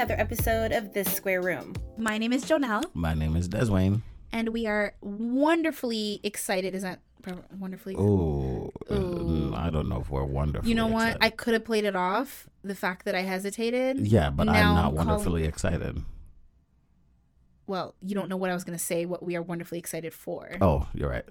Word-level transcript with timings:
another 0.00 0.18
episode 0.18 0.72
of 0.72 0.94
This 0.94 1.12
Square 1.14 1.42
Room. 1.42 1.74
My 1.98 2.16
name 2.16 2.32
is 2.32 2.42
Jonelle, 2.46 2.84
My 2.94 3.12
name 3.12 3.36
is 3.36 3.50
Deswayne. 3.50 4.00
and 4.32 4.48
we 4.48 4.66
are 4.66 4.94
wonderfully 5.02 6.20
excited. 6.22 6.74
Is 6.74 6.80
that 6.84 7.00
wonderfully? 7.58 7.96
Ooh, 7.96 8.72
uh, 8.90 9.54
I 9.54 9.68
don't 9.68 9.90
know 9.90 10.00
if 10.00 10.08
we're 10.08 10.24
wonderful. 10.24 10.66
you 10.66 10.74
know 10.74 10.86
what? 10.86 11.18
I 11.20 11.28
could 11.28 11.52
have 11.52 11.66
played 11.66 11.84
it 11.84 11.94
off. 11.94 12.48
The 12.64 12.74
fact 12.74 13.04
that 13.04 13.14
I 13.14 13.20
hesitated. 13.20 13.98
yeah, 14.06 14.30
but 14.30 14.44
Now 14.44 14.52
I'm 14.52 14.58
I'm 14.68 14.74
not 14.74 14.82
calling- 14.94 15.06
wonderfully 15.08 15.44
excited. 15.44 16.02
Well, 17.66 17.94
you 18.00 18.14
don't 18.14 18.30
know 18.30 18.38
what 18.38 18.48
I 18.48 18.54
was 18.54 18.64
going 18.64 18.78
to 18.78 18.82
say. 18.82 19.04
What 19.04 19.22
we 19.22 19.36
are 19.36 19.42
wonderfully 19.42 19.78
excited 19.80 20.14
for. 20.14 20.56
Oh, 20.62 20.88
you're 20.94 21.10
right. 21.10 21.26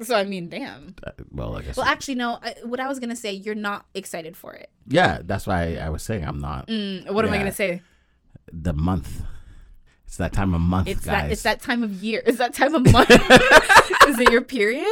So 0.00 0.16
I 0.16 0.24
mean, 0.24 0.48
damn. 0.48 0.94
Uh, 1.06 1.10
Well, 1.30 1.54
I 1.56 1.60
guess. 1.62 1.76
Well, 1.76 1.84
actually, 1.86 2.14
no. 2.14 2.38
I, 2.42 2.54
what 2.64 2.80
I 2.80 2.88
was 2.88 2.98
going 2.98 3.10
to 3.10 3.16
say, 3.16 3.32
you're 3.32 3.54
not 3.54 3.84
excited 3.92 4.38
for 4.38 4.54
it. 4.54 4.70
yeah, 4.88 5.18
that's 5.22 5.46
why 5.46 5.74
I 5.76 5.90
was 5.90 6.02
saying 6.02 6.24
I'm 6.24 6.40
not. 6.40 6.66
Mm, 6.68 7.10
what 7.10 7.26
am 7.26 7.30
I 7.32 7.36
going 7.36 7.50
to 7.50 7.52
say? 7.54 7.82
The 8.52 8.72
month. 8.72 9.22
It's 10.06 10.18
that 10.18 10.32
time 10.32 10.54
of 10.54 10.60
month, 10.60 10.88
It's 10.88 11.04
guys. 11.04 11.22
that. 11.22 11.32
It's 11.32 11.42
that 11.42 11.60
time 11.60 11.82
of 11.82 11.92
year. 12.02 12.22
It's 12.24 12.38
that 12.38 12.54
time 12.54 12.74
of 12.74 12.90
month. 12.92 13.10
Is 14.08 14.18
it 14.20 14.30
your 14.30 14.40
period? 14.42 14.86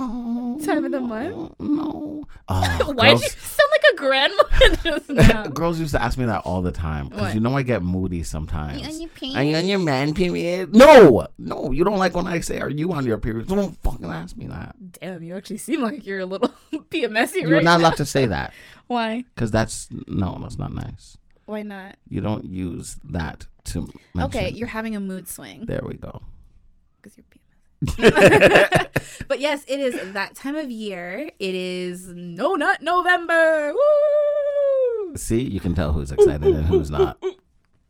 Oh, 0.00 0.60
Time 0.64 0.84
of 0.84 0.92
the 0.92 1.00
month? 1.00 1.54
No. 1.58 2.24
Oh, 2.50 2.92
Why 2.94 3.10
did 3.12 3.20
you 3.20 3.28
sound 3.28 3.70
like 3.72 3.92
a 3.92 3.96
grandmother 3.96 4.76
just 4.82 5.10
now? 5.10 5.46
girls 5.48 5.78
used 5.78 5.92
to 5.92 6.02
ask 6.02 6.16
me 6.16 6.24
that 6.24 6.40
all 6.46 6.62
the 6.62 6.72
time 6.72 7.08
because 7.08 7.34
you 7.34 7.40
know 7.40 7.54
I 7.54 7.60
get 7.62 7.82
moody 7.82 8.22
sometimes. 8.22 8.80
on 8.86 9.00
your 9.00 9.10
Are 9.36 9.42
you 9.44 9.56
on 9.56 9.66
your 9.66 9.78
man 9.80 10.14
period? 10.14 10.74
No, 10.74 11.26
no, 11.36 11.72
you 11.72 11.84
don't 11.84 11.98
like 11.98 12.14
when 12.14 12.26
I 12.26 12.40
say, 12.40 12.58
"Are 12.60 12.70
you 12.70 12.90
on 12.92 13.04
your 13.04 13.18
period?" 13.18 13.48
Don't 13.48 13.76
fucking 13.82 14.06
ask 14.06 14.34
me 14.34 14.46
that. 14.46 14.76
Damn, 14.92 15.22
you 15.22 15.36
actually 15.36 15.58
seem 15.58 15.82
like 15.82 16.06
you're 16.06 16.20
a 16.20 16.24
little 16.26 16.50
PMSy 16.72 17.42
You're 17.42 17.50
right 17.50 17.64
not 17.64 17.78
now. 17.80 17.88
allowed 17.88 17.96
to 17.98 18.06
say 18.06 18.24
that 18.24 18.54
Why? 18.86 19.24
because 19.34 19.50
that's 19.50 19.88
no, 20.06 20.38
that's 20.40 20.56
not 20.58 20.72
nice. 20.72 21.18
Why 21.48 21.62
not? 21.62 21.96
You 22.06 22.20
don't 22.20 22.44
use 22.44 22.98
that 23.04 23.46
to 23.64 23.88
mention. 24.14 24.38
Okay, 24.38 24.50
you're 24.50 24.68
having 24.68 24.94
a 24.94 25.00
mood 25.00 25.26
swing 25.26 25.64
there. 25.64 25.80
We 25.82 25.94
go. 25.94 26.20
because 27.00 27.16
you're 27.16 27.24
PMSy. 27.24 28.88
but 29.28 29.40
yes, 29.40 29.64
it 29.66 29.80
is 29.80 30.12
that 30.12 30.34
time 30.34 30.56
of 30.56 30.70
year. 30.70 31.30
It 31.38 31.54
is 31.54 32.08
No 32.08 32.54
Nut 32.54 32.82
November. 32.82 33.72
Woo! 33.72 35.16
See, 35.16 35.40
you 35.40 35.58
can 35.58 35.74
tell 35.74 35.92
who's 35.92 36.12
excited 36.12 36.54
and 36.54 36.66
who's 36.66 36.90
not. 36.90 37.16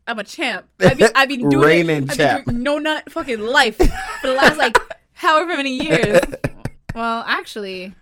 I'm 0.07 0.19
a 0.19 0.23
champ. 0.23 0.65
I've 0.79 0.97
been, 0.97 1.11
I've 1.13 1.27
been 1.27 1.49
doing 1.49 1.67
Reigning. 1.67 2.07
Champ. 2.07 2.45
doing 2.45 2.63
No 2.63 2.77
Nut 2.77 3.11
fucking 3.11 3.41
life 3.41 3.75
for 3.75 4.27
the 4.27 4.35
last 4.35 4.57
like 4.57 4.77
however 5.11 5.57
many 5.57 5.83
years. 5.83 6.21
Well, 6.95 7.23
actually, 7.27 7.93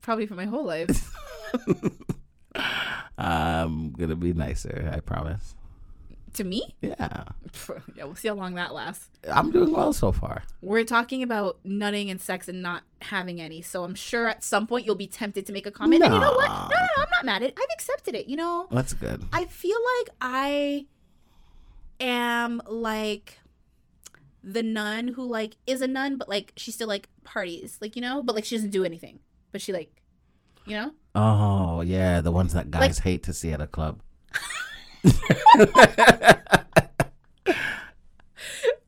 probably 0.00 0.26
for 0.26 0.34
my 0.34 0.46
whole 0.46 0.64
life. 0.64 1.12
I'm 3.20 3.92
gonna 3.92 4.16
be 4.16 4.32
nicer. 4.32 4.90
I 4.94 5.00
promise. 5.00 5.54
To 6.34 6.44
me, 6.44 6.76
Yeah, 6.80 6.94
yeah, 7.96 8.04
we'll 8.04 8.14
see 8.14 8.28
how 8.28 8.34
long 8.34 8.54
that 8.54 8.72
lasts. 8.72 9.08
I'm 9.28 9.50
doing 9.50 9.72
well 9.72 9.92
so 9.92 10.12
far. 10.12 10.44
We're 10.62 10.84
talking 10.84 11.24
about 11.24 11.58
nutting 11.64 12.08
and 12.08 12.20
sex 12.20 12.48
and 12.48 12.62
not 12.62 12.84
having 13.02 13.40
any. 13.40 13.62
So 13.62 13.82
I'm 13.82 13.96
sure 13.96 14.28
at 14.28 14.44
some 14.44 14.68
point 14.68 14.86
you'll 14.86 14.94
be 14.94 15.08
tempted 15.08 15.44
to 15.46 15.52
make 15.52 15.66
a 15.66 15.72
comment. 15.72 16.04
And 16.04 16.14
you 16.14 16.20
know 16.20 16.32
what? 16.32 16.48
No, 16.48 16.54
no, 16.54 16.86
no, 16.96 17.02
I'm 17.02 17.08
not 17.10 17.24
mad 17.24 17.42
at 17.42 17.48
it. 17.48 17.54
I've 17.58 17.68
accepted 17.72 18.14
it. 18.14 18.28
You 18.28 18.36
know, 18.36 18.68
That's 18.70 18.92
good. 18.92 19.24
I 19.32 19.46
feel 19.46 19.78
like 19.98 20.10
I 20.20 20.86
am 21.98 22.62
like 22.66 23.38
the 24.42 24.62
nun 24.62 25.08
who 25.08 25.24
like 25.24 25.56
is 25.66 25.82
a 25.82 25.88
nun, 25.88 26.16
but 26.16 26.28
like 26.28 26.52
she 26.56 26.70
still 26.70 26.88
like 26.88 27.08
parties, 27.24 27.78
like 27.80 27.96
you 27.96 28.02
know, 28.02 28.22
but 28.22 28.36
like 28.36 28.44
she 28.44 28.54
doesn't 28.54 28.70
do 28.70 28.84
anything. 28.84 29.18
But 29.50 29.60
she 29.60 29.72
like, 29.72 30.00
you 30.64 30.76
know, 30.76 30.92
Oh 31.14 31.80
yeah, 31.80 32.20
the 32.20 32.30
ones 32.32 32.52
that 32.52 32.70
guys 32.70 32.98
hate 33.00 33.22
to 33.24 33.32
see 33.32 33.52
at 33.52 33.60
a 33.60 33.66
club. 33.66 34.00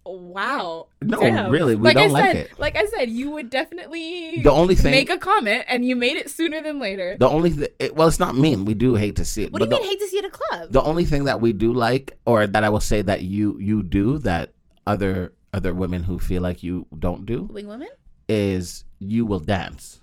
wow. 0.05 0.87
No, 1.01 1.21
Damn. 1.21 1.51
really, 1.51 1.75
we 1.75 1.83
like 1.83 1.97
don't 1.97 2.11
I 2.11 2.13
like 2.13 2.25
said, 2.25 2.37
it. 2.37 2.59
Like 2.59 2.77
I 2.77 2.87
said, 2.87 3.09
you 3.11 3.31
would 3.31 3.51
definitely 3.51 4.41
The 4.43 4.51
only 4.51 4.75
thing, 4.75 4.91
make 4.93 5.11
a 5.11 5.19
comment, 5.19 5.65
and 5.69 5.85
you 5.85 5.97
made 5.97 6.17
it 6.17 6.31
sooner 6.31 6.63
than 6.63 6.79
later. 6.79 7.17
the 7.19 7.29
only 7.29 7.51
th- 7.51 7.73
it, 7.79 7.97
well, 7.97 8.09
it's 8.09 8.21
not 8.21 8.37
mean. 8.37 8.65
We 8.65 8.75
do 8.75 8.95
hate 8.95 9.17
to 9.17 9.25
see 9.25 9.45
it. 9.45 9.53
What 9.53 9.59
do 9.61 9.65
you 9.65 9.71
the, 9.71 9.77
mean 9.81 9.89
hate 9.91 10.01
to 10.01 10.09
see 10.09 10.19
at 10.19 10.25
a 10.25 10.31
club? 10.31 10.71
the 10.73 10.83
only 10.83 11.05
thing 11.05 11.25
that 11.25 11.41
we 11.41 11.53
do 11.53 11.73
like, 11.73 12.17
or 12.25 12.47
that 12.47 12.65
I 12.65 12.69
will 12.69 12.81
say 12.81 13.03
that 13.03 13.23
you 13.23 13.59
you 13.59 13.83
do 13.83 14.19
that 14.19 14.53
other 14.87 15.33
other 15.53 15.75
women 15.75 16.03
who 16.05 16.19
feel 16.19 16.43
like 16.43 16.63
you 16.63 16.87
don't 16.99 17.27
do, 17.27 17.49
Wing 17.53 17.67
women? 17.67 17.89
is 18.29 18.85
you 18.99 19.27
will 19.27 19.41
dance. 19.41 20.01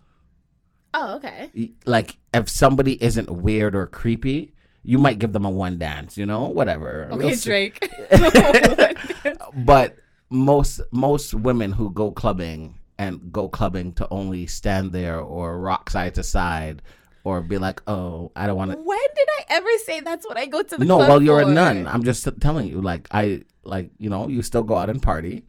Oh, 0.94 1.16
okay. 1.16 1.72
Like 1.86 2.18
if 2.34 2.50
somebody 2.50 3.02
isn't 3.04 3.30
weird 3.30 3.76
or 3.76 3.88
creepy, 3.88 4.54
you 4.84 4.98
might 4.98 5.20
give 5.20 5.34
them 5.34 5.46
a 5.46 5.50
one 5.50 5.78
dance. 5.78 6.18
You 6.18 6.26
know, 6.26 6.46
whatever. 6.48 7.08
Okay, 7.12 7.26
We'll. 7.26 7.36
Drake. 7.38 7.90
but 9.66 9.98
most 10.30 10.82
most 10.92 11.34
women 11.34 11.72
who 11.72 11.92
go 11.92 12.12
clubbing 12.12 12.76
and 12.98 13.32
go 13.32 13.48
clubbing 13.48 13.94
to 13.94 14.08
only 14.12 14.46
stand 14.46 14.92
there 14.92 15.20
or 15.20 15.60
rock 15.60 15.90
side 15.90 16.16
to 16.16 16.24
side 16.24 16.82
or 17.24 17.42
be 17.42 17.58
like, 17.58 17.82
oh, 17.88 18.32
I 18.36 18.48
don't 18.48 18.56
want 18.58 18.72
to. 18.72 18.78
when 18.78 19.00
did 19.16 19.28
I 19.40 19.44
ever 19.56 19.70
say 19.86 20.00
that's 20.02 20.26
what 20.26 20.38
I 20.38 20.46
go 20.46 20.64
to 20.64 20.78
the 20.78 20.86
No, 20.86 20.98
well, 20.98 21.22
you're 21.22 21.42
for? 21.44 21.50
a 21.50 21.54
nun. 21.54 21.88
I'm 21.88 22.04
just 22.04 22.28
telling 22.40 22.68
you, 22.68 22.82
like 22.82 23.08
I 23.12 23.44
like 23.64 23.92
you 23.98 24.10
know, 24.10 24.28
you 24.28 24.42
still 24.42 24.64
go 24.64 24.76
out 24.76 24.90
and 24.90 25.02
party, 25.02 25.46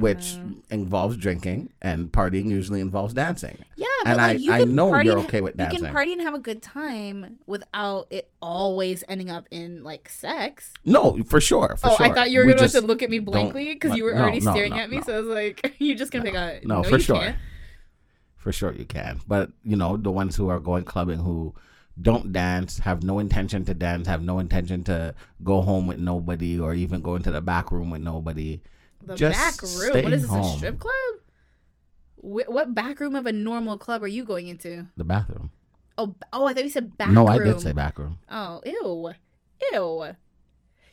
which 0.00 0.36
Mm. 0.36 0.62
involves 0.70 1.16
drinking, 1.16 1.70
and 1.82 2.10
partying 2.10 2.46
usually 2.46 2.80
involves 2.80 3.14
dancing. 3.14 3.58
Yeah, 3.76 3.86
but 4.04 4.08
And 4.08 4.16
like, 4.18 4.30
I- 4.30 4.38
you 4.38 4.52
I 4.52 4.64
know 4.64 4.88
you're 5.00 5.18
and- 5.18 5.26
okay 5.26 5.40
with 5.40 5.56
dancing. 5.56 5.78
You 5.78 5.84
can 5.84 5.92
party 5.92 6.12
and 6.14 6.22
have 6.22 6.34
a 6.34 6.38
good 6.38 6.62
time 6.62 7.38
without 7.46 8.06
it 8.10 8.30
always 8.40 9.04
ending 9.08 9.30
up 9.30 9.46
in 9.50 9.84
like 9.84 10.08
sex. 10.08 10.72
No, 10.84 11.18
for 11.26 11.40
sure. 11.40 11.76
For 11.78 11.90
oh, 11.90 11.96
sure. 11.96 12.06
I 12.06 12.12
thought 12.12 12.30
you 12.30 12.40
were 12.40 12.46
We 12.46 12.54
going 12.54 12.68
to 12.70 12.80
look 12.80 13.02
at 13.02 13.10
me 13.10 13.18
blankly 13.18 13.72
because 13.74 13.96
you 13.96 14.04
were 14.04 14.14
no, 14.14 14.22
already 14.22 14.40
no, 14.40 14.50
staring 14.52 14.72
no, 14.72 14.78
at 14.78 14.90
me. 14.90 15.02
So 15.02 15.14
I 15.16 15.20
was 15.20 15.28
like, 15.28 15.74
"You 15.78 15.94
just 15.94 16.10
gonna 16.12 16.24
pick 16.24 16.34
a 16.34 16.60
No, 16.64 16.82
no 16.82 16.82
for 16.82 16.98
sure. 16.98 17.16
can't." 17.16 17.36
For 18.36 18.52
sure 18.52 18.72
you 18.72 18.86
can. 18.86 19.20
But, 19.28 19.50
you 19.62 19.76
know, 19.76 19.98
the 19.98 20.10
ones 20.10 20.34
who 20.36 20.48
are 20.48 20.58
going 20.60 20.84
clubbing 20.84 21.18
who 21.18 21.54
don't 22.00 22.32
dance, 22.32 22.78
have 22.78 23.02
no 23.02 23.18
intention 23.18 23.66
to 23.66 23.74
dance, 23.74 24.06
have 24.06 24.22
no 24.22 24.38
intention 24.38 24.82
to 24.84 25.14
go 25.44 25.60
home 25.60 25.86
with 25.86 25.98
nobody 25.98 26.58
or 26.58 26.72
even 26.72 27.02
go 27.02 27.16
into 27.16 27.30
the 27.30 27.42
back 27.42 27.70
room 27.70 27.90
with 27.90 28.00
nobody. 28.00 28.62
The 29.10 29.16
Just 29.16 29.38
back 29.38 29.62
room. 29.62 30.04
What 30.04 30.12
is 30.12 30.22
this? 30.22 30.30
A 30.30 30.56
strip 30.56 30.78
club? 30.78 30.92
Wh- 32.16 32.48
what 32.48 32.74
back 32.74 33.00
room 33.00 33.14
of 33.16 33.26
a 33.26 33.32
normal 33.32 33.76
club 33.78 34.02
are 34.02 34.08
you 34.08 34.24
going 34.24 34.48
into? 34.48 34.86
The 34.96 35.04
bathroom. 35.04 35.50
Oh, 35.98 36.14
oh, 36.32 36.46
I 36.46 36.54
thought 36.54 36.64
you 36.64 36.70
said 36.70 36.96
back 36.96 37.10
no, 37.10 37.22
room. 37.26 37.30
I 37.30 37.38
did 37.44 37.60
say 37.60 37.72
back 37.72 37.98
room. 37.98 38.18
Oh, 38.30 38.60
ew. 38.64 39.10
Ew. 39.72 40.14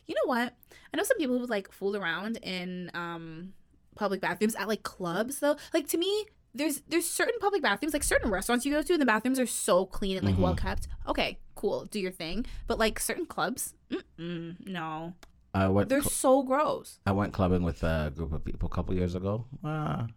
You 0.08 0.16
know 0.16 0.26
what? 0.26 0.54
I 0.94 0.98
know 0.98 1.04
some 1.04 1.18
people 1.18 1.38
who 1.38 1.46
like 1.46 1.72
fool 1.72 1.96
around 1.96 2.38
in 2.38 2.90
um 2.94 3.54
public 3.96 4.22
bathrooms 4.22 4.56
at 4.56 4.68
like 4.68 4.84
clubs 4.84 5.40
though. 5.40 5.58
Like 5.74 5.88
to 5.90 5.98
me, 5.98 6.26
there's 6.56 6.82
there's 6.88 7.10
certain 7.10 7.36
public 7.40 7.62
bathrooms, 7.62 7.94
like 7.94 8.04
certain 8.04 8.32
restaurants 8.32 8.66
you 8.66 8.74
go 8.74 8.82
to, 8.82 8.94
and 8.94 9.02
the 9.02 9.06
bathrooms 9.06 9.40
are 9.40 9.46
so 9.46 9.86
clean 9.86 10.18
and 10.18 10.26
like 10.26 10.36
Mhm. 10.36 10.40
well 10.40 10.56
kept. 10.56 10.88
Okay, 11.08 11.40
cool, 11.56 11.86
do 11.86 12.00
your 12.00 12.12
thing. 12.12 12.46
But 12.68 12.80
like 12.80 13.00
certain 13.00 13.26
clubs, 13.26 13.76
mm-mm, 13.92 14.66
no, 14.68 15.14
I 15.54 15.68
went 15.70 15.90
they're 15.90 16.02
cl- 16.02 16.10
so 16.12 16.44
gross. 16.44 17.00
I 17.06 17.12
went 17.12 17.34
clubbing 17.34 17.64
with 17.64 17.82
a 17.84 18.12
group 18.16 18.34
of 18.34 18.44
people 18.46 18.70
a 18.72 18.76
couple 18.76 18.94
years 18.96 19.16
ago. 19.16 19.46
Uh, 19.64 20.08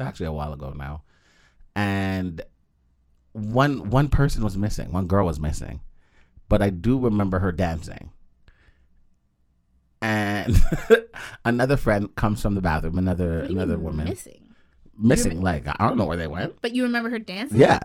actually, 0.00 0.26
a 0.26 0.32
while 0.32 0.52
ago 0.52 0.72
now. 0.76 1.02
And 1.74 2.40
one 3.32 3.90
one 3.90 4.08
person 4.08 4.42
was 4.42 4.56
missing. 4.56 4.92
One 4.92 5.06
girl 5.06 5.26
was 5.26 5.38
missing, 5.38 5.80
but 6.48 6.62
I 6.62 6.70
do 6.70 6.98
remember 6.98 7.38
her 7.40 7.52
dancing. 7.52 8.10
And 10.02 10.56
another 11.44 11.76
friend 11.76 12.14
comes 12.16 12.40
from 12.42 12.54
the 12.54 12.60
bathroom. 12.60 12.98
Another 12.98 13.40
What 13.40 13.48
do 13.48 13.54
you 13.54 13.58
another 13.60 13.78
woman 13.78 14.08
missing. 14.08 14.54
missing. 14.98 15.40
Like 15.40 15.66
I 15.68 15.74
don't 15.88 15.96
know 15.98 16.04
where 16.06 16.16
they 16.16 16.26
went. 16.26 16.60
But 16.60 16.74
you 16.74 16.82
remember 16.84 17.10
her 17.10 17.18
dancing? 17.18 17.58
Yeah, 17.58 17.80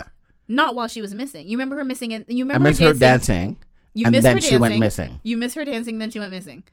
Not 0.47 0.75
while 0.75 0.87
she 0.87 1.01
was 1.01 1.13
missing. 1.13 1.47
You 1.47 1.57
remember 1.57 1.77
her 1.77 1.85
missing, 1.85 2.13
and 2.13 2.25
you 2.27 2.43
I 2.45 2.47
remember 2.47 2.69
missed 2.69 2.81
her 2.81 2.93
dancing, 2.93 3.57
You 3.93 4.05
and 4.05 4.11
missed 4.13 4.23
then 4.23 4.37
her 4.37 4.41
she 4.41 4.57
went 4.57 4.77
missing. 4.79 5.19
You 5.23 5.37
miss 5.37 5.53
her 5.55 5.65
dancing, 5.65 5.97
then 5.99 6.11
she 6.11 6.19
went 6.19 6.31
missing. 6.31 6.63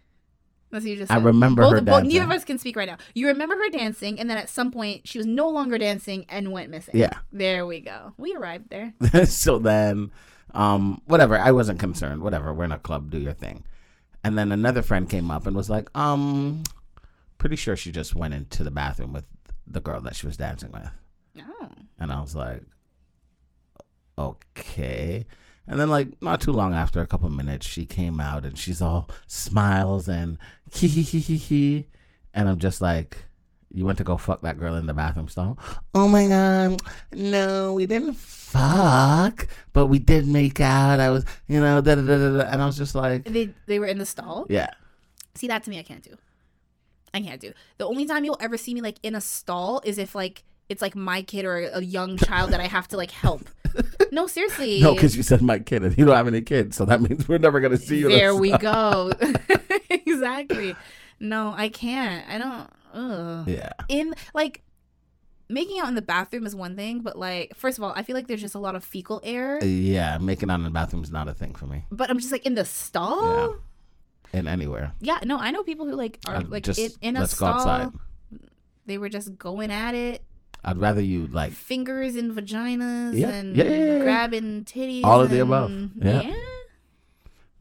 That's 0.71 0.85
what 0.85 0.91
you 0.91 0.97
just 0.97 1.11
I 1.11 1.17
said. 1.17 1.25
remember 1.25 1.63
both, 1.63 1.73
her 1.73 1.81
both- 1.81 2.05
neither 2.05 2.25
of 2.25 2.31
us 2.31 2.45
can 2.45 2.59
speak 2.59 2.77
right 2.77 2.89
now. 2.89 2.99
You 3.15 3.29
remember 3.29 3.57
her 3.57 3.71
dancing, 3.71 4.21
and 4.21 4.29
then 4.29 4.37
at 4.37 4.49
some 4.49 4.71
point 4.71 5.09
she 5.09 5.19
was 5.19 5.27
no 5.27 5.49
longer 5.49 5.79
dancing 5.79 6.27
and 6.29 6.53
went 6.53 6.71
missing. 6.71 6.97
Yeah. 6.97 7.19
There 7.33 7.65
we 7.67 7.81
go. 7.81 8.13
We 8.19 8.35
arrived 8.35 8.69
there. 8.71 8.93
so 9.27 9.59
then, 9.59 10.11
um, 10.53 11.01
whatever. 11.07 11.39
I 11.39 11.53
wasn't 11.53 11.79
concerned. 11.81 12.23
Whatever. 12.23 12.53
We're 12.53 12.65
in 12.65 12.73
a 12.73 12.79
club. 12.79 13.11
Do 13.11 13.19
your 13.19 13.33
thing. 13.33 13.65
And 14.25 14.37
then 14.37 14.53
another 14.53 14.83
friend 14.83 15.09
came 15.09 15.31
up 15.31 15.47
and 15.47 15.57
was 15.57 15.71
like, 15.71 15.89
um, 15.97 16.65
pretty 17.39 17.57
sure 17.57 17.77
she 17.77 17.93
just 17.93 18.15
went 18.15 18.35
into 18.35 18.65
the 18.65 18.71
bathroom 18.71 19.13
with 19.13 19.25
the 19.67 19.81
girl 19.81 20.01
that 20.03 20.17
she 20.17 20.27
was 20.27 20.37
dancing 20.37 20.73
with. 20.73 20.91
Oh. 21.41 21.69
And 21.99 22.13
I 22.13 22.21
was 22.21 22.35
like, 22.35 22.63
okay. 24.19 25.25
And 25.69 25.79
then, 25.79 25.91
like, 25.91 26.09
not 26.23 26.41
too 26.41 26.53
long 26.53 26.73
after, 26.75 27.01
a 27.01 27.07
couple 27.07 27.29
minutes, 27.29 27.67
she 27.67 27.85
came 27.85 28.21
out 28.21 28.45
and 28.45 28.57
she's 28.57 28.81
all 28.81 29.09
smiles 29.27 30.09
and 30.09 30.39
hee 30.73 30.89
hee 30.89 31.03
hee 31.03 31.21
hee 31.21 31.37
hee. 31.37 31.87
And 32.33 32.49
I'm 32.49 32.59
just 32.59 32.81
like, 32.81 33.19
You 33.71 33.85
went 33.85 33.99
to 33.99 34.05
go 34.05 34.17
fuck 34.17 34.41
that 34.43 34.59
girl 34.59 34.75
in 34.77 34.87
the 34.87 34.95
bathroom 34.95 35.29
stall. 35.29 35.59
Oh 35.95 36.09
my 36.09 36.27
god, 36.27 36.81
no, 37.13 37.75
we 37.75 37.85
didn't 37.87 38.15
fuck, 38.17 39.47
but 39.75 39.87
we 39.89 39.99
did 39.99 40.27
make 40.27 40.59
out. 40.61 41.01
I 41.01 41.11
was, 41.11 41.25
you 41.49 41.61
know, 41.61 41.81
da 41.83 41.95
da 41.97 42.03
da 42.03 42.17
da, 42.19 42.39
da. 42.39 42.51
and 42.51 42.63
I 42.63 42.67
was 42.67 42.79
just 42.79 42.95
like, 42.95 43.25
They 43.25 43.51
they 43.67 43.79
were 43.79 43.87
in 43.87 43.99
the 43.99 44.07
stall. 44.07 44.47
yeah, 44.49 44.71
See 45.35 45.49
that 45.49 45.63
to 45.65 45.71
me, 45.71 45.79
I 45.79 45.83
can't 45.83 46.03
do. 46.03 46.17
I 47.13 47.21
can't 47.21 47.41
do. 47.41 47.53
The 47.79 47.87
only 47.87 48.07
time 48.07 48.25
you'll 48.25 48.39
ever 48.41 48.57
see 48.57 48.73
me 48.75 48.81
like 48.81 48.97
in 49.03 49.15
a 49.15 49.21
stall 49.21 49.81
is 49.85 49.99
if 49.99 50.15
like 50.15 50.45
it's 50.69 50.83
like 50.83 50.95
my 50.97 51.23
kid 51.23 51.45
or 51.45 51.59
a 51.59 51.81
young 51.83 52.17
child 52.17 52.51
that 52.53 52.61
I 52.61 52.67
have 52.67 52.89
to 52.89 52.97
like 52.97 53.11
help. 53.11 53.49
No, 54.11 54.27
seriously. 54.27 54.81
no, 54.81 54.95
because 54.95 55.17
you 55.17 55.23
said 55.23 55.43
my 55.43 55.59
kid, 55.59 55.83
and 55.85 55.97
you 55.97 56.05
don't 56.07 56.17
have 56.17 56.27
any 56.27 56.41
kids, 56.41 56.75
so 56.77 56.85
that 56.87 57.01
means 57.03 57.29
we're 57.29 57.37
never 57.39 57.61
gonna 57.61 57.77
see 57.77 57.99
you. 57.99 58.09
there 58.09 58.35
we 58.35 58.57
go. 58.57 59.13
exactly. 59.91 60.75
No, 61.21 61.55
I 61.57 61.69
can't. 61.69 62.25
I 62.29 62.39
don't. 62.39 62.71
Ugh. 62.95 63.49
Yeah, 63.49 63.73
In 63.89 64.15
like 64.35 64.63
making 65.49 65.79
out 65.81 65.89
in 65.89 65.95
the 65.95 66.03
bathroom 66.03 66.47
is 66.47 66.55
one 66.57 66.75
thing, 66.75 67.01
but 67.01 67.19
like 67.19 67.55
first 67.55 67.79
of 67.79 67.85
all, 67.85 67.93
I 67.95 68.03
feel 68.03 68.17
like 68.17 68.27
there's 68.27 68.41
just 68.41 68.55
a 68.55 68.59
lot 68.59 68.75
of 68.75 68.83
fecal 68.83 69.21
air. 69.23 69.63
yeah, 69.63 70.19
making 70.19 70.51
out 70.51 70.57
in 70.57 70.65
the 70.65 70.71
bathroom 70.71 71.03
is 71.05 71.11
not 71.13 71.29
a 71.29 71.35
thing 71.35 71.55
for 71.55 71.67
me. 71.67 71.85
But 71.93 72.11
I'm 72.11 72.19
just 72.19 72.33
like 72.33 72.47
in 72.47 72.55
the 72.55 72.65
stall. 72.65 73.57
And 74.33 74.49
anywhere, 74.49 74.93
Yeah, 75.01 75.19
no, 75.25 75.39
I 75.39 75.51
know 75.51 75.63
people 75.63 75.87
who 75.87 75.93
like 75.95 76.19
are 76.27 76.41
like 76.43 76.65
just 76.65 76.79
in, 76.81 76.91
in 77.03 77.17
a 77.17 77.21
let's 77.21 77.35
go 77.35 77.47
stall. 77.47 77.69
outside. 77.69 77.93
They 78.87 78.97
were 78.99 79.09
just 79.11 79.37
going 79.39 79.71
at 79.71 79.95
it, 79.95 80.23
I'd 80.65 80.79
rather 80.79 81.01
you 81.01 81.27
like 81.29 81.53
fingers 81.53 82.17
in 82.17 82.35
vaginas 82.35 83.17
Yeah, 83.19 83.29
and 83.29 83.57
yeah, 83.57 83.65
yeah, 83.65 83.99
grabbing 84.01 84.65
titties. 84.65 85.05
All 85.05 85.21
of 85.21 85.31
the 85.31 85.41
above. 85.41 85.71
and- 85.71 85.93
Yeah. 86.03 86.35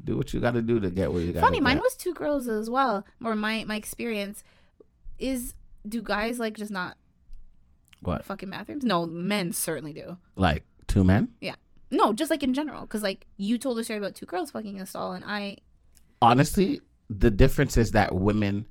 do 0.04 0.18
what 0.18 0.34
you 0.34 0.40
got 0.40 0.52
to 0.56 0.62
do 0.62 0.80
to 0.80 0.90
get 0.90 1.12
where 1.12 1.22
you 1.22 1.34
got. 1.34 1.42
Funny, 1.42 1.60
mine 1.60 1.80
was 1.80 1.96
two 1.96 2.14
girls 2.14 2.48
as 2.48 2.70
well. 2.70 3.06
Or 3.24 3.36
my 3.36 3.64
my 3.66 3.76
experience 3.76 4.44
is 5.20 5.54
do 5.88 6.02
guys 6.02 6.40
like 6.40 6.56
just 6.58 6.72
not 6.72 6.98
what 8.02 8.24
fucking 8.26 8.50
bathrooms? 8.50 8.84
No, 8.84 9.06
men 9.06 9.52
certainly 9.54 9.94
do. 9.94 10.18
like 10.36 10.64
two 10.88 11.04
men. 11.04 11.30
Yeah. 11.42 11.56
No, 11.92 12.14
just 12.14 12.30
like 12.32 12.44
in 12.44 12.54
general, 12.54 12.82
because 12.82 13.04
like 13.04 13.26
you 13.38 13.58
told 13.58 13.80
a 13.80 13.84
story 13.84 13.98
about 14.00 14.16
two 14.16 14.26
girls 14.26 14.52
fucking 14.52 14.76
in 14.76 14.82
a 14.82 14.86
stall, 14.86 15.14
and 15.14 15.24
I 15.26 15.58
honestly, 16.22 16.82
the 17.10 17.32
difference 17.32 17.78
is 17.78 17.92
that 17.92 18.14
women 18.16 18.66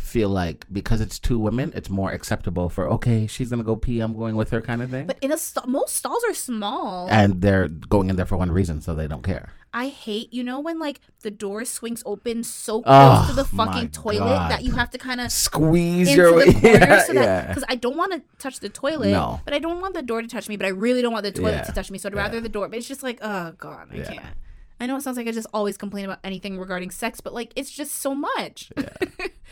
feel 0.00 0.28
like 0.28 0.66
because 0.72 1.00
it's 1.00 1.18
two 1.18 1.38
women, 1.38 1.72
it's 1.74 1.88
more 1.90 2.10
acceptable 2.10 2.68
for 2.68 2.88
okay, 2.90 3.26
she's 3.26 3.50
gonna 3.50 3.62
go 3.62 3.76
pee, 3.76 4.00
I'm 4.00 4.16
going 4.16 4.34
with 4.36 4.50
her 4.50 4.60
kind 4.60 4.82
of 4.82 4.90
thing. 4.90 5.06
but 5.06 5.18
in 5.20 5.30
a 5.32 5.38
stall, 5.38 5.66
most 5.66 5.94
stalls 5.94 6.22
are 6.28 6.34
small. 6.34 7.08
and 7.10 7.40
they're 7.40 7.68
going 7.68 8.10
in 8.10 8.16
there 8.16 8.26
for 8.26 8.36
one 8.36 8.50
reason, 8.50 8.80
so 8.80 8.94
they 8.94 9.06
don't 9.06 9.22
care. 9.22 9.50
I 9.72 9.86
hate 9.86 10.32
you 10.32 10.42
know 10.42 10.58
when 10.58 10.80
like 10.80 11.00
the 11.22 11.30
door 11.30 11.64
swings 11.64 12.02
open 12.04 12.42
so 12.42 12.82
close 12.82 13.18
Oh, 13.24 13.26
to 13.28 13.34
the 13.36 13.44
fucking 13.44 13.90
toilet 13.90 14.18
God. 14.18 14.50
that 14.50 14.64
you 14.64 14.72
have 14.72 14.90
to 14.90 14.98
kind 14.98 15.20
of 15.20 15.30
Squeeze 15.30 16.12
your 16.12 16.34
way. 16.34 16.46
yeah, 16.62 17.02
so 17.04 17.12
yeah. 17.12 17.46
because 17.46 17.62
I 17.68 17.76
don't 17.76 17.96
want 17.96 18.12
to 18.14 18.22
touch 18.38 18.58
the 18.58 18.68
toilet, 18.68 19.10
No. 19.12 19.40
but 19.44 19.54
I 19.54 19.60
don't 19.60 19.80
want 19.80 19.94
the 19.94 20.02
door 20.02 20.22
to 20.22 20.26
touch 20.28 20.48
me, 20.48 20.56
but 20.56 20.66
I 20.66 20.70
really 20.70 21.02
don't 21.02 21.12
want 21.12 21.22
the 21.22 21.30
toilet 21.30 21.52
Yeah. 21.52 21.62
to 21.62 21.72
touch 21.72 21.88
me, 21.92 21.98
so 21.98 22.08
I'd 22.08 22.14
rather 22.16 22.40
the 22.40 22.48
door. 22.48 22.68
But 22.68 22.78
it's 22.78 22.88
just 22.88 23.04
like, 23.04 23.18
oh 23.22 23.52
god, 23.58 23.88
I 23.92 24.00
can't. 24.02 24.34
I 24.82 24.86
know 24.86 24.96
it 24.96 25.02
sounds 25.02 25.18
like 25.18 25.28
I 25.28 25.32
just 25.32 25.46
always 25.52 25.76
complain 25.76 26.06
about 26.06 26.20
anything 26.24 26.58
regarding 26.58 26.90
sex, 26.90 27.20
but 27.20 27.32
like 27.34 27.52
it's 27.54 27.70
just 27.70 27.92
so 28.00 28.12
much. 28.14 28.72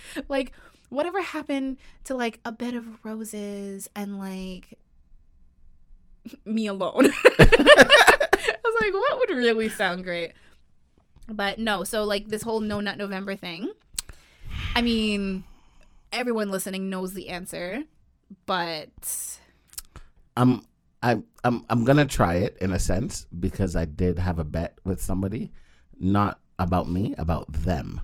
like 0.28 0.52
whatever 0.88 1.20
happened 1.20 1.78
to 2.04 2.14
like 2.14 2.40
a 2.44 2.52
bed 2.52 2.74
of 2.74 3.04
roses 3.04 3.88
and 3.94 4.18
like 4.18 4.78
me 6.44 6.66
alone. 6.66 7.06
I 7.38 8.56
was 8.64 8.74
like, 8.80 8.92
what 8.92 9.18
would 9.18 9.30
really 9.30 9.68
sound 9.68 10.04
great? 10.04 10.32
But 11.28 11.58
no, 11.58 11.84
so 11.84 12.04
like 12.04 12.28
this 12.28 12.42
whole 12.42 12.60
no 12.60 12.80
nut 12.80 12.96
November 12.96 13.36
thing. 13.36 13.70
I 14.74 14.82
mean, 14.82 15.44
everyone 16.12 16.50
listening 16.50 16.88
knows 16.88 17.12
the 17.12 17.28
answer, 17.28 17.82
but 18.46 19.38
I'm 20.36 20.62
I 21.02 21.22
I'm 21.44 21.64
I'm 21.68 21.84
gonna 21.84 22.06
try 22.06 22.36
it 22.36 22.56
in 22.60 22.72
a 22.72 22.78
sense 22.78 23.26
because 23.38 23.76
I 23.76 23.84
did 23.84 24.18
have 24.18 24.38
a 24.38 24.44
bet 24.44 24.78
with 24.84 25.02
somebody, 25.02 25.52
not 25.98 26.40
about 26.58 26.88
me, 26.88 27.14
about 27.18 27.52
them. 27.52 28.00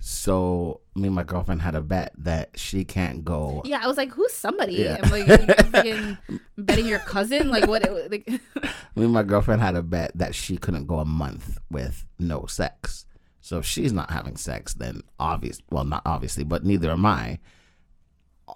So 0.00 0.80
me 0.94 1.08
and 1.08 1.14
my 1.14 1.22
girlfriend 1.24 1.60
had 1.62 1.74
a 1.74 1.82
bet 1.82 2.12
that 2.18 2.58
she 2.58 2.84
can't 2.84 3.24
go. 3.24 3.62
yeah, 3.66 3.80
I 3.82 3.86
was 3.86 3.98
like, 3.98 4.10
who's 4.12 4.32
somebody? 4.32 4.74
Yeah. 4.74 4.98
I'm 5.02 5.10
like, 5.10 5.84
you 5.84 6.16
betting 6.58 6.86
your 6.86 6.98
cousin? 7.00 7.50
Like 7.50 7.66
what? 7.66 7.82
Like, 8.10 8.26
Me 8.96 9.04
and 9.04 9.12
my 9.12 9.22
girlfriend 9.22 9.60
had 9.60 9.76
a 9.76 9.82
bet 9.82 10.12
that 10.14 10.34
she 10.34 10.56
couldn't 10.56 10.86
go 10.86 10.98
a 11.00 11.04
month 11.04 11.58
with 11.70 12.06
no 12.18 12.46
sex. 12.46 13.04
So 13.42 13.58
if 13.58 13.66
she's 13.66 13.92
not 13.92 14.10
having 14.10 14.36
sex, 14.36 14.74
then 14.74 15.02
obvious 15.18 15.60
well 15.70 15.84
not 15.84 16.02
obviously, 16.06 16.44
but 16.44 16.64
neither 16.64 16.90
am 16.90 17.04
I. 17.06 17.38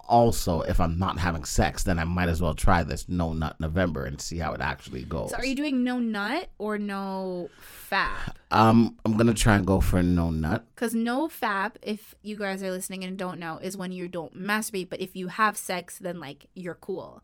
Also, 0.07 0.61
if 0.61 0.79
I'm 0.79 0.97
not 0.99 1.17
having 1.19 1.43
sex, 1.43 1.83
then 1.83 1.99
I 1.99 2.03
might 2.03 2.29
as 2.29 2.41
well 2.41 2.53
try 2.53 2.83
this 2.83 3.07
no 3.09 3.33
nut 3.33 3.55
November 3.59 4.05
and 4.05 4.19
see 4.21 4.37
how 4.37 4.53
it 4.53 4.61
actually 4.61 5.03
goes. 5.03 5.31
so 5.31 5.37
are 5.37 5.45
you 5.45 5.55
doing 5.55 5.83
no 5.83 5.99
nut 5.99 6.49
or 6.57 6.77
no 6.77 7.49
fap? 7.91 8.33
Um, 8.51 8.97
I'm 9.05 9.17
gonna 9.17 9.33
try 9.33 9.55
and 9.55 9.65
go 9.65 9.81
for 9.81 10.01
no 10.03 10.29
nut. 10.31 10.65
Because 10.75 10.93
no 10.95 11.27
fap, 11.27 11.73
if 11.81 12.15
you 12.21 12.35
guys 12.37 12.61
are 12.63 12.71
listening 12.71 13.03
and 13.03 13.17
don't 13.17 13.39
know, 13.39 13.57
is 13.61 13.75
when 13.77 13.91
you 13.91 14.07
don't 14.07 14.35
masturbate. 14.35 14.89
But 14.89 15.01
if 15.01 15.15
you 15.15 15.27
have 15.27 15.57
sex, 15.57 15.97
then 15.99 16.19
like 16.19 16.47
you're 16.53 16.75
cool. 16.75 17.23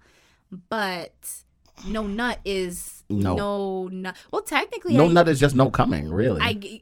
But 0.70 1.14
no 1.88 2.06
nut 2.08 2.40
is 2.46 3.04
No. 3.10 3.36
no 3.36 3.88
nut. 3.88 4.16
Well, 4.32 4.42
technically, 4.42 4.96
No 4.96 5.06
I, 5.06 5.14
nut 5.14 5.28
is 5.30 5.40
just 5.40 5.56
no 5.56 5.70
coming, 5.70 6.12
really. 6.12 6.42
I 6.42 6.82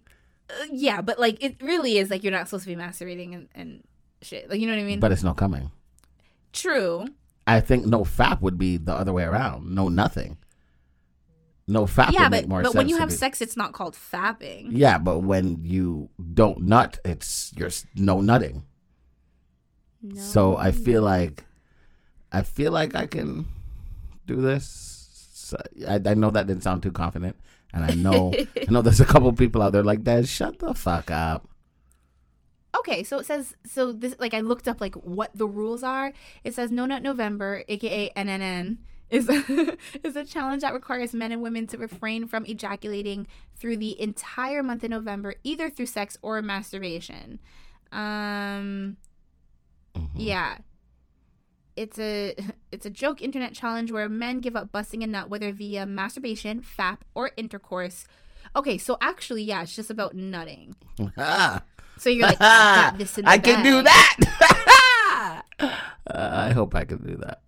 uh, 0.49 0.65
yeah, 0.71 1.01
but 1.01 1.19
like 1.19 1.43
it 1.43 1.61
really 1.61 1.97
is 1.97 2.09
like 2.09 2.23
you're 2.23 2.31
not 2.31 2.47
supposed 2.47 2.63
to 2.65 2.75
be 2.75 2.81
masturbating 2.81 3.35
and, 3.35 3.49
and 3.53 3.83
shit. 4.21 4.49
Like 4.49 4.59
you 4.59 4.67
know 4.67 4.73
what 4.73 4.81
I 4.81 4.85
mean? 4.85 4.99
but 4.99 5.11
it's 5.11 5.23
no 5.23 5.33
coming. 5.33 5.71
True. 6.53 7.05
I 7.47 7.61
think 7.61 7.85
no 7.85 8.03
fap 8.03 8.41
would 8.41 8.57
be 8.57 8.77
the 8.77 8.93
other 8.93 9.13
way 9.13 9.23
around. 9.23 9.73
No 9.73 9.89
nothing. 9.89 10.37
No 11.67 11.85
fap 11.85 12.11
yeah, 12.11 12.23
would 12.23 12.25
but 12.25 12.31
make 12.31 12.47
more 12.47 12.61
but 12.63 12.73
when 12.73 12.89
you 12.89 12.97
have 12.97 13.13
sex, 13.13 13.41
it's 13.41 13.55
not 13.55 13.73
called 13.73 13.95
fapping. 13.95 14.69
Yeah, 14.71 14.97
but 14.97 15.19
when 15.19 15.63
you 15.63 16.09
don't 16.33 16.61
nut, 16.61 16.99
it's 17.05 17.51
you're 17.55 17.69
no 17.95 18.21
nutting. 18.21 18.63
No. 20.01 20.21
So 20.21 20.57
I 20.57 20.71
feel 20.71 21.03
like, 21.03 21.43
I 22.31 22.41
feel 22.41 22.71
like 22.71 22.95
I 22.95 23.05
can 23.05 23.47
do 24.25 24.37
this. 24.37 25.29
So 25.33 25.57
I, 25.87 25.99
I 26.05 26.13
know 26.13 26.31
that 26.31 26.47
didn't 26.47 26.63
sound 26.63 26.81
too 26.81 26.91
confident, 26.91 27.35
and 27.73 27.83
I 27.83 27.93
know 27.93 28.33
I 28.67 28.71
know 28.71 28.81
there's 28.81 28.99
a 28.99 29.05
couple 29.05 29.31
people 29.33 29.61
out 29.61 29.71
there 29.71 29.83
like 29.83 30.03
that. 30.05 30.27
Shut 30.27 30.57
the 30.59 30.73
fuck 30.73 31.11
up. 31.11 31.47
Okay, 32.77 33.03
so 33.03 33.17
it 33.19 33.25
says 33.25 33.55
so 33.65 33.91
this 33.91 34.15
like 34.19 34.33
I 34.33 34.41
looked 34.41 34.67
up 34.67 34.79
like 34.79 34.95
what 34.95 35.31
the 35.33 35.47
rules 35.47 35.83
are. 35.83 36.13
It 36.43 36.53
says 36.53 36.71
No 36.71 36.85
Nut 36.85 37.01
November, 37.01 37.63
aka 37.67 38.11
NNN, 38.15 38.77
is 39.09 39.27
is 40.03 40.15
a 40.15 40.23
challenge 40.25 40.61
that 40.61 40.73
requires 40.73 41.13
men 41.13 41.31
and 41.31 41.41
women 41.41 41.65
to 41.67 41.77
refrain 41.77 42.27
from 42.27 42.45
ejaculating 42.45 43.27
through 43.57 43.77
the 43.77 43.99
entire 43.99 44.61
month 44.61 44.83
of 44.83 44.91
November, 44.91 45.33
either 45.43 45.69
through 45.69 45.87
sex 45.87 46.17
or 46.21 46.41
masturbation. 46.41 47.39
Um 47.91 48.97
Mhm. 49.95 50.09
yeah. 50.15 50.57
It's 51.75 51.97
a 51.97 52.35
it's 52.71 52.85
a 52.85 52.89
joke 52.91 53.21
internet 53.21 53.53
challenge 53.53 53.91
where 53.91 54.07
men 54.07 54.39
give 54.41 54.55
up 54.55 54.71
busting 54.71 55.03
a 55.03 55.07
nut 55.07 55.29
whether 55.29 55.51
via 55.51 55.85
masturbation, 55.87 56.61
fap, 56.61 56.99
or 57.15 57.31
intercourse. 57.35 58.05
Okay, 58.55 58.77
so 58.77 58.97
actually, 59.01 59.43
yeah, 59.43 59.63
it's 59.63 59.75
just 59.75 59.89
about 59.89 60.15
nutting. 60.15 60.75
Ah, 61.17 61.63
So 61.99 62.09
you're 62.09 62.27
like, 62.27 62.37
I 62.39 62.93
this 62.97 63.17
in 63.17 63.25
the 63.25 63.31
I 63.31 63.37
can 63.37 63.63
do 63.63 63.81
that. 63.81 65.43
uh, 65.59 65.71
I 66.07 66.51
hope 66.51 66.73
I 66.75 66.85
can 66.85 66.99
do 67.05 67.17
that. 67.17 67.41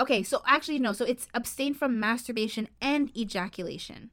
Okay, 0.00 0.22
so 0.22 0.42
actually 0.46 0.78
no, 0.78 0.92
so 0.92 1.04
it's 1.04 1.26
abstain 1.34 1.74
from 1.74 2.00
masturbation 2.00 2.68
and 2.80 3.14
ejaculation, 3.16 4.10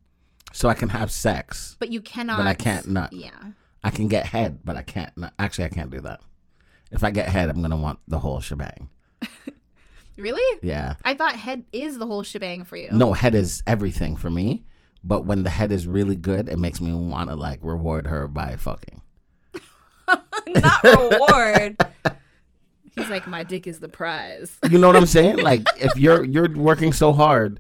So 0.51 0.67
I 0.67 0.74
can 0.74 0.89
have 0.89 1.12
sex, 1.12 1.77
but 1.79 1.91
you 1.91 2.01
cannot. 2.01 2.38
but 2.38 2.47
I 2.47 2.53
can't 2.53 2.88
nut. 2.88 3.13
Yeah. 3.13 3.51
I 3.83 3.91
can 3.91 4.07
get 4.07 4.25
head, 4.25 4.59
but 4.65 4.75
I 4.75 4.81
can't. 4.81 5.15
Nut. 5.15 5.31
Actually, 5.38 5.65
I 5.65 5.69
can't 5.69 5.91
do 5.91 6.01
that. 6.01 6.19
If 6.91 7.03
I 7.03 7.12
get 7.12 7.29
head, 7.29 7.50
I'm 7.50 7.62
gonna 7.62 7.77
want 7.77 8.00
the 8.07 8.19
whole 8.19 8.39
shebang. 8.39 8.89
Really? 10.17 10.59
Yeah. 10.62 10.95
I 11.03 11.13
thought 11.13 11.35
head 11.35 11.65
is 11.74 11.97
the 11.97 12.07
whole 12.07 12.24
shebang 12.24 12.63
for 12.63 12.77
you. 12.77 12.89
No, 12.91 13.12
head 13.13 13.35
is 13.35 13.62
everything 13.67 14.15
for 14.15 14.29
me. 14.29 14.63
But 15.03 15.25
when 15.25 15.43
the 15.43 15.50
head 15.50 15.71
is 15.71 15.88
really 15.88 16.15
good, 16.15 16.47
it 16.50 16.57
makes 16.57 16.79
me 16.81 16.93
want 16.93 17.29
to 17.29 17.35
like 17.35 17.59
reward 17.62 18.07
her 18.07 18.27
by 18.27 18.55
fucking. 18.55 19.01
not 20.47 20.83
reward. 20.83 21.77
He's 22.95 23.09
like, 23.09 23.27
my 23.27 23.43
dick 23.43 23.67
is 23.67 23.79
the 23.79 23.89
prize. 23.89 24.57
You 24.69 24.77
know 24.79 24.88
what 24.88 24.95
I'm 24.95 25.05
saying? 25.05 25.38
Like 25.38 25.67
if 25.77 25.95
you're 25.97 26.24
you're 26.24 26.50
working 26.55 26.93
so 26.93 27.12
hard 27.13 27.59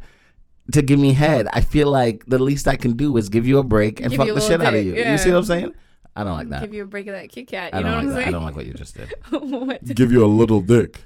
to 0.71 0.81
give 0.81 0.99
me 0.99 1.13
head, 1.13 1.47
I 1.53 1.61
feel 1.61 1.91
like 1.91 2.25
the 2.25 2.39
least 2.39 2.67
I 2.67 2.75
can 2.75 2.93
do 2.95 3.17
is 3.17 3.29
give 3.29 3.45
you 3.45 3.59
a 3.59 3.63
break 3.63 3.99
and 3.99 4.09
Give 4.09 4.17
fuck 4.17 4.27
the 4.27 4.33
little 4.33 4.49
shit 4.49 4.61
out 4.61 4.73
of 4.73 4.83
you. 4.85 4.95
yeah. 4.95 5.11
You 5.11 5.17
see 5.17 5.31
what 5.31 5.37
I'm 5.39 5.43
saying? 5.45 5.73
I 6.15 6.23
don't 6.23 6.33
like 6.37 6.49
that. 6.49 6.61
Give 6.61 6.73
you 6.73 6.83
a 6.83 6.87
break 6.87 7.07
of 7.07 7.13
that 7.13 7.29
Kit 7.29 7.47
Kat. 7.47 7.73
I 7.73 7.79
You 7.79 7.83
don't 7.83 7.91
know 7.91 7.97
like 7.97 8.05
what 8.07 8.11
I'm 8.13 8.19
that. 8.21 8.27
I 8.27 8.31
don't 8.31 8.43
like 8.43 8.55
what 8.55 8.65
you 8.65 8.73
just 8.73 8.95
did. 8.95 9.13
What? 9.31 9.83
give 9.83 10.11
you 10.11 10.23
a 10.23 10.27
little 10.27 10.61
dick. 10.61 11.01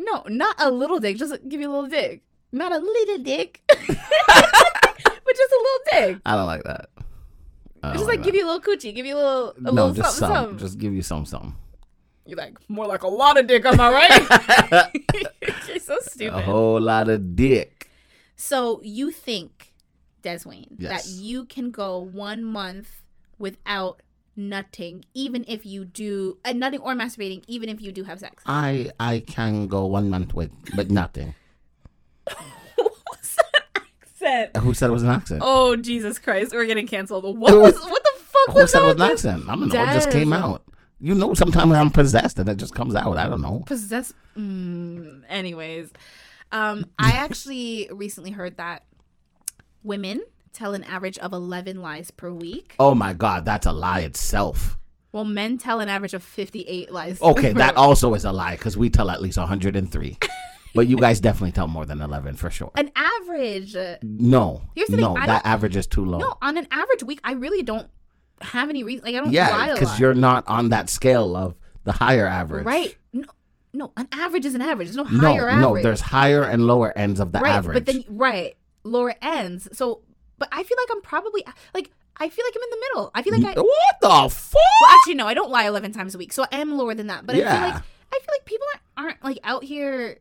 No, 0.00 0.24
not 0.28 0.56
a 0.58 0.70
little 0.70 0.98
dick. 0.98 1.16
Just 1.16 1.32
give 1.48 1.60
you 1.60 1.70
a 1.70 1.72
little 1.72 1.88
dick. 1.88 2.22
Not 2.50 2.72
a 2.72 2.78
little 2.78 3.18
dick, 3.18 3.60
but 3.68 3.76
just 3.78 3.92
a 5.52 5.60
little 5.62 5.80
dick. 5.92 6.18
I 6.26 6.36
don't 6.36 6.46
like 6.46 6.64
that. 6.64 6.88
Just 7.92 8.06
like 8.06 8.18
that. 8.20 8.24
give 8.24 8.34
you 8.34 8.44
a 8.44 8.48
little 8.50 8.60
coochie, 8.60 8.94
give 8.94 9.06
you 9.06 9.16
a 9.16 9.18
little, 9.18 9.54
a 9.56 9.60
no, 9.60 9.70
little 9.72 9.92
just 9.92 10.16
something, 10.16 10.34
some. 10.36 10.44
something. 10.44 10.58
Just 10.58 10.78
give 10.78 10.94
you 10.94 11.02
some, 11.02 11.26
something. 11.26 11.54
You're 12.26 12.38
like, 12.38 12.58
more 12.70 12.86
like 12.86 13.02
a 13.02 13.08
lot 13.08 13.38
of 13.38 13.46
dick, 13.46 13.64
am 13.66 13.78
I 13.78 13.92
right? 13.92 14.90
You're 15.68 15.78
so 15.78 15.98
stupid. 16.00 16.38
A 16.38 16.40
whole 16.42 16.80
lot 16.80 17.08
of 17.10 17.36
dick. 17.36 17.90
So 18.36 18.80
you 18.82 19.10
think, 19.10 19.74
Deswayne, 20.22 20.68
that 20.78 21.04
Yes. 21.04 21.10
you 21.20 21.44
can 21.44 21.70
go 21.70 21.98
one 21.98 22.42
month 22.42 23.02
without 23.38 24.00
nutting, 24.36 25.04
even 25.12 25.44
if 25.46 25.66
you 25.66 25.84
do 25.84 26.38
uh, 26.44 26.52
nutting 26.52 26.80
or 26.80 26.94
masturbating, 26.94 27.44
even 27.46 27.68
if 27.68 27.80
you 27.80 27.92
do 27.92 28.04
have 28.04 28.18
sex? 28.20 28.42
I 28.46 28.90
I 28.98 29.20
can 29.20 29.66
go 29.68 29.84
one 29.86 30.08
month 30.08 30.32
with 30.34 30.50
but 30.74 30.90
nothing. 30.90 31.34
Accent? 34.24 34.56
Who 34.64 34.74
said 34.74 34.90
it 34.90 34.92
was 34.92 35.02
an 35.02 35.10
accent? 35.10 35.42
Oh 35.44 35.76
Jesus 35.76 36.18
Christ, 36.18 36.52
we're 36.52 36.66
getting 36.66 36.86
canceled. 36.86 37.24
What 37.24 37.58
was 37.58 37.74
what 37.74 38.02
the 38.02 38.10
fuck 38.20 38.54
was 38.54 38.54
that? 38.54 38.54
Who 38.54 38.60
was 38.60 38.70
said 38.70 38.78
it 38.78 38.98
that? 38.98 39.10
was 39.12 39.24
an 39.24 39.32
accent? 39.40 39.48
I 39.48 39.56
don't 39.56 39.68
know. 39.68 39.82
It 39.82 39.94
just 39.94 40.10
came 40.10 40.32
out. 40.32 40.62
You 41.00 41.14
know, 41.14 41.34
sometimes 41.34 41.72
I'm 41.72 41.90
possessed 41.90 42.38
and 42.38 42.48
it 42.48 42.56
just 42.56 42.74
comes 42.74 42.94
out. 42.94 43.16
I 43.18 43.28
don't 43.28 43.42
know. 43.42 43.62
Possess. 43.66 44.12
Mm, 44.38 45.22
anyways, 45.28 45.90
um, 46.52 46.86
I 46.98 47.10
actually 47.14 47.88
recently 47.92 48.30
heard 48.30 48.56
that 48.56 48.84
women 49.82 50.22
tell 50.52 50.72
an 50.74 50.84
average 50.84 51.18
of 51.18 51.32
eleven 51.32 51.82
lies 51.82 52.10
per 52.10 52.30
week. 52.30 52.74
Oh 52.78 52.94
my 52.94 53.12
God, 53.12 53.44
that's 53.44 53.66
a 53.66 53.72
lie 53.72 54.00
itself. 54.00 54.78
Well, 55.12 55.24
men 55.24 55.58
tell 55.58 55.80
an 55.80 55.88
average 55.88 56.14
of 56.14 56.22
fifty-eight 56.22 56.90
lies. 56.90 57.20
Okay, 57.20 57.52
that 57.54 57.76
also 57.76 58.14
is 58.14 58.24
a 58.24 58.32
lie 58.32 58.56
because 58.56 58.76
we 58.76 58.88
tell 58.90 59.10
at 59.10 59.20
least 59.20 59.36
103. 59.38 60.18
but 60.74 60.86
you 60.88 60.96
guys 60.96 61.20
definitely 61.20 61.52
tell 61.52 61.68
more 61.68 61.86
than 61.86 62.00
11 62.00 62.36
for 62.36 62.50
sure. 62.50 62.70
an 62.76 62.90
average. 62.96 63.74
uh, 63.76 63.96
No, 64.02 64.62
Here's 64.74 64.88
the 64.88 64.96
thing, 64.96 65.04
no, 65.04 65.16
I 65.16 65.26
that 65.26 65.46
average 65.46 65.76
is 65.76 65.86
too 65.86 66.04
low. 66.04 66.18
No, 66.18 66.34
on 66.42 66.56
an 66.56 66.66
average 66.70 67.02
week, 67.02 67.20
I 67.24 67.32
really 67.32 67.62
don't 67.62 67.88
have 68.40 68.68
any 68.68 68.82
reason. 68.84 69.04
Like 69.04 69.14
I 69.14 69.18
don't 69.18 69.26
lie 69.28 69.32
yeah, 69.32 69.72
because 69.74 69.98
you're 70.00 70.14
not 70.14 70.46
on 70.48 70.70
that 70.70 70.90
scale 70.90 71.36
of 71.36 71.54
the 71.84 71.92
higher 71.92 72.26
average. 72.26 72.64
right. 72.66 72.96
No, 73.12 73.24
no, 73.72 73.92
an 73.96 74.08
average 74.12 74.44
is 74.44 74.54
an 74.54 74.62
average. 74.62 74.88
There's 74.88 74.96
no 74.96 75.04
No, 75.04 75.32
higher 75.32 75.48
average. 75.48 75.62
no, 75.76 75.82
there's 75.82 76.00
higher 76.00 76.42
and 76.42 76.66
lower 76.66 76.96
ends 76.96 77.20
of 77.20 77.32
the 77.32 77.40
right, 77.40 77.54
average. 77.54 77.74
but 77.74 77.86
then 77.86 78.04
right 78.08 78.56
lower 78.84 79.14
ends. 79.22 79.68
So, 79.72 80.02
but 80.38 80.48
I 80.52 80.62
feel 80.62 80.76
like 80.82 80.88
I'm 80.96 81.02
probably 81.02 81.42
like 81.74 81.90
I 82.16 82.28
feel 82.28 82.44
like 82.46 82.54
I'm 82.56 82.62
in 82.62 82.70
the 82.70 82.86
middle. 82.92 83.10
I 83.14 83.22
feel 83.22 83.32
like 83.38 83.56
I. 83.56 83.60
what 83.60 83.96
the 84.00 84.34
fuck? 84.34 84.54
Well, 84.80 84.90
actually, 84.98 85.14
no, 85.14 85.26
I 85.26 85.34
don't 85.34 85.50
lie 85.50 85.64
11 85.66 85.92
times 85.92 86.14
a 86.14 86.18
week, 86.18 86.32
so 86.32 86.44
I 86.52 86.58
am 86.60 86.76
lower 86.76 86.94
than 86.94 87.08
that. 87.08 87.26
But 87.26 87.34
I 87.36 87.38
feel 87.38 87.46
Yeah. 87.48 87.64
like 87.64 87.74
I 88.12 88.18
feel 88.18 88.34
like 88.34 88.44
people 88.44 88.66
aren't, 88.96 89.06
aren't 89.08 89.24
like 89.24 89.38
out 89.42 89.64
here 89.64 90.18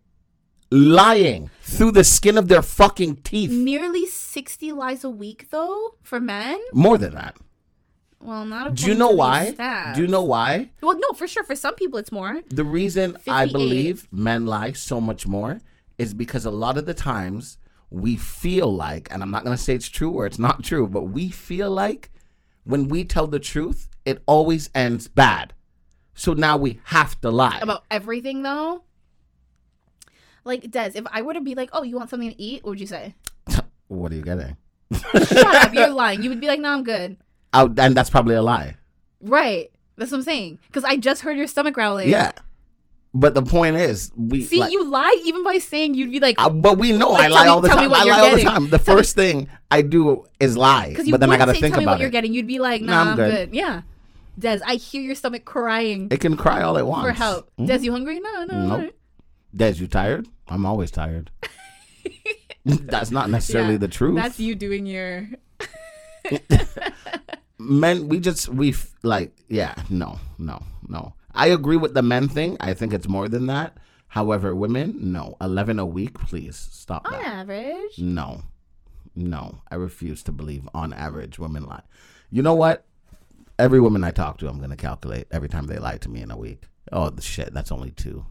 Lying 0.74 1.52
through 1.62 1.92
the 1.92 2.04
skin 2.04 2.36
of 2.36 2.48
their 2.48 2.64
fucking 2.64 3.18
teeth. 3.18 3.52
nearly 3.52 4.08
60 4.08 4.72
lies 4.72 5.04
a 5.04 5.10
week 5.10 5.52
though 5.52 5.96
for 6.02 6.20
men. 6.20 6.60
More 6.74 6.98
than 6.98 7.14
that. 7.14 7.38
Well, 8.20 8.44
not. 8.46 8.74
Do 8.74 8.88
you 8.88 8.96
know 8.96 9.12
why? 9.12 9.54
stats. 9.56 9.96
Do 9.96 10.02
you 10.02 10.08
know 10.08 10.24
why? 10.24 10.72
Well, 10.82 10.98
no, 10.98 11.10
for 11.16 11.28
sure. 11.28 11.44
For 11.44 11.56
some 11.56 11.76
people, 11.76 12.00
it's 12.00 12.12
more. 12.12 12.42
The 12.50 12.64
reason 12.64 13.18
I 13.28 13.46
believe 13.46 14.08
men 14.12 14.48
lie 14.48 14.72
so 14.72 15.00
much 15.00 15.28
more 15.28 15.60
is 16.00 16.14
because 16.16 16.46
a 16.46 16.52
lot 16.52 16.78
of 16.78 16.86
the 16.86 16.94
times 16.94 17.58
we 17.92 18.16
feel 18.16 18.74
like, 18.74 19.10
and 19.12 19.22
I'm 19.22 19.30
not 19.30 19.44
going 19.44 19.56
to 19.56 19.62
say 19.62 19.76
it's 19.76 19.90
true 19.90 20.10
or 20.12 20.26
it's 20.26 20.40
not 20.40 20.64
true, 20.64 20.88
but 20.88 21.04
we 21.04 21.30
feel 21.30 21.70
like 21.70 22.10
when 22.64 22.88
we 22.88 23.04
tell 23.04 23.28
the 23.28 23.40
truth, 23.40 23.90
it 24.06 24.24
always 24.26 24.70
ends 24.74 25.08
bad. 25.08 25.54
So 26.16 26.34
now 26.34 26.58
we 26.58 26.80
have 26.86 27.20
to 27.22 27.30
lie. 27.30 27.60
about 27.62 27.84
everything 27.92 28.42
though. 28.42 28.84
Like 30.46 30.70
Des, 30.72 30.92
if 30.96 31.06
I 31.12 31.22
were 31.22 31.34
to 31.34 31.42
be 31.42 31.56
like, 31.56 31.70
"Oh, 31.74 31.84
you 31.84 31.96
want 31.98 32.10
something 32.10 32.30
to 32.30 32.42
eat?" 32.42 32.64
What 32.64 32.72
would 32.72 32.80
you 32.80 32.88
say? 32.88 33.16
what 33.88 34.12
are 34.12 34.16
you 34.16 34.22
getting? 34.22 34.58
Shut 34.94 35.56
up, 35.56 35.74
you're 35.74 35.90
lying. 36.04 36.22
You 36.24 36.30
would 36.30 36.42
be 36.42 36.48
like, 36.48 36.60
"No, 36.60 36.70
I'm 36.70 36.84
good." 36.84 37.18
Oh, 37.54 37.74
and 37.78 37.96
that's 37.96 38.10
probably 38.10 38.36
a 38.36 38.42
lie. 38.42 38.76
Right. 39.22 39.72
That's 39.96 40.12
what 40.12 40.18
I'm 40.18 40.24
saying. 40.24 40.60
Because 40.68 40.84
I 40.84 40.98
just 40.98 41.22
heard 41.22 41.38
your 41.38 41.48
stomach 41.48 41.76
growling. 41.76 42.10
Yeah. 42.10 42.32
But 43.14 43.36
the 43.36 43.44
point 43.44 43.76
is, 43.76 44.12
we 44.18 44.44
See, 44.44 44.58
like, 44.60 44.72
you 44.72 44.84
lie 44.90 45.22
even 45.24 45.44
by 45.44 45.60
saying 45.60 45.94
you'd 45.94 46.12
be 46.12 46.20
like, 46.20 46.36
Uh, 46.40 46.50
but 46.50 46.80
we 46.80 46.94
know 46.94 47.12
Like, 47.12 47.26
I 47.26 47.28
lie 47.28 47.44
me- 47.44 47.50
all 47.50 47.62
the 47.62 47.68
time. 47.70 47.80
I 47.94 48.04
lie 48.04 48.20
all 48.30 48.36
the 48.36 48.42
time. 48.42 48.70
The 48.72 48.80
first 48.80 49.14
thing 49.16 49.48
I 49.70 49.84
do 49.84 50.26
is 50.40 50.58
lie, 50.58 50.90
because 50.90 51.06
you 51.06 51.12
but 51.12 51.20
then 51.20 51.30
I 51.30 51.34
wouldn't 51.34 51.48
got 51.48 51.54
to 51.54 51.56
say, 51.58 51.62
think 51.62 51.74
tell 51.76 51.82
me 51.82 51.86
about 51.86 51.92
what 51.94 52.02
you're 52.02 52.10
getting. 52.10 52.34
You'd 52.34 52.48
be 52.48 52.58
like, 52.58 52.82
Nah, 52.82 53.04
"Nah, 53.04 53.12
I'm 53.12 53.16
good. 53.16 53.52
good. 53.52 53.56
Yeah. 53.56 53.82
Des, 54.40 54.62
I 54.66 54.76
hear 54.76 55.04
your 55.04 55.14
stomach 55.14 55.46
crying 55.46 56.08
It 56.10 56.22
can 56.22 56.36
cry 56.36 56.64
all 56.64 56.76
it 56.78 56.88
wants. 56.88 57.06
for 57.08 57.14
help. 57.14 57.52
Mhm. 57.60 57.68
Des, 57.68 57.78
you 57.84 57.92
hungry? 57.92 58.20
No, 58.20 58.46
no. 58.46 58.78
Nope. 58.80 58.96
Des, 59.56 59.74
you 59.74 59.88
tired? 59.88 60.28
I'm 60.48 60.66
always 60.66 60.92
tired. 60.92 61.32
That's 62.66 63.12
not 63.12 63.30
necessarily 63.30 63.74
Yeah, 63.74 63.78
the 63.78 63.88
truth. 63.88 64.16
That's 64.16 64.40
you 64.40 64.56
doing 64.56 64.86
your. 64.86 65.28
men, 67.58 68.08
we 68.10 68.20
just 68.20 68.50
we 68.50 68.74
like 69.04 69.34
yeah, 69.50 69.76
no, 69.90 70.20
no, 70.38 70.62
no. 70.88 71.14
I 71.34 71.48
agree 71.48 71.78
with 71.78 71.94
the 71.94 72.02
men 72.02 72.28
thing. 72.30 72.58
I 72.60 72.74
think 72.74 72.94
it's 72.94 73.08
more 73.08 73.28
than 73.28 73.48
that. 73.48 73.78
However, 74.08 74.56
women, 74.56 75.12
no, 75.12 75.36
eleven 75.42 75.80
a 75.80 75.86
week, 75.86 76.14
please 76.20 76.56
stop 76.56 77.06
On 77.06 77.12
that. 77.14 77.26
average. 77.26 77.98
No, 78.00 78.44
no, 79.16 79.62
I 79.70 79.76
refuse 79.76 80.24
to 80.24 80.32
believe 80.32 80.68
on 80.74 80.94
average 80.94 81.40
women 81.40 81.66
lie. 81.66 81.84
You 82.32 82.42
know 82.42 82.54
what? 82.56 82.86
Every 83.60 83.80
woman 83.80 84.04
I 84.04 84.12
talk 84.12 84.38
to, 84.40 84.48
I'm 84.48 84.60
gonna 84.60 84.76
calculate 84.76 85.28
every 85.32 85.50
time 85.50 85.68
they 85.68 85.78
lie 85.78 85.98
to 85.98 86.10
me 86.10 86.22
in 86.22 86.32
a 86.32 86.38
week. 86.38 86.64
Oh 86.92 87.10
the 87.10 87.22
shit, 87.22 87.54
that's 87.54 87.72
only 87.72 87.92
two. 87.92 88.26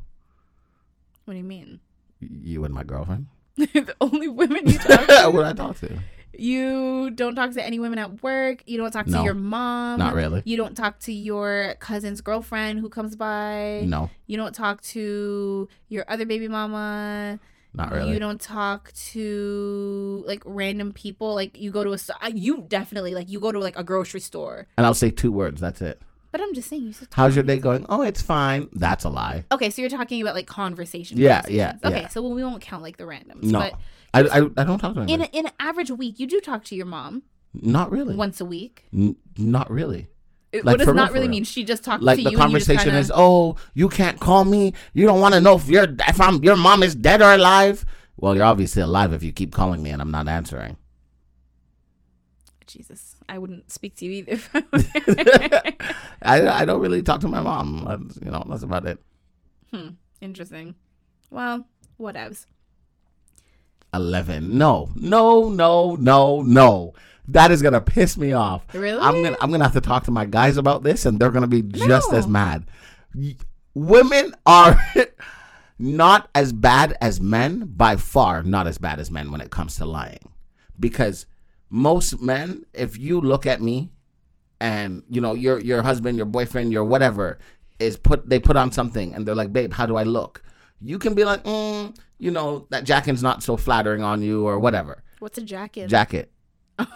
What 1.24 1.34
do 1.34 1.38
you 1.38 1.44
mean? 1.44 1.80
You 2.20 2.64
and 2.64 2.74
my 2.74 2.84
girlfriend. 2.84 3.26
the 3.56 3.94
only 4.00 4.28
women 4.28 4.66
you 4.66 4.78
talk 4.78 5.06
to. 5.06 5.30
what 5.32 5.44
I 5.44 5.52
talk 5.52 5.78
to? 5.80 5.98
You 6.36 7.10
don't 7.10 7.34
talk 7.34 7.52
to 7.52 7.62
any 7.64 7.78
women 7.78 7.98
at 7.98 8.22
work. 8.22 8.62
You 8.66 8.78
don't 8.78 8.90
talk 8.90 9.04
to 9.06 9.22
your 9.22 9.34
mom. 9.34 9.98
Not 9.98 10.14
really. 10.14 10.42
You 10.46 10.56
don't 10.56 10.74
talk 10.74 10.98
to 11.00 11.12
your 11.12 11.74
cousin's 11.78 12.22
girlfriend 12.22 12.80
who 12.80 12.88
comes 12.88 13.16
by. 13.16 13.82
No, 13.86 14.08
You 14.26 14.38
don't 14.38 14.54
talk 14.54 14.80
to 14.82 15.68
your 15.88 16.04
other 16.08 16.24
baby 16.24 16.48
mama. 16.48 17.38
not 17.74 17.92
really. 17.92 18.14
You 18.14 18.18
don't 18.18 18.40
talk 18.40 18.92
to 19.12 20.24
like 20.26 20.42
random 20.46 20.92
people. 20.92 21.34
Like 21.34 21.58
you 21.58 21.70
go 21.70 21.84
to 21.84 21.92
a 21.92 22.30
you 22.30 22.64
definitely 22.66 23.14
like 23.14 23.28
you 23.28 23.38
go 23.38 23.52
to 23.52 23.58
like 23.58 23.78
a 23.78 23.84
grocery 23.84 24.20
store. 24.20 24.66
and 24.78 24.86
I'll 24.86 24.94
say 24.94 25.10
two 25.10 25.32
words. 25.32 25.60
That's 25.60 25.82
it. 25.82 26.00
But 26.32 26.40
I'm 26.40 26.54
just 26.54 26.68
saying 26.70 26.82
you 26.82 26.94
How's 27.12 27.36
your 27.36 27.42
day 27.44 27.58
going? 27.58 27.84
Oh, 27.90 28.00
it's 28.02 28.22
fine. 28.22 28.68
That's 28.72 29.04
a 29.04 29.10
lie. 29.10 29.44
Okay, 29.52 29.68
so 29.68 29.82
you're 29.82 29.90
talking 29.90 30.20
about 30.22 30.34
like 30.34 30.46
conversation. 30.46 31.18
Yeah, 31.18 31.42
yeah, 31.46 31.72
conversations. 31.72 31.84
Okay, 31.92 32.00
yeah. 32.02 32.08
so 32.08 32.22
we 32.26 32.42
won't 32.42 32.62
count 32.62 32.82
like 32.82 32.96
the 32.96 33.04
randoms. 33.04 33.42
No, 33.42 33.58
But 33.60 33.74
I, 34.14 34.20
I, 34.38 34.46
I 34.56 34.64
don't 34.64 34.78
talk 34.78 34.94
to 34.94 35.02
in 35.02 35.20
a, 35.20 35.24
in 35.26 35.46
an 35.46 35.52
average 35.60 35.90
week, 35.90 36.18
you 36.18 36.26
do 36.26 36.40
talk 36.40 36.64
to 36.64 36.74
your 36.74 36.86
mom 36.86 37.22
not 37.52 37.90
really. 37.92 38.16
once 38.16 38.40
a 38.40 38.46
week. 38.46 38.84
N- 38.94 39.16
not 39.36 39.70
really. 39.70 40.08
It- 40.52 40.64
Like, 40.64 40.74
what 40.74 40.78
does 40.78 40.86
real, 40.88 40.96
not 40.96 41.08
for 41.08 41.14
really 41.14 41.26
real. 41.26 41.30
mean? 41.32 41.44
She 41.44 41.64
just 41.64 41.84
talks 41.84 42.02
Like 42.02 42.16
to 42.18 42.24
the 42.24 42.30
you. 42.30 42.38
and 42.40 42.50
you 42.52 42.58
just 42.58 42.66
conversation 42.68 42.92
kinda- 42.92 42.98
is, 43.00 43.12
oh, 43.14 43.56
you 43.74 43.90
can't 43.90 44.18
call 44.18 44.46
me. 44.46 44.72
You 44.94 45.04
don't 45.06 45.20
want 45.20 45.34
to 45.34 45.40
know 45.42 45.56
if 45.56 45.68
you're 45.68 45.86
if 46.08 46.18
I'm 46.18 46.42
your 46.42 46.56
mom 46.56 46.82
is 46.82 46.94
dead 46.94 47.20
or 47.20 47.32
alive. 47.34 47.84
Well, 48.16 48.34
you're 48.34 48.44
obviously 48.44 48.80
alive 48.82 49.12
if 49.12 49.22
you 49.22 49.32
keep 49.32 49.52
calling 49.52 49.82
me 49.82 49.90
and 49.90 50.00
I'm 50.00 50.10
not 50.10 50.28
answering. 50.28 50.76
Jesus, 52.66 53.16
I 53.32 53.38
wouldn't 53.38 53.72
speak 53.72 53.96
to 53.96 54.04
you 54.04 54.12
either. 54.12 54.38
I, 56.22 56.46
I 56.60 56.64
don't 56.66 56.82
really 56.82 57.02
talk 57.02 57.20
to 57.22 57.28
my 57.28 57.40
mom. 57.40 57.84
That's, 57.88 58.18
you 58.22 58.30
know, 58.30 58.44
that's 58.46 58.62
about 58.62 58.84
it. 58.86 58.98
hmm, 59.72 59.88
interesting. 60.20 60.74
Well, 61.30 61.66
whatevs. 61.98 62.44
Eleven. 63.94 64.58
No, 64.58 64.90
no, 64.94 65.48
no, 65.48 65.94
no, 65.96 66.42
no. 66.42 66.92
That 67.28 67.50
is 67.50 67.62
gonna 67.62 67.80
piss 67.80 68.18
me 68.18 68.32
off. 68.34 68.66
Really? 68.74 69.00
I'm 69.00 69.22
gonna 69.22 69.36
I'm 69.40 69.50
gonna 69.50 69.64
have 69.64 69.72
to 69.72 69.80
talk 69.80 70.04
to 70.04 70.10
my 70.10 70.26
guys 70.26 70.58
about 70.58 70.82
this, 70.82 71.06
and 71.06 71.18
they're 71.18 71.30
gonna 71.30 71.46
be 71.46 71.62
just 71.62 72.10
No. 72.12 72.18
as 72.18 72.26
mad. 72.26 72.66
Women 73.74 74.34
are 74.44 74.78
not 75.78 76.28
as 76.34 76.52
bad 76.52 76.98
as 77.00 77.18
men 77.20 77.60
by 77.76 77.96
far. 77.96 78.42
Not 78.42 78.66
as 78.66 78.76
bad 78.76 78.98
as 79.00 79.10
men 79.10 79.30
when 79.30 79.40
it 79.40 79.50
comes 79.50 79.76
to 79.76 79.86
lying, 79.86 80.28
because 80.78 81.24
most 81.74 82.20
men, 82.20 82.64
if 82.74 82.98
you 82.98 83.18
look 83.20 83.46
at 83.46 83.62
me, 83.62 83.90
and 84.60 85.02
you 85.08 85.20
know 85.20 85.34
your 85.34 85.58
your 85.58 85.82
husband, 85.82 86.16
your 86.16 86.26
boyfriend, 86.26 86.72
your 86.72 86.84
whatever 86.84 87.38
is 87.80 87.96
put 87.96 88.28
they 88.28 88.38
put 88.38 88.56
on 88.56 88.70
something, 88.70 89.12
and 89.14 89.26
they're 89.26 89.34
like, 89.34 89.52
babe, 89.52 89.72
how 89.72 89.86
do 89.86 89.96
I 89.96 90.04
look? 90.04 90.42
You 90.80 90.98
can 90.98 91.14
be 91.14 91.24
like, 91.24 91.42
mm, 91.44 91.96
you 92.18 92.30
know, 92.30 92.66
that 92.70 92.84
jacket's 92.84 93.22
not 93.22 93.42
so 93.42 93.56
flattering 93.56 94.02
on 94.02 94.22
you, 94.22 94.46
or 94.46 94.58
whatever. 94.60 95.02
What's 95.18 95.38
a 95.38 95.42
jacket? 95.42 95.88
Jacket. 95.88 96.30
like, 96.78 96.88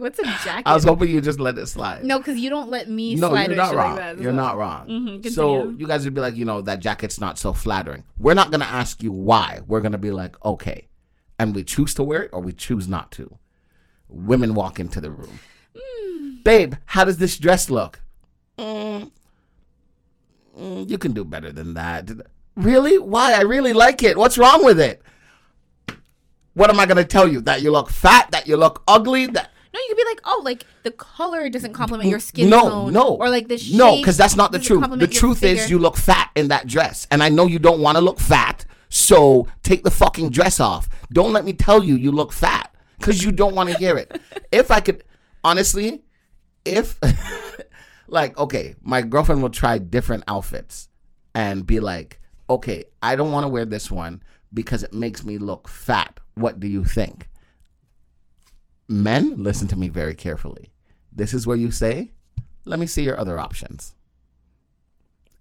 what's 0.00 0.18
a 0.18 0.22
jacket? 0.24 0.62
I 0.66 0.74
was 0.74 0.84
hoping 0.84 1.10
you 1.10 1.20
just 1.20 1.40
let 1.40 1.58
it 1.58 1.66
slide. 1.66 2.04
no, 2.04 2.18
because 2.18 2.38
you 2.38 2.50
don't 2.50 2.70
let 2.70 2.88
me 2.88 3.14
No, 3.14 3.30
slide 3.30 3.48
you're 3.48 3.56
not 3.56 3.74
wrong. 3.74 3.96
like 3.96 4.16
that. 4.16 4.22
you're 4.22 4.32
so- 4.32 4.36
not 4.36 4.56
wrong. 4.56 4.88
Mhm, 4.88 5.30
so 5.30 5.70
you 5.70 5.86
guys 5.86 6.04
would 6.04 6.14
be 6.14 6.20
like, 6.20 6.36
you 6.36 6.44
know, 6.44 6.60
that 6.62 6.80
jacket's 6.80 7.20
not 7.20 7.38
so 7.38 7.52
flattering. 7.52 8.04
We're 8.18 8.34
not 8.34 8.50
gonna 8.50 8.64
ask 8.64 9.02
you 9.02 9.12
why. 9.12 9.60
We're 9.66 9.80
gonna 9.80 9.98
be 9.98 10.10
like, 10.10 10.42
okay, 10.44 10.87
and 11.38 11.54
we 11.54 11.64
choose 11.64 11.94
to 11.94 12.02
wear 12.02 12.22
it 12.24 12.30
or 12.32 12.40
we 12.40 12.52
choose 12.52 12.88
not 12.88 13.10
to. 13.12 13.38
Women 14.08 14.54
walk 14.54 14.80
into 14.80 15.00
the 15.00 15.10
room. 15.10 15.38
Hmm. 15.78 16.28
Babe, 16.42 16.74
how 16.86 17.04
does 17.04 17.18
this 17.18 17.36
dress 17.38 17.68
look? 17.70 18.00
Mm, 18.58 19.10
mm, 20.58 20.88
you 20.88 20.98
can 20.98 21.12
do 21.12 21.24
better 21.24 21.52
than 21.52 21.74
that. 21.74 22.10
Really? 22.56 22.98
Why? 22.98 23.34
I 23.34 23.42
really 23.42 23.72
like 23.72 24.02
it. 24.02 24.16
What's 24.16 24.38
wrong 24.38 24.64
with 24.64 24.80
it? 24.80 25.02
What 26.54 26.70
am 26.70 26.80
I 26.80 26.86
gonna 26.86 27.04
tell 27.04 27.28
you? 27.28 27.40
That 27.42 27.62
you 27.62 27.70
look 27.70 27.88
fat? 27.90 28.30
That 28.32 28.48
you 28.48 28.56
look 28.56 28.82
ugly? 28.88 29.26
That 29.26 29.52
No, 29.72 29.78
you 29.78 29.86
could 29.90 29.96
be 29.96 30.04
like, 30.06 30.20
oh, 30.24 30.42
like 30.44 30.64
the 30.82 30.90
color 30.90 31.48
doesn't 31.48 31.72
complement 31.72 32.08
your 32.10 32.18
skin 32.18 32.50
no, 32.50 32.62
tone. 32.68 32.92
no, 32.92 33.14
Or 33.14 33.30
like 33.30 33.46
the 33.46 33.58
shape. 33.58 33.76
no, 33.76 33.96
because 33.96 34.16
that's 34.16 34.34
not 34.34 34.50
the 34.50 34.58
truth. 34.58 34.84
The 34.98 35.06
truth 35.06 35.44
is 35.44 35.70
you 35.70 35.78
look 35.78 35.96
fat 35.96 36.30
in 36.34 36.48
that 36.48 36.66
dress, 36.66 37.06
and 37.12 37.22
I 37.22 37.28
know 37.28 37.46
you 37.46 37.60
don't 37.60 37.80
want 37.80 37.96
to 37.96 38.02
look 38.02 38.18
fat. 38.18 38.57
So 38.88 39.46
take 39.62 39.84
the 39.84 39.90
fucking 39.90 40.30
dress 40.30 40.60
off. 40.60 40.88
Don't 41.12 41.32
let 41.32 41.44
me 41.44 41.52
tell 41.52 41.82
you 41.82 41.94
you 41.94 42.12
look 42.12 42.32
fat 42.32 42.74
because 42.98 43.22
you 43.22 43.32
don't 43.32 43.54
want 43.54 43.70
to 43.70 43.76
hear 43.76 43.96
it. 43.96 44.20
if 44.52 44.70
I 44.70 44.80
could, 44.80 45.04
honestly, 45.44 46.02
if 46.64 46.98
like 48.08 48.36
okay, 48.38 48.74
my 48.82 49.02
girlfriend 49.02 49.42
will 49.42 49.50
try 49.50 49.78
different 49.78 50.24
outfits 50.28 50.88
and 51.34 51.66
be 51.66 51.80
like, 51.80 52.20
okay, 52.50 52.84
I 53.02 53.16
don't 53.16 53.32
want 53.32 53.44
to 53.44 53.48
wear 53.48 53.64
this 53.64 53.90
one 53.90 54.22
because 54.52 54.82
it 54.82 54.94
makes 54.94 55.24
me 55.24 55.38
look 55.38 55.68
fat. 55.68 56.18
What 56.34 56.60
do 56.60 56.66
you 56.66 56.84
think? 56.84 57.28
Men, 58.88 59.42
listen 59.42 59.68
to 59.68 59.76
me 59.76 59.88
very 59.88 60.14
carefully. 60.14 60.72
This 61.12 61.34
is 61.34 61.46
where 61.46 61.56
you 61.56 61.70
say, 61.70 62.12
let 62.64 62.78
me 62.78 62.86
see 62.86 63.02
your 63.02 63.18
other 63.18 63.38
options. 63.38 63.94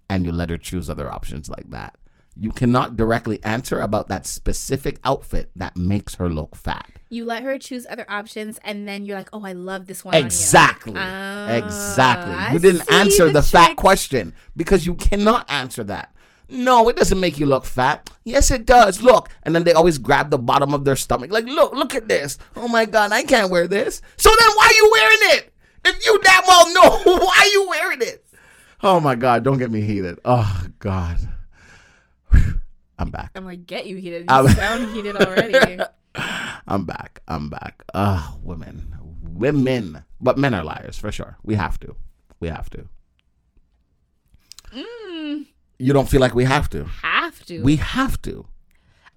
And 0.09 0.25
you 0.25 0.31
let 0.31 0.49
her 0.49 0.57
choose 0.57 0.89
other 0.89 1.11
options 1.11 1.49
like 1.49 1.69
that. 1.69 1.95
You 2.39 2.51
cannot 2.51 2.95
directly 2.95 3.43
answer 3.43 3.79
about 3.79 4.07
that 4.09 4.25
specific 4.25 4.99
outfit 5.03 5.49
that 5.55 5.75
makes 5.75 6.15
her 6.15 6.29
look 6.29 6.55
fat. 6.55 6.89
You 7.09 7.25
let 7.25 7.43
her 7.43 7.57
choose 7.57 7.87
other 7.89 8.05
options, 8.09 8.59
and 8.63 8.87
then 8.87 9.05
you're 9.05 9.17
like, 9.17 9.29
oh, 9.33 9.43
I 9.43 9.53
love 9.53 9.87
this 9.87 10.03
one. 10.03 10.13
on 10.13 10.21
you. 10.21 10.25
Exactly. 10.25 10.93
Ah, 10.95 11.49
exactly. 11.51 12.33
I 12.33 12.53
You 12.53 12.59
didn't 12.59 12.91
answer 12.91 13.31
the, 13.31 13.41
fat 13.41 13.75
question 13.77 14.33
because 14.55 14.85
you 14.85 14.93
cannot 14.93 15.49
answer 15.49 15.83
that. 15.85 16.13
No, 16.49 16.87
it 16.89 16.95
doesn't 16.95 17.19
make 17.19 17.39
you 17.39 17.45
look 17.45 17.65
fat. 17.65 18.09
Yes, 18.23 18.51
it 18.51 18.65
does. 18.65 19.01
Look. 19.01 19.29
And 19.43 19.55
then 19.55 19.63
they 19.63 19.73
always 19.73 19.97
grab 19.97 20.29
the 20.29 20.37
bottom 20.37 20.73
of 20.73 20.85
their 20.85 20.95
stomach. 20.95 21.31
Like, 21.31 21.45
look, 21.45 21.73
look 21.73 21.95
at 21.95 22.07
this. 22.07 22.37
Oh 22.55 22.67
my 22.67 22.85
God, 22.85 23.11
I 23.11 23.23
can't 23.23 23.51
wear 23.51 23.67
this. 23.67 24.01
So 24.17 24.29
then 24.37 24.49
why 24.55 24.67
are 24.67 24.73
you 24.73 24.89
wearing 24.91 25.37
it? 25.39 25.53
If 25.85 26.05
you 26.05 26.19
damn 26.21 26.43
well 26.47 26.73
know, 26.73 27.01
why 27.25 27.37
are 27.39 27.47
you 27.47 27.67
wearing 27.69 28.01
it? 28.01 28.25
Oh 28.83 28.99
my 28.99 29.15
God, 29.15 29.43
don't 29.43 29.57
get 29.57 29.71
me 29.71 29.81
heated. 29.81 30.19
Oh 30.23 30.67
God. 30.79 31.17
I'm 32.99 33.11
back. 33.11 33.31
I'm 33.35 33.45
like, 33.45 33.65
get 33.67 33.85
you 33.87 33.97
heated. 33.97 34.21
You 34.23 34.35
I'm- 34.35 34.47
sound 34.55 34.93
heated 34.95 35.15
already. 35.17 35.79
I'm 36.67 36.85
back. 36.85 37.21
I'm 37.27 37.49
back. 37.49 37.83
Ah, 37.93 38.35
women. 38.41 38.95
Women. 39.21 40.03
But 40.19 40.37
men 40.37 40.53
are 40.55 40.63
liars 40.63 40.97
for 40.97 41.11
sure. 41.11 41.37
We 41.43 41.55
have 41.55 41.79
to. 41.81 41.95
We 42.39 42.47
have 42.49 42.69
to. 42.71 42.87
mm, 44.73 45.45
You 45.79 45.93
don't 45.93 46.09
feel 46.09 46.21
like 46.21 46.33
we 46.35 46.45
have 46.45 46.69
to. 46.71 46.85
have 47.03 47.45
to. 47.45 47.61
We 47.61 47.75
have 47.77 48.19
to. 48.23 48.45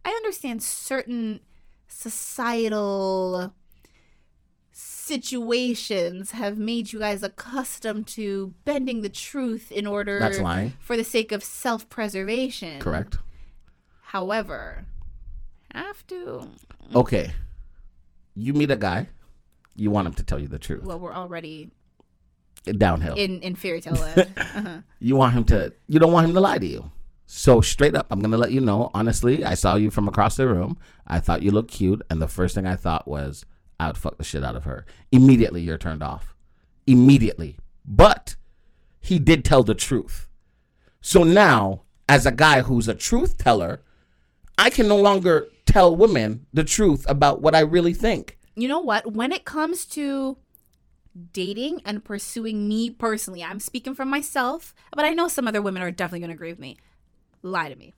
I 0.04 0.10
understand 0.10 0.62
certain 0.62 1.40
societal 1.88 3.52
situations 5.10 6.30
have 6.30 6.56
made 6.56 6.92
you 6.92 7.00
guys 7.00 7.22
accustomed 7.24 8.06
to 8.06 8.54
bending 8.64 9.02
the 9.02 9.08
truth 9.08 9.72
in 9.72 9.86
order 9.86 10.20
That's 10.20 10.38
lying. 10.38 10.74
for 10.78 10.96
the 10.96 11.02
sake 11.02 11.32
of 11.32 11.42
self-preservation. 11.42 12.80
Correct. 12.80 13.18
However, 14.02 14.86
have 15.74 16.06
to. 16.06 16.48
Okay. 16.94 17.32
You 18.36 18.54
meet 18.54 18.70
a 18.70 18.76
guy. 18.76 19.08
You 19.74 19.90
want 19.90 20.06
him 20.06 20.14
to 20.14 20.22
tell 20.22 20.38
you 20.38 20.46
the 20.46 20.58
truth. 20.58 20.84
Well, 20.84 21.00
we're 21.00 21.14
already 21.14 21.70
Downhill. 22.64 23.14
in 23.14 23.40
in 23.40 23.54
fairy 23.56 23.80
tale 23.80 23.94
land. 23.94 24.28
uh-huh. 24.36 24.78
you 24.98 25.16
want 25.16 25.32
him 25.32 25.44
to 25.44 25.72
you 25.88 25.98
don't 25.98 26.12
want 26.12 26.26
him 26.26 26.34
to 26.34 26.40
lie 26.40 26.58
to 26.58 26.66
you 26.66 26.90
so 27.24 27.62
straight 27.62 27.94
up 27.94 28.06
i'm 28.10 28.20
gonna 28.20 28.36
let 28.36 28.52
you 28.52 28.60
know 28.60 28.90
honestly 28.92 29.42
i 29.46 29.54
saw 29.54 29.76
you 29.76 29.90
from 29.90 30.06
across 30.06 30.36
the 30.36 30.46
room 30.46 30.76
i 31.06 31.18
thought 31.18 31.40
you 31.40 31.50
looked 31.50 31.70
cute 31.70 32.02
and 32.10 32.20
the 32.20 32.28
first 32.28 32.54
thing 32.54 32.66
i 32.66 32.76
thought 32.76 33.08
was 33.08 33.46
i 33.80 33.86
would 33.86 33.96
fuck 33.98 34.16
the 34.18 34.24
shit 34.24 34.44
out 34.44 34.56
of 34.56 34.64
her 34.64 34.84
immediately 35.10 35.60
you're 35.62 35.78
turned 35.78 36.02
off 36.02 36.34
immediately 36.86 37.56
but 37.84 38.36
he 39.00 39.18
did 39.18 39.44
tell 39.44 39.62
the 39.62 39.74
truth 39.74 40.28
so 41.00 41.24
now 41.24 41.82
as 42.08 42.26
a 42.26 42.32
guy 42.32 42.62
who's 42.62 42.88
a 42.88 42.94
truth 42.94 43.38
teller 43.38 43.80
i 44.58 44.68
can 44.70 44.86
no 44.88 44.96
longer 44.96 45.48
tell 45.66 45.94
women 45.94 46.46
the 46.52 46.64
truth 46.64 47.04
about 47.08 47.40
what 47.40 47.54
i 47.54 47.60
really 47.60 47.94
think 47.94 48.36
You 48.56 48.68
know 48.68 48.80
what? 48.80 49.12
When 49.14 49.32
it 49.32 49.44
comes 49.44 49.86
to 49.96 50.36
dating 51.32 51.80
and 51.86 52.04
pursuing 52.04 52.68
me 52.68 52.90
personally, 52.90 53.42
I'm 53.42 53.60
speaking 53.60 53.94
for 53.94 54.04
myself, 54.04 54.74
but 54.94 55.04
I 55.04 55.14
know 55.14 55.28
some 55.28 55.46
other 55.48 55.62
women 55.62 55.80
are 55.82 55.90
definitely 55.90 56.20
going 56.20 56.30
to 56.30 56.34
agree 56.34 56.50
with 56.50 56.58
me. 56.58 56.76
Lie 57.42 57.68
to 57.70 57.76
me. 57.76 57.94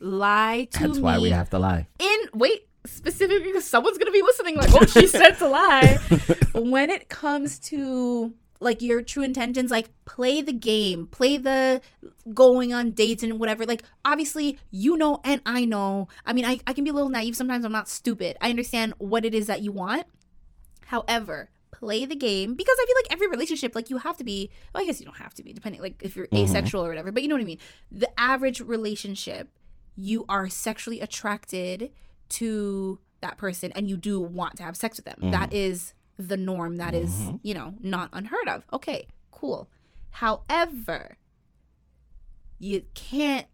Lie 0.00 0.68
to 0.72 0.78
that's 0.80 0.96
me. 0.98 1.02
why 1.02 1.18
we 1.18 1.30
have 1.30 1.48
to 1.50 1.58
lie 1.58 1.86
in 1.98 2.18
wait 2.34 2.68
specifically 2.86 3.44
because 3.44 3.64
someone's 3.64 3.98
gonna 3.98 4.10
be 4.10 4.22
listening 4.22 4.56
like 4.56 4.70
oh 4.72 4.86
she 4.86 5.06
said 5.06 5.32
to 5.32 5.48
lie. 5.48 5.98
When 6.54 6.88
it 6.88 7.08
comes 7.08 7.58
to 7.70 8.34
like 8.60 8.80
your 8.80 9.02
true 9.02 9.24
intentions 9.24 9.70
like 9.70 9.90
play 10.04 10.40
the 10.40 10.52
game 10.52 11.06
play 11.08 11.36
the 11.36 11.80
going 12.32 12.72
on 12.72 12.92
dates 12.92 13.22
and 13.22 13.38
whatever 13.40 13.66
like 13.66 13.82
obviously 14.04 14.58
you 14.70 14.96
know 14.96 15.20
and 15.24 15.40
i 15.44 15.64
know. 15.64 16.08
I 16.24 16.32
mean 16.32 16.44
I, 16.44 16.60
I 16.66 16.72
can 16.72 16.84
be 16.84 16.90
a 16.90 16.92
little 16.92 17.10
naive 17.10 17.36
sometimes 17.36 17.64
i'm 17.64 17.72
not 17.72 17.88
stupid. 17.88 18.36
I 18.40 18.50
understand 18.50 18.94
what 18.98 19.24
it 19.24 19.34
is 19.34 19.46
that 19.48 19.62
you 19.62 19.72
want. 19.72 20.06
However 20.86 21.50
play 21.72 22.04
the 22.06 22.14
game 22.14 22.54
because 22.54 22.76
i 22.78 22.86
feel 22.86 22.96
like 22.96 23.12
every 23.12 23.28
relationship 23.28 23.74
like 23.74 23.90
you 23.90 23.98
have 23.98 24.16
to 24.16 24.22
be 24.22 24.48
well, 24.72 24.82
i 24.82 24.86
guess 24.86 25.00
you 25.00 25.04
don't 25.04 25.16
have 25.16 25.34
to 25.34 25.42
be 25.42 25.52
depending 25.52 25.82
like 25.82 26.00
if 26.02 26.14
you're 26.14 26.28
mm-hmm. 26.28 26.44
asexual 26.44 26.84
or 26.84 26.88
whatever 26.88 27.10
but 27.10 27.20
you 27.20 27.28
know 27.28 27.34
what 27.34 27.42
i 27.42 27.44
mean. 27.44 27.58
The 27.90 28.08
average 28.18 28.60
relationship 28.60 29.48
you 29.96 30.24
are 30.28 30.48
sexually 30.48 31.00
attracted 31.00 31.90
to 32.30 32.98
that 33.20 33.36
person 33.36 33.72
and 33.72 33.88
you 33.88 33.96
do 33.96 34.20
want 34.20 34.56
to 34.56 34.62
have 34.62 34.76
sex 34.76 34.98
with 34.98 35.06
them. 35.06 35.16
Mm-hmm. 35.20 35.30
That 35.30 35.52
is 35.52 35.94
the 36.18 36.36
norm. 36.36 36.76
That 36.76 36.94
is, 36.94 37.10
mm-hmm. 37.10 37.36
you 37.42 37.54
know, 37.54 37.74
not 37.80 38.10
unheard 38.12 38.48
of. 38.48 38.64
Okay, 38.72 39.06
cool. 39.30 39.68
However, 40.10 41.16
you 42.58 42.84
can't. 42.94 43.46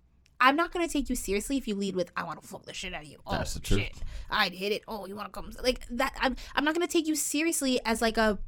I'm 0.42 0.56
not 0.56 0.72
gonna 0.72 0.88
take 0.88 1.10
you 1.10 1.16
seriously 1.16 1.58
if 1.58 1.68
you 1.68 1.74
lead 1.74 1.94
with 1.94 2.10
"I 2.16 2.24
want 2.24 2.40
to 2.40 2.48
fuck 2.48 2.64
the 2.64 2.72
shit 2.72 2.94
out 2.94 3.02
of 3.02 3.08
you." 3.08 3.18
Oh 3.26 3.32
That's 3.32 3.54
the 3.54 3.60
truth. 3.60 3.80
shit, 3.80 3.92
I'd 4.30 4.54
hit 4.54 4.72
it. 4.72 4.82
Oh, 4.88 5.06
you 5.06 5.14
want 5.14 5.28
to 5.28 5.32
come 5.32 5.52
like 5.62 5.86
that? 5.90 6.14
I'm. 6.20 6.36
I'm 6.54 6.64
not 6.64 6.74
gonna 6.74 6.86
take 6.86 7.06
you 7.06 7.14
seriously 7.14 7.80
as 7.84 8.00
like 8.00 8.16
a 8.16 8.38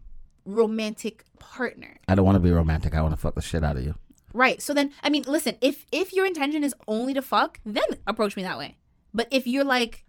romantic 0.45 1.25
partner. 1.39 1.97
i 2.09 2.17
don't 2.17 2.25
want 2.25 2.35
to 2.35 2.41
be 2.41 2.51
romantic 2.51 2.97
i 2.97 3.01
want 3.01 3.15
to 3.15 3.17
fuck 3.17 3.37
the 3.37 3.41
shit 3.41 3.63
out 3.63 3.77
of 3.77 3.85
you 3.85 3.95
Right. 4.35 4.63
So 4.63 4.75
then, 4.75 4.93
I 5.03 5.11
mean, 5.11 5.25
listen, 5.27 5.57
if 5.61 5.87
if 5.93 6.13
your 6.13 6.27
intention 6.27 6.65
is 6.65 6.75
only 6.89 7.15
to 7.15 7.23
fuck, 7.23 7.61
then 7.65 7.85
approach 8.07 8.37
me 8.37 8.43
that 8.43 8.59
way. 8.59 8.77
But 9.13 9.29
if 9.31 9.47
you're 9.47 9.65
like, 9.65 10.05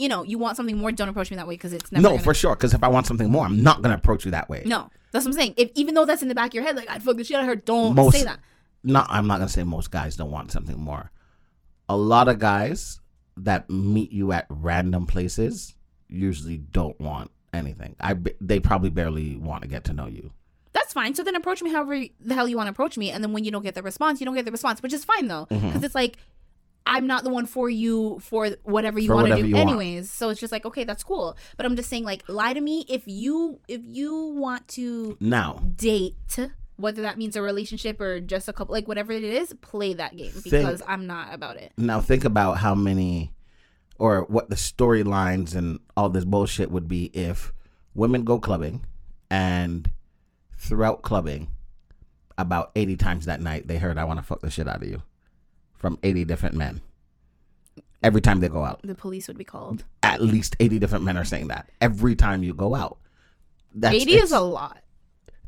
you 0.00 0.08
know, 0.08 0.22
you 0.22 0.38
want 0.38 0.56
something 0.56 0.76
more, 0.76 0.90
don't 0.92 1.08
approach 1.08 1.30
me 1.30 1.36
that 1.36 1.46
way 1.46 1.54
because 1.54 1.72
it's 1.72 1.92
never. 1.92 2.02
no 2.02 2.08
gonna- 2.10 2.22
for 2.22 2.34
sure 2.34 2.54
because 2.56 2.74
if 2.74 2.82
i 2.82 2.88
want 2.88 3.06
something 3.06 3.30
more 3.30 3.44
i'm 3.44 3.62
not 3.62 3.82
gonna 3.82 3.94
approach 3.94 4.24
you 4.24 4.30
that 4.30 4.48
way 4.48 4.62
No, 4.64 4.88
that's 5.12 5.24
what 5.24 5.30
I'm 5.34 5.38
saying. 5.40 5.54
If 5.56 5.70
even 5.74 5.94
though 5.94 6.04
that's 6.06 6.22
in 6.22 6.28
the 6.28 6.34
back 6.34 6.48
of 6.50 6.54
your 6.54 6.64
head, 6.64 6.76
like 6.76 6.88
I'd 6.90 7.02
fuck 7.02 7.16
the 7.16 7.24
shit 7.24 7.36
out 7.36 7.42
of 7.42 7.46
her, 7.48 7.56
don't 7.56 7.94
Most- 7.94 8.16
say 8.16 8.24
that. 8.24 8.40
not 8.82 9.06
I'm 9.10 9.26
not 9.26 9.38
gonna 9.38 9.48
say 9.48 9.62
most 9.64 9.90
guys 9.90 10.16
don't 10.16 10.30
want 10.30 10.50
something 10.52 10.78
more. 10.78 11.10
A 11.88 11.96
lot 11.96 12.28
of 12.28 12.38
guys 12.38 13.00
that 13.36 13.68
meet 13.70 14.12
you 14.12 14.32
at 14.32 14.46
random 14.48 15.06
places 15.06 15.74
usually 16.08 16.56
don't 16.58 16.98
want 17.00 17.30
anything. 17.52 17.96
I 18.00 18.16
they 18.40 18.60
probably 18.60 18.90
barely 18.90 19.36
want 19.36 19.62
to 19.62 19.68
get 19.68 19.84
to 19.84 19.92
know 19.92 20.06
you. 20.06 20.30
That's 20.72 20.92
fine. 20.92 21.14
So 21.16 21.22
then 21.24 21.34
approach 21.34 21.62
me 21.62 21.72
however 21.72 22.04
the 22.20 22.34
hell 22.34 22.46
you 22.48 22.56
want 22.56 22.68
to 22.68 22.70
approach 22.70 22.96
me, 22.96 23.10
and 23.10 23.22
then 23.24 23.32
when 23.32 23.44
you 23.44 23.50
don't 23.50 23.62
get 23.62 23.74
the 23.74 23.82
response, 23.82 24.20
you 24.20 24.24
don't 24.26 24.34
get 24.36 24.44
the 24.44 24.52
response, 24.52 24.82
which 24.82 24.92
is 24.92 25.04
fine 25.04 25.26
though, 25.28 25.46
because 25.48 25.62
Mm-hmm. 25.64 25.84
it's 25.84 25.94
like. 25.94 26.16
I'm 26.86 27.06
not 27.06 27.24
the 27.24 27.30
one 27.30 27.46
for 27.46 27.68
you 27.70 28.18
for 28.20 28.50
whatever 28.64 28.98
you 28.98 29.12
want 29.12 29.28
to 29.28 29.36
do 29.36 29.46
you 29.46 29.54
want. 29.54 29.68
anyways. 29.68 30.10
So 30.10 30.28
it's 30.30 30.40
just 30.40 30.52
like, 30.52 30.64
okay, 30.64 30.84
that's 30.84 31.04
cool. 31.04 31.36
But 31.56 31.66
I'm 31.66 31.76
just 31.76 31.88
saying 31.88 32.04
like 32.04 32.24
lie 32.28 32.52
to 32.52 32.60
me 32.60 32.84
if 32.88 33.02
you 33.06 33.60
if 33.68 33.82
you 33.84 34.32
want 34.36 34.66
to 34.68 35.16
Now, 35.20 35.62
date, 35.76 36.16
whether 36.76 37.02
that 37.02 37.18
means 37.18 37.36
a 37.36 37.42
relationship 37.42 38.00
or 38.00 38.20
just 38.20 38.48
a 38.48 38.52
couple, 38.52 38.72
like 38.72 38.88
whatever 38.88 39.12
it 39.12 39.22
is, 39.22 39.52
play 39.60 39.94
that 39.94 40.16
game 40.16 40.32
because 40.42 40.82
I'm 40.86 41.06
not 41.06 41.34
about 41.34 41.56
it. 41.56 41.72
now 41.76 42.00
think 42.00 42.24
about 42.24 42.58
how 42.58 42.74
many 42.74 43.32
or 43.98 44.22
what 44.22 44.48
the 44.48 44.56
storylines 44.56 45.54
and 45.54 45.78
all 45.96 46.08
this 46.08 46.24
bullshit 46.24 46.70
would 46.70 46.88
be 46.88 47.06
if 47.12 47.52
women 47.94 48.24
go 48.24 48.38
clubbing 48.40 48.84
and 49.30 49.90
throughout 50.56 51.02
clubbing 51.02 51.48
about 52.38 52.70
80 52.74 52.96
times 52.96 53.26
that 53.26 53.42
night 53.42 53.68
they 53.68 53.76
heard 53.76 53.98
I 53.98 54.04
want 54.04 54.18
to 54.18 54.24
fuck 54.24 54.40
the 54.40 54.50
shit 54.50 54.66
out 54.66 54.82
of 54.82 54.88
you 54.88 55.02
from 55.80 55.98
80 56.04 56.24
different 56.26 56.54
men. 56.54 56.80
Every 58.02 58.20
time 58.20 58.40
they 58.40 58.48
go 58.48 58.64
out. 58.64 58.80
The 58.84 58.94
police 58.94 59.26
would 59.28 59.36
be 59.38 59.44
called. 59.44 59.84
at 60.02 60.20
least 60.22 60.54
80 60.60 60.78
different 60.78 61.04
men 61.04 61.16
are 61.16 61.24
saying 61.24 61.48
that 61.48 61.68
every 61.80 62.14
time 62.14 62.42
you 62.42 62.54
go 62.54 62.74
out. 62.74 62.98
That's, 63.74 63.94
80 63.94 64.12
is 64.14 64.32
a 64.32 64.40
lot. 64.40 64.82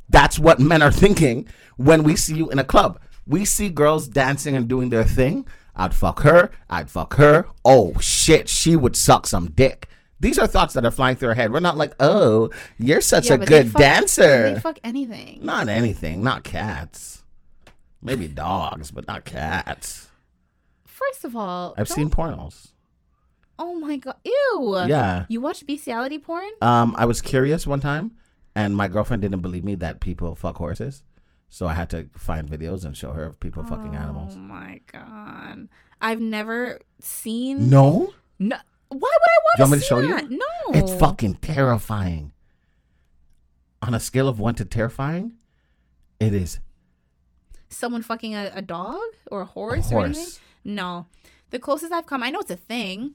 That's 0.09 0.39
what 0.39 0.59
men 0.61 0.83
are 0.83 0.91
thinking 0.93 1.47
when 1.77 2.03
we 2.03 2.17
see 2.17 2.35
you 2.35 2.51
in 2.51 2.59
a 2.59 2.65
club. 2.65 3.01
We 3.27 3.45
see 3.45 3.69
girls 3.71 4.09
dancing 4.09 4.57
and 4.57 4.69
doing 4.69 4.91
their 4.91 5.05
thing. 5.05 5.47
I'd 5.75 5.95
fuck 5.95 6.21
her. 6.21 6.51
I'd 6.69 6.91
fuck 6.91 7.15
her. 7.15 7.47
Oh 7.65 7.95
shit, 8.01 8.49
she 8.49 8.77
would 8.77 8.97
suck 8.97 9.27
some 9.27 9.51
dick. 9.53 9.89
These 10.21 10.39
are 10.39 10.47
thoughts 10.47 10.75
that 10.75 10.85
are 10.85 10.91
flying 10.91 11.17
through 11.17 11.31
our 11.31 11.35
head. 11.35 11.53
We're 11.53 11.61
not 11.61 11.77
like, 11.77 11.95
oh, 11.99 12.51
you're 12.79 13.01
such 13.01 13.27
Yeah, 13.29 13.35
a 13.35 13.39
good 13.39 13.71
fuck- 13.73 13.81
dancer. 13.81 14.55
They 14.55 14.61
fuck 14.61 14.79
anything. 14.85 15.41
not 15.43 15.69
anything, 15.69 16.23
not 16.23 16.45
cats. 16.45 17.25
Maybe 18.03 18.29
dogs, 18.29 18.91
but 18.91 19.07
not 19.09 19.25
cats. 19.25 20.09
First 21.09 21.25
of 21.25 21.37
all, 21.37 21.75
I've 21.77 21.89
seen 21.89 22.11
pornos. 22.11 22.73
Oh 23.59 23.75
my 23.79 23.97
god. 23.97 24.17
Ew. 24.25 24.85
Yeah. 24.87 25.27
You 25.29 25.41
watch 25.41 25.67
bestiality 25.67 26.19
porn? 26.19 26.49
Um, 26.61 26.95
I 26.99 27.05
was 27.05 27.21
curious 27.21 27.67
one 27.67 27.81
time, 27.81 28.13
and 28.55 28.77
my 28.77 28.89
girlfriend 28.89 29.23
didn't 29.23 29.41
believe 29.41 29.65
me 29.65 29.75
that 29.77 30.01
people 30.01 30.35
fuck 30.35 30.57
horses, 30.57 31.03
so 31.49 31.67
I 31.67 31.75
had 31.75 31.91
to 31.91 32.09
find 32.17 32.49
videos 32.49 32.85
and 32.85 32.97
show 32.97 33.13
her 33.13 33.25
of 33.25 33.41
people 33.41 33.63
fucking 33.63 33.95
animals. 33.95 34.35
Oh 34.37 34.41
my 34.41 34.81
god. 34.91 35.69
I've 36.01 36.21
never 36.21 36.81
seen 37.01 37.71
No, 37.71 38.13
No. 38.39 38.57
Why 38.89 38.99
would 38.99 39.03
I 39.05 39.39
want, 39.45 39.59
You 39.59 39.63
want 39.63 39.73
me 39.73 39.79
to 39.79 39.83
see 39.83 39.89
show 39.89 39.99
you? 40.01 40.29
No. 40.29 40.47
it's 40.75 40.95
fucking 40.95 41.35
terrifying. 41.37 42.33
On 43.81 43.95
a 43.95 44.01
scale 44.01 44.29
of 44.29 44.39
one 44.39 44.55
to 44.57 44.65
terrifying, 44.65 45.33
it 46.21 46.35
is 46.35 46.61
Someone 47.69 48.03
fucking 48.03 48.35
a, 48.35 48.53
a 48.55 48.63
dog 48.63 49.01
or 49.31 49.41
a 49.41 49.47
horse, 49.47 49.91
or 49.93 50.05
anything? 50.05 50.27
No. 50.65 51.07
The 51.51 51.59
closest 51.59 51.93
I've 51.93 52.07
come, 52.07 52.23
I 52.23 52.31
know 52.31 52.41
it's 52.41 52.51
a 52.51 52.57
thing. 52.57 53.15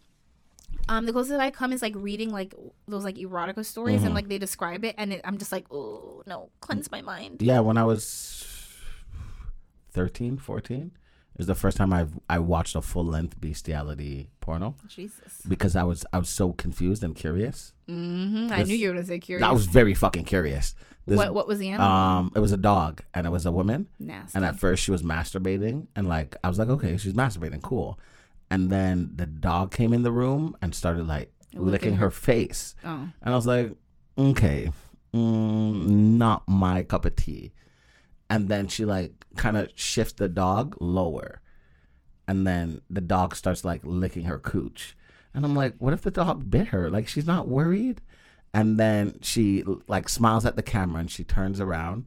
Um, 0.89 1.05
the 1.05 1.11
closest 1.11 1.39
I've 1.39 1.53
come 1.53 1.73
is 1.73 1.81
like 1.81 1.93
reading 1.95 2.31
like 2.31 2.53
those 2.87 3.03
like 3.03 3.15
erotica 3.15 3.65
stories 3.65 3.97
Mm-hmm. 3.97 4.05
and 4.05 4.15
like 4.15 4.29
they 4.29 4.37
describe 4.37 4.85
it, 4.85 4.95
and 4.97 5.13
it, 5.13 5.21
I'm 5.23 5.37
just 5.37 5.51
like, 5.51 5.65
oh 5.71 6.23
no, 6.25 6.49
cleanse 6.61 6.91
my 6.91 7.01
mind. 7.01 7.41
Yeah, 7.41 7.59
when 7.59 7.77
I 7.77 7.83
was 7.83 8.45
13, 9.91 10.37
14, 10.37 10.91
is 11.37 11.45
the 11.47 11.55
first 11.55 11.77
time 11.77 11.93
I've 11.93 12.11
I 12.29 12.39
watched 12.39 12.75
a 12.75 12.81
full 12.81 13.05
length 13.05 13.39
bestiality 13.39 14.29
porno 14.39 14.75
Jesus. 14.87 15.41
because 15.47 15.75
I 15.75 15.83
was 15.83 16.05
I 16.13 16.17
was 16.19 16.29
so 16.29 16.53
confused 16.53 17.03
and 17.03 17.15
curious. 17.15 17.73
hmm 17.87 18.47
I 18.51 18.63
knew 18.63 18.75
you 18.75 18.89
were 18.89 18.95
gonna 18.95 19.05
say 19.05 19.19
curious. 19.19 19.45
I 19.47 19.51
was 19.51 19.65
very 19.65 19.93
fucking 19.93 20.25
curious. 20.25 20.75
This- 21.05 21.17
what 21.17 21.33
what 21.33 21.47
was 21.47 21.59
the 21.59 21.69
animal? 21.69 21.87
Um, 21.87 22.31
it 22.35 22.39
was 22.39 22.51
a 22.51 22.57
dog 22.57 23.01
and 23.13 23.25
it 23.25 23.29
was 23.29 23.45
a 23.45 23.51
woman. 23.51 23.87
Nasty. 23.99 24.35
And 24.35 24.43
at 24.45 24.59
first 24.59 24.83
she 24.83 24.91
was 24.91 25.03
masturbating, 25.03 25.87
and 25.95 26.07
like 26.07 26.35
I 26.43 26.49
was 26.49 26.59
like, 26.59 26.69
okay, 26.69 26.97
she's 26.97 27.13
masturbating, 27.13 27.61
cool. 27.61 27.97
And 28.49 28.69
then 28.69 29.11
the 29.15 29.25
dog 29.25 29.71
came 29.71 29.93
in 29.93 30.03
the 30.03 30.11
room 30.11 30.55
and 30.61 30.73
started 30.75 31.07
like 31.07 31.31
licking, 31.53 31.71
Licking 31.71 31.93
her 31.95 32.05
her- 32.07 32.11
face, 32.11 32.75
oh. 32.83 33.09
and 33.21 33.33
I 33.33 33.35
was 33.35 33.47
like, 33.47 33.73
okay, 34.17 34.71
mm, 35.13 35.85
not 36.17 36.47
my 36.47 36.83
cup 36.83 37.05
of 37.05 37.15
tea. 37.15 37.53
And 38.29 38.49
then 38.49 38.67
she 38.67 38.83
like 38.85 39.13
kind 39.35 39.55
of 39.57 39.69
shifts 39.75 40.13
the 40.13 40.27
dog 40.27 40.75
lower, 40.81 41.41
and 42.27 42.45
then 42.45 42.81
the 42.89 43.01
dog 43.01 43.35
starts 43.35 43.63
like 43.63 43.81
licking 43.83 44.25
her 44.25 44.37
cooch, 44.37 44.97
and 45.33 45.45
I'm 45.45 45.55
like, 45.55 45.75
what 45.77 45.93
if 45.93 46.01
the 46.01 46.11
dog 46.11 46.49
bit 46.49 46.67
her? 46.69 46.89
Like 46.89 47.07
she's 47.07 47.27
not 47.27 47.47
worried. 47.47 48.01
And 48.53 48.79
then 48.79 49.19
she 49.21 49.63
like 49.87 50.09
smiles 50.09 50.45
at 50.45 50.55
the 50.55 50.63
camera 50.63 51.01
and 51.01 51.11
she 51.11 51.23
turns 51.23 51.59
around 51.59 52.05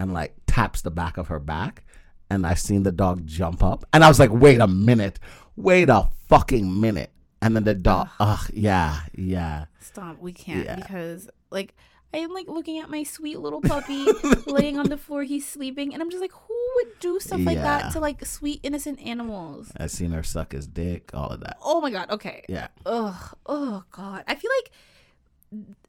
and 0.00 0.12
like 0.12 0.34
taps 0.46 0.82
the 0.82 0.90
back 0.90 1.16
of 1.16 1.28
her 1.28 1.38
back. 1.38 1.84
And 2.28 2.44
I 2.46 2.54
seen 2.54 2.82
the 2.82 2.90
dog 2.90 3.24
jump 3.26 3.62
up. 3.62 3.84
And 3.92 4.02
I 4.02 4.08
was 4.08 4.18
like, 4.18 4.30
wait 4.32 4.58
a 4.58 4.66
minute. 4.66 5.20
Wait 5.54 5.88
a 5.90 6.08
fucking 6.28 6.80
minute. 6.80 7.12
And 7.40 7.54
then 7.54 7.64
the 7.64 7.74
dog, 7.74 8.08
ugh, 8.18 8.50
yeah, 8.52 9.00
yeah. 9.14 9.66
Stop. 9.80 10.18
We 10.18 10.32
can't 10.32 10.64
Yeah. 10.64 10.76
because 10.76 11.28
like 11.50 11.76
I'm 12.14 12.32
like 12.32 12.48
looking 12.48 12.78
at 12.78 12.90
my 12.90 13.02
sweet 13.02 13.38
little 13.38 13.60
puppy 13.72 14.06
laying 14.46 14.78
on 14.78 14.88
the 14.88 14.96
floor. 14.98 15.22
He's 15.22 15.46
sleeping, 15.46 15.92
and 15.94 16.02
I'm 16.02 16.10
just 16.10 16.20
like, 16.20 16.32
who 16.32 16.54
would 16.76 16.98
do 17.00 17.18
stuff 17.20 17.40
like 17.40 17.56
Yeah. 17.56 17.62
that 17.62 17.92
to 17.92 18.00
like 18.00 18.24
sweet 18.26 18.60
innocent 18.62 19.00
animals? 19.00 19.70
I've 19.76 19.90
seen 19.90 20.10
her 20.12 20.22
suck 20.22 20.52
his 20.52 20.66
dick, 20.66 21.10
all 21.14 21.28
of 21.28 21.40
that. 21.40 21.56
Oh 21.62 21.80
my 21.80 21.90
god. 21.90 22.10
Okay. 22.10 22.44
Yeah. 22.48 22.68
Ugh. 22.86 23.36
Oh 23.46 23.84
god. 23.90 24.24
I 24.26 24.34
feel 24.34 24.50
like. 24.62 24.72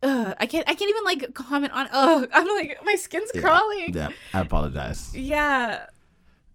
Ugh, 0.04 0.36
I 0.40 0.46
can't. 0.46 0.68
I 0.70 0.74
can't 0.76 0.90
even 0.90 1.04
like 1.06 1.34
comment 1.34 1.72
on. 1.74 1.88
Ugh. 1.92 2.28
I'm 2.34 2.48
like 2.48 2.78
my 2.84 2.96
skin's 2.96 3.32
Yeah. 3.34 3.42
crawling. 3.42 3.94
Yeah. 3.94 4.10
I 4.34 4.42
apologize. 4.42 5.16
Yeah. 5.16 5.86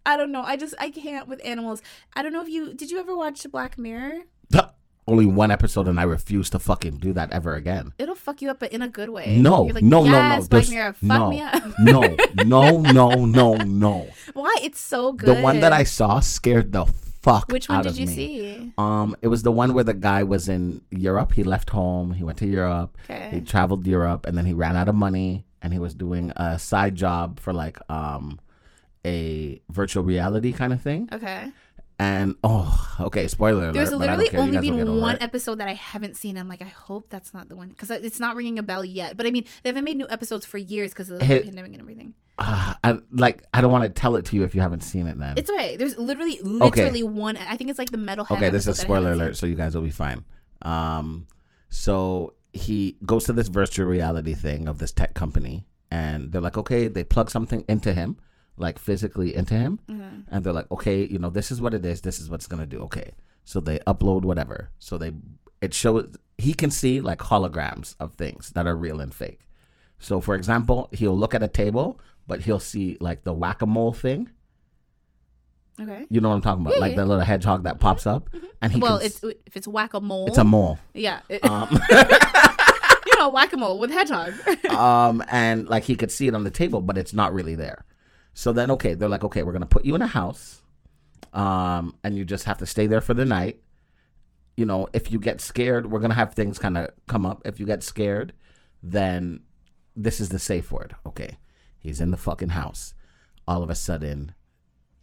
I 0.05 0.17
don't 0.17 0.33
know. 0.33 0.43
I 0.43 0.57
just 0.57 0.75
I 0.79 0.91
can't 0.91 1.29
with 1.29 1.41
animals. 1.45 1.83
I 2.15 2.23
don't 2.23 2.33
know 2.33 2.43
if 2.43 2.49
you 2.49 2.75
did. 2.75 2.91
You 2.91 2.99
ever 3.01 3.17
watch 3.17 3.47
Black 3.51 3.77
Mirror? 3.79 4.21
Only 5.09 5.25
one 5.25 5.51
episode 5.51 5.89
and 5.89 5.99
I 5.99 6.03
refuse 6.03 6.51
to 6.51 6.59
fucking 6.59 6.99
do 6.99 7.15
that 7.15 7.33
ever 7.33 7.55
again. 7.55 7.95
It'll 7.99 8.15
fuck 8.15 8.43
you 8.43 8.51
up, 8.51 8.59
but 8.59 8.73
in 8.73 8.83
a 8.83 8.89
good 8.89 9.09
way. 9.09 9.39
No, 9.39 9.63
like, 9.63 9.83
no, 9.83 10.05
no, 10.05 10.37
no. 10.39 10.47
Black 10.49 10.69
Mirror, 10.69 10.93
fuck 10.93 11.03
no, 11.03 11.31
me 11.31 11.41
up. 11.41 11.63
no, 11.79 12.17
no, 12.45 12.81
no, 12.81 13.25
no, 13.25 13.55
no. 13.55 14.09
Why? 14.35 14.55
It's 14.63 14.79
so 14.79 15.15
good. 15.15 15.39
The 15.39 15.41
one 15.41 15.61
that 15.61 15.73
I 15.73 15.85
saw 15.85 16.21
scared 16.21 16.73
the 16.73 16.85
fuck 17.23 17.51
Which 17.51 17.71
one 17.71 17.83
did 17.83 17.97
you 17.97 18.07
me. 18.07 18.15
see? 18.15 18.73
Um, 18.77 19.17
it 19.23 19.29
was 19.29 19.43
the 19.43 19.53
one 19.53 19.73
where 19.73 19.85
the 19.85 19.95
guy 19.95 20.23
was 20.25 20.49
in 20.49 20.83
Europe. 20.91 21.33
He 21.33 21.43
left 21.43 21.71
home. 21.71 22.13
He 22.13 22.23
went 22.23 22.39
to 22.39 22.47
Europe. 22.47 22.99
Okay. 23.05 23.31
He 23.33 23.41
traveled 23.41 23.87
Europe, 23.87 24.27
and 24.27 24.37
then 24.37 24.45
he 24.45 24.53
ran 24.53 24.77
out 24.77 24.89
of 24.91 24.95
money, 24.95 25.47
and 25.63 25.73
he 25.73 25.79
was 25.79 25.95
doing 25.95 26.33
a 26.37 26.59
side 26.59 26.97
job 26.97 27.41
for 27.41 27.55
like 27.55 27.79
um 27.91 28.41
a 29.07 29.61
virtual 29.71 30.03
reality 30.03 30.53
kind 30.53 30.73
of 30.73 30.83
thing. 30.83 31.09
Okay. 31.13 31.51
And 32.01 32.37
oh, 32.45 32.97
okay, 33.01 33.27
spoiler 33.27 33.65
alert. 33.65 33.73
There's 33.75 33.91
but 33.91 34.03
I 34.03 34.07
don't 34.07 34.19
literally. 34.19 34.39
Only 34.39 34.57
guys 34.59 34.71
will 34.71 34.77
get 34.79 34.87
been 34.87 35.01
one 35.01 35.17
it. 35.17 35.23
episode 35.23 35.59
that 35.59 35.67
I 35.67 35.75
haven't 35.75 36.17
seen. 36.17 36.39
I'm 36.39 36.49
like, 36.49 36.63
I 36.63 36.67
hope 36.67 37.09
that's 37.11 37.35
not 37.35 37.49
the 37.49 37.57
one 37.57 37.71
because 37.71 37.91
it's 37.91 38.21
not 38.21 38.37
ringing 38.37 38.57
a 38.59 38.63
bell 38.63 38.85
yet. 38.85 39.17
But 39.17 39.27
I 39.27 39.33
mean, 39.33 39.45
they 39.63 39.71
haven't 39.71 39.83
made 39.83 39.97
new 39.97 40.07
episodes 40.09 40.47
for 40.47 40.59
years 40.59 40.93
because 40.93 41.11
of 41.11 41.19
the 41.19 41.25
Hey. 41.25 41.43
pandemic 41.43 41.73
and 41.73 41.81
everything. 41.81 42.15
Ah, 42.39 42.79
I, 42.85 42.99
like 43.11 43.43
I 43.53 43.61
don't 43.61 43.73
want 43.73 43.83
to 43.83 43.91
tell 43.91 44.15
it 44.15 44.27
to 44.27 44.37
you 44.37 44.45
if 44.45 44.55
you 44.55 44.61
haven't 44.61 44.83
seen 44.85 45.09
it. 45.09 45.19
Then 45.19 45.37
It's 45.37 45.51
okay. 45.51 45.77
There's 45.77 45.99
literally, 45.99 46.39
literally 46.41 47.03
one. 47.03 47.37
I 47.37 47.57
think 47.57 47.69
it's 47.71 47.81
like 47.81 47.91
the 47.91 47.99
metal. 47.99 48.27
okay, 48.31 48.49
this 48.51 48.69
is 48.69 48.79
a 48.79 48.81
spoiler 48.81 49.11
alert, 49.13 49.37
so 49.37 49.47
you 49.47 49.57
guys 49.57 49.75
will 49.75 49.83
be 49.83 49.91
fine. 49.91 50.25
Um, 50.63 51.27
so 51.69 52.35
he 52.53 52.97
goes 53.05 53.25
to 53.25 53.33
this 53.33 53.49
virtual 53.49 53.87
reality 53.87 54.35
thing 54.35 54.69
of 54.69 54.79
this 54.79 54.93
tech 54.93 55.15
company, 55.15 55.67
and 55.91 56.31
they're 56.31 56.41
like, 56.41 56.57
okay, 56.57 56.87
they 56.87 57.03
plug 57.03 57.29
something 57.29 57.65
into 57.69 57.93
him, 57.93 58.19
like 58.59 58.79
physically 58.79 59.35
into 59.35 59.55
him, 59.55 59.79
Mm-hmm. 59.89 60.21
and 60.31 60.45
they're 60.45 60.53
like, 60.53 60.71
okay, 60.71 61.05
you 61.07 61.19
know, 61.19 61.31
this 61.31 61.51
is 61.51 61.61
what 61.61 61.75
it 61.75 61.85
is. 61.85 62.01
This 62.03 62.19
is 62.21 62.29
what's 62.31 62.47
gonna 62.47 62.67
do. 62.67 62.81
Okay, 62.83 63.13
so 63.45 63.61
they 63.61 63.79
upload 63.81 64.23
whatever. 64.23 64.71
So 64.79 64.99
they 64.99 65.13
it 65.61 65.75
shows 65.75 66.15
he 66.37 66.55
can 66.55 66.71
see 66.71 67.01
like 67.01 67.19
holograms 67.19 67.97
of 67.99 68.15
things 68.15 68.51
that 68.51 68.67
are 68.67 68.77
real 68.77 69.01
and 69.01 69.13
fake. 69.15 69.41
So 69.99 70.21
for 70.21 70.35
example, 70.35 70.89
he'll 70.93 71.17
look 71.19 71.35
at 71.35 71.43
a 71.43 71.49
table, 71.49 72.01
but 72.27 72.43
he'll 72.43 72.61
see 72.61 72.97
like 73.01 73.25
the 73.25 73.33
whack 73.33 73.63
a 73.63 73.67
mole 73.67 73.93
thing. 73.93 74.31
Okay. 75.81 76.07
You 76.11 76.21
know 76.21 76.29
what 76.31 76.35
I'm 76.37 76.41
talking 76.43 76.63
about? 76.63 76.75
Yeah, 76.75 76.81
like 76.81 76.91
yeah. 76.93 76.99
Mm-hmm. 76.99 77.01
the 77.03 77.07
little 77.15 77.25
hedgehog 77.25 77.63
that 77.65 77.79
pops 77.79 78.07
up, 78.07 78.29
and 78.61 78.73
he 78.73 78.81
Well, 78.81 78.99
it's 78.99 79.23
if 79.23 79.57
it's 79.57 79.69
whack 79.69 79.95
a 79.95 80.01
mole. 80.01 80.27
it's 80.27 80.39
a 80.39 80.45
mole. 80.45 80.79
yeah. 80.95 81.21
It, 81.29 81.45
Um, 81.45 81.69
you 83.07 83.17
know, 83.19 83.29
whack 83.31 83.53
a 83.53 83.57
mole 83.57 83.79
with 83.79 83.91
hedgehog. 83.91 84.33
um, 84.71 85.23
and 85.29 85.69
like 85.69 85.85
he 85.85 85.95
could 85.95 86.11
see 86.11 86.27
it 86.27 86.35
on 86.35 86.43
the 86.45 86.51
table, 86.51 86.81
but 86.81 86.99
it's 86.99 87.13
not 87.13 87.33
really 87.33 87.55
there. 87.55 87.85
So 88.39 88.53
then, 88.53 88.71
okay, 88.71 88.95
they're 88.95 89.09
like, 89.09 89.25
okay, 89.25 89.43
we're 89.43 89.53
gonna 89.53 89.67
put 89.67 89.85
you 89.85 89.97
in 89.97 90.01
a 90.01 90.07
house, 90.07 90.63
um, 91.33 91.97
and 92.05 92.17
you 92.17 92.25
just 92.25 92.45
have 92.45 92.59
to 92.59 92.67
stay 92.67 92.87
there 92.87 93.01
for 93.01 93.13
the 93.13 93.25
night. 93.25 93.61
You 94.57 94.65
know, 94.65 94.87
if 94.93 95.11
you 95.11 95.19
get 95.19 95.41
scared, 95.41 95.91
we're 95.91 95.99
gonna 95.99 96.15
have 96.15 96.35
things 96.35 96.57
kind 96.57 96.79
of 96.79 96.91
come 97.09 97.27
up. 97.27 97.43
If 97.45 97.59
you 97.59 97.67
get 97.67 97.83
scared, 97.83 98.33
then 98.81 99.41
this 99.97 100.21
is 100.21 100.29
the 100.29 100.39
safe 100.39 100.71
word. 100.71 100.95
Okay, 101.05 101.37
he's 101.81 102.01
in 102.01 102.13
the 102.13 102.17
fucking 102.17 102.51
house. 102.51 102.95
All 103.49 103.65
of 103.65 103.71
a 103.71 103.75
sudden, 103.75 104.37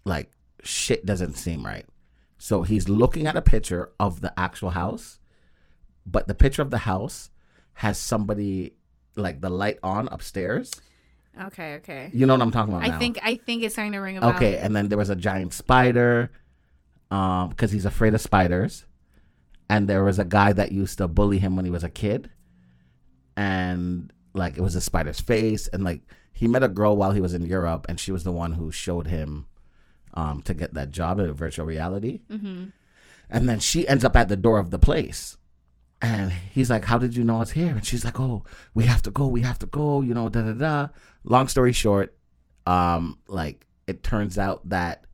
like 0.06 0.32
shit 0.64 1.06
doesn't 1.06 1.34
seem 1.34 1.66
right. 1.66 1.86
So 2.38 2.64
he's 2.64 2.88
looking 2.88 3.28
at 3.28 3.36
a 3.36 3.42
picture 3.42 3.92
of 4.00 4.22
the 4.22 4.34
actual 4.40 4.70
house, 4.70 5.20
but 6.06 6.30
the 6.30 6.36
picture 6.36 6.62
of 6.62 6.72
the 6.72 6.88
house 6.88 7.32
has 7.74 7.98
somebody 7.98 8.78
like 9.18 9.42
the 9.42 9.50
light 9.50 9.80
on 9.84 10.08
upstairs. 10.08 10.72
Okay. 11.48 11.76
Okay. 11.76 12.10
You 12.14 12.26
know 12.26 12.34
what 12.34 12.42
I'm 12.42 12.52
talking 12.52 12.74
about 12.74 12.84
I 12.86 12.90
now. 12.90 13.00
think 13.00 13.20
I 13.24 13.36
think 13.36 13.64
it's 13.64 13.76
starting 13.76 13.94
to 13.94 14.00
ring 14.00 14.18
a 14.18 14.22
bell. 14.22 14.32
Okay, 14.36 14.58
and 14.58 14.76
then 14.76 14.90
there 14.90 14.98
was 14.98 15.10
a 15.10 15.16
giant 15.16 15.54
spider, 15.54 16.32
um, 17.12 17.50
because 17.50 17.72
he's 17.72 17.86
afraid 17.86 18.14
of 18.14 18.22
spiders, 18.22 18.86
and 19.70 19.88
there 19.88 20.04
was 20.04 20.20
a 20.20 20.26
guy 20.26 20.54
that 20.54 20.72
used 20.72 20.98
to 21.00 21.08
bully 21.08 21.40
him 21.40 21.56
when 21.56 21.66
he 21.66 21.72
was 21.72 21.84
a 21.84 21.90
kid, 21.90 22.30
and 23.38 24.12
like 24.34 24.58
it 24.58 24.62
was 24.62 24.76
a 24.76 24.82
spider's 24.82 25.20
face, 25.20 25.68
and 25.68 25.84
like 25.84 26.02
he 26.34 26.48
met 26.48 26.64
a 26.64 26.68
girl 26.68 26.98
while 26.98 27.12
he 27.12 27.22
was 27.22 27.34
in 27.34 27.46
Europe, 27.46 27.86
and 27.88 28.00
she 28.00 28.12
was 28.12 28.24
the 28.24 28.32
one 28.32 28.54
who 28.54 28.72
showed 28.72 29.08
him, 29.08 29.46
um, 30.14 30.42
to 30.44 30.54
get 30.54 30.74
that 30.74 30.92
job 30.92 31.20
in 31.20 31.32
virtual 31.34 31.66
reality, 31.66 32.22
Mm-hmm. 32.30 32.66
and 33.30 33.50
then 33.50 33.60
she 33.60 33.88
ends 33.88 34.04
up 34.04 34.16
at 34.16 34.28
the 34.30 34.36
door 34.38 34.60
of 34.60 34.72
the 34.72 34.80
place. 34.80 35.38
And 36.06 36.32
he's 36.32 36.70
like, 36.70 36.86
How 36.86 36.98
did 37.00 37.16
you 37.16 37.24
know 37.24 37.42
it's 37.42 37.52
here? 37.52 37.70
And 37.72 37.86
she's 37.86 38.06
like, 38.06 38.20
Oh, 38.20 38.44
we 38.74 38.84
have 38.86 39.02
to 39.04 39.12
go, 39.12 39.28
we 39.28 39.42
have 39.42 39.58
to 39.60 39.66
go, 39.66 40.02
you 40.02 40.14
know, 40.14 40.30
da 40.30 40.42
da 40.44 40.54
da. 40.54 40.88
Long 41.24 41.48
story 41.48 41.72
short, 41.74 42.16
um, 42.68 43.18
like 43.28 43.66
it 43.88 44.04
turns 44.04 44.38
out 44.38 44.70
that 44.70 45.06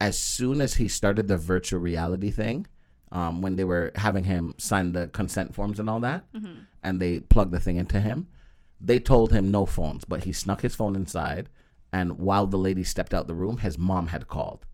as 0.00 0.18
soon 0.18 0.60
as 0.60 0.74
he 0.74 0.88
started 0.88 1.28
the 1.28 1.36
virtual 1.36 1.80
reality 1.80 2.30
thing, 2.30 2.66
um, 3.12 3.42
when 3.42 3.56
they 3.56 3.64
were 3.64 3.90
having 3.96 4.24
him 4.24 4.54
sign 4.58 4.92
the 4.92 5.08
consent 5.08 5.54
forms 5.54 5.78
and 5.80 5.90
all 5.90 6.00
that, 6.00 6.24
and 6.82 7.00
they 7.00 7.20
plugged 7.20 7.52
the 7.52 7.60
thing 7.60 7.76
into 7.76 8.00
him, 8.00 8.28
they 8.80 8.98
told 8.98 9.32
him 9.32 9.50
no 9.50 9.66
phones, 9.66 10.04
but 10.04 10.24
he 10.24 10.32
snuck 10.32 10.62
his 10.62 10.74
phone 10.74 10.94
inside. 10.96 11.48
And 11.92 12.18
while 12.18 12.46
the 12.46 12.58
lady 12.58 12.84
stepped 12.84 13.12
out 13.14 13.26
the 13.26 13.34
room, 13.34 13.58
his 13.58 13.76
mom 13.78 14.08
had 14.08 14.28
called. 14.28 14.64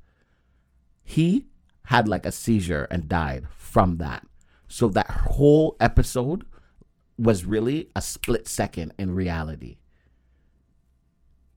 He 1.03 1.47
had 1.85 2.07
like 2.09 2.27
a 2.27 2.33
seizure 2.33 2.87
and 2.91 3.09
died 3.09 3.47
from 3.57 3.97
that. 3.99 4.27
So 4.69 4.89
that 4.89 5.11
whole 5.11 5.77
episode 5.81 6.45
was 7.19 7.45
really 7.45 7.89
a 7.95 8.03
split 8.03 8.49
second 8.49 8.93
in 8.99 9.15
reality. 9.15 9.77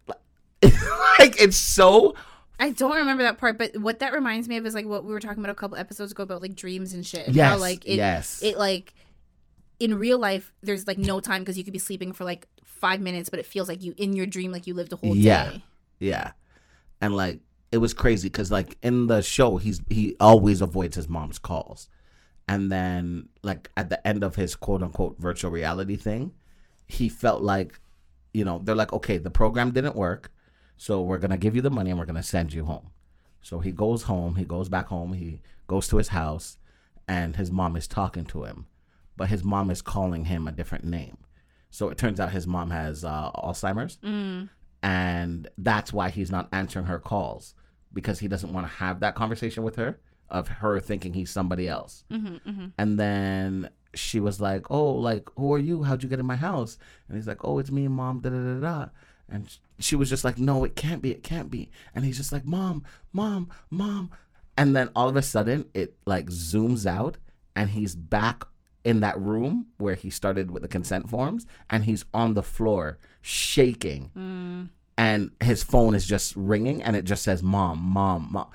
like 0.63 1.39
it's 1.41 1.57
so 1.57 2.15
I 2.59 2.71
don't 2.71 2.95
remember 2.97 3.23
that 3.23 3.37
part, 3.37 3.57
but 3.59 3.77
what 3.77 3.99
that 3.99 4.13
reminds 4.13 4.47
me 4.47 4.57
of 4.57 4.65
is 4.65 4.73
like 4.73 4.85
what 4.87 5.03
we 5.05 5.13
were 5.13 5.19
talking 5.19 5.39
about 5.39 5.51
a 5.51 5.55
couple 5.55 5.77
episodes 5.77 6.11
ago 6.11 6.23
about 6.23 6.41
like 6.41 6.55
dreams 6.55 6.93
and 6.93 7.05
shit. 7.05 7.27
and 7.27 7.35
how, 7.35 7.51
Yes, 7.53 7.59
like 7.61 7.85
it, 7.85 7.95
yes. 7.97 8.41
it 8.43 8.57
like 8.57 8.93
in 9.79 9.93
real 9.99 10.17
life 10.17 10.51
there's 10.63 10.87
like 10.87 10.97
no 10.97 11.19
time 11.19 11.41
because 11.43 11.57
you 11.57 11.63
could 11.63 11.73
be 11.73 11.79
sleeping 11.79 12.11
for 12.13 12.23
like 12.23 12.47
five 12.65 12.99
minutes, 12.99 13.29
but 13.29 13.39
it 13.39 13.45
feels 13.45 13.67
like 13.67 13.83
you 13.83 13.93
in 13.97 14.13
your 14.13 14.25
dream 14.25 14.51
like 14.51 14.65
you 14.67 14.73
lived 14.73 14.91
a 14.93 14.95
whole 14.95 15.15
Yeah. 15.15 15.51
day. 15.51 15.63
Yeah, 15.99 16.31
and 17.01 17.15
like 17.15 17.39
it 17.71 17.77
was 17.77 17.93
crazy 17.93 18.27
because 18.29 18.51
like 18.51 18.77
in 18.81 19.07
the 19.07 19.21
show, 19.21 19.57
he's 19.57 19.81
he 19.89 20.15
always 20.19 20.61
avoids 20.61 20.95
his 20.95 21.07
mom's 21.09 21.37
calls, 21.39 21.89
and 22.47 22.71
then 22.71 23.29
like 23.43 23.69
at 23.77 23.89
the 23.89 24.05
end 24.07 24.23
of 24.23 24.35
his 24.35 24.55
quote 24.55 24.81
unquote 24.83 25.17
virtual 25.19 25.51
reality 25.51 25.95
thing, 25.95 26.31
he 26.87 27.09
felt 27.09 27.41
like, 27.41 27.79
you 28.33 28.45
know, 28.45 28.59
they're 28.63 28.75
like, 28.75 28.93
okay, 28.93 29.17
the 29.17 29.29
program 29.29 29.71
didn't 29.71 29.95
work, 29.95 30.31
so 30.77 31.01
we're 31.01 31.17
gonna 31.17 31.37
give 31.37 31.55
you 31.55 31.61
the 31.61 31.69
money 31.71 31.89
and 31.89 31.99
we're 31.99 32.05
gonna 32.05 32.23
send 32.23 32.53
you 32.53 32.65
home. 32.65 32.91
So 33.41 33.59
he 33.59 33.71
goes 33.71 34.03
home, 34.03 34.35
he 34.35 34.45
goes 34.45 34.69
back 34.69 34.87
home, 34.87 35.13
he 35.13 35.41
goes 35.67 35.87
to 35.89 35.97
his 35.97 36.09
house, 36.09 36.57
and 37.07 37.35
his 37.35 37.51
mom 37.51 37.75
is 37.75 37.87
talking 37.87 38.25
to 38.25 38.43
him, 38.43 38.67
but 39.15 39.29
his 39.29 39.43
mom 39.43 39.69
is 39.69 39.81
calling 39.81 40.25
him 40.25 40.47
a 40.47 40.51
different 40.51 40.83
name. 40.85 41.17
So 41.69 41.89
it 41.89 41.97
turns 41.97 42.19
out 42.19 42.31
his 42.31 42.47
mom 42.47 42.71
has 42.71 43.03
uh, 43.03 43.31
Alzheimer's 43.33 43.97
Mm. 44.03 44.49
and 44.83 45.47
that's 45.57 45.91
why 45.93 46.09
he's 46.09 46.31
not 46.31 46.47
answering 46.51 46.85
her 46.85 46.99
calls 46.99 47.53
because 47.93 48.19
he 48.19 48.27
doesn't 48.27 48.53
want 48.53 48.65
to 48.67 48.73
have 48.73 48.99
that 49.01 49.15
conversation 49.15 49.63
with 49.63 49.75
her 49.75 49.99
of 50.29 50.47
her 50.47 50.79
thinking 50.79 51.13
he's 51.13 51.29
somebody 51.31 51.67
else. 51.67 52.03
hmm 52.11 52.37
hmm 52.45 52.65
And 52.77 52.99
then 52.99 53.69
she 53.93 54.19
was 54.19 54.39
like, 54.41 54.69
"Oh, 54.69 54.91
like 54.93 55.27
who 55.37 55.53
are 55.53 55.57
you? 55.59 55.83
How'd 55.83 56.03
you 56.03 56.09
get 56.09 56.19
in 56.19 56.25
my 56.25 56.35
house?" 56.35 56.77
And 57.07 57.17
he's 57.17 57.27
like, 57.27 57.43
"Oh, 57.43 57.59
it's 57.59 57.71
me, 57.71 57.87
mom." 57.87 58.19
Da 58.19 58.29
da 58.29 58.37
da 58.37 58.59
da. 58.59 58.85
And 59.29 59.57
she 59.79 59.95
was 59.95 60.09
just 60.09 60.23
like, 60.23 60.37
"No, 60.37 60.63
it 60.63 60.75
can't 60.75 61.01
be. 61.01 61.11
It 61.11 61.23
can't 61.23 61.49
be." 61.51 61.69
And 61.95 62.05
he's 62.05 62.17
just 62.17 62.31
like, 62.31 62.45
"Mom, 62.45 62.83
mom, 63.13 63.49
mom." 63.69 64.11
And 64.57 64.75
then 64.75 64.89
all 64.95 65.07
of 65.09 65.15
a 65.15 65.21
sudden, 65.21 65.65
it 65.73 65.95
like 66.05 66.27
zooms 66.27 66.85
out, 66.85 67.17
and 67.55 67.69
he's 67.71 67.95
back 67.95 68.43
in 68.83 68.99
that 69.01 69.19
room 69.19 69.67
where 69.77 69.95
he 69.95 70.09
started 70.09 70.49
with 70.51 70.61
the 70.63 70.67
consent 70.69 71.09
forms, 71.09 71.45
and 71.69 71.83
he's 71.85 72.05
on 72.13 72.33
the 72.35 72.43
floor 72.43 72.97
shaking 73.21 74.11
Mm. 74.15 74.69
and 74.97 75.31
his 75.41 75.61
phone 75.63 75.93
is 75.93 76.05
just 76.07 76.35
ringing 76.35 76.81
and 76.81 76.95
it 76.95 77.03
just 77.03 77.21
says 77.23 77.43
mom 77.43 77.79
mom 77.79 78.29
mom 78.31 78.47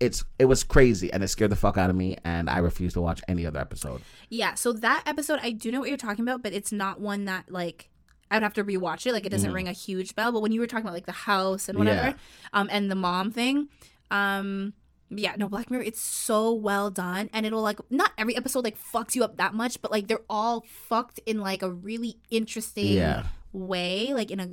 it's 0.00 0.24
it 0.38 0.44
was 0.44 0.62
crazy 0.64 1.12
and 1.12 1.22
it 1.24 1.28
scared 1.28 1.50
the 1.50 1.56
fuck 1.56 1.76
out 1.76 1.90
of 1.90 1.96
me 1.96 2.16
and 2.24 2.48
i 2.48 2.58
refuse 2.58 2.92
to 2.92 3.00
watch 3.00 3.20
any 3.28 3.44
other 3.44 3.58
episode 3.60 4.00
Yeah, 4.30 4.54
so 4.54 4.72
that 4.74 5.02
episode, 5.06 5.40
I 5.42 5.50
do 5.52 5.72
know 5.72 5.80
what 5.80 5.88
you're 5.88 5.98
talking 5.98 6.22
about, 6.24 6.42
but 6.42 6.52
it's 6.52 6.70
not 6.70 7.00
one 7.00 7.24
that 7.24 7.50
like 7.50 7.88
I 8.30 8.36
would 8.36 8.42
have 8.42 8.52
to 8.54 8.64
rewatch 8.64 9.06
it. 9.06 9.12
Like 9.14 9.24
it 9.24 9.30
doesn't 9.30 9.50
Mhm. 9.50 9.54
ring 9.54 9.68
a 9.68 9.72
huge 9.72 10.14
bell. 10.14 10.30
But 10.32 10.42
when 10.42 10.52
you 10.52 10.60
were 10.60 10.66
talking 10.66 10.84
about 10.84 10.92
like 10.92 11.06
the 11.06 11.12
house 11.12 11.66
and 11.68 11.78
whatever, 11.78 12.08
Yeah. 12.08 12.14
um, 12.52 12.68
and 12.70 12.90
the 12.90 12.94
mom 12.94 13.30
thing, 13.32 13.68
um, 14.10 14.74
yeah, 15.10 15.34
no, 15.38 15.48
Black 15.48 15.70
Mirror, 15.70 15.84
it's 15.84 16.00
so 16.02 16.52
well 16.52 16.90
done, 16.90 17.30
and 17.32 17.46
it'll 17.46 17.62
like 17.62 17.80
not 17.90 18.12
every 18.18 18.36
episode 18.36 18.64
like 18.64 18.76
fucks 18.78 19.14
you 19.14 19.24
up 19.24 19.38
that 19.38 19.54
much, 19.54 19.80
but 19.80 19.90
like 19.90 20.06
they're 20.08 20.20
all 20.28 20.60
fucked 20.88 21.20
in 21.24 21.40
like 21.40 21.62
a 21.62 21.70
really 21.70 22.18
interesting 22.30 22.92
yeah 22.92 23.24
way, 23.54 24.12
like 24.12 24.30
in 24.30 24.40
a 24.40 24.50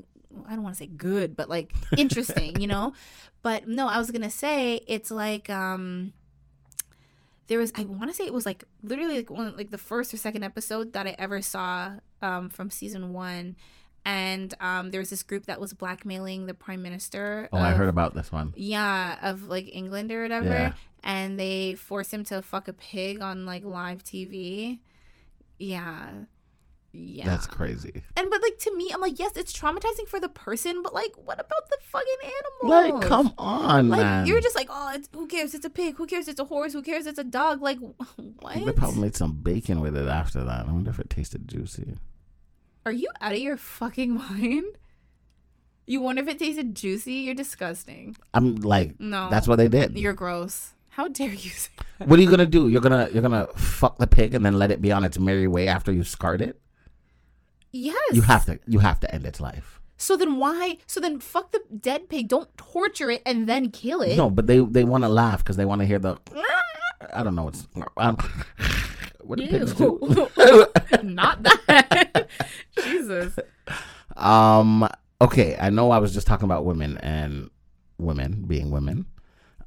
I 0.48 0.54
don't 0.54 0.64
want 0.64 0.76
to 0.76 0.80
say 0.80 0.88
good, 0.88 1.36
but 1.36 1.50
like 1.50 1.74
interesting, 1.98 2.60
you 2.60 2.68
know. 2.68 2.94
But 3.42 3.68
no, 3.68 3.88
I 3.88 4.00
was 4.00 4.10
gonna 4.10 4.32
say 4.32 4.82
it's 4.88 5.12
like 5.12 5.52
um 5.52 6.14
there 7.46 7.60
was 7.60 7.72
I 7.76 7.84
want 7.84 8.10
to 8.10 8.16
say 8.16 8.26
it 8.26 8.34
was 8.34 8.44
like 8.44 8.64
literally 8.82 9.18
like 9.18 9.30
one 9.30 9.56
like 9.56 9.70
the 9.70 9.78
first 9.78 10.12
or 10.12 10.18
second 10.18 10.44
episode 10.44 10.94
that 10.94 11.06
I 11.06 11.16
ever 11.20 11.44
saw 11.44 11.92
um 12.24 12.50
from 12.50 12.72
season 12.72 13.14
one, 13.14 13.56
and 14.04 14.52
um 14.60 14.90
there 14.90 15.00
was 15.00 15.12
this 15.12 15.22
group 15.22 15.46
that 15.46 15.60
was 15.60 15.74
blackmailing 15.74 16.48
the 16.48 16.56
prime 16.56 16.82
minister. 16.82 17.48
oh 17.54 17.60
i 17.60 17.72
heard 17.74 17.88
about 17.88 18.16
this 18.16 18.32
one 18.32 18.52
yeah, 18.56 19.20
of 19.22 19.48
like 19.48 19.70
England 19.72 20.12
or 20.12 20.24
whatever. 20.24 20.48
Yeah. 20.48 20.74
And 21.04 21.40
they 21.40 21.76
forced 21.76 22.12
him 22.12 22.24
to 22.26 22.42
fuck 22.42 22.68
a 22.68 22.74
pig 22.74 23.22
on 23.22 23.46
like 23.46 23.64
live 23.64 24.04
TV. 24.04 24.80
Yeah. 25.60 26.10
Yeah. 26.98 27.26
that's 27.26 27.46
crazy 27.48 28.04
and 28.16 28.30
but 28.30 28.42
like 28.42 28.58
to 28.60 28.76
me, 28.76 28.90
I'm 28.94 29.02
like, 29.02 29.20
yes, 29.20 29.34
it's 29.36 29.52
traumatizing 29.54 30.08
for 30.08 30.20
the 30.20 30.30
person, 30.30 30.82
but 30.84 30.94
like 30.94 31.14
what 31.16 31.40
about 31.40 31.70
the 31.70 31.78
fucking 31.82 32.22
animal? 32.24 33.00
like 33.00 33.08
come 33.10 33.34
on 33.38 33.90
Like 33.90 34.00
man 34.02 34.26
you're 34.28 34.42
just 34.42 34.56
like, 34.56 34.68
oh, 34.70 34.92
it's, 34.96 35.10
who 35.14 35.28
cares? 35.28 35.54
It's 35.54 35.66
a 35.66 35.70
pig. 35.70 35.96
Who 35.98 36.06
cares? 36.08 36.28
It's 36.28 36.40
a 36.40 36.46
horse. 36.46 36.74
Who 36.74 36.82
cares? 36.82 37.06
It's 37.08 37.20
a 37.20 37.24
dog. 37.24 37.62
Like 37.62 37.80
what? 38.40 38.66
they 38.66 38.72
probably 38.72 39.02
made 39.02 39.16
some 39.16 39.34
bacon 39.34 39.82
with 39.82 39.96
it 39.98 40.08
after 40.08 40.44
that 40.44 40.66
i 40.68 40.72
wonder 40.72 40.90
if 40.90 41.00
it 41.00 41.10
tasted 41.10 41.48
juicy 41.48 41.96
Are 42.86 42.92
you 42.92 43.10
out 43.22 43.34
of 43.34 43.40
your 43.40 43.58
fucking 43.58 44.14
mind? 44.30 44.66
You 45.88 46.02
wonder 46.02 46.22
if 46.24 46.28
it 46.28 46.40
tasted 46.40 46.76
juicy? 46.76 47.14
You're 47.14 47.36
disgusting. 47.36 48.16
i'm 48.34 48.56
like 48.58 49.00
No, 49.00 49.30
that's 49.30 49.48
what 49.48 49.58
they 49.58 49.68
did 49.68 49.98
You're 49.98 50.14
gross. 50.14 50.72
How 50.90 51.08
dare 51.10 51.30
you 51.30 51.50
say 51.50 51.72
that? 52.00 52.08
what 52.08 52.18
are 52.20 52.22
you 52.22 52.30
gonna 52.30 52.46
do 52.46 52.68
you're 52.70 52.82
gonna 52.82 53.10
you're 53.14 53.22
gonna 53.22 53.48
fuck 53.56 53.98
the 53.98 54.08
pig 54.08 54.34
and 54.34 54.46
then 54.46 54.58
let 54.58 54.72
it 54.72 54.82
be 54.82 54.92
on 54.92 55.04
its 55.04 55.20
merry 55.20 55.48
way 55.48 55.68
after 55.68 55.92
you 55.92 56.04
scarred 56.04 56.42
it 56.42 56.60
Yes. 57.76 58.14
you 58.14 58.22
have 58.22 58.46
to 58.46 58.60
you 58.68 58.80
have 58.80 59.00
to 59.02 59.08
end 59.14 59.26
its 59.26 59.40
life 59.42 59.80
So 59.98 60.16
then 60.18 60.38
why? 60.38 60.78
So 60.88 61.00
then 61.00 61.20
fuck 61.20 61.52
the 61.52 61.62
dead 61.90 62.08
pig. 62.10 62.28
Don't 62.28 62.50
torture 62.58 63.10
it 63.16 63.22
and 63.26 63.48
then 63.48 63.70
kill 63.72 64.02
it. 64.02 64.16
no 64.18 64.30
but 64.30 64.48
they 64.48 64.60
they 64.60 64.84
want 64.84 65.04
to 65.04 65.10
laugh 65.10 65.40
because 65.44 65.58
they 65.58 65.66
want 65.66 65.80
to 65.82 65.86
hear 65.92 66.00
the 66.00 66.18
i 67.14 67.22
don't 67.24 67.36
know 67.36 67.44
what's 67.50 67.68
um, 67.98 68.16
what 69.28 69.40
do 69.40 69.48
pigs 69.48 69.74
do 69.74 70.00
Not 71.04 71.44
that. 71.44 72.28
Jesus. 72.84 73.38
Um. 74.16 74.88
Okay, 75.22 75.56
I 75.60 75.70
know 75.70 75.92
I 75.92 76.00
was 76.00 76.14
just 76.14 76.28
talking 76.28 76.46
about 76.46 76.66
women 76.66 76.98
and 77.00 77.50
women 77.98 78.44
being 78.48 78.72
women. 78.72 79.06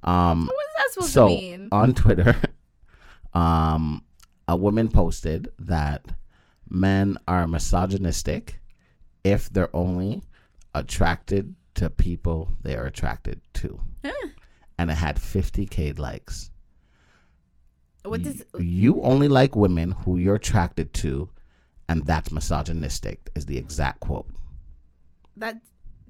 Um. 0.03 0.47
What 0.47 0.55
is 0.69 0.75
that 0.79 0.89
supposed 0.93 1.13
So 1.13 1.29
to 1.29 1.35
mean? 1.35 1.69
on 1.73 1.95
Twitter, 1.95 2.37
um, 3.35 4.03
a 4.47 4.57
woman 4.57 4.89
posted 4.89 5.49
that 5.59 6.03
men 6.71 7.17
are 7.27 7.47
misogynistic 7.47 8.61
if 9.25 9.51
they're 9.51 9.75
only 9.75 10.23
attracted 10.75 11.55
to 11.75 11.91
people 11.91 12.53
they 12.63 12.77
are 12.77 12.87
attracted 12.87 13.41
to, 13.55 13.81
Huh. 14.05 14.29
and 14.79 14.91
it 14.91 14.95
had 14.97 15.17
50k 15.17 15.99
likes. 15.99 16.51
What 18.05 18.23
does 18.23 18.45
you 18.59 19.03
only 19.03 19.29
like 19.29 19.55
women 19.57 19.91
who 19.93 20.17
you're 20.19 20.37
attracted 20.37 20.93
to, 20.95 21.29
and 21.89 22.05
that's 22.07 22.31
misogynistic. 22.33 23.31
Is 23.35 23.47
the 23.47 23.59
exact 23.59 24.01
quote. 24.01 24.29
that 25.37 25.61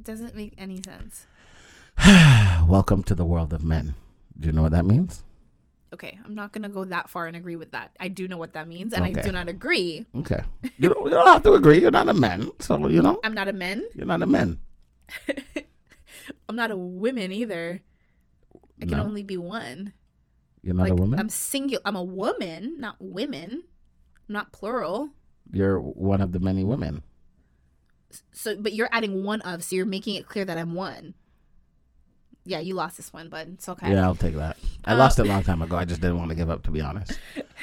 doesn't 0.03 0.35
make 0.37 0.55
any 0.57 0.81
sense. 0.83 1.27
Welcome 2.69 3.03
to 3.05 3.15
the 3.15 3.25
world 3.25 3.53
of 3.53 3.65
men. 3.65 3.95
Do 4.39 4.47
you 4.47 4.53
know 4.53 4.63
what 4.63 4.73
that 4.73 4.87
means? 4.87 5.25
Okay, 5.93 6.19
I'm 6.25 6.35
not 6.35 6.53
gonna 6.53 6.69
go 6.69 6.85
that 6.85 7.09
far 7.09 7.27
and 7.27 7.37
agree 7.37 7.57
with 7.57 7.73
that. 7.73 7.93
I 7.99 8.09
do 8.09 8.29
know 8.29 8.37
what 8.37 8.53
that 8.53 8.69
means, 8.69 8.93
and 8.93 9.05
I 9.05 9.13
do 9.13 9.33
not 9.33 9.49
agree. 9.49 10.05
Okay. 10.17 10.43
You 10.77 10.91
don't, 10.91 11.05
you 11.05 11.11
don't 11.11 11.27
have 11.27 11.43
to 11.45 11.55
agree. 11.55 11.81
You're 11.81 11.91
not 11.91 12.09
a 12.09 12.15
man. 12.15 12.51
So, 12.61 12.89
you 12.89 13.01
know, 13.03 13.19
I'm 13.25 13.33
not 13.35 13.49
a 13.49 13.53
man. 13.55 13.85
you're 13.95 14.07
not 14.07 14.21
a 14.23 14.27
man. 14.27 14.59
I'm 16.49 16.57
not 16.57 16.71
a 16.71 16.77
woman 16.77 17.33
either. 17.33 17.81
I 18.81 18.87
can 18.87 18.99
No. 18.99 19.05
only 19.05 19.23
be 19.23 19.37
one. 19.39 19.93
You're 20.63 20.75
not 20.75 20.83
like 20.85 20.93
a 20.93 20.97
woman. 20.97 21.19
I'm 21.19 21.29
singular. 21.31 21.81
I'm 21.87 21.97
a 21.97 22.03
woman, 22.05 22.77
not 22.79 22.97
women, 23.01 23.65
not 24.29 24.53
plural. 24.53 25.11
You're 25.51 25.81
one 25.81 26.21
of 26.21 26.33
the 26.33 26.39
many 26.41 26.65
women. 26.65 27.03
So, 28.33 28.57
but 28.57 28.73
you're 28.75 28.89
adding 28.93 29.25
one 29.25 29.41
of, 29.43 29.65
so 29.65 29.77
you're 29.77 29.87
making 29.87 30.17
it 30.17 30.27
clear 30.27 30.45
that 30.45 30.59
I'm 30.59 30.75
one. 30.75 31.15
Yeah, 32.49 32.61
you 32.61 32.73
lost 32.75 32.97
this 32.97 33.13
one, 33.13 33.29
but 33.29 33.47
it's 33.47 33.69
okay. 33.69 33.91
Yeah, 33.93 34.05
I'll 34.05 34.15
take 34.15 34.35
that. 34.37 34.57
I 34.87 34.95
Uh, 34.95 34.97
lost 34.97 35.19
it 35.19 35.27
a 35.27 35.29
long 35.29 35.43
time 35.43 35.61
ago. 35.61 35.77
I 35.77 35.85
just 35.85 36.01
didn't 36.01 36.17
want 36.17 36.31
to 36.31 36.35
give 36.35 36.49
up, 36.49 36.63
to 36.63 36.71
be 36.71 36.81
honest. 36.81 37.13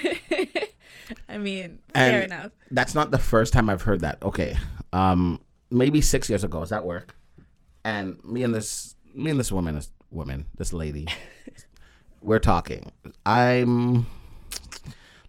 I 1.28 1.38
mean, 1.40 1.80
And- 1.96 2.12
fair 2.14 2.22
enough. 2.22 2.52
That's 2.70 2.94
not 2.94 3.10
the 3.10 3.18
first 3.18 3.52
time 3.52 3.68
I've 3.68 3.82
heard 3.82 4.02
that. 4.02 4.22
Okay. 4.22 4.56
Um, 4.94 5.42
maybe 5.72 6.02
six 6.02 6.30
years 6.30 6.44
ago. 6.44 6.60
I 6.60 6.62
was 6.62 6.72
at 6.72 6.86
work, 6.86 7.16
and 7.84 8.24
me 8.24 8.44
and 8.44 8.54
this 8.54 8.96
me 9.16 9.32
and 9.32 9.40
this 9.40 9.52
woman, 9.52 9.74
this 9.74 9.90
woman, 10.12 10.46
this 10.58 10.72
lady, 10.72 11.08
we're 12.22 12.38
talking. 12.40 12.92
I'm, 13.26 14.06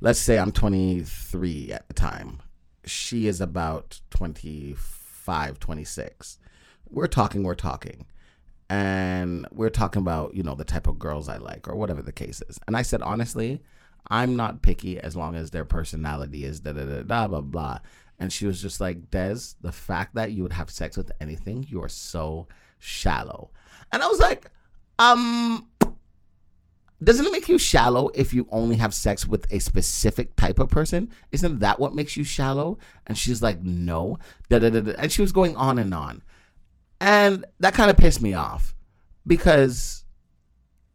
let's 0.02 0.18
say 0.18 0.38
I'm 0.38 0.52
23 0.52 1.72
at 1.72 1.88
the 1.88 1.94
time. 1.94 2.40
She 2.84 3.26
is 3.26 3.40
about 3.40 4.00
25, 4.10 5.58
26. 5.60 6.38
We're 6.90 7.06
talking. 7.06 7.42
We're 7.42 7.54
talking. 7.54 8.04
And 8.68 9.46
we're 9.52 9.70
talking 9.70 10.02
about 10.02 10.34
you 10.34 10.42
know 10.42 10.54
the 10.54 10.64
type 10.64 10.86
of 10.86 10.98
girls 10.98 11.28
I 11.28 11.36
like 11.36 11.68
or 11.68 11.76
whatever 11.76 12.02
the 12.02 12.12
case 12.12 12.42
is. 12.48 12.58
And 12.66 12.76
I 12.76 12.82
said 12.82 13.02
honestly, 13.02 13.62
I'm 14.08 14.36
not 14.36 14.62
picky 14.62 14.98
as 14.98 15.16
long 15.16 15.34
as 15.36 15.50
their 15.50 15.64
personality 15.64 16.44
is 16.44 16.60
da 16.60 16.72
da 16.72 16.84
da 16.84 17.02
da 17.02 17.28
blah 17.28 17.40
blah. 17.40 17.78
And 18.18 18.32
she 18.32 18.46
was 18.46 18.62
just 18.62 18.80
like, 18.80 19.10
Des, 19.10 19.38
the 19.60 19.72
fact 19.72 20.14
that 20.14 20.32
you 20.32 20.42
would 20.42 20.52
have 20.52 20.70
sex 20.70 20.96
with 20.96 21.12
anything, 21.20 21.66
you 21.68 21.82
are 21.82 21.88
so 21.88 22.48
shallow. 22.78 23.50
And 23.92 24.02
I 24.02 24.06
was 24.06 24.20
like, 24.20 24.50
um, 24.98 25.68
doesn't 27.02 27.26
it 27.26 27.32
make 27.32 27.48
you 27.48 27.58
shallow 27.58 28.08
if 28.14 28.32
you 28.32 28.48
only 28.50 28.76
have 28.76 28.94
sex 28.94 29.26
with 29.26 29.46
a 29.52 29.58
specific 29.58 30.34
type 30.36 30.58
of 30.58 30.70
person? 30.70 31.10
Isn't 31.30 31.58
that 31.58 31.78
what 31.78 31.94
makes 31.94 32.16
you 32.16 32.24
shallow? 32.24 32.78
And 33.06 33.18
she's 33.18 33.42
like, 33.42 33.62
no. 33.62 34.18
Da, 34.48 34.58
da, 34.58 34.70
da, 34.70 34.80
da. 34.80 34.92
And 34.98 35.12
she 35.12 35.20
was 35.20 35.32
going 35.32 35.54
on 35.56 35.78
and 35.78 35.92
on. 35.92 36.22
And 37.00 37.44
that 37.60 37.74
kind 37.74 37.90
of 37.90 37.96
pissed 37.96 38.22
me 38.22 38.34
off 38.34 38.74
because 39.26 40.04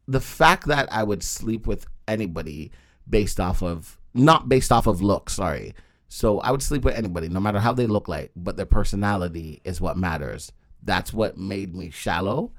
the 0.08 0.20
fact 0.22 0.68
that 0.68 0.92
I 0.92 1.04
would 1.04 1.24
sleep 1.24 1.68
with 1.68 1.86
anybody 2.08 2.72
based 3.10 3.40
off 3.40 3.62
of 3.62 3.98
not 4.14 4.50
based 4.50 4.72
off 4.72 4.88
of 4.88 5.02
looks, 5.02 5.34
sorry. 5.34 5.74
So 6.08 6.40
I 6.40 6.52
would 6.52 6.62
sleep 6.62 6.84
with 6.84 6.96
anybody, 6.96 7.30
no 7.30 7.40
matter 7.40 7.60
how 7.60 7.72
they 7.72 7.88
look 7.88 8.08
like, 8.08 8.32
but 8.36 8.58
their 8.58 8.66
personality 8.66 9.62
is 9.64 9.80
what 9.80 9.96
matters. 9.96 10.52
That's 10.84 11.14
what 11.14 11.38
made 11.38 11.74
me 11.76 11.90
shallow. 11.90 12.52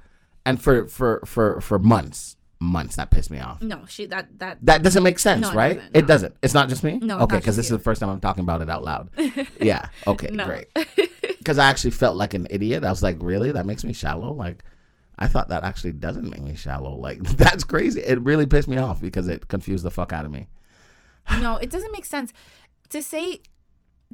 And 0.46 0.60
for 0.62 0.88
for 0.88 1.22
for 1.26 1.60
for 1.60 1.78
months, 1.78 2.36
months 2.60 2.96
that 2.96 3.10
pissed 3.10 3.30
me 3.30 3.40
off. 3.40 3.60
No, 3.60 3.84
she 3.86 4.06
that 4.06 4.38
that 4.38 4.58
That 4.62 4.82
doesn't 4.82 5.02
make 5.02 5.18
sense, 5.18 5.42
No, 5.42 5.50
it 5.50 5.54
right? 5.56 5.74
doesn't, 5.76 5.96
It 5.96 6.06
doesn't. 6.06 6.36
It's 6.42 6.54
not 6.54 6.68
just 6.68 6.82
me. 6.82 6.98
No, 6.98 7.18
okay, 7.20 7.36
because 7.36 7.56
this 7.56 7.66
is 7.66 7.70
the 7.72 7.78
first 7.78 8.00
time 8.00 8.08
I'm 8.08 8.20
talking 8.20 8.42
about 8.42 8.62
it 8.62 8.70
out 8.70 8.84
loud. 8.84 9.10
yeah. 9.60 9.88
Okay. 10.06 10.28
Great. 10.28 10.68
Because 11.42 11.58
I 11.58 11.68
actually 11.68 11.90
felt 11.90 12.16
like 12.16 12.34
an 12.34 12.46
idiot. 12.50 12.84
I 12.84 12.90
was 12.90 13.02
like, 13.02 13.16
really? 13.20 13.52
That 13.52 13.66
makes 13.66 13.84
me 13.84 13.92
shallow? 13.92 14.32
Like, 14.32 14.62
I 15.18 15.28
thought 15.28 15.48
that 15.48 15.64
actually 15.64 15.92
doesn't 15.92 16.30
make 16.30 16.42
me 16.42 16.54
shallow. 16.54 16.94
Like, 16.94 17.22
that's 17.36 17.64
crazy. 17.64 18.00
It 18.00 18.20
really 18.20 18.46
pissed 18.46 18.68
me 18.68 18.76
off 18.76 19.00
because 19.00 19.28
it 19.28 19.48
confused 19.48 19.84
the 19.84 19.90
fuck 19.90 20.12
out 20.12 20.24
of 20.24 20.30
me. 20.30 20.46
no, 21.40 21.56
it 21.56 21.70
doesn't 21.70 21.92
make 21.92 22.04
sense 22.04 22.32
to 22.90 23.02
say 23.02 23.40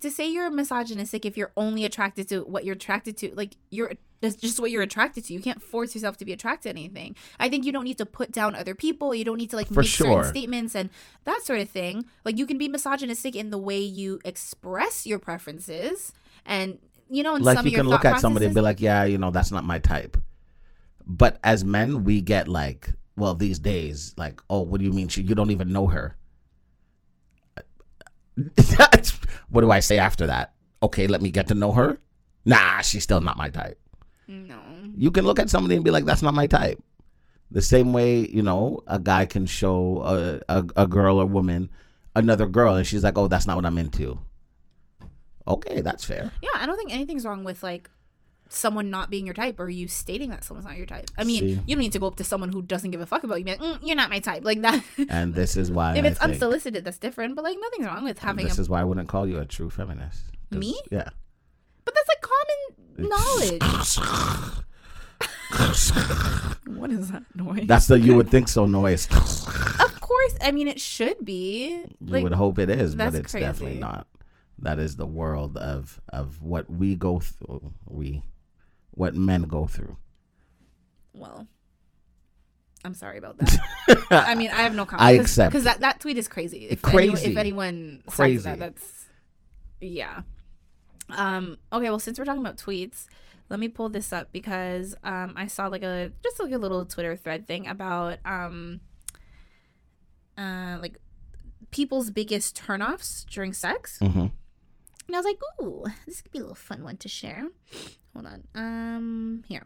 to 0.00 0.10
say 0.10 0.30
you're 0.30 0.50
misogynistic 0.50 1.26
if 1.26 1.36
you're 1.36 1.50
only 1.56 1.84
attracted 1.84 2.28
to 2.28 2.40
what 2.42 2.64
you're 2.64 2.76
attracted 2.76 3.16
to. 3.18 3.34
Like 3.34 3.56
you're 3.70 3.92
that's 4.20 4.36
just 4.36 4.58
what 4.58 4.70
you're 4.70 4.82
attracted 4.82 5.24
to. 5.24 5.32
You 5.32 5.40
can't 5.40 5.62
force 5.62 5.94
yourself 5.94 6.16
to 6.18 6.24
be 6.24 6.32
attracted 6.32 6.74
to 6.74 6.78
anything. 6.78 7.14
I 7.38 7.48
think 7.48 7.64
you 7.64 7.72
don't 7.72 7.84
need 7.84 7.98
to 7.98 8.06
put 8.06 8.32
down 8.32 8.54
other 8.54 8.74
people. 8.74 9.14
You 9.14 9.24
don't 9.24 9.38
need 9.38 9.50
to 9.50 9.56
like 9.56 9.68
For 9.68 9.80
make 9.80 9.88
sure. 9.88 10.24
certain 10.24 10.30
statements 10.30 10.74
and 10.74 10.90
that 11.24 11.42
sort 11.44 11.60
of 11.60 11.68
thing. 11.70 12.04
Like 12.24 12.38
you 12.38 12.46
can 12.46 12.58
be 12.58 12.68
misogynistic 12.68 13.36
in 13.36 13.50
the 13.50 13.58
way 13.58 13.80
you 13.80 14.20
express 14.24 15.06
your 15.06 15.18
preferences 15.18 16.12
and 16.44 16.78
you 17.10 17.22
know, 17.22 17.36
in 17.36 17.42
like, 17.42 17.56
some 17.56 17.66
you 17.66 17.70
of 17.70 17.72
your 17.72 17.82
can 17.84 17.90
look 17.90 18.04
at 18.04 18.20
somebody 18.20 18.46
and 18.46 18.54
be 18.54 18.60
like, 18.60 18.80
yeah, 18.80 19.04
you 19.04 19.18
know, 19.18 19.30
that's 19.30 19.50
not 19.50 19.64
my 19.64 19.78
type. 19.78 20.16
But 21.06 21.38
as 21.42 21.64
men, 21.64 22.04
we 22.04 22.20
get 22.20 22.48
like, 22.48 22.90
well, 23.16 23.34
these 23.34 23.58
days, 23.58 24.14
like, 24.16 24.40
oh, 24.50 24.60
what 24.60 24.78
do 24.78 24.84
you 24.84 24.92
mean? 24.92 25.08
She, 25.08 25.22
you 25.22 25.34
don't 25.34 25.50
even 25.50 25.72
know 25.72 25.86
her. 25.86 26.16
What 29.50 29.62
do 29.62 29.70
I 29.70 29.80
say 29.80 29.98
after 29.98 30.26
that? 30.26 30.52
Okay, 30.82 31.06
let 31.06 31.22
me 31.22 31.30
get 31.30 31.48
to 31.48 31.54
know 31.54 31.72
her. 31.72 31.98
Nah, 32.44 32.80
she's 32.82 33.02
still 33.02 33.20
not 33.20 33.36
my 33.36 33.48
type. 33.48 33.78
No. 34.26 34.58
You 34.96 35.10
can 35.10 35.24
look 35.24 35.38
at 35.38 35.50
somebody 35.50 35.74
and 35.74 35.84
be 35.84 35.90
like, 35.90 36.04
that's 36.04 36.22
not 36.22 36.34
my 36.34 36.46
type. 36.46 36.82
The 37.50 37.62
same 37.62 37.92
way, 37.92 38.28
you 38.28 38.42
know, 38.42 38.82
a 38.86 38.98
guy 38.98 39.24
can 39.24 39.46
show 39.46 40.02
a, 40.02 40.58
a, 40.58 40.64
a 40.76 40.86
girl 40.86 41.18
or 41.18 41.26
woman 41.26 41.70
another 42.14 42.46
girl 42.46 42.74
and 42.74 42.86
she's 42.86 43.02
like, 43.02 43.16
oh, 43.16 43.28
that's 43.28 43.46
not 43.46 43.56
what 43.56 43.64
I'm 43.64 43.78
into. 43.78 44.18
Okay, 45.48 45.80
that's 45.80 46.04
fair. 46.04 46.30
Yeah, 46.42 46.50
I 46.56 46.66
don't 46.66 46.76
think 46.76 46.92
anything's 46.92 47.24
wrong 47.24 47.42
with 47.44 47.62
like 47.62 47.88
someone 48.50 48.88
not 48.90 49.10
being 49.10 49.26
your 49.26 49.34
type 49.34 49.60
or 49.60 49.68
you 49.68 49.86
stating 49.88 50.30
that 50.30 50.42
someone's 50.44 50.64
not 50.66 50.76
your 50.76 50.86
type. 50.86 51.10
I 51.18 51.24
mean, 51.24 51.40
See? 51.40 51.60
you 51.66 51.74
don't 51.76 51.80
need 51.80 51.92
to 51.92 51.98
go 51.98 52.06
up 52.06 52.16
to 52.16 52.24
someone 52.24 52.50
who 52.50 52.62
doesn't 52.62 52.90
give 52.90 53.00
a 53.00 53.06
fuck 53.06 53.22
about 53.24 53.38
you. 53.38 53.44
Be 53.44 53.50
like, 53.52 53.60
mm, 53.60 53.78
you're 53.82 53.96
not 53.96 54.08
my 54.10 54.20
type, 54.20 54.44
like 54.44 54.62
that. 54.62 54.82
And 55.10 55.34
this 55.34 55.56
is 55.56 55.70
why 55.70 55.96
if 55.96 56.04
I 56.04 56.08
it's 56.08 56.20
unsolicited, 56.20 56.84
that's 56.84 56.98
different. 56.98 57.34
But 57.36 57.44
like, 57.44 57.56
nothing's 57.60 57.86
wrong 57.86 58.04
with 58.04 58.18
having 58.20 58.46
a. 58.46 58.48
this 58.48 58.58
is 58.58 58.68
why 58.68 58.80
I 58.80 58.84
wouldn't 58.84 59.08
call 59.08 59.26
you 59.26 59.38
a 59.38 59.44
true 59.44 59.68
feminist. 59.70 60.22
Me? 60.50 60.78
Yeah. 60.90 61.08
but 61.84 61.94
that's 61.94 62.08
like 62.08 62.22
common 62.22 63.08
knowledge. 63.10 63.98
what 66.78 66.90
is 66.90 67.10
that 67.10 67.24
noise? 67.34 67.66
That's 67.66 67.86
the 67.86 67.98
you 67.98 68.14
would 68.16 68.28
think 68.30 68.48
so 68.48 68.66
noise. 68.66 69.08
of 69.10 70.00
course, 70.00 70.34
I 70.42 70.52
mean 70.52 70.68
it 70.68 70.80
should 70.80 71.24
be. 71.24 71.68
you 71.70 71.86
Like, 72.00 72.22
would 72.22 72.32
hope 72.32 72.58
it 72.58 72.70
is, 72.70 72.94
but 72.94 73.14
it's 73.14 73.32
definitely 73.32 73.78
not. 73.78 74.06
That 74.60 74.78
is 74.78 74.96
the 74.96 75.06
world 75.06 75.56
of 75.56 76.00
of 76.08 76.42
what 76.42 76.68
we 76.70 76.94
go 76.96 77.20
through. 77.20 77.72
We, 77.86 78.22
what 78.90 79.14
men 79.14 79.42
go 79.42 79.66
through. 79.66 79.96
well, 81.14 81.46
I'm 82.84 82.94
sorry 82.94 83.18
about 83.18 83.38
that. 83.38 83.58
I 84.10 84.34
mean, 84.34 84.50
I 84.50 84.62
have 84.62 84.74
no 84.74 84.84
comment. 84.90 85.02
I 85.06 85.12
accept. 85.12 85.52
because 85.52 85.64
that, 85.64 85.80
that 85.80 86.00
tweet 86.00 86.16
is 86.18 86.28
crazy. 86.28 86.66
If 86.68 86.82
Crazy. 86.82 87.08
Anyone, 87.12 87.30
if 87.32 87.36
anyone 87.36 88.02
says 88.06 88.14
Crazy. 88.16 88.42
that, 88.44 88.58
that's 88.58 89.04
yeah. 89.80 90.22
Um. 91.10 91.56
Okay. 91.72 91.88
Well, 91.90 91.98
since 91.98 92.18
we're 92.18 92.24
talking 92.24 92.40
about 92.42 92.56
tweets, 92.56 93.06
let 93.48 93.58
me 93.60 93.68
pull 93.68 93.88
this 93.88 94.12
up 94.12 94.30
because 94.32 94.94
um 95.04 95.34
I 95.36 95.46
saw 95.46 95.68
like 95.68 95.82
a 95.82 96.10
just 96.22 96.40
like 96.40 96.52
a 96.52 96.58
little 96.58 96.84
Twitter 96.84 97.16
thread 97.16 97.46
thing 97.46 97.66
about 97.68 98.18
um 98.24 98.80
uh 100.36 100.78
like 100.80 100.98
people's 101.70 102.10
biggest 102.10 102.56
turnoffs 102.56 103.24
during 103.26 103.52
sex. 103.52 103.98
hmm 104.00 104.26
And 105.08 105.16
I 105.16 105.18
was 105.18 105.24
like, 105.26 105.40
ooh, 105.60 105.84
this 106.06 106.20
could 106.20 106.30
be 106.32 106.38
a 106.38 106.42
little 106.42 106.54
fun 106.54 106.84
one 106.84 106.98
to 106.98 107.08
share. 107.08 107.48
Hold 108.14 108.26
on. 108.26 108.44
Um, 108.54 109.42
here. 109.48 109.64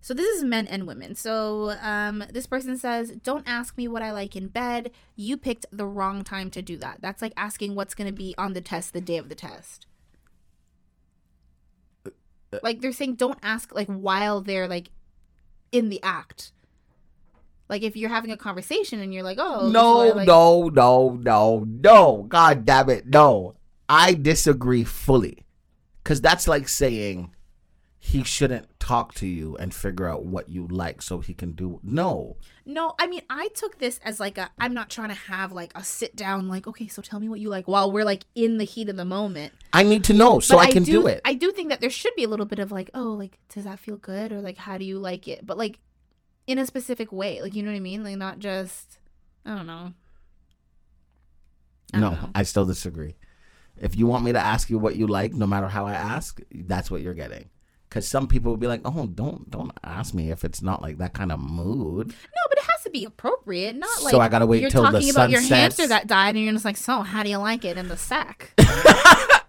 So 0.00 0.14
this 0.14 0.36
is 0.36 0.44
men 0.44 0.66
and 0.66 0.86
women. 0.86 1.14
So 1.14 1.74
um, 1.82 2.22
this 2.30 2.46
person 2.46 2.76
says, 2.78 3.10
"Don't 3.24 3.42
ask 3.44 3.76
me 3.76 3.88
what 3.88 4.02
I 4.02 4.12
like 4.12 4.36
in 4.36 4.46
bed. 4.46 4.92
You 5.16 5.36
picked 5.36 5.66
the 5.72 5.86
wrong 5.86 6.22
time 6.22 6.48
to 6.50 6.62
do 6.62 6.76
that. 6.76 6.98
That's 7.00 7.20
like 7.20 7.32
asking 7.36 7.74
what's 7.74 7.94
going 7.94 8.06
to 8.06 8.12
be 8.12 8.32
on 8.38 8.52
the 8.52 8.60
test 8.60 8.92
the 8.92 9.00
day 9.00 9.16
of 9.16 9.28
the 9.28 9.34
test." 9.34 9.86
Like 12.62 12.80
they're 12.80 12.92
saying, 12.92 13.16
don't 13.16 13.38
ask 13.42 13.74
like 13.74 13.88
while 13.88 14.40
they're 14.40 14.68
like 14.68 14.90
in 15.72 15.88
the 15.88 16.00
act. 16.04 16.52
Like 17.68 17.82
if 17.82 17.96
you're 17.96 18.08
having 18.08 18.30
a 18.30 18.36
conversation 18.36 19.00
and 19.00 19.12
you're 19.12 19.24
like, 19.24 19.38
"Oh, 19.40 19.70
No, 19.70 19.98
like." 20.10 20.26
no, 20.28 20.68
no, 20.68 21.18
no, 21.20 21.64
no. 21.66 22.26
God 22.28 22.64
damn 22.64 22.90
it, 22.90 23.06
no. 23.08 23.56
I 23.88 24.14
disagree 24.14 24.84
fully, 24.84 25.44
because 26.02 26.20
that's 26.20 26.48
like 26.48 26.68
saying 26.68 27.32
he 27.98 28.22
shouldn't 28.22 28.78
talk 28.78 29.14
to 29.14 29.26
you 29.26 29.56
and 29.56 29.74
figure 29.74 30.08
out 30.08 30.24
what 30.24 30.48
you 30.48 30.66
like 30.68 31.02
so 31.02 31.18
he 31.18 31.34
can 31.34 31.52
do. 31.52 31.80
No, 31.82 32.36
No, 32.68 32.94
I 32.98 33.06
mean, 33.06 33.22
I 33.30 33.48
took 33.54 33.78
this 33.78 34.00
as 34.04 34.18
like 34.18 34.38
a. 34.38 34.50
I'm 34.58 34.74
not 34.74 34.90
trying 34.90 35.08
to 35.08 35.14
have 35.14 35.52
like 35.52 35.72
a 35.76 35.84
sit 35.84 36.16
down, 36.16 36.48
like, 36.48 36.66
okay, 36.66 36.88
so 36.88 37.00
tell 37.00 37.20
me 37.20 37.28
what 37.28 37.38
you 37.38 37.48
like 37.48 37.68
while 37.68 37.92
we're 37.92 38.04
like 38.04 38.24
in 38.34 38.58
the 38.58 38.64
heat 38.64 38.88
of 38.88 38.96
the 38.96 39.04
moment. 39.04 39.52
I 39.72 39.84
need 39.84 40.02
to 40.04 40.12
know 40.12 40.40
so 40.40 40.56
But 40.56 40.68
I 40.68 40.72
can 40.72 40.82
do, 40.82 41.06
it. 41.06 41.20
I 41.24 41.34
do 41.34 41.52
think 41.52 41.68
that 41.68 41.80
there 41.80 41.90
should 41.90 42.14
be 42.16 42.24
a 42.24 42.28
little 42.28 42.46
bit 42.46 42.58
of 42.58 42.72
like, 42.72 42.90
oh, 42.92 43.10
like, 43.12 43.38
does 43.48 43.64
that 43.64 43.78
feel 43.78 43.96
good, 43.96 44.32
or 44.32 44.40
like, 44.40 44.56
how 44.56 44.78
do 44.78 44.84
you 44.84 44.98
like 44.98 45.28
it? 45.28 45.46
But 45.46 45.58
like, 45.58 45.78
in 46.46 46.58
a 46.58 46.66
specific 46.66 47.12
way, 47.12 47.40
like, 47.40 47.54
you 47.54 47.62
know 47.62 47.70
what 47.70 47.76
I 47.76 47.80
mean? 47.80 48.02
Like, 48.02 48.16
not 48.16 48.40
just, 48.40 48.98
I 49.44 49.54
don't 49.54 49.66
know. 49.66 49.92
I 51.92 52.00
no, 52.00 52.10
know. 52.10 52.30
I 52.34 52.42
still 52.42 52.66
disagree. 52.66 53.16
If 53.80 53.96
you 53.96 54.06
want 54.06 54.24
me 54.24 54.32
to 54.32 54.38
ask 54.38 54.70
you 54.70 54.78
what 54.78 54.96
you 54.96 55.06
like, 55.06 55.34
no 55.34 55.46
matter 55.46 55.68
how 55.68 55.86
I 55.86 55.92
ask, 55.92 56.40
that's 56.50 56.90
what 56.90 57.02
you're 57.02 57.14
getting. 57.14 57.50
Because 57.88 58.08
some 58.08 58.26
people 58.26 58.52
will 58.52 58.58
be 58.58 58.66
like, 58.66 58.80
"Oh, 58.84 59.06
don't 59.06 59.48
don't 59.50 59.72
ask 59.84 60.12
me 60.12 60.30
if 60.30 60.44
it's 60.44 60.60
not 60.60 60.82
like 60.82 60.98
that 60.98 61.14
kind 61.14 61.30
of 61.30 61.38
mood." 61.38 62.08
No, 62.08 62.42
but 62.48 62.58
it 62.58 62.64
has 62.64 62.82
to 62.82 62.90
be 62.90 63.04
appropriate, 63.04 63.76
not 63.76 64.02
like 64.02 64.10
So 64.10 64.20
I 64.20 64.28
gotta 64.28 64.46
wait 64.46 64.60
you're 64.60 64.70
till 64.70 64.82
the 64.82 64.90
talking 64.90 65.10
about 65.10 65.30
your 65.30 65.40
hamster 65.40 65.86
that 65.86 66.06
died, 66.06 66.34
and 66.34 66.44
you're 66.44 66.52
just 66.52 66.64
like, 66.64 66.76
so 66.76 67.02
how 67.02 67.22
do 67.22 67.30
you 67.30 67.38
like 67.38 67.64
it 67.64 67.78
in 67.78 67.88
the 67.88 67.96
sack? 67.96 68.52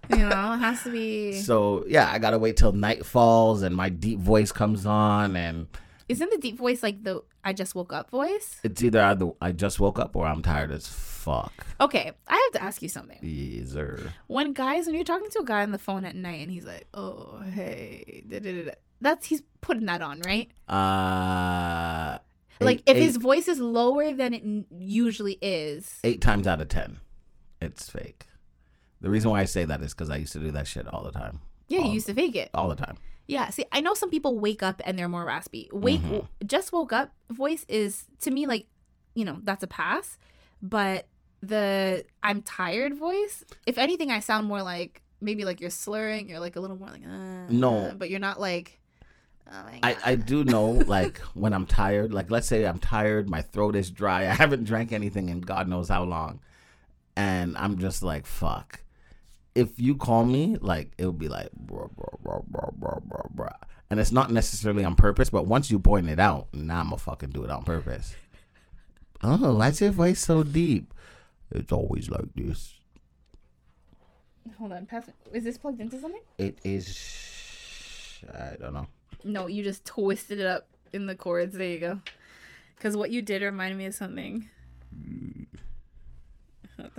you 0.10 0.18
know, 0.18 0.54
it 0.54 0.60
has 0.60 0.84
to 0.84 0.92
be. 0.92 1.34
So 1.42 1.84
yeah, 1.88 2.10
I 2.12 2.20
gotta 2.20 2.38
wait 2.38 2.58
till 2.58 2.72
night 2.72 3.06
falls 3.06 3.64
and 3.64 3.76
my 3.76 3.90
deep 3.90 4.20
voice 4.20 4.52
comes 4.52 4.86
on, 4.86 5.36
and 5.36 5.68
Isn't 6.10 6.32
the 6.32 6.38
deep 6.38 6.58
voice 6.58 6.82
like 6.84 7.04
the 7.04 7.22
I 7.44 7.52
just 7.54 7.76
woke 7.76 7.92
up 7.92 8.10
voice? 8.10 8.60
it's 8.64 8.82
either 8.84 9.02
I, 9.02 9.18
I 9.48 9.52
just 9.52 9.80
woke 9.80 10.00
up 10.00 10.16
or 10.16 10.26
I'm 10.26 10.42
tired 10.42 10.72
as 10.72 10.88
fuck. 10.88 11.66
Okay, 11.82 12.12
I 12.28 12.34
have 12.54 12.62
to 12.62 12.64
ask 12.64 12.82
you 12.82 12.88
something. 12.90 13.20
Yes, 13.22 13.72
sir. 13.72 14.14
When 14.28 14.54
guys, 14.54 14.86
when 14.86 14.96
you're 14.96 15.04
talking 15.04 15.30
to 15.32 15.40
a 15.40 15.46
guy 15.46 15.64
on 15.64 15.72
the 15.72 15.78
phone 15.78 16.06
at 16.06 16.16
night 16.16 16.42
and 16.42 16.50
he's 16.52 16.66
like, 16.66 16.88
"Oh, 16.94 17.42
hey," 17.54 18.24
da, 18.28 18.40
da, 18.40 18.52
da, 18.54 18.64
da," 18.66 18.72
that's 19.02 19.28
he's 19.28 19.44
putting 19.60 19.86
that 19.88 20.02
on, 20.02 20.22
right? 20.22 20.50
Uh, 20.70 22.18
like 22.62 22.78
eight- 22.80 22.84
if 22.88 22.98
eight- 22.98 23.04
his 23.04 23.18
voice 23.18 23.48
is 23.48 23.60
lower 23.60 24.14
than 24.14 24.34
it 24.34 24.44
usually 24.80 25.38
is. 25.42 26.00
eight 26.04 26.22
times 26.22 26.48
out 26.48 26.62
of 26.62 26.70
ten, 26.70 27.00
it's 27.62 27.90
fake. 27.90 28.26
The 29.02 29.10
reason 29.10 29.30
why 29.30 29.42
I 29.42 29.46
say 29.46 29.66
that 29.66 29.82
is 29.82 29.94
because 29.94 30.10
I 30.10 30.16
used 30.16 30.34
to 30.34 30.40
do 30.40 30.52
that 30.52 30.68
shit 30.68 30.88
all 30.88 31.04
the 31.04 31.12
time. 31.12 31.42
Yeah, 31.68 31.80
you 31.82 31.86
Um, 31.88 31.94
used 31.94 32.08
to 32.08 32.14
fake 32.14 32.36
it. 32.36 32.50
All 32.54 32.70
the 32.70 32.76
time. 32.76 32.98
Yeah, 33.28 33.50
see, 33.50 33.66
I 33.72 33.82
know 33.82 33.94
some 33.94 34.10
people 34.10 34.40
wake 34.40 34.64
up 34.64 34.82
and 34.86 34.98
they're 34.98 35.10
more 35.10 35.26
raspy. 35.26 35.70
Wake, 35.74 36.02
Mhm. 36.02 36.26
just 36.46 36.72
woke 36.72 36.94
up 36.94 37.12
voice 37.30 37.66
is 37.68 38.06
to 38.22 38.32
me 38.32 38.46
like, 38.48 38.68
you 39.16 39.26
know, 39.26 39.40
that's 39.44 39.64
a 39.64 39.68
pass. 39.68 40.18
But 40.62 41.08
the 41.42 42.06
I'm 42.24 42.42
tired 42.42 42.96
voice, 42.96 43.44
if 43.66 43.78
anything, 43.78 44.12
I 44.12 44.22
sound 44.22 44.48
more 44.48 44.64
like 44.64 45.02
maybe 45.20 45.44
like 45.46 45.60
you're 45.62 45.70
slurring. 45.70 46.30
You're 46.30 46.40
like 46.40 46.56
a 46.56 46.60
little 46.62 46.78
more 46.78 46.90
like, 46.90 47.04
uh, 47.06 47.48
No. 47.50 47.94
but 47.98 48.10
you're 48.10 48.20
not 48.20 48.40
like. 48.40 48.80
Oh 49.50 49.66
I, 49.82 49.96
I 50.06 50.16
do 50.16 50.44
know 50.44 50.72
like 50.72 51.20
when 51.34 51.54
I'm 51.54 51.66
tired, 51.66 52.14
like 52.14 52.30
let's 52.32 52.48
say 52.48 52.66
I'm 52.66 52.80
tired, 52.80 53.30
my 53.30 53.42
throat 53.42 53.76
is 53.76 53.90
dry, 53.92 54.22
I 54.30 54.34
haven't 54.34 54.64
drank 54.66 54.92
anything 54.92 55.30
in 55.30 55.42
God 55.42 55.68
knows 55.68 55.90
how 55.90 56.04
long. 56.04 56.40
And 57.16 57.58
I'm 57.58 57.78
just 57.78 58.04
like, 58.04 58.26
fuck. 58.26 58.82
If 59.58 59.80
you 59.80 59.96
call 59.96 60.24
me, 60.24 60.58
like 60.62 60.92
it'll 60.98 61.12
be 61.12 61.28
like 61.28 61.52
bro, 61.54 61.90
bro, 61.96 62.20
bro, 62.22 62.46
bro, 62.48 62.74
bro, 62.78 63.02
bro, 63.06 63.30
bro. 63.34 63.50
And 63.90 64.00
it's 64.00 64.12
not 64.12 64.32
necessarily 64.32 64.84
on 64.84 64.96
purpose, 64.96 65.30
but 65.30 65.48
once 65.48 65.72
you 65.72 65.80
point 65.80 66.10
it 66.10 66.20
out, 66.20 66.48
now 66.54 66.80
I'm 66.80 66.90
gonna 66.90 66.98
fucking 66.98 67.30
do 67.30 67.44
it 67.44 67.50
on 67.50 67.64
purpose. 67.64 68.16
Oh, 69.24 69.56
why's 69.56 69.82
your 69.82 69.92
voice 69.92 70.20
so 70.20 70.44
deep? 70.44 70.94
It's 71.52 71.72
always 71.72 72.10
like 72.10 72.34
this. 72.36 72.76
Hold 74.60 74.74
on, 74.74 74.86
pass. 74.86 75.10
Is 75.34 75.44
this 75.44 75.58
plugged 75.58 75.82
into 75.82 76.00
something? 76.00 76.22
It 76.38 76.60
is 76.64 76.88
I 78.34 78.56
don't 78.60 78.74
know. 78.74 78.88
No, 79.24 79.48
you 79.48 79.64
just 79.64 79.86
twisted 79.86 80.40
it 80.40 80.46
up 80.46 80.68
in 80.94 81.06
the 81.06 81.16
cords. 81.16 81.56
There 81.58 81.68
you 81.68 81.80
go. 81.80 82.00
Because 82.76 82.96
what 82.96 83.10
you 83.10 83.22
did 83.22 83.42
reminded 83.42 83.78
me 83.78 83.86
of 83.86 83.96
something. 83.96 84.50
Mm. 84.96 85.46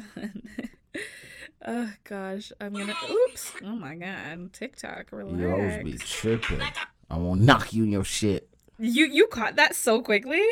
oh 1.66 1.92
gosh, 2.04 2.52
I'm 2.60 2.72
gonna. 2.72 2.94
Oops! 3.10 3.52
Oh 3.64 3.76
my 3.76 3.94
god, 3.94 4.52
TikTok, 4.52 5.12
relax. 5.12 5.38
You 5.38 5.50
always 5.50 5.84
be 5.84 5.98
tripping. 5.98 6.62
I 7.10 7.16
won't 7.16 7.40
knock 7.40 7.72
you 7.72 7.84
in 7.84 7.92
your 7.92 8.04
shit. 8.04 8.48
You 8.78 9.06
you 9.06 9.26
caught 9.26 9.56
that 9.56 9.74
so 9.74 10.00
quickly. 10.00 10.42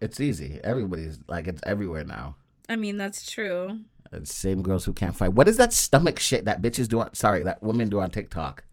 It's 0.00 0.20
easy. 0.20 0.60
Everybody's 0.64 1.18
like 1.28 1.46
it's 1.46 1.62
everywhere 1.64 2.04
now. 2.04 2.36
I 2.68 2.76
mean, 2.76 2.96
that's 2.96 3.30
true. 3.30 3.80
It's 4.12 4.34
same 4.34 4.62
girls 4.62 4.84
who 4.84 4.92
can't 4.92 5.14
fight. 5.14 5.34
What 5.34 5.48
is 5.48 5.56
that 5.58 5.72
stomach 5.72 6.18
shit 6.18 6.44
that 6.44 6.62
bitches 6.62 6.88
do 6.88 7.00
on 7.00 7.14
sorry, 7.14 7.42
that 7.44 7.62
women 7.62 7.88
do 7.88 8.00
on 8.00 8.10
TikTok? 8.10 8.64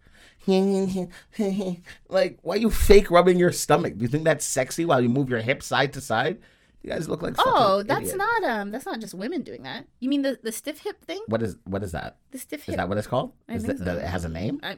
like, 0.47 2.39
why 2.41 2.55
you 2.55 2.69
fake 2.69 3.11
rubbing 3.11 3.37
your 3.37 3.51
stomach? 3.51 3.97
Do 3.97 4.03
you 4.03 4.07
think 4.07 4.23
that's 4.23 4.45
sexy 4.45 4.85
while 4.85 5.01
you 5.01 5.09
move 5.09 5.29
your 5.29 5.41
hips 5.41 5.65
side 5.65 5.91
to 5.93 6.01
side? 6.01 6.37
You 6.83 6.91
guys 6.91 7.09
look 7.09 7.21
like 7.21 7.35
Oh, 7.39 7.83
that's 7.83 8.11
idiots. 8.11 8.17
not 8.17 8.43
um, 8.43 8.71
that's 8.71 8.85
not 8.85 8.99
just 8.99 9.13
women 9.13 9.41
doing 9.41 9.63
that. 9.63 9.87
You 9.99 10.09
mean 10.09 10.21
the 10.21 10.39
the 10.41 10.51
stiff 10.51 10.79
hip 10.83 11.03
thing? 11.03 11.21
What 11.27 11.41
is 11.43 11.57
what 11.65 11.83
is 11.83 11.91
that? 11.91 12.17
The 12.31 12.37
stiff 12.39 12.63
hip. 12.63 12.73
Is 12.73 12.77
that 12.77 12.87
what 12.87 12.97
it's 12.97 13.07
called? 13.07 13.33
I 13.49 13.55
Is 13.55 13.63
that, 13.63 13.79
so. 13.79 13.83
that 13.85 13.97
it 13.97 14.03
has 14.05 14.23
a 14.25 14.29
name? 14.29 14.59
I, 14.63 14.77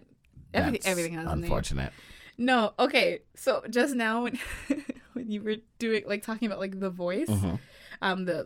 everything 0.53 0.89
everything 0.91 1.13
has 1.13 1.25
a 1.27 1.35
name. 1.35 1.43
unfortunate. 1.43 1.91
No, 2.37 2.73
okay. 2.79 3.19
So 3.35 3.63
just 3.69 3.95
now 3.95 4.23
when 4.23 4.39
when 5.13 5.29
you 5.29 5.43
were 5.43 5.57
doing 5.77 6.03
like 6.07 6.23
talking 6.23 6.47
about 6.47 6.59
like 6.59 6.79
the 6.79 6.89
voice, 6.89 7.27
Mhm, 7.27 7.59
um, 8.01 8.25
the, 8.25 8.43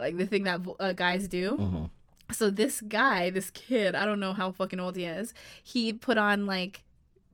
like 0.00 0.16
the 0.18 0.26
thing 0.26 0.44
that 0.44 0.60
uh, 0.78 0.92
guys 0.92 1.28
do. 1.28 1.56
mhm. 1.56 1.90
So 2.32 2.48
this 2.48 2.80
guy, 2.82 3.30
this 3.30 3.50
kid, 3.50 3.96
I 3.96 4.04
don't 4.04 4.20
know 4.20 4.32
how 4.34 4.52
fucking 4.52 4.78
old 4.78 4.94
he 4.96 5.04
is. 5.04 5.34
He 5.64 5.92
put 5.92 6.16
on 6.16 6.46
like, 6.46 6.84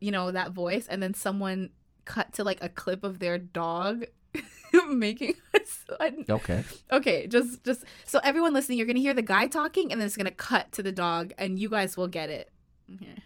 you 0.01 0.11
know, 0.11 0.31
that 0.31 0.53
voice, 0.53 0.87
and 0.89 1.03
then 1.03 1.13
someone 1.13 1.71
cut 2.07 2.33
to 2.35 2.45
like 2.45 2.63
a 2.63 2.69
clip 2.71 3.05
of 3.05 3.19
their 3.19 3.37
dog 3.37 4.05
making 4.89 5.35
a 5.55 5.61
son. 5.65 6.25
Okay. 6.29 6.65
Okay, 6.93 7.27
just 7.27 7.65
just 7.65 7.85
so 8.05 8.21
everyone 8.23 8.53
listening, 8.53 8.79
you're 8.79 8.87
gonna 8.87 8.99
hear 9.01 9.15
the 9.15 9.23
guy 9.23 9.47
talking, 9.47 9.93
and 9.93 10.01
then 10.01 10.07
it's 10.07 10.17
gonna 10.17 10.31
cut 10.31 10.73
to 10.73 10.83
the 10.83 10.93
dog, 10.93 11.33
and 11.39 11.59
you 11.59 11.69
guys 11.69 11.97
will 11.97 12.09
get 12.09 12.31
it. 12.31 12.51
Okay. 12.95 13.23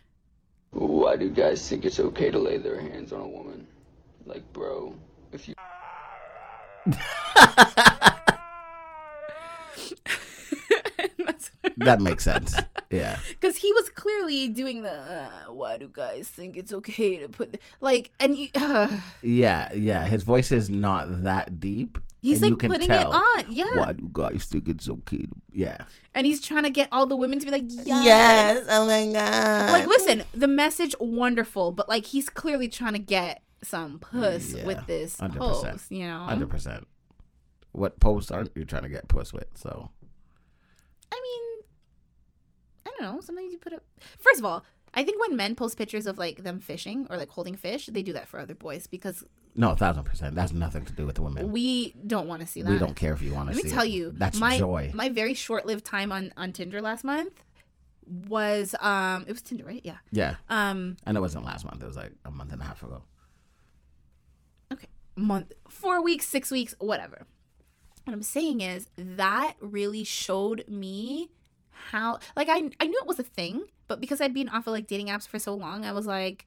Why 0.71 1.17
do 1.17 1.29
guys 1.31 1.69
think 1.69 1.85
it's 1.85 1.99
okay 1.99 2.31
to 2.31 2.39
lay 2.39 2.57
their 2.59 2.81
hands 2.81 3.13
on 3.13 3.21
a 3.21 3.29
woman? 3.29 3.67
Like, 4.25 4.51
bro, 4.53 4.95
if 5.33 5.49
you 5.49 5.55
That 11.78 12.01
makes 12.01 12.24
sense. 12.24 12.55
Yeah. 12.91 13.18
because 13.28 13.57
he 13.57 13.72
was 13.72 13.88
clearly 13.91 14.49
doing 14.49 14.82
the 14.82 14.93
uh, 14.93 15.53
why 15.53 15.78
do 15.78 15.88
guys 15.93 16.28
think 16.28 16.57
it's 16.57 16.72
okay 16.72 17.18
to 17.18 17.28
put 17.28 17.59
like 17.80 18.11
and 18.20 18.36
you, 18.36 18.49
uh, 18.55 18.88
Yeah, 19.22 19.72
yeah. 19.72 20.07
His 20.07 20.22
voice 20.24 20.51
is 20.53 20.68
not 20.70 21.22
that 21.24 21.61
deep. 21.61 21.99
he's 22.22 22.43
like 22.43 22.59
putting 22.59 22.88
tell. 22.88 23.12
it 23.12 23.14
on 23.14 23.45
yeah 23.53 23.64
Why 23.76 23.93
do 23.93 24.09
guys 24.12 24.45
think 24.45 24.68
it's 24.68 24.88
okay 24.88 25.18
to 25.18 25.28
Yeah. 25.53 25.78
and 26.14 26.26
he's 26.26 26.41
trying 26.41 26.64
to 26.64 26.70
get 26.70 26.88
all 26.93 27.07
the 27.07 27.16
women 27.16 27.38
to 27.38 27.47
be 27.47 27.53
like 27.53 27.64
yes, 27.68 28.66
Oh 28.68 28.86
my 28.86 29.07
god. 29.12 29.72
like 29.72 29.86
listen 29.86 30.24
the 30.34 30.49
message 30.49 30.95
wonderful 31.01 31.72
but 31.72 31.88
like 31.88 32.07
he's 32.07 32.28
clearly 32.28 32.68
trying 32.68 32.93
to 32.95 32.99
get 32.99 33.43
some 33.62 33.99
puss 33.99 34.53
Yeah, 34.55 34.66
with 34.66 34.86
this 34.86 35.16
100%. 35.18 35.34
post 35.36 35.91
you 35.91 36.07
know 36.07 36.18
Hundred 36.24 36.51
percent. 36.51 36.86
What 37.72 38.01
post 38.01 38.32
aren't 38.32 38.51
you 38.57 38.64
trying 38.64 38.82
to 38.82 38.88
get 38.88 39.07
puss 39.07 39.32
with? 39.32 39.47
So 39.55 39.91
I 41.13 41.21
mean, 41.23 41.65
I 42.87 42.91
don't 42.99 43.15
know. 43.15 43.21
Sometimes 43.21 43.53
you 43.53 43.59
put 43.59 43.73
up. 43.73 43.83
First 44.19 44.39
of 44.39 44.45
all, 44.45 44.65
I 44.95 45.05
think 45.05 45.21
when 45.21 45.37
men 45.37 45.55
post 45.55 45.77
pictures 45.79 46.07
of 46.07 46.19
like 46.19 46.43
them 46.43 46.61
fishing 46.61 47.07
or 47.11 47.17
like 47.17 47.29
holding 47.31 47.55
fish, 47.57 47.87
they 47.87 48.03
do 48.03 48.13
that 48.15 48.29
for 48.29 48.39
other 48.41 48.55
boys 48.55 48.87
because 48.87 49.25
no, 49.55 49.71
a 49.73 49.77
thousand 49.77 50.05
percent. 50.05 50.35
That's 50.35 50.53
nothing 50.53 50.85
to 50.85 50.93
do 50.93 51.07
with 51.07 51.17
the 51.17 51.23
women. 51.23 51.51
we 51.53 51.95
don't 52.07 52.29
want 52.29 52.41
to 52.41 52.47
see 52.47 52.63
that. 52.63 52.71
We 52.71 52.79
don't 52.79 52.95
care 52.97 53.13
if 53.13 53.23
you 53.23 53.35
want 53.35 53.51
to 53.51 53.57
Let 53.57 53.65
me 53.65 53.71
tell 53.71 53.85
it. 53.85 53.91
you, 53.91 54.13
that's 54.17 54.39
my 54.39 54.59
joy. 54.59 54.91
my 54.95 55.09
very 55.09 55.35
short 55.35 55.67
lived 55.67 55.85
time 55.85 56.13
on 56.13 56.33
on 56.37 56.53
Tinder 56.53 56.81
last 56.81 57.05
month 57.05 57.43
was 58.29 58.75
um 58.81 59.25
it 59.29 59.33
was 59.33 59.41
Tinder 59.43 59.65
right 59.65 59.83
yeah 59.85 59.99
yeah, 60.11 60.35
um 60.49 60.97
and 61.07 61.17
it 61.17 61.21
wasn't 61.21 61.45
last 61.45 61.65
month. 61.65 61.83
It 61.83 61.87
was 61.87 61.97
like 61.97 62.13
a 62.25 62.31
month 62.31 62.53
and 62.53 62.61
a 62.61 62.65
half 62.65 62.83
ago. 62.83 63.03
okay 64.73 64.89
month 65.17 65.53
four 65.69 66.03
weeks 66.03 66.27
six 66.27 66.51
weeks 66.51 66.75
whatever 66.81 67.27
what 68.11 68.17
i'm 68.17 68.23
saying 68.23 68.61
is 68.61 68.89
that 68.97 69.55
really 69.61 70.05
showed 70.05 70.65
me 70.69 71.31
how 71.71 72.19
like 72.37 72.49
i 72.49 72.71
i 72.81 72.87
knew 72.87 73.01
it 73.01 73.07
was 73.07 73.19
a 73.19 73.25
thing 73.25 73.65
but 73.89 74.01
because 74.01 74.21
i'd 74.21 74.35
been 74.35 74.49
off 74.49 74.67
of 74.67 74.73
like 74.73 74.87
dating 74.87 75.09
apps 75.09 75.27
for 75.27 75.39
so 75.39 75.55
long 75.55 75.85
i 75.85 75.93
was 75.93 76.07
like 76.07 76.47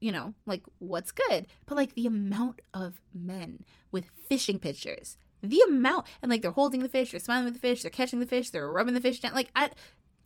you 0.00 0.12
know 0.12 0.34
like 0.44 0.62
what's 0.78 1.12
good? 1.12 1.46
But 1.66 1.76
like 1.76 1.94
the 1.94 2.06
amount 2.06 2.60
of 2.74 3.00
men 3.14 3.64
with 3.90 4.06
fishing 4.28 4.58
pictures 4.58 5.16
the 5.42 5.62
amount 5.68 6.06
and 6.22 6.30
like 6.30 6.42
they're 6.42 6.50
holding 6.50 6.82
the 6.82 6.88
fish 6.88 7.10
they're 7.10 7.20
smiling 7.20 7.44
with 7.44 7.54
the 7.54 7.60
fish 7.60 7.82
they're 7.82 7.90
catching 7.90 8.20
the 8.20 8.26
fish 8.26 8.50
they're 8.50 8.70
rubbing 8.70 8.94
the 8.94 9.00
fish 9.00 9.20
down 9.20 9.34
like 9.34 9.50
i 9.54 9.70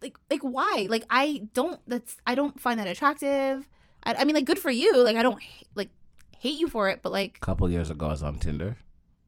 like 0.03 0.17
like 0.31 0.41
why? 0.43 0.87
Like 0.89 1.05
i 1.11 1.49
don't 1.53 1.81
that's 1.87 2.17
i 2.27 2.35
don't 2.35 2.59
find 2.61 2.81
that 2.81 2.87
attractive. 2.87 3.69
I, 4.03 4.15
I 4.15 4.25
mean 4.25 4.35
like 4.35 4.47
good 4.47 4.59
for 4.59 4.71
you. 4.71 4.97
Like 4.97 5.17
i 5.17 5.23
don't 5.23 5.41
like 5.75 5.91
hate 6.39 6.59
you 6.59 6.69
for 6.69 6.89
it 6.89 7.01
but 7.03 7.13
like 7.13 7.37
A 7.37 7.45
couple 7.45 7.71
years 7.71 7.91
ago, 7.91 8.07
I 8.07 8.11
was 8.11 8.23
on 8.23 8.39
Tinder 8.39 8.77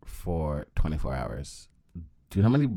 for 0.04 0.66
24 0.76 1.14
hours. 1.14 1.68
Do 1.94 2.38
you 2.38 2.42
know 2.42 2.48
how 2.48 2.56
many? 2.56 2.68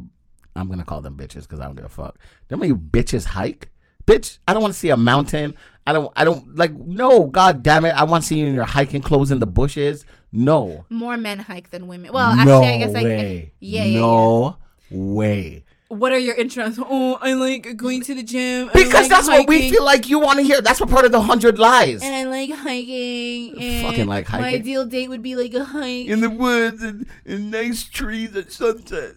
I'm 0.55 0.69
gonna 0.69 0.85
call 0.85 1.01
them 1.01 1.17
bitches 1.17 1.41
because 1.41 1.59
I 1.59 1.65
don't 1.65 1.75
give 1.75 1.85
a 1.85 1.89
fuck. 1.89 2.15
Do 2.17 2.55
you 2.55 2.57
know 2.57 2.63
how 2.63 2.69
many 2.69 2.73
bitches 2.73 3.25
hike? 3.25 3.69
Bitch, 4.05 4.37
I 4.47 4.53
don't 4.53 4.61
want 4.61 4.73
to 4.73 4.79
see 4.79 4.89
a 4.89 4.97
mountain. 4.97 5.55
I 5.87 5.93
don't. 5.93 6.11
I 6.15 6.23
don't 6.23 6.55
like. 6.55 6.73
No, 6.73 7.25
god 7.25 7.63
damn 7.63 7.85
it! 7.85 7.89
I 7.89 8.03
want 8.03 8.23
to 8.23 8.27
see 8.27 8.39
you 8.39 8.47
in 8.47 8.53
your 8.53 8.65
hiking 8.65 9.01
clothes 9.01 9.31
in 9.31 9.39
the 9.39 9.47
bushes. 9.47 10.05
No. 10.31 10.85
more 10.89 11.15
men 11.17 11.39
hike 11.39 11.69
than 11.69 11.87
women. 11.87 12.11
Well, 12.11 12.35
no 12.35 12.41
actually, 12.61 12.67
I 12.67 12.77
guess 12.77 12.93
like 12.93 13.05
way. 13.05 13.53
yeah, 13.59 13.83
yeah, 13.85 13.99
no 13.99 14.57
way. 14.91 15.63
What 15.87 16.11
are 16.11 16.17
your 16.17 16.35
interests? 16.35 16.79
Oh, 16.83 17.19
I 17.21 17.33
like 17.33 17.77
going 17.77 18.01
to 18.01 18.15
the 18.15 18.23
gym. 18.23 18.69
I 18.69 18.73
Because 18.73 18.93
like 18.93 19.09
that's 19.09 19.27
what 19.27 19.47
we 19.47 19.69
feel 19.69 19.85
like 19.85 20.09
you 20.09 20.19
want 20.19 20.39
to 20.39 20.43
hear. 20.43 20.59
That's 20.59 20.79
what 20.79 20.89
part 20.89 21.05
of 21.05 21.11
the 21.11 21.21
hundred 21.21 21.59
lies. 21.59 22.01
And 22.01 22.13
I 22.15 22.23
like 22.23 22.49
hiking. 22.51 23.61
And 23.61 23.85
Fucking 23.85 24.07
like 24.07 24.25
hiking. 24.25 24.45
My 24.45 24.53
ideal 24.55 24.85
date 24.85 25.09
would 25.09 25.21
be 25.21 25.35
like 25.35 25.53
a 25.53 25.63
hike. 25.63 26.07
in 26.07 26.21
the 26.21 26.29
woods 26.29 26.81
and, 26.81 27.05
and 27.25 27.51
nice 27.51 27.83
trees 27.83 28.35
at 28.35 28.51
sunset. 28.51 29.15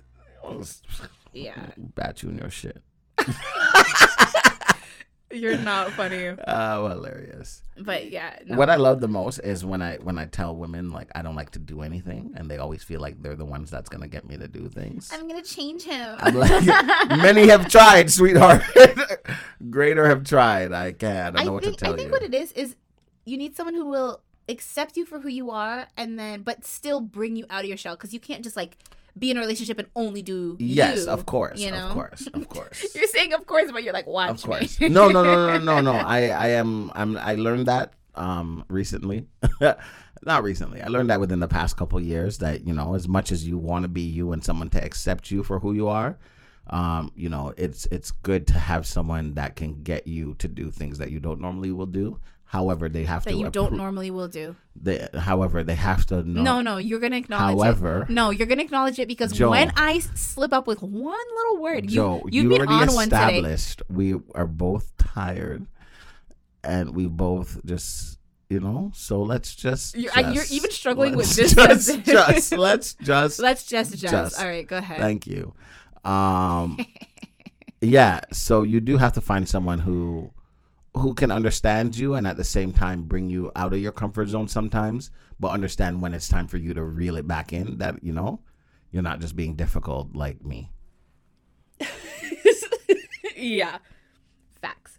yeah, 1.33 1.69
Bat 1.79 2.23
you 2.23 2.29
in 2.29 2.39
your 2.39 2.51
shit. 2.51 2.83
you're 5.31 5.59
not 5.59 5.93
funny. 5.93 6.35
Oh, 6.47 6.89
hilarious. 6.89 7.63
But 7.79 8.11
yeah, 8.11 8.39
no. 8.47 8.57
What 8.57 8.71
I 8.71 8.77
love 8.77 9.01
the 9.01 9.09
most 9.09 9.39
is 9.39 9.65
when 9.65 9.83
I 9.83 9.97
when 9.97 10.19
I 10.19 10.27
tell 10.27 10.57
women 10.57 10.91
like 10.91 11.11
I 11.15 11.23
don't 11.23 11.37
like 11.37 11.51
to 11.51 11.59
do 11.59 11.83
anything, 11.83 12.33
and 12.37 12.51
they 12.51 12.59
always 12.59 12.83
feel 12.83 13.01
like 13.01 13.23
they're 13.23 13.37
the 13.37 13.45
ones 13.45 13.71
that's 13.71 13.89
gonna 13.89 14.09
get 14.09 14.27
me 14.27 14.37
to 14.39 14.49
do 14.49 14.69
things. 14.69 15.11
I'm 15.13 15.29
gonna 15.29 15.43
change 15.43 15.83
him. 15.83 16.17
I'm 16.19 16.35
like, 16.35 16.65
many 17.09 17.49
have 17.49 17.69
tried, 17.69 18.11
sweetheart. 18.11 18.63
Greater 19.71 20.09
have 20.09 20.25
tried. 20.25 20.73
I 20.73 20.93
can't. 20.93 21.37
I 21.37 21.39
don't 21.39 21.47
know 21.47 21.53
what 21.53 21.65
think 21.65 21.79
to 21.79 21.85
tell 21.85 21.91
you. 21.91 21.95
I 21.95 21.97
think 21.99 22.09
you. 22.09 22.13
what 22.13 22.23
it 22.23 22.35
is 22.35 22.53
is 22.53 22.77
you 23.25 23.37
need 23.37 23.55
someone 23.55 23.75
who 23.75 23.87
will 23.87 24.23
accept 24.49 24.97
you 24.97 25.05
for 25.05 25.21
who 25.21 25.29
you 25.29 25.51
are, 25.51 25.89
and 25.97 26.19
then 26.19 26.43
but 26.43 26.65
still 26.65 27.01
bring 27.01 27.37
you 27.37 27.45
out 27.51 27.61
of 27.61 27.69
your 27.69 27.77
shell 27.77 27.97
because 27.97 28.15
you 28.15 28.21
can't 28.21 28.43
just 28.43 28.57
like 28.57 28.79
be 29.19 29.31
in 29.31 29.37
a 29.37 29.41
relationship 29.41 29.79
and 29.79 29.89
only 29.97 30.23
do 30.23 30.57
yes, 30.59 31.05
you, 31.07 31.11
of 31.11 31.27
course, 31.27 31.61
You 31.61 31.71
know, 31.71 31.89
of 31.89 31.93
course, 31.93 32.27
of 32.33 32.49
course. 32.55 32.95
You're 32.95 33.07
saying 33.09 33.33
of 33.33 33.47
course, 33.47 33.71
but 33.73 33.83
you're 33.83 33.93
like 33.93 34.07
watch 34.07 34.31
Of 34.31 34.43
course. 34.43 34.81
me. 34.81 34.89
No, 34.89 35.09
no, 35.09 35.23
no, 35.23 35.59
no, 35.59 35.59
no, 35.59 35.81
no. 35.81 35.93
I, 36.17 36.29
I 36.29 36.49
am. 36.49 36.91
I'm. 36.95 37.17
I 37.17 37.35
learned 37.35 37.67
that 37.67 37.93
um 38.15 38.65
recently. 38.69 39.27
Not 40.23 40.43
recently. 40.43 40.83
I 40.83 40.89
learned 40.89 41.11
that 41.11 41.21
within 41.21 41.39
the 41.39 41.49
past 41.49 41.77
couple 41.77 42.01
years 42.01 42.39
that 42.39 42.67
you 42.67 42.75
know, 42.75 42.95
as 42.95 43.07
much 43.07 43.31
as 43.31 43.47
you 43.47 43.57
want 43.57 43.85
to 43.85 43.89
be 43.89 44.03
you 44.03 44.33
and 44.33 44.43
someone 44.45 44.69
to 44.71 44.85
accept 44.85 45.31
you 45.31 45.45
for 45.45 45.61
who 45.61 45.73
you 45.73 45.89
are, 45.89 46.19
um, 46.71 47.13
you 47.15 47.29
know, 47.29 47.55
it's 47.57 47.87
it's 47.87 48.11
good 48.11 48.47
to 48.49 48.55
have 48.59 48.87
someone 48.87 49.35
that 49.35 49.57
can 49.57 49.83
get 49.83 50.07
you 50.07 50.35
to 50.39 50.49
do 50.49 50.71
things 50.71 50.99
that 50.99 51.11
you 51.11 51.21
don't 51.21 51.41
normally 51.41 51.71
will 51.73 51.87
do. 51.87 52.19
However, 52.51 52.89
they 52.89 53.05
have 53.05 53.25
that 53.25 53.33
to. 53.33 53.37
you 53.37 53.51
don't 53.51 53.75
normally 53.75 54.11
will 54.11 54.27
do. 54.29 54.57
They, 54.75 55.07
however, 55.15 55.63
they 55.63 55.75
have 55.75 56.07
to 56.07 56.23
know. 56.23 56.43
No, 56.43 56.61
no, 56.63 56.79
you're 56.79 56.99
gonna 56.99 57.17
acknowledge 57.17 57.57
However- 57.63 58.03
it. 58.05 58.11
No, 58.11 58.31
you're 58.31 58.47
gonna 58.47 58.63
acknowledge 58.63 58.99
it 58.99 59.07
because 59.07 59.33
Joe. 59.33 59.53
I 59.53 59.99
slip 60.15 60.55
up 60.55 60.67
with 60.67 60.81
one 60.83 61.27
little 61.37 61.59
word, 61.63 61.85
you 61.91 61.97
Joe, 61.97 62.23
you've 62.31 62.45
you 62.45 62.49
been 62.49 62.67
already 62.67 62.89
on 62.91 62.95
one 62.95 63.05
today. 63.11 63.37
established 63.41 63.83
we 63.91 64.15
are 64.35 64.47
both 64.47 64.97
tired, 64.97 65.67
and 66.65 66.95
we 66.97 67.07
both 67.07 67.61
just, 67.67 68.19
you 68.49 68.61
know. 68.61 68.93
So 68.95 69.21
let's 69.23 69.55
just. 69.55 69.95
You're- 69.95 70.11
I- 70.17 70.33
you're 70.33 70.45
even 70.51 70.71
struggling 70.71 71.17
with 71.17 71.31
this 71.37 71.55
Just, 71.55 72.03
just 72.05 72.53
let's 72.57 72.95
just. 72.95 73.39
Let's 73.41 73.65
just 73.65 73.91
just. 73.99 74.11
Just. 74.11 74.41
All 74.41 74.47
right, 74.49 74.67
go 74.67 74.79
ahead. 74.79 74.99
Thank 75.01 75.27
you. 75.27 75.53
Um, 76.03 76.79
yeah. 77.83 78.21
So 78.33 78.63
you 78.63 78.81
do 78.81 78.97
have 78.97 79.13
to 79.15 79.21
find 79.21 79.47
someone 79.49 79.81
who, 79.81 80.31
who 80.99 81.15
can 81.15 81.31
understand 81.31 81.97
you 81.97 82.15
and 82.15 82.27
at 82.27 82.37
the 82.37 82.45
same 82.45 82.73
time 82.73 83.03
bring 83.03 83.31
you 83.31 83.51
out 83.57 83.73
of 83.73 83.81
your 83.81 83.93
comfort 83.93 84.29
zone 84.29 84.49
sometimes, 84.49 85.11
but 85.41 85.49
understand 85.49 86.03
when 86.03 86.15
it's 86.15 86.29
time 86.29 86.47
for 86.47 86.57
you 86.57 86.75
to 86.75 86.83
reel 86.83 87.17
it 87.17 87.27
back 87.27 87.53
in. 87.53 87.79
That 87.79 88.03
you 88.03 88.13
know, 88.13 88.41
you're 88.91 89.03
not 89.03 89.21
just 89.21 89.37
being 89.37 89.55
difficult 89.55 90.15
like 90.15 90.45
me. 90.45 90.71
yeah. 93.37 93.79
Facts. 94.61 94.99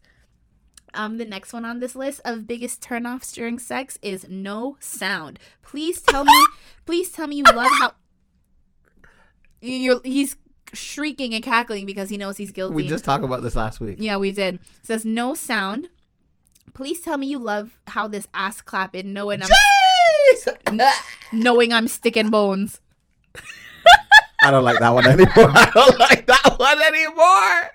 Um, 0.93 1.17
the 1.17 1.25
next 1.25 1.53
one 1.53 1.65
on 1.65 1.79
this 1.79 1.95
list 1.95 2.21
of 2.25 2.47
biggest 2.47 2.81
turnoffs 2.81 3.33
during 3.33 3.59
sex 3.59 3.97
is 4.01 4.27
no 4.29 4.77
sound. 4.79 5.39
Please 5.61 6.01
tell 6.01 6.25
me, 6.25 6.45
please 6.85 7.11
tell 7.11 7.27
me 7.27 7.37
you 7.37 7.43
love 7.43 7.71
how 7.79 7.93
you're. 9.61 10.01
He's 10.03 10.35
shrieking 10.73 11.33
and 11.33 11.43
cackling 11.43 11.85
because 11.85 12.09
he 12.09 12.17
knows 12.17 12.37
he's 12.37 12.51
guilty. 12.51 12.75
We 12.75 12.87
just 12.87 13.03
talked 13.05 13.23
about 13.23 13.41
this 13.43 13.55
last 13.55 13.79
week. 13.79 13.97
Yeah, 13.99 14.17
we 14.17 14.31
did. 14.31 14.55
It 14.55 14.61
says 14.83 15.05
no 15.05 15.33
sound. 15.33 15.89
Please 16.73 17.01
tell 17.01 17.17
me 17.17 17.27
you 17.27 17.39
love 17.39 17.79
how 17.87 18.07
this 18.07 18.27
ass 18.33 18.61
clapping, 18.61 19.11
knowing 19.13 19.41
I'm 19.41 20.79
knowing 21.33 21.73
I'm 21.73 21.87
sticking 21.87 22.29
bones. 22.29 22.79
I 24.41 24.51
don't 24.51 24.63
like 24.63 24.79
that 24.79 24.89
one 24.93 25.05
anymore. 25.05 25.29
I 25.37 25.69
don't 25.73 25.99
like 25.99 26.25
that 26.27 26.55
one 26.57 26.81
anymore. 26.81 27.71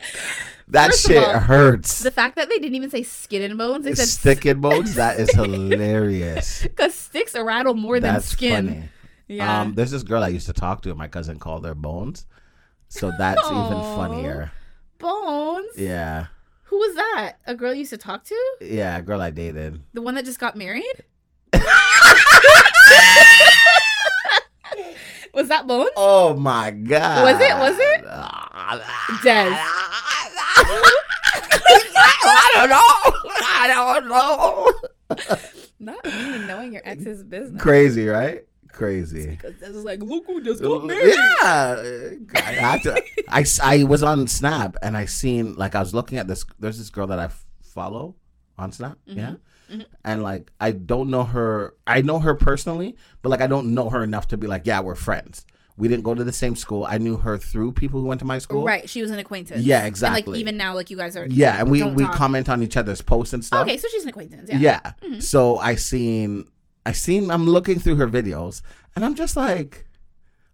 That 0.68 0.90
First 0.92 1.07
shit 1.07 1.22
all, 1.22 1.38
hurts. 1.40 2.03
The 2.03 2.11
fact 2.11 2.36
that 2.36 2.49
they 2.49 2.59
didn't 2.59 2.74
even 2.74 2.88
say 2.88 3.03
skin 3.03 3.42
and 3.42 3.59
bones, 3.59 3.84
they 3.84 3.95
said 3.95 4.09
Sticking 4.09 4.61
bones. 4.62 4.95
That 4.95 5.20
is 5.20 5.30
hilarious. 5.32 6.62
because 6.62 6.95
sticks 6.95 7.34
rattle 7.34 7.74
more 7.74 8.01
than 8.01 8.20
skin. 8.22 8.68
funny. 8.68 8.84
Yeah. 9.28 9.61
Um, 9.62 9.74
there's 9.74 9.90
this 9.90 10.03
girl 10.03 10.22
I 10.22 10.28
used 10.28 10.47
to 10.47 10.53
talk 10.53 10.82
to, 10.82 10.95
my 10.95 11.09
cousin 11.09 11.38
called 11.38 11.64
her 11.66 11.74
Bones. 11.74 12.26
So 12.95 13.11
that's 13.18 13.45
even 13.51 13.80
funnier. 13.97 14.53
bones. 14.99 15.66
Yeah, 15.76 16.26
Who 16.64 16.76
was 16.78 16.95
that? 16.95 17.32
A 17.47 17.55
girl 17.57 17.72
you 17.74 17.80
used 17.80 17.90
to 17.90 17.99
talk 17.99 18.22
to? 18.24 18.36
yeah, 18.61 18.97
a 18.99 19.03
girl 19.03 19.20
I 19.20 19.30
dated. 19.30 19.80
The 19.95 20.01
one 20.03 20.14
that 20.14 20.24
just 20.24 20.38
got 20.38 20.57
married? 20.57 20.84
was 25.34 25.49
that 25.49 25.66
Bones? 25.66 25.90
Oh 25.97 26.34
my 26.34 26.70
god. 26.70 27.24
Was 27.24 27.40
it? 27.40 27.57
Was 27.59 27.76
it? 27.78 28.03
Des. 29.24 29.51
I 32.26 32.51
don't 32.55 32.70
know. 32.70 32.80
I 33.47 33.66
don't 33.68 34.09
know. 34.09 34.72
Not 35.80 36.07
even 36.07 36.47
knowing 36.47 36.72
your 36.72 36.82
ex's 36.84 37.22
business. 37.24 37.61
Crazy, 37.61 38.07
right? 38.07 38.45
Crazy. 38.75 39.31
Because 39.31 39.55
this 39.61 39.70
is 39.70 39.85
like, 39.85 40.01
look 40.03 40.27
who 40.27 40.43
just 40.43 40.61
Yeah, 40.61 40.68
I, 42.35 42.79
to- 42.83 43.03
I 43.29 43.45
I 43.62 43.85
was 43.85 44.03
on 44.03 44.27
Snap 44.27 44.77
and 44.83 44.97
I 44.97 45.05
seen 45.07 45.55
like 45.55 45.75
I 45.75 45.81
was 45.81 45.95
looking 45.95 46.18
at 46.18 46.27
this. 46.29 46.45
There's 46.59 46.79
this 46.79 46.91
girl 46.91 47.07
that 47.09 47.18
I 47.18 47.29
follow 47.62 48.16
on 48.59 48.72
Snap. 48.72 48.99
Yeah, 49.07 49.35
mhm. 49.70 49.85
and 50.05 50.22
like 50.22 50.51
I 50.61 50.72
don't 50.72 51.09
know 51.11 51.25
her. 51.25 51.75
I 51.87 52.03
know 52.03 52.18
her 52.18 52.35
personally, 52.35 52.97
but 53.22 53.29
like 53.29 53.41
I 53.41 53.47
don't 53.47 53.75
know 53.75 53.91
her 53.91 54.03
enough 54.03 54.29
to 54.29 54.37
be 54.37 54.47
like, 54.47 54.62
yeah, 54.66 54.81
we're 54.81 54.95
friends. 54.97 55.47
We 55.77 55.89
didn't 55.89 56.05
go 56.05 56.14
to 56.14 56.22
the 56.22 56.33
same 56.33 56.55
school. 56.55 56.85
I 56.89 56.99
knew 56.99 57.16
her 57.16 57.37
through 57.37 57.72
people 57.72 58.01
who 58.01 58.07
went 58.07 58.20
to 58.20 58.25
my 58.25 58.39
school. 58.39 58.64
Right, 58.64 58.89
she 58.89 59.03
was 59.03 59.11
an 59.11 59.18
acquaintance. 59.18 59.64
Yeah, 59.64 59.79
And 59.79 59.89
exactly. 59.89 60.33
like 60.35 60.41
even 60.41 60.57
now, 60.57 60.75
like 60.75 60.89
you 60.89 60.97
guys 60.97 61.16
are. 61.16 61.27
Yeah, 61.27 61.59
and 61.61 61.68
we 61.70 61.83
we 61.83 62.05
talk. 62.05 62.14
comment 62.14 62.49
on 62.49 62.62
each 62.62 62.77
other's 62.77 63.03
posts 63.03 63.33
and 63.35 63.45
stuff. 63.45 63.62
Okay, 63.66 63.77
so 63.77 63.89
she's 63.91 64.05
an 64.05 64.09
acquaintance. 64.11 64.49
Yeah. 64.53 64.59
Yeah. 64.59 64.93
Mhm. 65.09 65.22
So 65.22 65.59
I 65.59 65.75
seen 65.75 66.47
I 66.87 66.93
seen 66.93 67.30
I'm 67.30 67.47
looking 67.47 67.78
through 67.78 67.97
her 67.97 68.09
videos 68.09 68.62
and 68.95 69.05
I'm 69.05 69.14
just 69.14 69.37
like, 69.37 69.87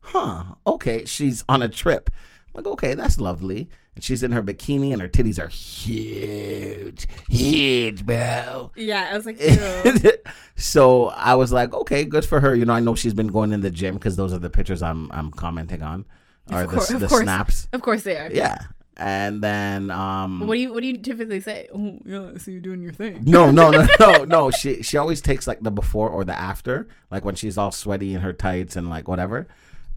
huh, 0.00 0.44
okay, 0.66 1.04
she's 1.04 1.44
on 1.48 1.62
a 1.62 1.68
trip. 1.68 2.10
I'm 2.54 2.62
like, 2.64 2.72
okay, 2.74 2.94
that's 2.94 3.20
lovely. 3.20 3.68
And 3.94 4.04
she's 4.04 4.22
in 4.22 4.32
her 4.32 4.42
bikini 4.42 4.92
and 4.92 5.02
her 5.02 5.08
titties 5.08 5.38
are 5.42 5.48
huge. 5.48 7.06
Huge, 7.28 8.06
bro. 8.06 8.70
Yeah, 8.76 9.08
I 9.12 9.16
was 9.16 9.26
like, 9.26 9.40
so 10.56 11.06
I 11.08 11.34
was 11.34 11.52
like, 11.52 11.72
okay, 11.74 12.04
good 12.04 12.24
for 12.24 12.40
her. 12.40 12.54
You 12.54 12.64
know, 12.64 12.72
I 12.72 12.80
know 12.80 12.94
she's 12.94 13.14
been 13.14 13.28
going 13.28 13.52
in 13.52 13.60
the 13.60 13.70
gym 13.70 13.94
because 13.94 14.16
those 14.16 14.32
are 14.32 14.38
the 14.38 14.50
pictures 14.50 14.82
I'm 14.82 15.10
I'm 15.12 15.30
commenting 15.32 15.82
on. 15.82 16.04
Or 16.52 16.62
the, 16.62 16.68
course- 16.68 16.90
of 16.90 17.00
the 17.00 17.08
course. 17.08 17.22
snaps. 17.22 17.68
of 17.72 17.82
course 17.82 18.02
they 18.02 18.16
are. 18.16 18.30
Yeah. 18.32 18.58
And 19.00 19.42
then 19.42 19.90
um 19.90 20.40
What 20.46 20.54
do 20.54 20.60
you 20.60 20.74
What 20.74 20.82
do 20.82 20.86
you 20.86 20.98
typically 20.98 21.40
say? 21.40 21.68
Oh, 21.74 21.98
yeah, 22.04 22.32
I 22.34 22.38
see 22.38 22.52
you 22.52 22.60
doing 22.60 22.82
your 22.82 22.92
thing. 22.92 23.22
No, 23.24 23.50
no, 23.50 23.70
no, 23.70 23.86
no, 24.00 24.24
no. 24.24 24.50
She 24.50 24.82
she 24.82 24.98
always 24.98 25.22
takes 25.22 25.46
like 25.46 25.60
the 25.60 25.70
before 25.70 26.10
or 26.10 26.22
the 26.22 26.38
after, 26.38 26.86
like 27.10 27.24
when 27.24 27.34
she's 27.34 27.56
all 27.56 27.72
sweaty 27.72 28.12
in 28.14 28.20
her 28.20 28.34
tights 28.34 28.76
and 28.76 28.90
like 28.90 29.08
whatever. 29.08 29.48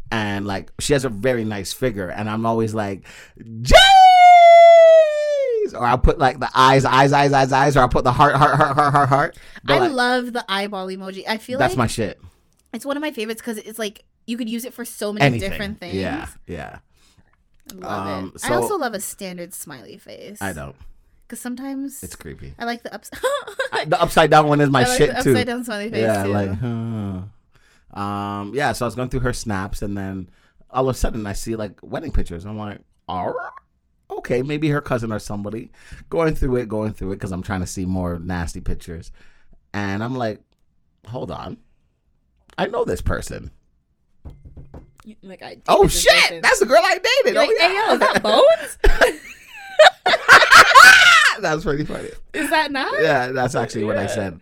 And 0.10 0.48
like 0.48 0.72
she 0.80 0.94
has 0.94 1.04
a 1.04 1.10
very 1.10 1.44
nice 1.44 1.74
figure, 1.74 2.08
and 2.08 2.30
I'm 2.30 2.46
always 2.46 2.74
like, 2.74 3.06
Jeez! 3.40 3.74
Or 5.74 5.86
I'll 5.86 5.98
put 5.98 6.18
like 6.20 6.40
the 6.40 6.50
eyes, 6.56 6.86
eyes, 6.86 7.12
eyes, 7.12 7.34
eyes, 7.34 7.52
eyes, 7.52 7.76
or 7.76 7.82
I'll 7.82 7.90
put 7.90 8.04
the 8.06 8.12
heart, 8.14 8.36
heart, 8.36 8.56
heart, 8.56 8.76
heart, 8.76 8.94
heart, 8.94 9.10
heart. 9.10 9.38
But, 9.64 9.74
I 9.74 9.80
like, 9.80 9.92
love 9.92 10.32
the 10.34 10.46
eyeball 10.48 10.88
emoji. 10.88 11.24
I 11.28 11.38
feel 11.38 11.60
that's 11.60 11.74
like 11.74 11.78
my 11.78 11.88
shit. 11.88 12.22
it's 12.74 12.86
one 12.86 12.96
of 12.96 13.02
my 13.02 13.12
favorites 13.12 13.42
because 13.42 13.58
it's 13.58 13.80
like 13.80 14.04
you 14.28 14.38
could 14.38 14.50
use 14.50 14.66
it 14.66 14.74
for 14.74 14.86
so 14.86 15.12
many 15.12 15.26
Anything. 15.26 15.50
different 15.50 15.80
things. 15.80 15.96
Yeah, 15.96 16.28
yeah. 16.48 16.80
I 17.72 17.76
love 17.76 18.08
Um, 18.24 18.32
it. 18.36 18.50
I 18.52 18.56
also 18.56 18.78
love 18.78 18.94
a 18.94 19.00
standard 19.00 19.54
smiley 19.54 19.98
face. 19.98 20.42
I 20.42 20.54
don't. 20.54 20.76
because 21.28 21.40
sometimes 21.40 22.04
It's 22.04 22.16
creepy. 22.16 22.54
I 22.60 22.66
like 22.66 22.84
the 22.84 22.94
ups. 22.94 23.10
I- 23.72 23.86
the 23.86 24.00
upside 24.02 24.30
down 24.30 24.48
one 24.48 24.60
is 24.62 24.70
my 24.70 24.84
like 24.84 24.98
shit 24.98 25.16
the 25.16 25.24
too. 25.24 25.32
upside 25.32 25.48
down 25.48 25.64
smiley 25.64 25.90
face 25.90 26.02
yeah, 26.02 26.24
too. 26.24 26.30
like, 26.32 26.52
huh. 26.60 28.00
um, 28.00 28.52
yeah. 28.54 28.72
So 28.74 28.86
I 28.86 28.88
was 28.88 28.96
going 28.96 29.10
through 29.10 29.22
her 29.22 29.34
snaps, 29.34 29.82
and 29.82 29.98
then 29.98 30.30
all 30.70 30.88
of 30.90 30.96
a 30.96 30.98
sudden 30.98 31.26
I 31.26 31.34
see 31.34 31.56
like 31.56 31.80
wedding 31.82 32.12
pictures. 32.12 32.46
I'm 32.46 32.58
like, 32.58 32.80
all 33.08 33.32
right, 33.32 33.52
okay, 34.12 34.42
maybe 34.42 34.70
her 34.70 34.82
cousin 34.82 35.12
or 35.12 35.20
somebody. 35.20 35.72
Going 36.10 36.36
through 36.36 36.58
it, 36.58 36.68
going 36.70 36.94
through 36.94 37.12
it, 37.14 37.16
because 37.16 37.32
I'm 37.32 37.44
trying 37.44 37.62
to 37.62 37.68
see 37.68 37.86
more 37.86 38.20
nasty 38.20 38.62
pictures, 38.62 39.12
and 39.74 40.04
I'm 40.04 40.16
like, 40.16 40.42
hold 41.08 41.32
on, 41.32 41.58
I 42.58 42.68
know 42.68 42.84
this 42.86 43.02
person. 43.02 43.52
You- 45.06 45.16
like 45.24 45.42
I. 45.44 45.58
Oh 45.68 45.88
shit, 45.88 46.12
person. 46.12 46.42
that's 46.42 46.60
the 46.60 46.66
girl 46.66 46.82
I 46.84 46.94
dated. 46.94 47.34
You're 47.34 47.36
like, 47.36 47.50
oh, 47.52 47.58
hey 47.60 47.74
yo, 47.76 47.94
is 47.94 48.00
yeah. 48.00 48.14
that 48.14 48.24
Bones? 48.24 49.20
that's 51.42 51.64
pretty 51.64 51.86
funny. 51.86 52.10
is 52.34 52.50
that 52.50 52.72
not? 52.72 53.02
Yeah, 53.02 53.28
that's 53.32 53.56
actually 53.56 53.84
what 53.86 53.98
I 53.98 54.08
said. 54.08 54.40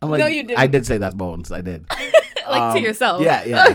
I'm 0.00 0.10
like, 0.10 0.20
No, 0.20 0.26
you 0.26 0.42
didn't. 0.44 0.58
I 0.60 0.66
did 0.66 0.86
say 0.86 0.98
that's 0.98 1.14
bones. 1.14 1.50
I 1.50 1.60
did. 1.60 1.84
like 1.90 2.72
to 2.74 2.78
Um, 2.78 2.84
yourself. 2.84 3.22
Yeah, 3.22 3.42
yeah. 3.44 3.74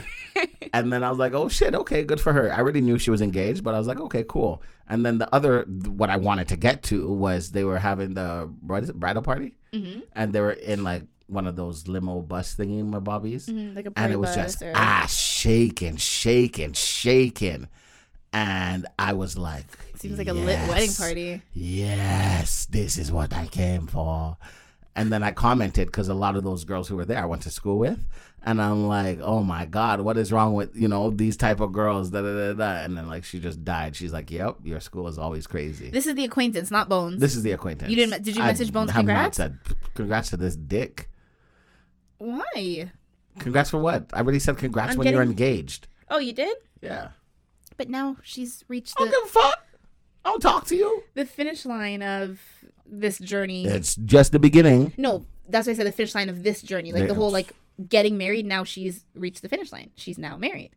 and 0.74 0.92
then 0.92 1.04
I 1.04 1.10
was 1.10 1.20
like, 1.20 1.34
oh 1.34 1.50
shit, 1.50 1.76
okay, 1.76 2.04
good 2.04 2.20
for 2.22 2.32
her. 2.34 2.52
I 2.52 2.58
already 2.58 2.80
knew 2.82 2.98
she 2.98 3.12
was 3.12 3.22
engaged, 3.22 3.64
but 3.64 3.76
I 3.76 3.78
was 3.78 3.88
like, 3.88 4.00
okay, 4.00 4.24
cool. 4.28 4.64
And 4.88 5.06
then 5.06 5.18
the 5.18 5.34
other, 5.36 5.64
what 5.64 6.10
I 6.10 6.18
wanted 6.18 6.48
to 6.50 6.56
get 6.58 6.82
to 6.84 7.08
was 7.12 7.52
they 7.52 7.64
were 7.66 7.78
having 7.78 8.14
the 8.14 8.52
what 8.62 8.84
is 8.84 8.90
it, 8.90 9.00
bridal 9.00 9.22
party, 9.22 9.54
hmm 9.74 10.00
and 10.14 10.32
they 10.34 10.40
were 10.42 10.52
in 10.54 10.84
like 10.84 11.04
one 11.34 11.48
of 11.48 11.56
those 11.56 11.88
limo 11.88 12.22
bus 12.22 12.56
thingy 12.56 12.86
my 12.86 13.00
bobbies, 13.00 13.48
hmm 13.48 13.74
Like 13.76 13.88
and 13.96 14.14
it 14.14 14.18
was 14.20 14.36
just 14.36 14.62
or- 14.62 14.72
ass 14.76 15.16
shaking, 15.18 15.98
shaking, 15.98 16.74
shaking, 16.74 17.68
and 18.32 18.86
I 18.98 19.14
was 19.14 19.38
like, 19.38 19.66
Seems 19.96 20.18
like 20.18 20.28
a 20.28 20.34
lit 20.34 20.60
wedding 20.68 20.94
party. 20.94 21.42
Yes, 21.54 22.66
this 22.66 22.98
is 22.98 23.12
what 23.12 23.34
I 23.34 23.48
came 23.48 23.88
for. 23.88 24.38
And 24.96 25.12
then 25.12 25.24
I 25.24 25.32
commented 25.32 25.88
because 25.88 26.08
a 26.10 26.14
lot 26.14 26.36
of 26.36 26.44
those 26.44 26.66
girls 26.66 26.88
who 26.88 26.96
were 26.96 27.06
there 27.06 27.22
I 27.22 27.26
went 27.26 27.42
to 27.44 27.50
school 27.50 27.80
with, 27.80 28.00
and 28.44 28.62
I'm 28.62 28.88
like, 28.88 29.20
oh 29.22 29.42
my 29.42 29.66
god, 29.66 30.02
what 30.02 30.18
is 30.18 30.32
wrong 30.32 30.54
with 30.54 30.76
you 30.76 30.88
know 30.88 31.10
these 31.10 31.36
type 31.36 31.60
of 31.62 31.72
girls? 31.72 32.12
Da, 32.12 32.22
da, 32.22 32.34
da, 32.34 32.54
da. 32.54 32.84
And 32.84 32.96
then 32.96 33.08
like 33.08 33.24
she 33.24 33.40
just 33.40 33.64
died. 33.64 33.96
She's 33.96 34.14
like, 34.14 34.30
yep, 34.30 34.58
your 34.64 34.80
school 34.80 35.08
is 35.08 35.18
always 35.18 35.48
crazy. 35.48 35.90
This, 35.90 36.06
is 36.06 36.14
the 36.14 36.26
acquaintance, 36.26 36.70
not 36.70 36.90
Bones. 36.90 37.20
This 37.20 37.36
is 37.36 37.42
the 37.42 37.54
acquaintance. 37.54 37.90
You 37.90 37.96
didn't- 37.96 38.24
did 38.24 38.36
you 38.36 38.44
I 38.44 38.48
message 38.48 38.72
Bones 38.72 38.92
have 38.92 39.06
not 39.06 39.34
said 39.34 39.58
congrats 39.96 40.30
to 40.30 40.38
this 40.38 40.56
dick. 40.56 41.10
Why? 42.24 42.92
Congrats 43.40 43.70
for 43.72 43.80
what? 43.80 44.10
I 44.14 44.20
already 44.20 44.40
said 44.40 44.58
congrats 44.58 44.94
I'm 44.94 44.98
when 45.00 45.08
you're 45.12 45.22
engaged. 45.24 45.88
Oh, 46.10 46.20
you 46.20 46.34
did? 46.34 46.56
Yeah. 46.82 47.10
But 47.78 47.90
now 47.90 48.18
she's 48.24 48.64
reached 48.68 48.94
I 48.98 49.06
the, 49.06 49.12
don't 49.12 49.24
give 49.26 49.30
a 49.36 49.40
fuck. 49.42 49.66
I 50.26 50.30
don't 50.30 50.40
talk 50.42 50.66
to 50.68 50.76
you. 50.76 51.04
the 51.16 51.26
finish 51.26 51.66
line 51.66 52.02
of 52.02 52.40
this 52.86 53.18
journey. 53.20 53.66
It's 53.66 53.96
just 53.96 54.32
the 54.32 54.40
beginning. 54.40 54.94
No, 54.98 55.26
that's 55.50 55.68
why 55.68 55.74
I 55.74 55.76
said 55.76 55.88
the 55.88 55.92
finish 55.92 56.16
line 56.16 56.30
of 56.30 56.44
this 56.44 56.62
journey. 56.62 56.92
Like 56.94 57.04
the 57.04 57.08
Yes. 57.10 57.18
whole 57.18 57.32
like 57.32 57.52
getting 57.90 58.18
married. 58.18 58.46
Now 58.46 58.64
she's 58.64 59.04
reached 59.16 59.42
the 59.42 59.50
finish 59.50 59.72
line. 59.72 59.90
She's 59.96 60.18
now 60.18 60.38
married. 60.38 60.72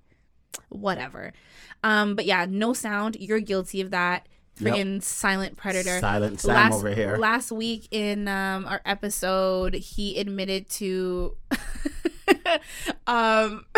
Whatever. 0.71 1.33
Um, 1.85 2.17
but 2.17 2.25
yeah, 2.25 2.47
no 2.49 2.73
sound. 2.73 3.17
You're 3.21 3.41
guilty 3.41 3.81
of 3.81 3.91
that. 3.91 4.27
Yep. 4.59 4.75
Friggin' 4.75 5.03
silent 5.03 5.57
predator. 5.57 6.01
Silent 6.01 6.41
Sam 6.41 6.55
last, 6.55 6.75
over 6.75 6.91
here. 6.95 7.17
Last 7.19 7.53
week 7.53 7.89
in 7.91 8.27
um, 8.29 8.65
our 8.67 8.81
episode, 8.87 9.75
he 9.75 10.19
admitted 10.19 10.69
to 10.71 11.37
um 13.07 13.65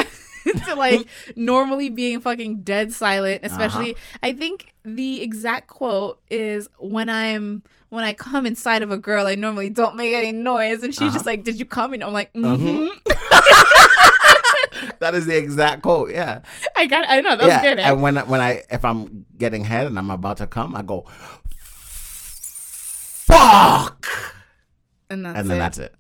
to 0.66 0.74
like 0.76 1.06
normally 1.36 1.90
being 1.90 2.20
fucking 2.20 2.62
dead 2.62 2.92
silent. 2.92 3.40
Especially, 3.44 3.94
Uh-huh. 3.94 4.18
I 4.22 4.32
think 4.32 4.72
the 4.84 5.20
exact 5.20 5.66
quote 5.68 6.20
is 6.30 6.68
when 6.78 7.08
I'm 7.08 7.62
when 7.90 8.04
I 8.04 8.12
come 8.12 8.44
inside 8.46 8.82
of 8.82 8.90
a 8.90 8.98
girl, 8.98 9.26
I 9.26 9.34
normally 9.34 9.70
don't 9.70 9.96
make 9.96 10.14
any 10.14 10.30
noise, 10.32 10.82
and 10.82 10.92
she's 10.94 11.00
Uh-huh. 11.02 11.12
just 11.12 11.26
like, 11.26 11.42
"Did 11.44 11.58
you 11.58 11.64
come?" 11.64 11.92
And 11.94 12.04
I'm 12.04 12.12
like, 12.12 12.32
mm-hmm. 12.34 12.86
that 15.00 15.14
is 15.14 15.26
the 15.26 15.36
exact 15.36 15.82
quote. 15.82 16.10
Yeah. 16.10 16.40
"I 16.76 16.86
got, 16.86 17.04
I 17.08 17.20
know 17.20 17.30
that 17.36 17.38
was 17.40 17.48
yeah, 17.48 17.62
good." 17.62 17.78
eh? 17.78 17.90
and 17.90 18.02
when 18.02 18.16
when 18.16 18.40
I 18.40 18.62
if 18.70 18.84
I'm 18.84 19.26
getting 19.36 19.64
head 19.64 19.86
and 19.86 19.98
I'm 19.98 20.10
about 20.10 20.36
to 20.38 20.46
come, 20.46 20.74
I 20.76 20.82
go 20.82 21.06
fuck, 23.26 24.06
and 25.10 25.24
that's 25.24 25.38
and 25.40 25.50
then 25.50 25.56
it. 25.56 25.60
that's 25.60 25.78
it. 25.78 25.94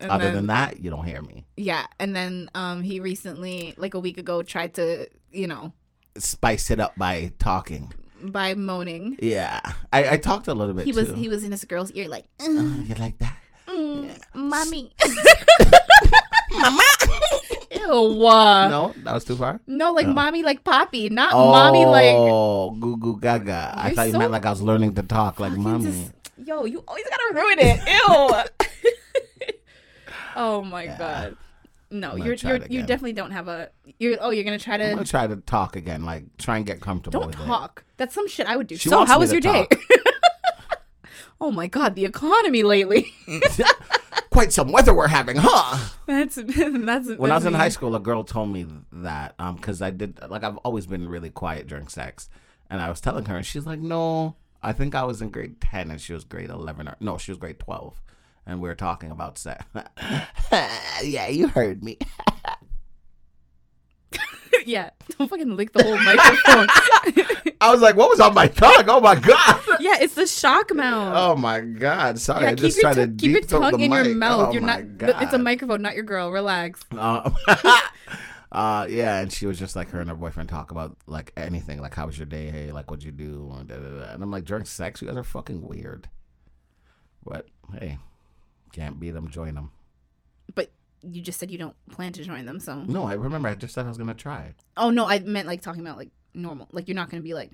And 0.00 0.10
Other 0.10 0.24
then- 0.24 0.34
than 0.34 0.46
that, 0.48 0.80
you 0.80 0.90
don't 0.90 1.04
hear 1.06 1.22
me. 1.22 1.46
yeah, 1.56 1.86
and 1.98 2.14
then 2.14 2.50
um, 2.54 2.82
he 2.82 3.00
recently, 3.00 3.72
like 3.78 3.94
a 3.94 3.98
week 4.00 4.18
ago, 4.18 4.42
tried 4.42 4.74
to, 4.74 5.08
you 5.32 5.46
know, 5.46 5.72
Spice 6.18 6.70
it 6.70 6.80
up 6.80 6.94
by 6.96 7.32
talking. 7.38 7.92
by 8.22 8.52
moaning. 8.54 9.16
Yeah, 9.22 9.60
I, 9.92 10.10
I 10.10 10.16
talked 10.18 10.48
a 10.48 10.54
little 10.54 10.74
bit. 10.74 10.84
He 10.84 10.92
was 10.92 11.08
too. 11.08 11.14
he 11.14 11.28
was 11.28 11.44
in 11.44 11.50
his 11.52 11.64
girl's 11.64 11.90
ear 11.92 12.08
like, 12.08 12.26
Oh, 12.40 12.48
"Mm, 12.48 12.88
you 12.88 12.94
like 12.96 13.18
that? 13.18 13.36
mm, 13.68 14.18
mommy. 14.34 14.92
Mama. 16.52 16.82
Ew. 17.80 18.18
no, 18.18 18.94
that 19.04 19.14
was 19.14 19.24
too 19.24 19.36
far. 19.36 19.60
No, 19.66 19.92
like 19.92 20.06
Oh. 20.06 20.12
mommy, 20.12 20.42
like 20.42 20.64
poppy, 20.64 21.08
not 21.08 21.32
oh, 21.34 21.50
mommy, 21.50 21.84
like. 21.86 22.14
Oh, 22.16 22.70
goo 22.72 22.96
goo 22.96 23.18
gaga. 23.20 23.72
I 23.74 23.88
You're 23.88 23.94
thought 23.96 24.06
you 24.06 24.12
so 24.12 24.18
meant 24.18 24.32
like 24.32 24.46
I 24.46 24.50
was 24.50 24.62
learning 24.62 24.94
to 24.94 25.02
talk 25.02 25.40
like 25.40 25.52
mommy. 25.56 25.84
dis- 25.86 26.12
Yo, 26.44 26.64
you 26.64 26.84
always 26.86 27.04
gotta 27.08 27.34
ruin 27.34 27.58
it. 27.58 27.80
Ew. 27.88 29.52
oh 30.36 30.62
my 30.62 30.86
god. 30.86 31.36
No, 31.90 32.10
gonna 32.10 32.24
you're 32.24 32.36
try 32.36 32.50
you're 32.50 32.56
it 32.62 32.70
you 32.70 32.78
again. 32.80 32.86
definitely 32.88 33.12
don't 33.12 33.30
have 33.30 33.48
a. 33.48 33.70
You're 33.98 34.16
oh, 34.20 34.30
you're 34.30 34.44
gonna 34.44 34.58
try 34.58 34.74
I'm 34.74 34.80
to. 34.80 34.90
gonna 34.90 35.04
try 35.04 35.26
to 35.26 35.36
talk 35.36 35.76
again, 35.76 36.04
like 36.04 36.24
try 36.36 36.56
and 36.56 36.66
get 36.66 36.80
comfortable 36.80 37.20
Don't 37.20 37.28
with 37.28 37.36
talk. 37.46 37.84
That's 37.96 38.14
some 38.14 38.26
shit 38.28 38.46
I 38.46 38.56
would 38.56 38.66
do. 38.66 38.76
She 38.76 38.88
so, 38.88 38.98
wants 38.98 39.12
how 39.12 39.18
me 39.18 39.22
was 39.22 39.30
to 39.30 39.34
your 39.36 39.40
day? 39.40 39.68
oh 41.40 41.50
my 41.52 41.68
god, 41.68 41.94
the 41.94 42.04
economy 42.04 42.62
lately. 42.64 43.06
it. 43.28 43.76
Quite 44.36 44.52
some 44.52 44.70
weather 44.70 44.92
we're 44.92 45.08
having, 45.08 45.36
huh? 45.38 45.78
that's 46.04 46.34
that's. 46.44 47.08
When 47.08 47.30
I 47.30 47.36
was 47.36 47.46
in 47.46 47.54
high 47.54 47.70
school, 47.70 47.96
a 47.96 48.00
girl 48.00 48.22
told 48.22 48.52
me 48.52 48.66
that 48.92 49.34
um 49.38 49.56
because 49.56 49.80
I 49.80 49.90
did 49.90 50.20
like 50.28 50.44
I've 50.44 50.58
always 50.58 50.86
been 50.86 51.08
really 51.08 51.30
quiet 51.30 51.66
during 51.66 51.88
sex, 51.88 52.28
and 52.68 52.82
I 52.82 52.90
was 52.90 53.00
telling 53.00 53.24
her, 53.24 53.36
and 53.38 53.46
she's 53.46 53.64
like, 53.64 53.78
"No, 53.78 54.36
I 54.62 54.74
think 54.74 54.94
I 54.94 55.04
was 55.04 55.22
in 55.22 55.30
grade 55.30 55.58
ten, 55.62 55.90
and 55.90 55.98
she 55.98 56.12
was 56.12 56.24
grade 56.24 56.50
eleven, 56.50 56.86
or 56.86 56.96
no, 57.00 57.16
she 57.16 57.30
was 57.30 57.38
grade 57.38 57.58
twelve, 57.58 58.02
and 58.44 58.60
we 58.60 58.68
were 58.68 58.74
talking 58.74 59.10
about 59.10 59.38
sex." 59.38 59.64
yeah, 61.02 61.28
you 61.28 61.48
heard 61.48 61.82
me. 61.82 61.96
yeah, 64.66 64.90
don't 65.18 65.28
fucking 65.28 65.56
lick 65.56 65.72
the 65.72 65.82
whole 65.82 65.96
microphone. 65.98 66.66
I 67.60 67.70
was 67.72 67.80
like, 67.80 67.96
"What 67.96 68.08
was 68.10 68.20
on 68.20 68.34
my 68.34 68.48
tongue? 68.48 68.84
Oh 68.88 69.00
my 69.00 69.14
god!" 69.14 69.60
yeah, 69.80 69.96
it's 70.00 70.14
the 70.14 70.26
shock 70.26 70.74
mount. 70.74 71.14
Oh 71.16 71.36
my 71.36 71.60
god! 71.60 72.18
Sorry, 72.18 72.44
yeah, 72.44 72.50
I 72.50 72.54
just 72.54 72.80
tried 72.80 72.94
to 72.94 73.08
keep 73.08 73.32
your 73.32 73.40
tongue 73.42 73.80
in 73.80 73.92
your 73.92 74.14
mouth. 74.14 74.48
Oh 74.48 74.52
You're 74.52 74.62
not. 74.62 74.80
th- 74.98 75.14
It's 75.20 75.32
a 75.32 75.38
microphone, 75.38 75.82
not 75.82 75.94
your 75.94 76.04
girl. 76.04 76.30
Relax. 76.30 76.84
Uh, 76.96 77.30
uh, 78.52 78.86
yeah, 78.88 79.20
and 79.20 79.32
she 79.32 79.46
was 79.46 79.58
just 79.58 79.74
like 79.76 79.90
her 79.90 80.00
and 80.00 80.08
her 80.08 80.16
boyfriend 80.16 80.48
talk 80.48 80.70
about 80.70 80.96
like 81.06 81.32
anything, 81.36 81.80
like 81.80 81.94
how 81.94 82.06
was 82.06 82.18
your 82.18 82.26
day? 82.26 82.50
Hey, 82.50 82.72
like 82.72 82.90
what'd 82.90 83.04
you 83.04 83.12
do? 83.12 83.52
And, 83.58 83.68
da, 83.68 83.76
da, 83.76 83.88
da. 83.88 84.12
and 84.12 84.22
I'm 84.22 84.30
like, 84.30 84.44
during 84.44 84.64
sex, 84.64 85.02
you 85.02 85.08
guys 85.08 85.16
are 85.16 85.24
fucking 85.24 85.62
weird. 85.66 86.08
But 87.24 87.46
hey, 87.78 87.98
can't 88.72 89.00
beat 89.00 89.10
them, 89.12 89.28
join 89.30 89.54
them. 89.54 89.70
But 90.54 90.70
you 91.02 91.22
just 91.22 91.38
said 91.38 91.50
you 91.50 91.58
don't 91.58 91.76
plan 91.90 92.12
to 92.14 92.22
join 92.24 92.46
them, 92.46 92.60
so. 92.60 92.82
No, 92.82 93.04
I 93.04 93.14
remember 93.14 93.48
I 93.48 93.54
just 93.54 93.74
said 93.74 93.84
I 93.84 93.88
was 93.88 93.98
gonna 93.98 94.14
try. 94.14 94.54
Oh 94.76 94.90
no, 94.90 95.06
I 95.06 95.18
meant 95.20 95.46
like 95.46 95.60
talking 95.62 95.80
about 95.80 95.96
like 95.96 96.10
normal. 96.34 96.68
Like 96.72 96.88
you're 96.88 96.94
not 96.94 97.10
gonna 97.10 97.22
be 97.22 97.34
like. 97.34 97.52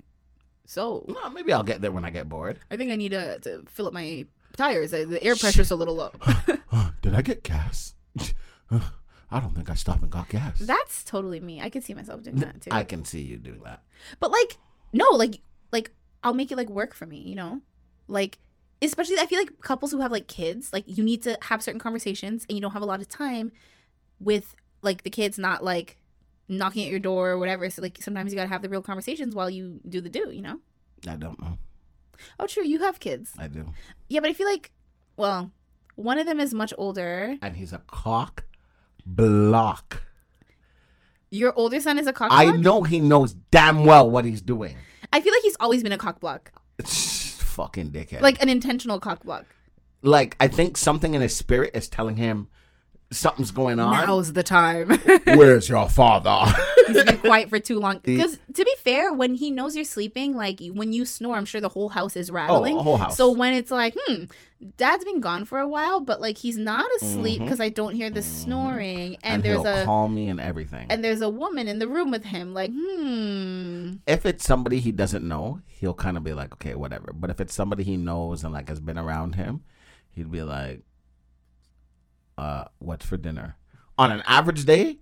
So 0.65 1.05
No, 1.09 1.29
maybe 1.29 1.51
I'll 1.51 1.63
get 1.63 1.81
there 1.81 1.91
when 1.91 2.05
I 2.05 2.09
get 2.09 2.29
bored. 2.29 2.59
I 2.71 2.77
think 2.77 2.91
I 2.91 2.95
need 2.95 3.09
to, 3.09 3.37
to 3.39 3.63
fill 3.67 3.87
up 3.87 3.93
my 3.93 4.25
tires. 4.55 4.91
The 4.91 5.05
the 5.05 5.21
air 5.23 5.35
pressure's 5.35 5.71
a 5.71 5.75
little 5.75 5.95
low. 5.95 6.11
Did 7.01 7.15
I 7.15 7.21
get 7.21 7.43
gas? 7.43 7.95
I 8.71 9.39
don't 9.39 9.55
think 9.55 9.69
I 9.69 9.73
stopped 9.73 10.03
and 10.03 10.11
got 10.11 10.29
gas. 10.29 10.59
That's 10.59 11.03
totally 11.03 11.39
me. 11.39 11.59
I 11.59 11.69
could 11.69 11.83
see 11.83 11.93
myself 11.93 12.23
doing 12.23 12.37
that 12.37 12.61
too. 12.61 12.69
I 12.71 12.83
can 12.83 13.03
see 13.03 13.21
you 13.21 13.37
doing 13.37 13.61
that. 13.63 13.83
But 14.19 14.31
like, 14.31 14.57
no, 14.93 15.09
like, 15.09 15.41
like 15.71 15.91
I'll 16.23 16.35
make 16.35 16.51
it 16.51 16.55
like 16.55 16.69
work 16.69 16.93
for 16.93 17.05
me. 17.05 17.17
You 17.17 17.35
know, 17.35 17.61
like 18.07 18.37
especially 18.83 19.17
I 19.19 19.25
feel 19.25 19.39
like 19.39 19.61
couples 19.61 19.91
who 19.91 19.99
have 19.99 20.11
like 20.11 20.27
kids, 20.27 20.71
like 20.73 20.83
you 20.87 21.03
need 21.03 21.23
to 21.23 21.37
have 21.41 21.61
certain 21.63 21.79
conversations, 21.79 22.45
and 22.47 22.57
you 22.57 22.61
don't 22.61 22.71
have 22.71 22.81
a 22.81 22.85
lot 22.85 23.01
of 23.01 23.09
time 23.09 23.51
with 24.19 24.55
like 24.81 25.03
the 25.03 25.09
kids 25.09 25.37
not 25.37 25.63
like 25.63 25.97
knocking 26.47 26.83
at 26.83 26.89
your 26.89 26.99
door 26.99 27.31
or 27.31 27.37
whatever. 27.37 27.69
So 27.69 27.81
like 27.81 28.01
sometimes 28.01 28.31
you 28.31 28.37
gotta 28.37 28.49
have 28.49 28.61
the 28.61 28.69
real 28.69 28.81
conversations 28.81 29.35
while 29.35 29.49
you 29.49 29.79
do 29.87 30.01
the 30.01 30.09
do. 30.09 30.29
You 30.31 30.41
know. 30.41 30.59
I 31.07 31.15
don't 31.15 31.39
know. 31.41 31.57
Oh, 32.39 32.47
true. 32.47 32.65
You 32.65 32.79
have 32.79 32.99
kids. 32.99 33.33
I 33.37 33.47
do. 33.47 33.65
Yeah, 34.07 34.21
but 34.21 34.29
I 34.29 34.33
feel 34.33 34.47
like, 34.47 34.71
well, 35.17 35.51
one 35.95 36.17
of 36.17 36.25
them 36.25 36.39
is 36.39 36.53
much 36.53 36.73
older. 36.77 37.37
And 37.41 37.55
he's 37.55 37.73
a 37.73 37.79
cock 37.87 38.45
block. 39.05 40.03
Your 41.29 41.53
older 41.57 41.79
son 41.79 41.97
is 41.97 42.07
a 42.07 42.13
cock 42.13 42.29
block? 42.29 42.39
I 42.39 42.51
know 42.51 42.83
he 42.83 42.99
knows 42.99 43.33
damn 43.51 43.85
well 43.85 44.09
what 44.09 44.23
he's 44.23 44.41
doing. 44.41 44.77
I 45.11 45.19
feel 45.19 45.33
like 45.33 45.41
he's 45.41 45.57
always 45.59 45.83
been 45.83 45.91
a 45.91 45.97
cock 45.97 46.19
block, 46.19 46.51
Fucking 47.53 47.91
dickhead. 47.91 48.21
like 48.21 48.41
an 48.41 48.49
intentional 48.49 48.99
cock 48.99 49.23
block. 49.23 49.45
like 50.01 50.35
I 50.39 50.47
think 50.47 50.75
something 50.75 51.13
in 51.13 51.21
his 51.21 51.35
spirit 51.35 51.71
is 51.75 51.87
telling 51.87 52.17
him 52.17 52.47
something's 53.17 53.51
going 53.51 53.79
on. 53.79 54.05
Now's 54.05 54.33
the 54.33 54.43
time. 54.43 54.89
Where's 55.25 55.69
your 55.69 55.89
father? 55.89 56.53
he's 56.87 57.03
been 57.03 57.17
quiet 57.19 57.49
for 57.49 57.59
too 57.59 57.79
long. 57.79 57.99
Because 58.03 58.37
to 58.53 58.63
be 58.65 58.73
fair, 58.79 59.13
when 59.13 59.35
he 59.35 59.49
knows 59.51 59.75
you're 59.75 59.85
sleeping, 59.85 60.35
like 60.35 60.59
when 60.73 60.93
you 60.93 61.05
snore, 61.05 61.35
I'm 61.35 61.45
sure 61.45 61.61
the 61.61 61.69
whole 61.69 61.89
house 61.89 62.15
is 62.15 62.29
rattling. 62.29 62.77
Oh, 62.77 62.81
whole 62.83 62.97
house. 62.97 63.17
So 63.17 63.31
when 63.31 63.53
it's 63.53 63.71
like, 63.71 63.95
hmm, 64.05 64.25
dad's 64.77 65.03
been 65.05 65.19
gone 65.19 65.45
for 65.45 65.59
a 65.59 65.67
while, 65.67 65.99
but 65.99 66.19
like 66.21 66.37
he's 66.37 66.57
not 66.57 66.85
asleep 67.01 67.41
because 67.41 67.59
I 67.59 67.69
don't 67.69 67.95
hear 67.95 68.09
the 68.09 68.21
snoring, 68.21 69.15
and, 69.23 69.35
and 69.35 69.43
there's 69.43 69.65
a 69.65 69.85
call 69.85 70.07
me 70.09 70.27
and 70.29 70.39
everything. 70.39 70.87
and 70.89 71.03
there's 71.03 71.21
a 71.21 71.29
woman 71.29 71.67
in 71.67 71.79
the 71.79 71.87
room 71.87 72.11
with 72.11 72.25
him. 72.25 72.53
Like, 72.53 72.71
hmm, 72.73 73.93
if 74.07 74.25
it's 74.25 74.45
somebody 74.45 74.79
he 74.79 74.91
doesn't 74.91 75.27
know, 75.27 75.61
he'll 75.67 75.93
kind 75.93 76.17
of 76.17 76.23
be 76.23 76.33
like, 76.33 76.53
okay, 76.53 76.75
whatever. 76.75 77.11
But 77.13 77.29
if 77.29 77.39
it's 77.39 77.53
somebody 77.53 77.83
he 77.83 77.97
knows 77.97 78.43
and 78.43 78.53
like 78.53 78.69
has 78.69 78.79
been 78.79 78.97
around 78.97 79.35
him, 79.35 79.63
he'd 80.11 80.31
be 80.31 80.43
like, 80.43 80.81
uh, 82.37 82.65
what's 82.79 83.05
for 83.05 83.17
dinner? 83.17 83.57
On 83.97 84.11
an 84.11 84.23
average 84.25 84.65
day, 84.65 84.99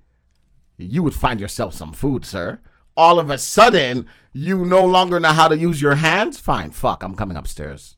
you 0.78 1.04
would 1.04 1.14
find 1.14 1.40
yourself 1.40 1.74
some 1.74 1.94
food, 1.94 2.26
sir. 2.26 2.60
All 2.98 3.20
of 3.20 3.30
a 3.30 3.38
sudden, 3.38 4.06
you 4.34 4.66
no 4.66 4.86
longer 4.86 5.20
know 5.20 5.32
how 5.32 5.48
to 5.48 5.58
use 5.58 5.82
your 5.82 5.96
hands. 5.96 6.40
Fine, 6.40 6.72
fuck, 6.72 7.04
I'm 7.04 7.16
coming 7.16 7.38
upstairs. 7.38 7.96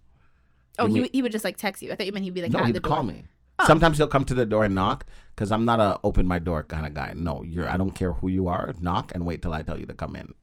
oh, 0.77 0.85
he, 0.85 1.09
he 1.11 1.21
would 1.21 1.31
just 1.31 1.43
like 1.43 1.57
text 1.57 1.81
you. 1.81 1.91
I 1.91 1.95
thought 1.95 2.05
you 2.05 2.11
meant 2.11 2.25
he'd 2.25 2.33
be 2.33 2.41
like 2.43 2.51
no, 2.51 2.63
he'd 2.63 2.81
call 2.83 3.03
me. 3.03 3.23
Oh. 3.59 3.65
Sometimes 3.65 3.97
he'll 3.97 4.07
come 4.07 4.25
to 4.25 4.33
the 4.33 4.45
door 4.45 4.65
and 4.65 4.75
knock 4.75 5.05
because 5.35 5.51
I'm 5.51 5.65
not 5.65 5.79
a 5.79 5.99
open 6.03 6.25
my 6.27 6.39
door 6.39 6.63
kind 6.63 6.85
of 6.85 6.93
guy. 6.93 7.13
No, 7.15 7.43
you're. 7.43 7.69
I 7.69 7.77
don't 7.77 7.91
care 7.91 8.13
who 8.13 8.27
you 8.27 8.47
are. 8.47 8.73
Knock 8.81 9.11
and 9.13 9.25
wait 9.25 9.41
till 9.41 9.53
I 9.53 9.61
tell 9.61 9.79
you 9.79 9.85
to 9.85 9.93
come 9.93 10.15
in. 10.15 10.33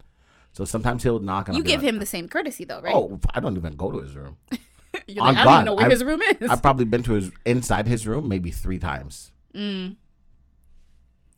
So 0.53 0.65
sometimes 0.65 1.03
he'll 1.03 1.19
knock 1.21 1.49
and 1.49 1.57
You 1.57 1.63
I'll 1.63 1.67
give 1.67 1.83
like, 1.83 1.89
him 1.89 1.99
the 1.99 2.07
same 2.07 2.29
courtesy 2.29 2.65
though, 2.65 2.81
right? 2.81 2.95
Oh, 2.95 3.21
I 3.35 3.41
don't 3.41 3.57
even 3.57 3.75
go 3.77 3.91
to 3.91 3.99
his 3.99 4.15
room. 4.17 4.37
You're 5.07 5.25
like, 5.25 5.37
I 5.37 5.45
don't 5.45 5.53
even 5.55 5.65
know 5.67 5.75
where 5.75 5.85
I've- 5.87 5.93
his 5.95 6.05
room 6.05 6.21
is. 6.23 6.51
I've 6.51 6.63
probably 6.63 6.85
been 6.85 7.03
to 7.05 7.13
his 7.13 7.31
inside 7.45 7.87
his 7.87 8.07
room 8.07 8.29
maybe 8.29 8.51
three 8.51 8.79
times. 8.79 9.33
Mm. 9.55 9.97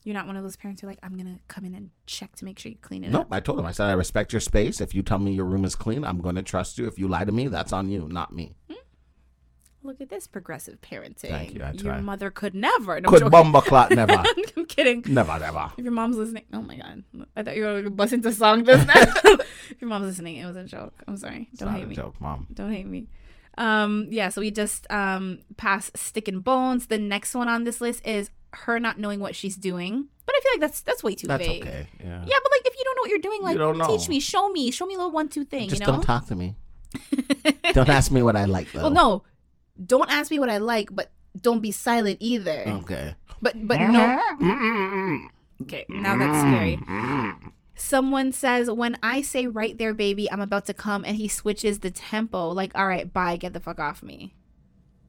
You're 0.05 0.15
not 0.15 0.27
one 0.27 0.37
of 0.37 0.43
those 0.43 0.57
parents 0.57 0.81
who 0.81 0.89
are 0.89 0.91
like, 0.91 0.99
I'm 1.03 1.17
gonna 1.17 1.39
come 1.49 1.65
in 1.65 1.75
and 1.75 1.91
check 2.07 2.35
to 2.37 2.45
make 2.45 2.59
sure 2.59 2.71
you 2.73 2.79
clean 2.83 3.05
it 3.05 3.11
No, 3.11 3.21
up. 3.21 3.29
I 3.31 3.39
told 3.41 3.59
him. 3.61 3.67
I 3.67 3.71
said 3.73 3.87
I 3.89 3.93
respect 3.93 4.33
your 4.33 4.41
space. 4.41 4.81
If 4.81 4.95
you 4.95 5.03
tell 5.03 5.19
me 5.21 5.33
your 5.33 5.45
room 5.45 5.65
is 5.65 5.77
clean, 5.77 6.05
I'm 6.05 6.21
going 6.21 6.35
to 6.35 6.43
trust 6.43 6.77
you. 6.77 6.87
If 6.89 6.99
you 6.99 7.07
lie 7.07 7.25
to 7.25 7.31
me, 7.33 7.47
that's 7.47 7.73
on 7.73 7.89
you, 7.89 8.09
not 8.11 8.33
me. 8.35 8.57
Look 9.85 10.01
at 10.01 10.09
this 10.11 10.29
progressive 10.29 10.81
parenting. 10.81 11.29
Thank 11.29 11.55
you, 11.55 11.63
I 11.63 11.73
Your 11.73 11.99
mother 11.99 12.31
could 12.31 12.55
never. 12.55 13.01
No, 13.01 13.09
I'm 13.09 13.13
Could 13.13 13.19
joking. 13.21 13.31
bomba 13.31 13.61
clot 13.63 13.91
never, 13.95 14.13
I'm 14.57 14.65
kidding. 14.67 15.03
never, 15.09 15.37
never. 15.41 15.73
If 15.77 15.83
your 15.83 15.93
mom's 15.93 16.17
listening, 16.17 16.45
oh 16.53 16.63
my 16.63 16.77
god, 16.77 17.03
I 17.37 17.43
thought 17.43 17.57
you 17.57 17.65
were 17.65 17.83
gonna 17.91 18.33
song 18.33 18.65
just 18.65 18.87
now. 18.87 18.95
if 19.25 19.77
your 19.81 19.89
mom's 19.89 20.07
listening, 20.07 20.37
it 20.37 20.47
was 20.47 20.55
a 20.57 20.63
joke. 20.65 20.95
I'm 21.09 21.17
sorry. 21.17 21.49
It's 21.51 21.59
Don't 21.61 21.71
not 21.71 21.79
hate 21.79 21.85
a 21.85 21.89
me. 21.89 21.97
joke, 21.97 22.21
mom. 22.21 22.47
Don't 22.55 22.71
hate 22.73 22.87
me. 22.87 23.09
Um, 23.59 24.07
yeah. 24.11 24.29
So 24.31 24.41
we 24.41 24.51
just 24.51 24.87
um 24.91 25.41
passed 25.57 25.97
stick 25.97 26.29
and 26.29 26.43
bones. 26.43 26.87
The 26.87 26.99
next 26.99 27.35
one 27.35 27.49
on 27.49 27.65
this 27.65 27.81
list 27.81 28.07
is 28.07 28.31
her 28.53 28.79
not 28.79 28.99
knowing 28.99 29.21
what 29.21 29.35
she's 29.35 29.57
doing. 29.57 30.09
But 30.25 30.35
I 30.37 30.41
feel 30.41 30.53
like 30.55 30.61
that's 30.61 30.81
that's 30.83 31.03
way 31.03 31.15
too 31.15 31.27
That's 31.27 31.47
vague. 31.47 31.63
okay. 31.63 31.89
Yeah. 32.01 32.25
Yeah, 32.25 32.37
but 32.43 32.53
like 32.53 32.67
if 32.67 32.75
you 32.79 32.85
don't 32.85 32.97
know 32.97 33.03
what 33.03 33.11
you're 33.11 33.19
doing, 33.19 33.43
like 33.43 33.57
don't 33.57 33.99
teach 33.99 34.09
know. 34.09 34.13
me, 34.13 34.21
show 34.21 34.49
me, 34.51 34.71
show 34.71 34.87
me 34.87 34.95
a 34.95 34.99
little 34.99 35.13
one 35.13 35.29
two 35.29 35.45
thing. 35.45 35.69
Just 35.69 35.81
you 35.81 35.87
know. 35.87 35.95
don't 35.95 36.03
talk 36.03 36.27
to 36.27 36.37
me. 36.37 36.55
don't 37.73 37.89
ask 37.89 38.11
me 38.11 38.23
what 38.23 38.37
I 38.37 38.45
like 38.45 38.71
though. 38.73 38.83
well, 38.83 38.91
no, 38.91 39.23
don't 39.85 40.11
ask 40.11 40.31
me 40.31 40.39
what 40.39 40.51
I 40.51 40.59
like, 40.59 40.95
but 40.95 41.11
don't 41.41 41.61
be 41.61 41.73
silent 41.73 42.19
either. 42.21 42.65
Okay. 42.67 43.15
But 43.41 43.67
but 43.67 43.81
no. 43.81 45.29
Okay, 45.63 45.87
now 45.89 46.17
that's 46.19 46.41
scary. 46.41 46.77
Someone 47.83 48.31
says, 48.31 48.71
when 48.71 48.97
I 49.03 49.23
say 49.23 49.49
right 49.49 49.77
there, 49.77 49.93
baby, 49.93 50.31
I'm 50.31 50.41
about 50.41 50.67
to 50.67 50.75
come, 50.75 51.05
and 51.05 51.17
he 51.17 51.27
switches 51.27 51.81
the 51.81 51.91
tempo, 51.91 52.49
like, 52.51 52.71
all 52.77 52.87
right, 52.87 53.13
bye, 53.13 53.37
get 53.37 53.55
the 53.55 53.61
fuck 53.61 53.81
off 53.81 54.03
me. 54.05 54.35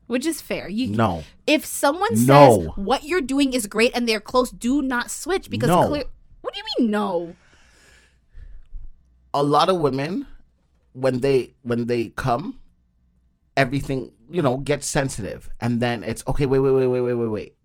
Which 0.07 0.25
is 0.25 0.41
fair. 0.41 0.67
You 0.67 0.87
No. 0.87 1.23
if 1.45 1.65
someone 1.65 2.15
says 2.17 2.25
No. 2.27 2.73
what 2.75 3.03
you're 3.03 3.21
doing 3.21 3.53
is 3.53 3.67
great 3.67 3.95
and 3.95 4.09
they're 4.09 4.19
close, 4.19 4.49
do 4.49 4.81
not 4.81 5.11
switch 5.11 5.49
because 5.51 5.69
No. 5.69 5.87
clear 5.87 6.03
what 6.41 6.53
do 6.53 6.59
you 6.59 6.65
mean 6.79 6.91
no? 6.91 7.35
A 9.33 9.43
lot 9.43 9.69
of 9.69 9.79
women, 9.79 10.27
when 10.93 11.21
they 11.21 11.53
when 11.61 11.85
they 11.87 12.09
come, 12.09 12.59
everything 13.55 14.11
you 14.29 14.41
know 14.41 14.57
gets 14.57 14.85
sensitive, 14.87 15.49
and 15.61 15.79
then 15.79 16.03
it's 16.03 16.23
okay. 16.27 16.45
Wait, 16.47 16.59
wait, 16.59 16.71
wait, 16.71 16.87
wait, 16.87 17.01
wait, 17.01 17.13
wait, 17.13 17.27
wait. 17.27 17.55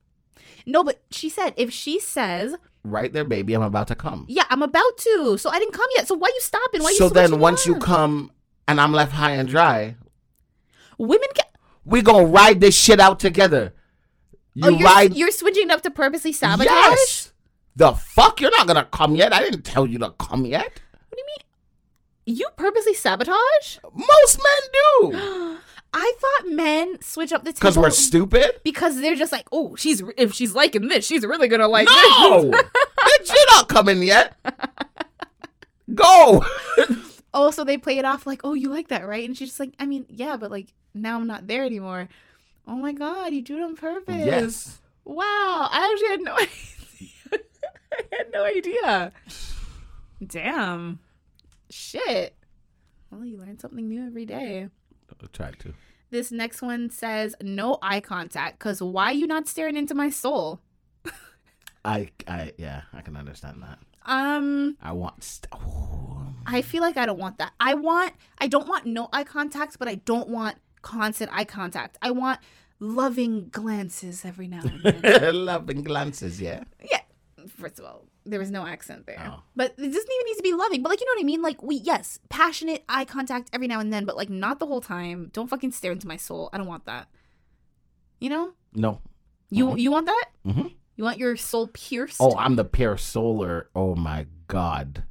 No, 0.64 0.84
but 0.84 1.00
she 1.10 1.28
said 1.28 1.54
if 1.56 1.72
she 1.72 1.98
says, 1.98 2.54
Right 2.84 3.12
there, 3.12 3.24
baby. 3.24 3.54
I'm 3.54 3.62
about 3.62 3.88
to 3.88 3.94
come. 3.94 4.24
Yeah, 4.28 4.44
I'm 4.50 4.62
about 4.62 4.96
to, 4.98 5.36
so 5.38 5.50
I 5.50 5.58
didn't 5.58 5.74
come 5.74 5.88
yet. 5.96 6.08
So 6.08 6.14
why 6.14 6.28
you 6.34 6.40
stopping? 6.40 6.82
Why 6.82 6.90
you 6.90 6.96
so 6.96 7.08
then 7.08 7.38
once 7.38 7.66
you 7.66 7.76
come 7.76 8.30
and 8.66 8.80
I'm 8.80 8.92
left 8.92 9.12
high 9.12 9.32
and 9.32 9.48
dry, 9.48 9.96
women 10.96 11.28
can 11.34 11.46
we 11.84 12.02
gonna 12.02 12.26
ride 12.26 12.60
this 12.60 12.76
shit 12.76 13.00
out 13.00 13.20
together. 13.20 13.74
You 14.54 14.66
Oh, 14.66 14.70
you're, 14.70 14.88
ride 14.88 15.16
you're 15.16 15.30
switching 15.30 15.70
up 15.70 15.82
to 15.82 15.90
purposely 15.90 16.32
sabotage? 16.32 16.66
Yes. 16.66 17.32
The 17.76 17.92
fuck? 17.92 18.40
You're 18.40 18.50
not 18.50 18.66
gonna 18.66 18.88
come 18.90 19.14
yet. 19.14 19.32
I 19.32 19.40
didn't 19.40 19.62
tell 19.62 19.86
you 19.86 19.98
to 19.98 20.10
come 20.18 20.44
yet. 20.44 20.64
What 20.64 21.16
do 21.16 21.18
you 21.18 21.26
mean? 21.26 22.36
You 22.38 22.48
purposely 22.56 22.94
sabotage? 22.94 23.78
Most 23.94 24.38
men 24.38 25.10
do 25.10 25.58
I 25.92 26.12
thought 26.20 26.50
men 26.52 27.00
switch 27.00 27.32
up 27.32 27.44
the 27.44 27.52
table 27.52 27.60
because 27.60 27.78
we're 27.78 27.90
stupid. 27.90 28.60
because 28.62 29.00
they're 29.00 29.14
just 29.16 29.32
like, 29.32 29.46
oh, 29.52 29.74
she's 29.76 30.02
if 30.16 30.34
she's 30.34 30.54
liking 30.54 30.88
this, 30.88 31.06
she's 31.06 31.24
really 31.24 31.48
gonna 31.48 31.68
like 31.68 31.88
No, 31.88 32.42
this. 32.50 32.62
bitch, 32.62 33.28
you're 33.34 33.46
not 33.56 33.68
coming 33.68 34.02
yet. 34.02 34.36
Go. 35.94 36.44
oh, 37.32 37.50
so 37.50 37.64
they 37.64 37.78
play 37.78 37.98
it 37.98 38.04
off 38.04 38.26
like, 38.26 38.42
oh, 38.44 38.52
you 38.54 38.68
like 38.68 38.88
that, 38.88 39.06
right? 39.08 39.26
And 39.26 39.36
she's 39.36 39.48
just 39.48 39.60
like, 39.60 39.72
I 39.78 39.86
mean, 39.86 40.04
yeah, 40.10 40.36
but 40.36 40.50
like 40.50 40.74
now 40.94 41.16
I'm 41.18 41.26
not 41.26 41.46
there 41.46 41.64
anymore. 41.64 42.08
Oh 42.66 42.76
my 42.76 42.92
god, 42.92 43.32
you 43.32 43.40
do 43.40 43.56
it 43.56 43.62
on 43.62 43.74
purpose. 43.76 44.14
yes. 44.26 44.78
Wow, 45.04 45.24
I 45.70 45.90
actually 45.90 46.08
had 46.08 46.20
no 46.20 46.34
idea. 46.36 47.44
I 47.92 48.16
had 48.18 48.32
no 48.32 48.44
idea. 48.44 49.12
Damn. 50.26 50.98
Shit. 51.70 52.34
Well, 53.10 53.24
you 53.24 53.38
learn 53.38 53.58
something 53.58 53.88
new 53.88 54.06
every 54.06 54.26
day. 54.26 54.68
Try 55.32 55.50
to. 55.50 55.74
This 56.10 56.32
next 56.32 56.62
one 56.62 56.90
says 56.90 57.34
no 57.42 57.78
eye 57.82 58.00
contact 58.00 58.58
because 58.58 58.82
why 58.82 59.10
you 59.10 59.26
not 59.26 59.46
staring 59.46 59.76
into 59.76 59.94
my 59.94 60.08
soul? 60.10 60.60
I, 61.84 62.10
I, 62.26 62.52
yeah, 62.58 62.82
I 62.92 63.02
can 63.02 63.16
understand 63.16 63.62
that. 63.62 63.78
Um, 64.04 64.76
I 64.82 64.92
want. 64.92 65.22
St- 65.22 65.52
oh. 65.52 66.26
I 66.46 66.62
feel 66.62 66.80
like 66.82 66.96
I 66.96 67.06
don't 67.06 67.18
want 67.18 67.38
that. 67.38 67.52
I 67.60 67.74
want, 67.74 68.14
I 68.38 68.48
don't 68.48 68.66
want 68.66 68.86
no 68.86 69.08
eye 69.12 69.24
contact, 69.24 69.78
but 69.78 69.86
I 69.86 69.96
don't 69.96 70.28
want 70.28 70.56
constant 70.80 71.30
eye 71.32 71.44
contact. 71.44 71.98
I 72.00 72.10
want 72.10 72.40
loving 72.80 73.48
glances 73.50 74.24
every 74.24 74.48
now 74.48 74.62
and 74.62 75.02
then. 75.02 75.44
Loving 75.44 75.82
glances, 75.82 76.40
yeah. 76.40 76.64
yeah. 76.90 77.00
First 77.56 77.78
of 77.78 77.84
all, 77.84 78.06
there 78.24 78.38
was 78.38 78.50
no 78.50 78.66
accent 78.66 79.06
there. 79.06 79.20
Oh. 79.26 79.42
But 79.56 79.72
it 79.72 79.76
doesn't 79.76 79.94
even 79.94 80.26
need 80.26 80.36
to 80.36 80.42
be 80.42 80.52
loving. 80.52 80.82
But 80.82 80.90
like, 80.90 81.00
you 81.00 81.06
know 81.06 81.12
what 81.18 81.22
I 81.22 81.24
mean? 81.24 81.42
Like, 81.42 81.62
we, 81.62 81.76
yes, 81.76 82.18
passionate 82.28 82.84
eye 82.88 83.04
contact 83.04 83.50
every 83.52 83.66
now 83.68 83.80
and 83.80 83.92
then, 83.92 84.04
but 84.04 84.16
like 84.16 84.30
not 84.30 84.58
the 84.58 84.66
whole 84.66 84.80
time. 84.80 85.30
Don't 85.32 85.48
fucking 85.48 85.72
stare 85.72 85.92
into 85.92 86.06
my 86.06 86.16
soul. 86.16 86.50
I 86.52 86.58
don't 86.58 86.66
want 86.66 86.84
that. 86.86 87.08
You 88.20 88.30
know? 88.30 88.52
No. 88.74 89.00
You, 89.50 89.66
Mhm. 89.68 89.78
you 89.80 89.90
want 89.90 90.06
that? 90.06 90.26
Mhm. 90.46 90.74
You 90.96 91.04
want 91.04 91.18
your 91.18 91.36
soul 91.36 91.68
pierced? 91.68 92.18
Oh, 92.20 92.36
I'm 92.36 92.56
the 92.56 92.64
pure 92.64 92.96
solar. 92.98 93.68
Oh 93.74 93.94
my 93.94 94.26
god. 94.48 95.04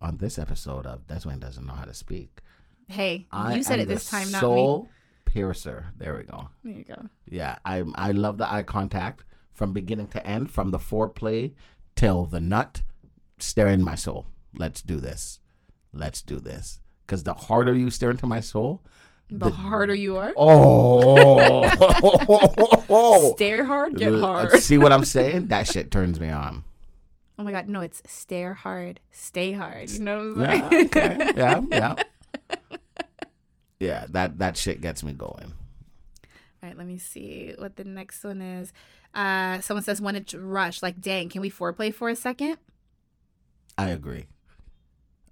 On 0.00 0.18
this 0.18 0.38
episode 0.38 0.84
of 0.86 1.06
Desmond 1.06 1.40
doesn't 1.40 1.66
know 1.66 1.72
how 1.72 1.84
to 1.86 1.94
speak. 1.94 2.40
hey, 2.88 3.26
I 3.32 3.54
you 3.54 3.62
said 3.62 3.80
it 3.80 3.88
this 3.88 4.08
time, 4.10 4.30
not 4.30 4.38
me. 4.38 4.40
soul 4.40 4.88
piercer. 5.24 5.86
There 5.96 6.14
we 6.18 6.24
go. 6.24 6.50
There 6.62 6.74
you 6.74 6.84
go. 6.84 7.08
Yeah, 7.26 7.56
I 7.64 7.82
I 7.94 8.10
love 8.12 8.36
the 8.36 8.50
eye 8.52 8.62
contact 8.62 9.24
from 9.54 9.72
beginning 9.72 10.08
to 10.08 10.26
end, 10.26 10.50
from 10.50 10.70
the 10.72 10.78
foreplay 10.78 11.52
till 11.96 12.24
the 12.26 12.40
nut. 12.40 12.82
Stare 13.38 13.68
in 13.68 13.82
my 13.82 13.94
soul. 13.94 14.26
Let's 14.56 14.82
do 14.82 14.98
this. 15.00 15.40
Let's 15.92 16.20
do 16.22 16.38
this. 16.38 16.80
Because 17.06 17.22
the 17.24 17.34
harder 17.34 17.74
you 17.74 17.90
stare 17.90 18.10
into 18.10 18.26
my 18.26 18.40
soul, 18.40 18.82
The, 19.30 19.50
harder 19.50 19.94
you 19.94 20.16
are. 20.16 20.32
oh, 20.36 21.64
Stare 23.36 23.64
hard, 23.64 23.96
get 23.96 24.14
hard. 24.18 24.58
See 24.60 24.78
what 24.78 24.92
I'm 24.92 25.04
saying? 25.04 25.48
That 25.48 25.66
shit 25.66 25.90
turns 25.90 26.18
me 26.20 26.30
on. 26.30 26.64
Oh 27.38 27.42
my 27.42 27.50
god, 27.50 27.68
no, 27.68 27.80
it's 27.80 28.00
stare 28.06 28.54
hard, 28.54 29.00
stay 29.10 29.52
hard. 29.52 29.90
You 29.90 30.00
know 30.00 30.34
what 30.34 30.48
I'm 30.48 30.72
Yeah, 30.72 30.84
okay. 30.84 31.32
yeah, 31.36 31.60
yeah. 31.70 31.94
Yeah, 33.80 34.06
that 34.10 34.38
that 34.38 34.56
shit 34.56 34.80
gets 34.80 35.02
me 35.02 35.12
going. 35.12 35.52
All 36.62 36.68
right, 36.68 36.78
let 36.78 36.86
me 36.86 36.96
see 36.96 37.54
what 37.58 37.74
the 37.76 37.84
next 37.84 38.22
one 38.24 38.40
is. 38.40 38.72
Uh, 39.14 39.60
someone 39.60 39.84
says 39.84 40.00
when 40.00 40.16
it's 40.16 40.34
rush, 40.34 40.82
like, 40.82 41.00
dang, 41.00 41.28
can 41.28 41.40
we 41.40 41.50
foreplay 41.50 41.94
for 41.94 42.08
a 42.08 42.16
second? 42.16 42.58
I 43.78 43.90
agree. 43.90 44.26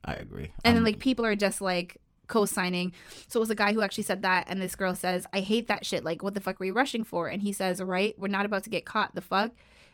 I 0.04 0.14
agree. 0.14 0.52
And 0.64 0.76
then 0.76 0.78
Um, 0.78 0.84
like 0.84 0.98
people 0.98 1.24
are 1.24 1.36
just 1.36 1.60
like 1.60 1.98
co-signing. 2.28 2.92
So 3.28 3.38
it 3.38 3.42
was 3.42 3.50
a 3.50 3.54
guy 3.54 3.72
who 3.72 3.82
actually 3.82 4.04
said 4.04 4.22
that, 4.22 4.46
and 4.48 4.60
this 4.62 4.74
girl 4.74 4.94
says, 4.94 5.26
"I 5.32 5.40
hate 5.40 5.68
that 5.68 5.84
shit. 5.84 6.02
Like, 6.04 6.22
what 6.22 6.34
the 6.34 6.40
fuck 6.40 6.58
were 6.58 6.66
you 6.66 6.72
rushing 6.72 7.04
for?" 7.04 7.28
And 7.28 7.42
he 7.42 7.52
says, 7.52 7.82
"Right, 7.82 8.18
we're 8.18 8.28
not 8.28 8.46
about 8.46 8.64
to 8.64 8.70
get 8.70 8.84
caught. 8.84 9.14
The 9.14 9.20
fuck." 9.20 9.52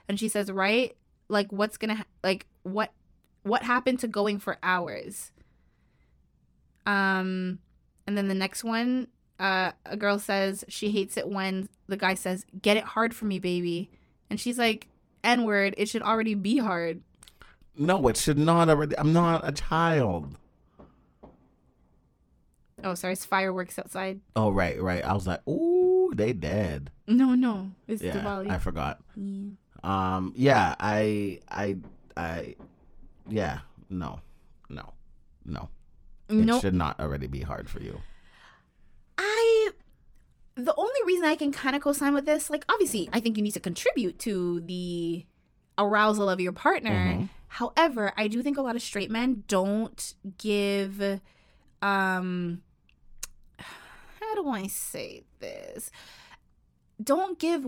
And 0.09 0.19
she 0.19 0.29
says, 0.29 0.51
"Right, 0.53 0.97
like 1.29 1.51
what's 1.53 1.77
gonna 1.77 1.97
ha- 1.97 2.07
like 2.23 2.47
what 2.63 2.93
what 3.43 3.63
happened 3.63 3.99
to 4.01 4.09
going 4.09 4.39
for 4.39 4.59
hours?" 4.63 5.33
Um, 6.87 7.59
and 8.07 8.17
then 8.17 8.29
the 8.29 8.35
next 8.35 8.65
one, 8.65 9.09
uh, 9.39 9.73
a 9.87 9.97
girl 9.97 10.19
says 10.19 10.65
she 10.69 10.91
hates 10.91 11.17
it 11.17 11.29
when 11.29 11.69
the 11.87 11.97
guy 11.97 12.15
says, 12.15 12.45
"Get 12.61 12.77
it 12.77 12.85
hard 12.85 13.15
for 13.15 13.25
me, 13.25 13.39
baby," 13.39 13.91
and 14.31 14.41
she's 14.41 14.59
like, 14.59 14.89
"N 15.23 15.45
word. 15.45 15.75
It 15.77 15.89
should 15.89 16.03
already 16.03 16.35
be 16.35 16.59
hard." 16.59 17.03
no, 17.81 18.09
it 18.09 18.17
should 18.17 18.39
not 18.39 18.69
already. 18.69 18.99
I'm 18.99 19.13
not 19.13 19.47
a 19.47 19.53
child. 19.53 20.35
Oh, 22.85 22.95
sorry, 22.95 23.13
it's 23.15 23.25
fireworks 23.25 23.79
outside. 23.79 24.21
Oh 24.37 24.51
right, 24.51 24.81
right. 24.81 25.05
I 25.05 25.13
was 25.13 25.27
like, 25.27 25.47
ooh, 25.49 26.13
they 26.15 26.33
dead. 26.33 26.91
No, 27.07 27.35
no, 27.35 27.71
it's 27.87 28.03
Yeah, 28.03 28.21
Diwali. 28.21 28.51
I 28.51 28.59
forgot. 28.59 29.01
Yeah. 29.17 29.51
Um, 29.83 30.33
yeah, 30.37 30.75
I, 30.79 31.41
I, 31.49 31.77
I, 32.17 32.57
yeah, 33.29 33.61
no, 33.89 34.21
no, 34.69 34.93
no. 35.45 35.69
It 36.29 36.35
No, 36.35 36.61
should 36.61 36.75
not 36.75 37.01
already 37.01 37.27
be 37.27 37.41
hard 37.41 37.69
for 37.71 37.81
you. 37.81 38.01
The 40.59 40.75
only 40.77 41.01
reason 41.07 41.25
I 41.25 41.37
can 41.37 41.53
kind 41.53 41.77
of 41.77 41.83
co-sign 41.83 42.15
with 42.15 42.27
this, 42.27 42.51
like, 42.51 42.65
obviously, 42.69 43.09
I 43.13 43.21
think 43.21 43.37
you 43.37 43.45
need 43.45 43.53
to 43.53 43.61
contribute 43.61 44.19
to 44.21 44.61
the 44.61 45.25
arousal 45.79 46.29
of 46.29 46.41
your 46.41 46.51
partner. 46.51 46.91
Mhm. 46.91 47.29
However, 47.47 48.13
I 48.17 48.27
do 48.27 48.43
think 48.43 48.59
a 48.59 48.63
lot 48.63 48.75
of 48.75 48.83
straight 48.83 49.09
men 49.11 49.45
don't 49.47 50.15
give, 50.37 51.21
um, 51.81 52.63
how 53.61 54.35
do 54.35 54.49
I 54.49 54.67
say 54.67 55.23
this? 55.39 55.93
Don't 57.01 57.39
give 57.39 57.65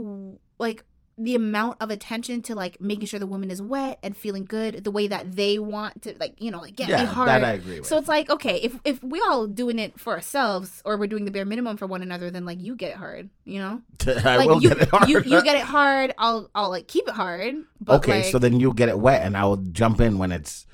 like 0.58 0.84
the 1.22 1.34
amount 1.34 1.76
of 1.80 1.90
attention 1.90 2.40
to 2.40 2.54
like 2.54 2.80
making 2.80 3.04
sure 3.04 3.20
the 3.20 3.26
woman 3.26 3.50
is 3.50 3.60
wet 3.60 3.98
and 4.02 4.16
feeling 4.16 4.44
good 4.46 4.84
the 4.84 4.90
way 4.90 5.06
that 5.06 5.32
they 5.36 5.58
want 5.58 6.00
to, 6.02 6.14
like 6.18 6.40
you 6.40 6.50
know, 6.50 6.58
like 6.60 6.76
get 6.76 6.88
me 6.88 6.94
yeah, 6.94 7.04
hard. 7.04 7.28
that 7.28 7.44
I 7.44 7.52
agree 7.52 7.80
with. 7.80 7.86
So 7.88 7.98
it's 7.98 8.08
like, 8.08 8.30
okay, 8.30 8.56
if 8.56 8.78
if 8.84 9.02
we 9.04 9.20
all 9.20 9.46
doing 9.46 9.78
it 9.78 10.00
for 10.00 10.14
ourselves 10.14 10.80
or 10.84 10.96
we're 10.96 11.06
doing 11.06 11.26
the 11.26 11.30
bare 11.30 11.44
minimum 11.44 11.76
for 11.76 11.86
one 11.86 12.00
another, 12.00 12.30
then 12.30 12.46
like 12.46 12.60
you 12.60 12.74
get 12.74 12.92
it 12.92 12.96
hard, 12.96 13.28
you 13.44 13.58
know? 13.58 13.82
I 14.06 14.36
like 14.38 14.48
will 14.48 14.62
you, 14.62 14.70
get 14.70 14.78
it 14.82 14.88
hard. 14.88 15.08
you 15.08 15.20
you 15.20 15.42
get 15.42 15.56
it 15.56 15.62
hard, 15.76 16.14
I'll 16.16 16.50
I'll 16.54 16.70
like 16.70 16.88
keep 16.88 17.06
it 17.06 17.14
hard. 17.14 17.54
But 17.80 17.96
okay, 17.98 18.22
like, 18.22 18.32
so 18.32 18.38
then 18.38 18.58
you'll 18.58 18.72
get 18.72 18.88
it 18.88 18.98
wet, 18.98 19.22
and 19.22 19.36
I 19.36 19.44
will 19.44 19.58
jump 19.58 20.00
in 20.00 20.16
when 20.16 20.32
it's 20.32 20.66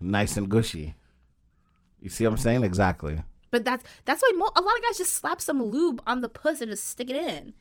nice 0.00 0.36
and 0.36 0.48
gushy. 0.48 0.94
You 2.00 2.10
see 2.10 2.24
what 2.24 2.30
I'm 2.30 2.36
saying? 2.38 2.62
Exactly. 2.64 3.22
but 3.50 3.64
that's 3.64 3.84
that's 4.04 4.22
why 4.22 4.30
mo- 4.36 4.52
a 4.54 4.60
lot 4.60 4.76
of 4.76 4.82
guys 4.84 4.98
just 4.98 5.14
slap 5.14 5.40
some 5.40 5.60
lube 5.62 6.00
on 6.06 6.20
the 6.20 6.28
puss 6.28 6.60
and 6.60 6.70
just 6.70 6.86
stick 6.88 7.10
it 7.10 7.16
in. 7.16 7.54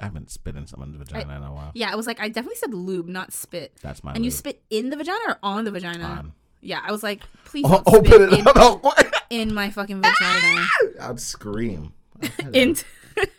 I 0.00 0.04
haven't 0.04 0.30
spit 0.30 0.56
in 0.56 0.66
someone's 0.66 0.96
vagina 0.96 1.36
in 1.36 1.42
a 1.42 1.52
while. 1.52 1.70
Yeah, 1.74 1.92
I 1.92 1.96
was 1.96 2.06
like, 2.06 2.20
I 2.20 2.28
definitely 2.28 2.56
said 2.56 2.72
lube, 2.74 3.06
not 3.06 3.32
spit. 3.32 3.76
That's 3.82 4.02
my. 4.02 4.12
And 4.14 4.24
you 4.24 4.30
spit 4.30 4.62
in 4.70 4.90
the 4.90 4.96
vagina 4.96 5.18
or 5.28 5.38
on 5.42 5.64
the 5.64 5.70
vagina? 5.70 6.04
on. 6.04 6.32
Yeah, 6.62 6.80
I 6.86 6.90
was 6.92 7.02
like, 7.02 7.22
please 7.44 7.64
Oh, 7.66 7.82
don't 7.84 7.88
open 7.88 8.22
it 8.22 8.32
in, 8.38 8.46
up. 8.48 8.84
In 9.30 9.54
my 9.54 9.70
fucking 9.70 10.02
vagina. 10.02 10.66
I'd 11.00 11.20
scream. 11.20 11.92
into 12.52 12.84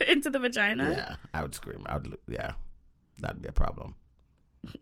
into 0.07 0.30
the 0.30 0.39
vagina. 0.39 0.89
Yeah, 0.91 1.16
I 1.34 1.41
would 1.41 1.53
scream. 1.53 1.84
I 1.86 1.97
would. 1.97 2.18
Yeah, 2.28 2.53
that'd 3.20 3.41
be 3.41 3.49
a 3.49 3.51
problem. 3.51 3.95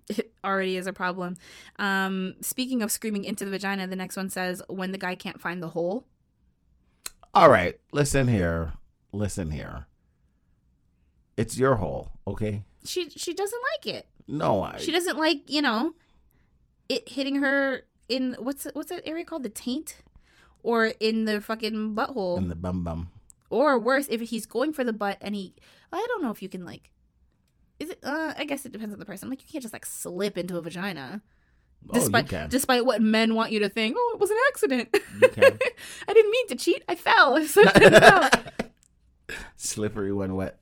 it 0.10 0.32
already 0.44 0.78
is 0.78 0.86
a 0.88 0.94
problem. 0.94 1.36
Um, 1.80 2.36
speaking 2.42 2.82
of 2.82 2.92
screaming 2.92 3.24
into 3.24 3.44
the 3.44 3.52
vagina, 3.52 3.88
the 3.88 3.96
next 3.96 4.16
one 4.18 4.30
says 4.30 4.62
when 4.70 4.92
the 4.92 4.98
guy 5.00 5.16
can't 5.16 5.42
find 5.42 5.64
the 5.64 5.70
hole. 5.70 6.06
All 7.34 7.50
right, 7.50 7.78
listen 7.92 8.28
here. 8.28 8.74
Listen 9.12 9.50
here. 9.52 9.88
It's 11.40 11.58
your 11.58 11.76
hole, 11.76 12.12
okay? 12.28 12.64
She 12.84 13.10
she 13.12 13.34
doesn't 13.34 13.62
like 13.74 13.96
it. 13.96 14.08
No, 14.28 14.62
I. 14.62 14.78
She 14.78 14.92
doesn't 14.92 15.18
like 15.18 15.50
you 15.50 15.62
know 15.62 15.94
it 16.90 17.08
hitting 17.10 17.36
her 17.38 17.82
in 18.10 18.36
what's 18.40 18.66
what's 18.74 18.90
that 18.90 19.08
area 19.08 19.24
called 19.24 19.44
the 19.44 19.50
taint 19.50 19.98
or 20.64 20.88
in 21.00 21.26
the 21.26 21.40
fucking 21.40 21.96
butthole 21.96 22.38
in 22.38 22.48
the 22.50 22.56
bum 22.56 22.84
bum. 22.84 23.10
or 23.50 23.78
worse 23.80 24.08
if 24.10 24.20
he's 24.22 24.46
going 24.46 24.74
for 24.74 24.84
the 24.84 24.92
butt 24.94 25.18
and 25.22 25.36
he 25.36 25.54
I 25.94 26.04
don't 26.10 26.22
know 26.24 26.32
if 26.32 26.42
you 26.42 26.50
can 26.50 26.66
like 26.66 26.92
is 27.80 27.92
it 27.92 28.00
uh 28.04 28.34
I 28.38 28.44
guess 28.46 28.66
it 28.66 28.72
depends 28.72 28.92
on 28.94 29.00
the 29.00 29.06
person 29.06 29.30
like 29.30 29.42
you 29.42 29.48
can't 29.52 29.62
just 29.62 29.74
like 29.74 29.86
slip 29.86 30.38
into 30.38 30.58
a 30.58 30.62
vagina 30.62 31.22
Oh, 31.90 31.94
you 31.94 32.00
despite 32.02 32.28
can. 32.28 32.50
despite 32.50 32.86
what 32.86 33.02
men 33.02 33.36
want 33.36 33.52
you 33.54 33.60
to 33.60 33.70
think 33.70 33.96
oh 33.98 34.12
it 34.16 34.20
was 34.20 34.32
an 34.32 34.38
accident. 34.50 34.90
I 36.08 36.14
didn't 36.14 36.32
mean 36.32 36.48
to 36.50 36.56
cheat 36.56 36.84
I 36.90 36.96
fell 36.96 37.38
I 37.38 37.46
slipped 37.46 37.78
and 37.82 37.96
fell. 37.96 38.30
Slippery 39.58 40.12
when 40.12 40.36
wet. 40.36 40.58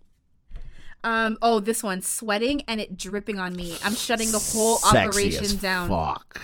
Um. 1.08 1.38
Oh, 1.42 1.60
this 1.60 1.82
one, 1.84 2.02
sweating 2.02 2.64
and 2.68 2.82
it 2.82 2.98
dripping 2.98 3.40
on 3.40 3.56
me. 3.56 3.78
I'm 3.84 3.96
shutting 3.96 4.32
the 4.32 4.40
whole 4.40 4.78
Sexy 4.78 4.98
operation 4.98 5.58
down. 5.58 5.88
Fuck. 5.88 6.42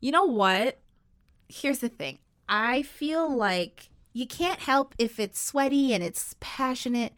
You 0.00 0.10
know 0.10 0.24
what? 0.24 0.78
Here's 1.48 1.78
the 1.78 1.88
thing. 1.88 2.18
I 2.48 2.82
feel 2.82 3.34
like 3.34 3.90
you 4.12 4.26
can't 4.26 4.58
help 4.58 4.94
if 4.98 5.20
it's 5.20 5.40
sweaty 5.40 5.94
and 5.94 6.02
it's 6.02 6.34
passionate, 6.40 7.12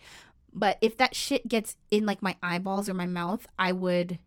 but 0.53 0.76
if 0.80 0.97
that 0.99 1.16
shit 1.16 1.49
gets 1.49 1.76
in 1.91 2.05
like 2.05 2.22
my 2.22 2.37
eyeballs 2.43 2.89
or 2.89 2.95
my 2.95 3.07
mouth, 3.07 3.47
I 3.59 3.72
would 3.72 4.18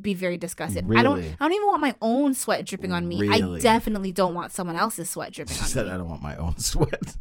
be 0.00 0.14
very 0.14 0.38
disgusted. 0.38 0.86
I 0.96 1.02
don't 1.02 1.18
I 1.18 1.34
don't 1.40 1.52
even 1.52 1.66
want 1.66 1.82
my 1.82 1.94
own 2.00 2.32
sweat 2.34 2.64
dripping 2.64 2.92
on 2.92 3.06
me. 3.06 3.28
I 3.28 3.58
definitely 3.58 4.12
don't 4.12 4.34
want 4.34 4.52
someone 4.52 4.76
else's 4.76 5.10
sweat 5.10 5.32
dripping 5.32 5.56
She 5.56 5.62
on 5.62 5.68
said, 5.68 5.86
me. 5.86 5.92
"I 5.92 5.96
don't 5.98 6.08
want 6.08 6.22
my 6.22 6.36
own 6.36 6.56
sweat." 6.58 7.16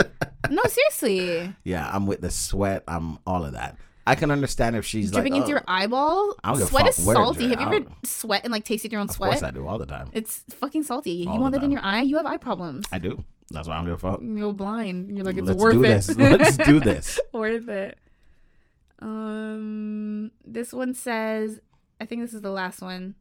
No, 0.50 0.62
seriously. 0.64 1.54
yeah, 1.64 1.89
I'm 1.91 2.06
with 2.06 2.22
the 2.22 2.32
sweat. 2.32 2.84
I'm 2.88 3.20
all 3.28 3.43
of 3.43 3.54
that. 3.54 3.78
I 4.08 4.16
can 4.16 4.32
understand 4.32 4.76
if 4.76 4.86
she's 4.86 5.12
dripping 5.12 5.34
like, 5.34 5.41
into 5.41 5.49
your 5.51 5.62
"Oh, 5.62 5.74
eyeball. 5.74 6.36
I 6.43 6.53
don't 6.53 6.68
Sweat 6.68 6.88
is 6.88 6.95
salty. 6.95 7.49
Have 7.49 7.60
you 7.62 7.68
ever 7.68 7.86
sweat 8.05 8.41
and 8.43 8.51
like 8.51 8.64
tasted 8.64 8.91
your 8.91 9.01
own 9.01 9.10
Of 9.10 9.16
sweat? 9.16 9.34
Of 9.34 9.39
course, 9.41 9.43
I 9.43 9.51
do 9.51 9.68
all 9.68 9.78
the 9.78 9.86
time. 9.86 10.10
It's 10.14 10.43
fucking 10.51 10.84
salty. 10.84 11.26
All 11.28 11.36
you 11.36 11.41
want 11.41 11.53
that 11.53 11.64
in 11.64 11.72
your 11.72 11.82
eye? 11.84 12.01
You 12.01 12.18
have 12.18 12.26
eye 12.26 12.38
problems. 12.38 12.86
I 12.91 12.99
do. 12.99 13.24
That's 13.51 13.68
why 13.68 13.76
I'm 13.76 13.86
gonna 13.86 13.97
fuck. 13.97 14.20
You're 14.22 14.53
blind. 14.53 15.16
You're 15.16 15.26
like 15.26 15.38
it's 15.38 15.47
Let's 15.47 15.62
worth 15.62 15.74
do 15.74 15.84
it. 15.84 15.88
this. 15.88 16.18
Let's 16.18 16.58
do 16.58 16.80
this. 16.91 17.20
worth 17.34 17.68
it. 17.70 17.97
Um, 18.99 20.32
this 20.45 20.74
one 20.74 20.93
says, 20.93 21.60
I 22.01 22.05
think 22.05 22.22
this 22.22 22.34
is 22.34 22.41
the 22.41 22.51
last 22.51 22.82
one. 22.82 23.16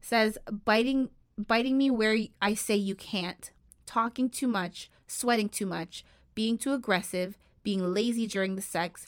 Says 0.00 0.38
biting, 0.64 1.10
biting 1.36 1.76
me 1.76 1.90
where 1.90 2.16
I 2.40 2.54
say 2.54 2.76
you 2.76 2.94
can't, 2.94 3.50
talking 3.86 4.28
too 4.30 4.46
much, 4.46 4.90
sweating 5.06 5.48
too 5.48 5.66
much, 5.66 6.04
being 6.34 6.56
too 6.58 6.72
aggressive, 6.72 7.36
being 7.64 7.92
lazy 7.92 8.26
during 8.26 8.54
the 8.54 8.62
sex, 8.62 9.06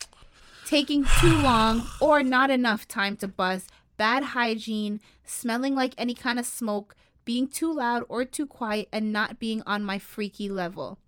taking 0.68 1.06
too 1.18 1.34
long 1.38 1.82
or 1.98 2.22
not 2.22 2.50
enough 2.50 2.86
time 2.86 3.16
to 3.16 3.26
buzz, 3.26 3.66
bad 3.96 4.22
hygiene, 4.22 5.00
smelling 5.24 5.74
like 5.74 5.94
any 5.96 6.12
kind 6.12 6.38
of 6.38 6.44
smoke, 6.44 6.94
being 7.24 7.48
too 7.48 7.72
loud 7.72 8.04
or 8.10 8.24
too 8.26 8.46
quiet, 8.46 8.86
and 8.92 9.10
not 9.10 9.38
being 9.38 9.62
on 9.66 9.82
my 9.82 9.98
freaky 9.98 10.50
level. 10.50 10.98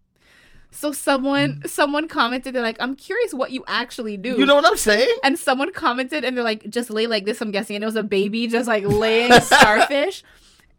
So 0.70 0.92
someone 0.92 1.62
someone 1.66 2.08
commented 2.08 2.54
they're 2.54 2.62
like, 2.62 2.80
I'm 2.80 2.96
curious 2.96 3.34
what 3.34 3.50
you 3.50 3.62
actually 3.66 4.16
do. 4.16 4.38
You 4.38 4.46
know 4.46 4.54
what 4.54 4.66
I'm 4.66 4.76
saying? 4.76 5.14
and 5.24 5.38
someone 5.38 5.72
commented 5.72 6.24
and 6.24 6.36
they're 6.36 6.44
like, 6.44 6.70
just 6.70 6.88
lay 6.88 7.06
like 7.06 7.26
this, 7.26 7.42
I'm 7.42 7.50
guessing. 7.50 7.76
And 7.76 7.82
it 7.82 7.86
was 7.86 7.96
a 7.96 8.02
baby 8.02 8.46
just 8.46 8.66
like 8.68 8.84
laying 8.84 9.32
starfish. 9.42 10.22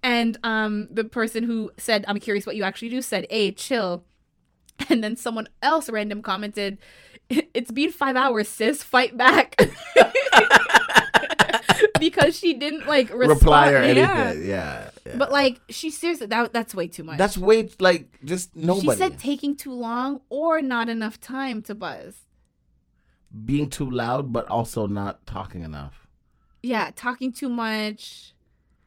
And 0.02 0.40
um 0.44 0.88
the 0.90 1.04
person 1.04 1.44
who 1.44 1.72
said, 1.78 2.06
I'm 2.08 2.20
curious 2.20 2.48
what 2.48 2.56
you 2.56 2.64
actually 2.64 2.90
do 2.90 3.02
said, 3.02 3.28
Hey, 3.30 3.52
chill. 3.52 4.06
And 4.90 5.04
then 5.04 5.16
someone 5.16 5.48
else 5.62 5.90
random 5.90 6.24
commented, 6.24 6.80
It's 7.54 7.72
been 7.72 7.92
five 7.92 8.16
hours, 8.16 8.48
sis. 8.48 8.84
Fight 8.84 9.18
back. 9.18 9.60
because 12.00 12.38
she 12.38 12.54
didn't 12.54 12.88
like 12.88 13.10
respond. 13.14 13.30
Reply 13.42 13.72
or 13.72 13.78
anything. 13.78 14.04
Yeah. 14.04 14.32
Yeah. 14.34 14.90
yeah. 15.06 15.18
But 15.18 15.32
like 15.32 15.60
she 15.70 15.92
seriously 15.92 16.28
that 16.28 16.54
that's 16.54 16.76
way 16.76 16.88
too 16.88 17.04
much. 17.04 17.18
That's 17.18 17.38
way 17.38 17.70
like 17.80 18.08
just 18.24 18.56
nobody 18.56 18.90
She 18.90 18.96
said 18.96 19.20
taking 19.20 19.56
too 19.56 19.74
long 19.74 20.22
or 20.30 20.62
not 20.62 20.90
enough 20.90 21.20
time 21.20 21.62
to 21.64 21.76
buzz. 21.76 22.16
being 23.46 23.70
too 23.70 23.90
loud, 23.90 24.34
but 24.34 24.48
also 24.48 24.88
not 24.88 25.26
talking 25.26 25.64
enough. 25.64 26.08
Yeah, 26.64 26.92
talking 26.96 27.32
too 27.32 27.50
much, 27.50 28.34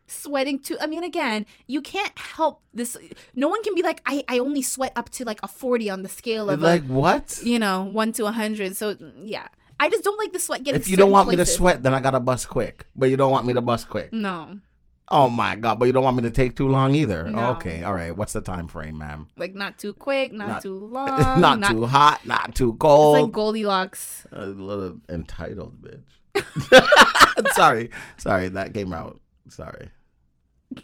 sweating 0.06 0.58
too. 0.58 0.76
I 0.80 0.86
mean, 0.86 1.04
again, 1.04 1.46
you 1.66 1.80
can't 1.80 2.16
help 2.18 2.62
this. 2.72 2.96
No 3.34 3.48
one 3.48 3.62
can 3.62 3.74
be 3.74 3.82
like, 3.82 4.00
I, 4.06 4.24
I 4.28 4.38
only 4.38 4.62
sweat 4.62 4.92
up 4.96 5.10
to 5.10 5.24
like 5.24 5.40
a 5.42 5.48
40 5.48 5.90
on 5.90 6.02
the 6.02 6.08
scale 6.08 6.50
of 6.50 6.60
like 6.60 6.82
like, 6.82 6.90
what? 6.90 7.40
you 7.42 7.58
know, 7.58 7.84
1 7.84 8.12
to 8.12 8.22
a 8.22 8.26
100. 8.26 8.76
So, 8.76 8.96
yeah. 9.22 9.48
I 9.80 9.88
just 9.90 10.04
don't 10.04 10.18
like 10.18 10.32
the 10.32 10.38
sweat 10.38 10.62
getting 10.62 10.80
If 10.80 10.88
you 10.88 10.96
don't 10.96 11.10
want 11.10 11.28
me 11.28 11.36
to 11.36 11.44
sweat, 11.44 11.82
then 11.82 11.94
I 11.94 12.00
gotta 12.00 12.20
bust 12.20 12.48
quick. 12.48 12.86
But 12.94 13.10
you 13.10 13.16
don't 13.16 13.32
want 13.32 13.44
me 13.44 13.54
to 13.54 13.60
bust 13.60 13.88
quick. 13.88 14.12
No, 14.12 14.60
Oh 15.08 15.28
my 15.28 15.54
god! 15.56 15.78
But 15.78 15.86
you 15.86 15.92
don't 15.92 16.04
want 16.04 16.16
me 16.16 16.22
to 16.22 16.30
take 16.30 16.56
too 16.56 16.68
long 16.68 16.94
either. 16.94 17.24
No. 17.28 17.50
Okay, 17.52 17.82
all 17.82 17.92
right. 17.92 18.16
What's 18.16 18.32
the 18.32 18.40
time 18.40 18.68
frame, 18.68 18.96
ma'am? 18.98 19.28
like 19.36 19.54
not 19.54 19.78
too 19.78 19.92
quick, 19.92 20.32
not, 20.32 20.48
Not- 20.48 20.62
too 20.62 20.78
long, 20.92 21.40
not, 21.40 21.70
too 21.70 21.84
hot, 21.84 22.26
not 22.26 22.54
too 22.54 22.74
cold. 22.74 23.16
It's 23.16 23.22
like 23.24 23.32
Goldilocks. 23.32 24.26
A 24.32 24.46
little 24.46 25.00
entitled 25.10 25.76
bitch. 25.82 27.52
sorry, 27.54 27.90
sorry, 28.16 28.48
that 28.48 28.72
came 28.72 28.92
out. 28.94 29.20
Sorry, 29.48 29.90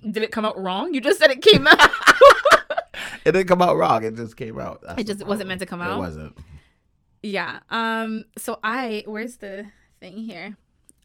Did 0.03 0.23
it 0.23 0.33
come 0.33 0.45
out 0.45 0.61
wrong? 0.61 0.95
You 0.95 1.01
just 1.01 1.19
said 1.19 1.31
it 1.31 1.43
came 1.43 1.67
out. 1.67 1.79
it 3.25 3.33
didn't 3.33 3.49
come 3.49 3.63
out 3.63 3.77
wrong. 3.77 4.05
It 4.05 4.17
just 4.17 4.37
came 4.37 4.59
out. 4.59 4.83
That's 4.83 5.01
It 5.01 5.07
just 5.07 5.27
wasn't 5.27 5.49
meant 5.49 5.61
to 5.61 5.67
come 5.67 5.81
out. 5.81 5.97
It 5.97 6.01
wasn't. 6.01 6.39
Yeah. 7.23 7.61
Um. 7.71 8.25
So 8.39 8.59
I 8.63 9.05
where's 9.07 9.37
the 9.37 9.67
thing 10.01 10.19
here? 10.19 10.57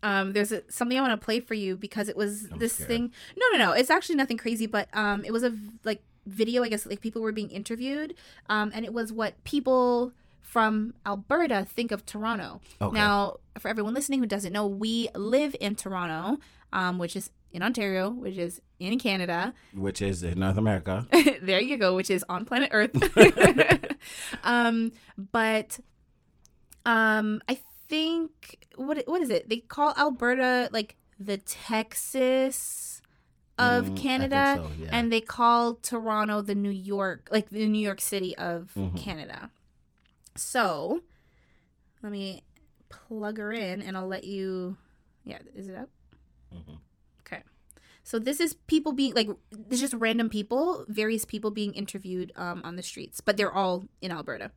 Um. 0.03 0.33
There's 0.33 0.51
a, 0.51 0.63
something 0.69 0.97
I 0.97 1.01
want 1.01 1.19
to 1.19 1.23
play 1.23 1.39
for 1.39 1.53
you 1.53 1.75
because 1.77 2.09
it 2.09 2.17
was 2.17 2.47
I'm 2.51 2.59
this 2.59 2.73
scared. 2.73 2.87
thing. 2.89 3.11
No, 3.37 3.45
no, 3.53 3.65
no. 3.65 3.71
It's 3.71 3.89
actually 3.89 4.15
nothing 4.15 4.37
crazy, 4.37 4.65
but 4.65 4.87
um, 4.93 5.23
it 5.25 5.31
was 5.31 5.43
a 5.43 5.55
like 5.83 6.01
video. 6.25 6.63
I 6.63 6.69
guess 6.69 6.85
like 6.85 7.01
people 7.01 7.21
were 7.21 7.31
being 7.31 7.49
interviewed. 7.49 8.15
Um, 8.49 8.71
and 8.73 8.85
it 8.85 8.93
was 8.93 9.11
what 9.13 9.41
people 9.43 10.11
from 10.41 10.93
Alberta 11.05 11.65
think 11.65 11.91
of 11.91 12.05
Toronto. 12.05 12.61
Okay. 12.81 12.95
Now, 12.95 13.37
for 13.59 13.67
everyone 13.67 13.93
listening 13.93 14.19
who 14.19 14.25
doesn't 14.25 14.53
know, 14.53 14.65
we 14.65 15.09
live 15.13 15.53
in 15.59 15.75
Toronto, 15.75 16.39
um, 16.71 16.97
which 16.97 17.15
is 17.15 17.29
in 17.55 17.63
Ontario, 17.63 18.09
which 18.09 18.37
is 18.37 18.61
in 18.79 18.99
Canada. 18.99 19.53
Which 19.73 20.01
is 20.01 20.21
in 20.23 20.39
North 20.39 20.57
America. 20.57 21.07
there 21.41 21.61
you 21.61 21.77
go, 21.77 21.95
which 21.95 22.09
is 22.11 22.23
on 22.27 22.45
planet 22.45 22.69
Earth. 22.73 22.91
um, 24.43 24.91
but 25.17 25.79
um, 26.85 27.41
I 27.47 27.59
think 27.87 28.67
what 28.75 29.01
what 29.07 29.21
is 29.21 29.29
it? 29.29 29.47
They 29.49 29.57
call 29.57 29.93
Alberta 29.97 30.69
like 30.71 30.95
the 31.19 31.37
Texas 31.37 33.01
of 33.57 33.85
Mm, 33.85 33.95
Canada, 33.97 34.55
so, 34.57 34.69
yeah. 34.83 34.89
and 34.91 35.13
they 35.13 35.21
call 35.21 35.75
Toronto 35.75 36.41
the 36.41 36.55
New 36.55 36.69
York, 36.69 37.29
like 37.31 37.49
the 37.49 37.65
New 37.67 37.79
York 37.79 38.01
City 38.01 38.35
of 38.37 38.69
Mhm. 38.75 38.97
Canada. 38.97 39.49
So 40.35 40.99
let 42.03 42.11
me 42.11 42.43
plug 42.89 43.37
her 43.37 43.53
in, 43.53 43.81
and 43.81 43.95
I'll 43.95 44.07
let 44.09 44.25
you. 44.25 44.75
Yeah, 45.23 45.39
is 45.55 45.69
it 45.69 45.75
up? 45.77 45.89
Mhm. 46.53 46.79
Okay. 48.05 48.11
So 48.11 48.19
this 48.19 48.39
is 48.39 48.53
people 48.53 48.93
being 48.93 49.13
like 49.13 49.29
there's 49.51 49.81
just 49.81 49.95
random 49.95 50.29
people, 50.29 50.85
various 50.87 51.25
people 51.25 51.51
being 51.51 51.73
interviewed 51.73 52.31
um, 52.35 52.61
on 52.63 52.75
the 52.75 52.83
streets, 52.83 53.19
but 53.19 53.35
they're 53.35 53.53
all 53.53 53.85
in 54.01 54.11
Alberta. 54.11 54.51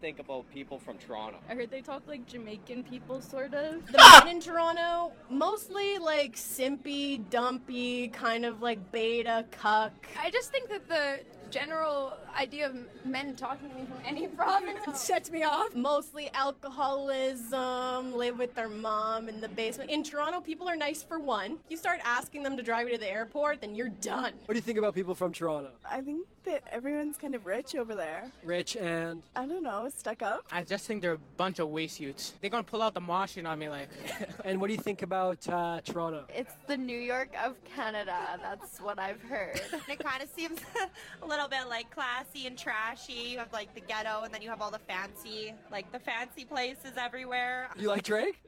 think 0.00 0.18
about 0.18 0.50
people 0.50 0.78
from 0.78 0.96
Toronto? 0.96 1.38
I 1.48 1.54
heard 1.54 1.70
they 1.70 1.82
talk 1.82 2.02
like 2.06 2.26
Jamaican 2.26 2.84
people, 2.84 3.20
sort 3.20 3.54
of. 3.54 3.86
The 3.92 3.98
men 4.24 4.36
in 4.36 4.40
Toronto, 4.40 5.12
mostly 5.28 5.98
like 5.98 6.36
simpy, 6.36 7.28
dumpy, 7.28 8.08
kind 8.08 8.44
of 8.44 8.62
like 8.62 8.92
beta, 8.92 9.44
cuck. 9.50 9.92
I 10.18 10.30
just 10.30 10.50
think 10.50 10.70
that 10.70 10.88
the 10.88 11.20
general 11.50 12.16
idea 12.38 12.66
of 12.66 12.76
men 13.04 13.34
talking 13.34 13.68
to 13.68 13.74
me 13.74 13.84
from 13.84 13.98
any 14.04 14.26
province 14.40 14.80
sets 14.94 15.30
me 15.30 15.42
off. 15.42 15.74
Mostly 15.74 16.30
alcoholism, 16.32 18.14
live 18.14 18.38
with 18.38 18.54
their 18.54 18.68
mom 18.68 19.28
in 19.28 19.40
the 19.40 19.48
basement. 19.48 19.90
In 19.90 20.02
Toronto, 20.02 20.40
people 20.40 20.68
are 20.68 20.76
nice 20.76 21.02
for 21.02 21.18
one. 21.18 21.58
You 21.68 21.76
start 21.76 22.00
asking 22.04 22.42
them 22.42 22.56
to 22.56 22.62
drive 22.62 22.86
you 22.86 22.94
to 22.94 23.00
the 23.00 23.10
airport, 23.10 23.60
then 23.60 23.74
you're 23.74 23.88
done. 23.88 24.32
What 24.46 24.54
do 24.54 24.56
you 24.56 24.62
think 24.62 24.78
about 24.78 24.94
people 24.94 25.14
from 25.14 25.32
Toronto? 25.32 25.70
I 25.88 26.00
think 26.00 26.26
that 26.44 26.62
everyone's 26.72 27.16
kind 27.16 27.34
of 27.34 27.44
rich 27.46 27.74
over 27.74 27.94
there. 27.94 28.30
Rich 28.44 28.76
and 28.76 29.22
I 29.36 29.46
don't 29.46 29.62
know, 29.62 29.88
stuck 29.94 30.22
up. 30.22 30.46
I 30.50 30.62
just 30.62 30.86
think 30.86 31.02
they're 31.02 31.12
a 31.12 31.18
bunch 31.36 31.58
of 31.58 31.68
waste 31.68 32.00
youths. 32.00 32.34
They're 32.40 32.50
gonna 32.50 32.62
pull 32.62 32.82
out 32.82 32.94
the 32.94 33.00
machine 33.00 33.46
on 33.46 33.58
me 33.58 33.68
like. 33.68 33.88
and 34.44 34.60
what 34.60 34.68
do 34.68 34.74
you 34.74 34.80
think 34.80 35.02
about 35.02 35.46
uh, 35.48 35.80
Toronto? 35.84 36.24
It's 36.34 36.54
the 36.66 36.76
New 36.76 36.98
York 36.98 37.30
of 37.44 37.56
Canada. 37.64 38.16
That's 38.42 38.80
what 38.80 38.98
I've 38.98 39.20
heard. 39.22 39.60
It 39.88 39.98
kind 39.98 40.22
of 40.22 40.28
seems 40.30 40.60
a 41.22 41.26
little 41.26 41.39
bit 41.48 41.68
like 41.68 41.90
classy 41.90 42.46
and 42.46 42.56
trashy. 42.58 43.12
You 43.12 43.38
have 43.38 43.52
like 43.52 43.74
the 43.74 43.80
ghetto, 43.80 44.22
and 44.24 44.32
then 44.32 44.42
you 44.42 44.50
have 44.50 44.60
all 44.60 44.70
the 44.70 44.80
fancy, 44.80 45.54
like 45.70 45.90
the 45.92 45.98
fancy 45.98 46.44
places 46.44 46.92
everywhere. 46.96 47.68
You 47.78 47.88
like 47.88 48.02
Drake? 48.02 48.42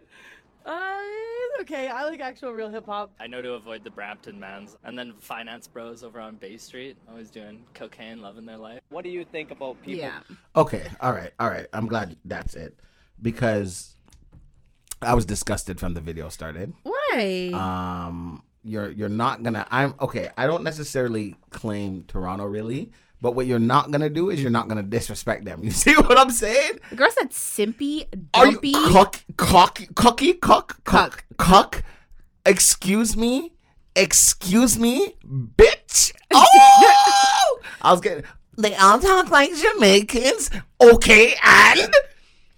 Uh, 0.64 0.94
it's 1.00 1.62
okay. 1.62 1.88
I 1.88 2.04
like 2.04 2.20
actual 2.20 2.52
real 2.52 2.70
hip 2.70 2.86
hop. 2.86 3.10
I 3.18 3.26
know 3.26 3.42
to 3.42 3.54
avoid 3.54 3.82
the 3.82 3.90
Brampton 3.90 4.38
mans. 4.38 4.76
And 4.84 4.96
then 4.96 5.14
finance 5.18 5.66
bros 5.66 6.04
over 6.04 6.20
on 6.20 6.36
Bay 6.36 6.56
Street, 6.56 6.96
always 7.08 7.30
doing 7.30 7.64
cocaine, 7.74 8.20
loving 8.20 8.46
their 8.46 8.58
life. 8.58 8.80
What 8.90 9.02
do 9.02 9.10
you 9.10 9.24
think 9.24 9.50
about 9.50 9.80
people? 9.82 10.00
Yeah. 10.00 10.20
Okay, 10.54 10.88
all 11.00 11.12
right, 11.12 11.32
all 11.40 11.48
right. 11.50 11.66
I'm 11.72 11.86
glad 11.86 12.16
that's 12.24 12.54
it 12.54 12.78
because 13.20 13.96
I 15.00 15.14
was 15.14 15.26
disgusted 15.26 15.80
from 15.80 15.94
the 15.94 16.00
video 16.00 16.28
started. 16.28 16.72
Why? 16.84 17.50
Um, 17.54 18.42
you're 18.64 18.90
you're 18.90 19.08
not 19.08 19.42
gonna. 19.42 19.66
I'm 19.70 19.94
okay. 20.00 20.30
I 20.36 20.46
don't 20.46 20.62
necessarily 20.64 21.36
claim 21.50 22.04
Toronto 22.08 22.44
really, 22.44 22.92
but 23.20 23.34
what 23.34 23.46
you're 23.46 23.58
not 23.58 23.90
gonna 23.90 24.10
do 24.10 24.30
is 24.30 24.40
you're 24.42 24.50
not 24.50 24.68
gonna 24.68 24.82
disrespect 24.82 25.44
them. 25.44 25.60
You 25.64 25.70
see 25.70 25.94
what 25.94 26.18
I'm 26.18 26.30
saying? 26.30 26.78
the 26.90 26.96
girl 26.96 27.10
said 27.10 27.30
simpy, 27.30 28.06
Are 28.34 28.46
you 28.46 28.52
dumpy. 28.52 28.72
cock 28.72 29.22
cocky 29.36 29.86
cock 30.34 30.84
cock 30.84 31.24
cock? 31.38 31.82
Excuse 32.46 33.16
me, 33.16 33.52
excuse 33.96 34.78
me, 34.78 35.14
bitch. 35.24 36.12
Oh, 36.34 37.60
I 37.82 37.90
was 37.92 38.00
getting. 38.00 38.24
They 38.56 38.74
all 38.76 38.98
talk 38.98 39.30
like 39.30 39.50
Jamaicans. 39.54 40.50
Okay, 40.80 41.34
and 41.44 41.92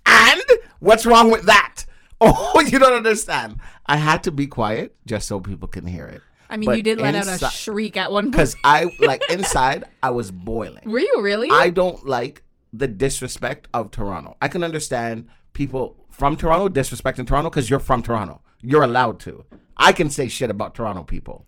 and 0.07 0.43
what's 0.81 1.05
wrong 1.07 1.31
with 1.31 1.45
that? 1.47 1.85
Oh, 2.21 2.61
you 2.61 2.79
don't 2.79 2.93
understand. 2.95 3.57
I 3.87 3.97
had 3.97 4.23
to 4.25 4.33
be 4.33 4.47
quiet 4.47 4.95
just 5.07 5.29
so 5.29 5.41
people 5.41 5.69
can 5.69 5.87
hear 5.87 6.07
it. 6.07 6.23
I 6.51 6.57
mean, 6.57 6.67
But 6.67 6.77
you 6.77 6.83
did 6.83 7.01
let 7.01 7.15
out 7.15 7.27
a 7.27 7.51
shriek 7.51 7.97
at 7.97 8.13
one 8.13 8.25
point. 8.25 8.33
because 8.33 8.57
I 8.65 8.91
like 9.01 9.23
inside 9.31 9.85
I 10.03 10.11
was 10.11 10.31
boiling. 10.31 10.83
Were 10.89 10.99
you 11.01 11.21
really? 11.21 11.49
I 11.51 11.71
don't 11.71 12.07
like 12.07 12.43
the 12.73 12.87
disrespect 12.89 13.69
of 13.75 13.91
Toronto. 13.91 14.37
I 14.43 14.49
can 14.49 14.63
understand 14.65 15.29
people 15.53 15.97
from 16.11 16.37
Toronto 16.37 16.69
disrespecting 16.69 17.27
Toronto 17.27 17.51
because 17.51 17.69
you're 17.71 17.79
from 17.81 18.03
Toronto. 18.03 18.41
You're 18.61 18.83
allowed 18.83 19.21
to. 19.21 19.45
I 19.77 19.93
can 19.93 20.11
say 20.11 20.29
shit 20.29 20.51
about 20.51 20.75
Toronto 20.75 21.03
people. 21.03 21.47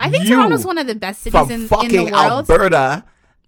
I 0.00 0.10
think 0.10 0.24
You 0.24 0.36
Toronto's 0.36 0.64
one 0.64 0.78
of 0.78 0.86
the 0.86 0.94
best 0.94 1.22
cities 1.22 1.32
from 1.32 1.48
in, 1.50 1.54
in 1.54 1.62
the 1.62 1.68
fucking 1.68 2.10
world. 2.12 2.14
Alberta. 2.14 3.04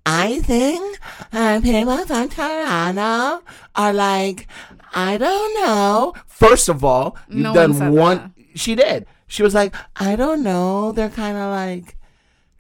I 0.07 0.41
think 0.41 0.99
uh, 1.33 1.61
people 1.63 1.97
from 2.07 2.29
Toronto 2.31 3.45
are 3.77 3.93
like, 3.93 4.49
I 4.95 5.17
don't 5.19 5.55
know. 5.55 6.15
First 6.27 6.69
of 6.69 6.85
all, 6.85 7.17
you've 7.29 7.43
No 7.43 7.53
one 7.53 7.55
done 7.71 7.75
said 7.75 7.93
one. 7.93 8.35
She 8.55 8.75
did. 8.75 9.07
She 9.27 9.43
was 9.43 9.55
like, 9.55 9.75
I 9.97 10.17
don't 10.17 10.43
know. 10.43 10.93
They're 10.93 11.09
kind 11.09 11.37
of 11.37 11.51
like 11.51 11.97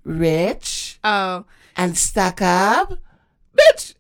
rich 0.05 0.99
Oh, 1.03 1.45
and 1.76 1.97
stuck 1.97 2.41
up. 2.41 2.95
Bitch. 3.57 3.95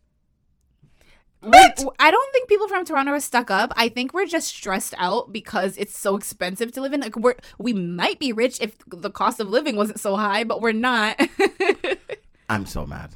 Bitch. 1.42 1.86
I 1.98 2.10
don't 2.10 2.32
think 2.32 2.48
people 2.48 2.68
from 2.68 2.84
Toronto 2.84 3.12
are 3.12 3.20
stuck 3.20 3.50
up. 3.50 3.72
I 3.74 3.88
think 3.88 4.12
we're 4.12 4.26
just 4.26 4.48
stressed 4.48 4.94
out 4.98 5.32
because 5.32 5.76
it's 5.78 5.98
so 5.98 6.14
expensive 6.16 6.70
to 6.72 6.80
live 6.82 6.92
in. 6.92 7.00
Like 7.00 7.16
we're 7.16 7.36
we 7.58 7.72
might 7.72 8.18
be 8.18 8.32
rich 8.32 8.60
if 8.60 8.76
the 8.86 9.10
cost 9.10 9.40
of 9.40 9.48
living 9.48 9.74
wasn't 9.74 10.00
so 10.00 10.16
high, 10.16 10.44
but 10.44 10.60
we're 10.60 10.72
not. 10.72 11.18
I'm 12.50 12.66
so 12.66 12.86
mad. 12.86 13.14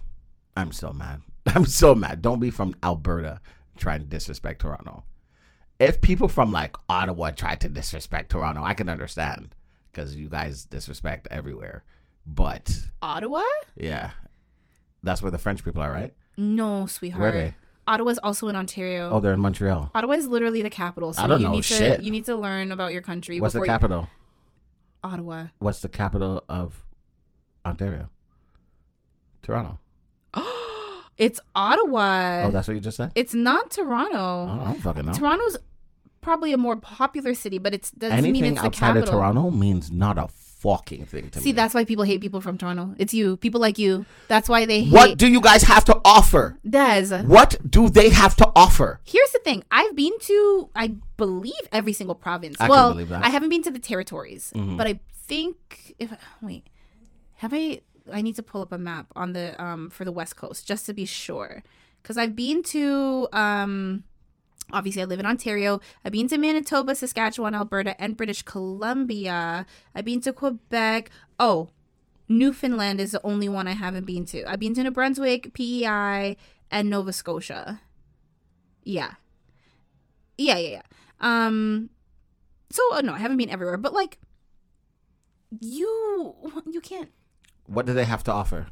I'm 0.56 0.72
so 0.72 0.92
mad. 0.92 1.20
I'm 1.46 1.66
so 1.66 1.94
mad. 1.94 2.22
Don't 2.22 2.40
be 2.40 2.50
from 2.50 2.74
Alberta 2.82 3.40
trying 3.76 4.00
to 4.00 4.06
disrespect 4.06 4.60
Toronto. 4.62 5.04
If 5.80 6.00
people 6.00 6.28
from 6.28 6.52
like 6.52 6.76
Ottawa 6.88 7.30
try 7.30 7.56
to 7.56 7.68
disrespect 7.68 8.30
Toronto, 8.30 8.62
I 8.62 8.74
can 8.74 8.88
understand 8.88 9.54
because 9.92 10.14
you 10.14 10.28
guys 10.28 10.64
disrespect 10.64 11.28
everywhere. 11.30 11.84
But 12.26 12.74
Ottawa? 13.02 13.42
yeah, 13.76 14.10
that's 15.02 15.20
where 15.22 15.30
the 15.30 15.38
French 15.38 15.64
people 15.64 15.82
are, 15.82 15.90
right? 15.92 16.14
No, 16.36 16.86
sweetheart. 16.86 17.20
Where 17.20 17.28
are 17.30 17.32
they? 17.32 17.54
Ottawa's 17.86 18.18
also 18.18 18.48
in 18.48 18.56
Ontario. 18.56 19.10
Oh, 19.10 19.20
they're 19.20 19.34
in 19.34 19.40
Montreal. 19.40 19.90
Ottawa 19.94 20.14
is 20.14 20.26
literally 20.26 20.62
the 20.62 20.70
capital. 20.70 21.12
So 21.12 21.22
I 21.22 21.26
don't 21.26 21.40
you 21.40 21.46
know 21.48 21.52
need 21.52 21.64
shit. 21.66 21.98
to 21.98 22.04
you 22.04 22.10
need 22.10 22.24
to 22.26 22.34
learn 22.36 22.72
about 22.72 22.92
your 22.92 23.02
country. 23.02 23.40
What's 23.40 23.52
the 23.52 23.58
before 23.58 23.66
you- 23.66 23.72
capital? 23.72 24.08
Ottawa. 25.02 25.46
What's 25.58 25.80
the 25.80 25.88
capital 25.90 26.42
of 26.48 26.82
Ontario? 27.66 28.08
Toronto. 29.42 29.78
It's 31.16 31.40
Ottawa. 31.54 32.44
Oh, 32.46 32.50
that's 32.50 32.66
what 32.68 32.74
you 32.74 32.80
just 32.80 32.96
said. 32.96 33.12
It's 33.14 33.34
not 33.34 33.70
Toronto. 33.70 34.18
Oh, 34.18 34.58
I 34.62 34.64
don't 34.72 34.80
fucking 34.80 35.06
know. 35.06 35.12
Toronto's 35.12 35.56
probably 36.20 36.52
a 36.52 36.56
more 36.58 36.76
popular 36.76 37.34
city, 37.34 37.58
but 37.58 37.74
it 37.74 37.90
doesn't 37.98 38.16
mean 38.22 38.30
Anything 38.30 38.52
it's 38.52 38.60
the 38.62 38.66
outside 38.68 38.86
capital. 38.94 39.02
of 39.02 39.10
Toronto 39.10 39.50
means 39.50 39.90
not 39.92 40.18
a 40.18 40.26
fucking 40.28 41.04
thing 41.04 41.28
to 41.28 41.38
See, 41.38 41.40
me. 41.40 41.44
See, 41.44 41.52
that's 41.52 41.74
why 41.74 41.84
people 41.84 42.04
hate 42.04 42.20
people 42.22 42.40
from 42.40 42.56
Toronto. 42.56 42.94
It's 42.98 43.12
you, 43.12 43.36
people 43.36 43.60
like 43.60 43.78
you. 43.78 44.06
That's 44.28 44.48
why 44.48 44.64
they 44.64 44.82
hate. 44.84 44.92
What 44.92 45.18
do 45.18 45.28
you 45.28 45.40
guys 45.42 45.62
have 45.64 45.84
to 45.84 46.00
offer? 46.04 46.58
Des? 46.68 47.22
What 47.24 47.56
do 47.68 47.90
they 47.90 48.08
have 48.08 48.34
to 48.36 48.50
offer? 48.56 49.00
Here's 49.04 49.30
the 49.32 49.40
thing. 49.40 49.62
I've 49.70 49.94
been 49.94 50.18
to, 50.20 50.70
I 50.74 50.94
believe, 51.18 51.52
every 51.70 51.92
single 51.92 52.14
province. 52.14 52.56
I 52.58 52.68
well, 52.68 52.92
believe 52.92 53.10
that. 53.10 53.22
I 53.24 53.28
haven't 53.28 53.50
been 53.50 53.62
to 53.64 53.70
the 53.70 53.78
territories, 53.78 54.52
Mhm. 54.56 54.78
but 54.78 54.86
I 54.86 55.00
think 55.12 55.94
if 55.98 56.12
wait, 56.40 56.66
have 57.36 57.52
I? 57.52 57.80
I 58.12 58.22
need 58.22 58.36
to 58.36 58.42
pull 58.42 58.62
up 58.62 58.72
a 58.72 58.78
map 58.78 59.06
on 59.16 59.32
the 59.32 59.60
um 59.62 59.90
for 59.90 60.04
the 60.04 60.12
West 60.12 60.36
Coast 60.36 60.66
just 60.66 60.86
to 60.86 60.94
be 60.94 61.04
sure, 61.04 61.62
because 62.02 62.16
I've 62.16 62.36
been 62.36 62.62
to 62.64 63.28
um. 63.32 64.04
Obviously, 64.72 65.02
I 65.02 65.04
live 65.04 65.20
in 65.20 65.26
Ontario. 65.26 65.80
I've 66.04 66.12
been 66.12 66.26
to 66.28 66.38
Manitoba, 66.38 66.94
Saskatchewan, 66.94 67.54
Alberta, 67.54 68.00
and 68.00 68.16
British 68.16 68.40
Columbia. 68.42 69.66
I've 69.94 70.06
been 70.06 70.22
to 70.22 70.32
Quebec. 70.32 71.10
Oh, 71.38 71.68
Newfoundland 72.30 72.98
is 72.98 73.10
the 73.10 73.20
only 73.22 73.46
one 73.46 73.68
I 73.68 73.72
haven't 73.72 74.06
been 74.06 74.24
to. 74.26 74.42
I've 74.50 74.60
been 74.60 74.74
to 74.74 74.82
New 74.82 74.90
Brunswick, 74.90 75.52
PEI, 75.52 76.38
and 76.70 76.88
Nova 76.88 77.12
Scotia. 77.12 77.82
Yeah. 78.84 79.14
Yeah, 80.38 80.56
yeah, 80.56 80.68
yeah. 80.70 80.82
Um 81.20 81.90
so 82.70 82.82
uh, 82.94 83.02
no, 83.02 83.12
I 83.12 83.18
haven't 83.18 83.36
been 83.36 83.50
everywhere, 83.50 83.76
but 83.76 83.92
like 83.92 84.18
you 85.60 86.34
you 86.70 86.80
can't 86.80 87.10
What 87.66 87.86
do 87.86 87.92
they 87.94 88.04
have 88.04 88.22
to 88.24 88.32
offer? 88.32 88.66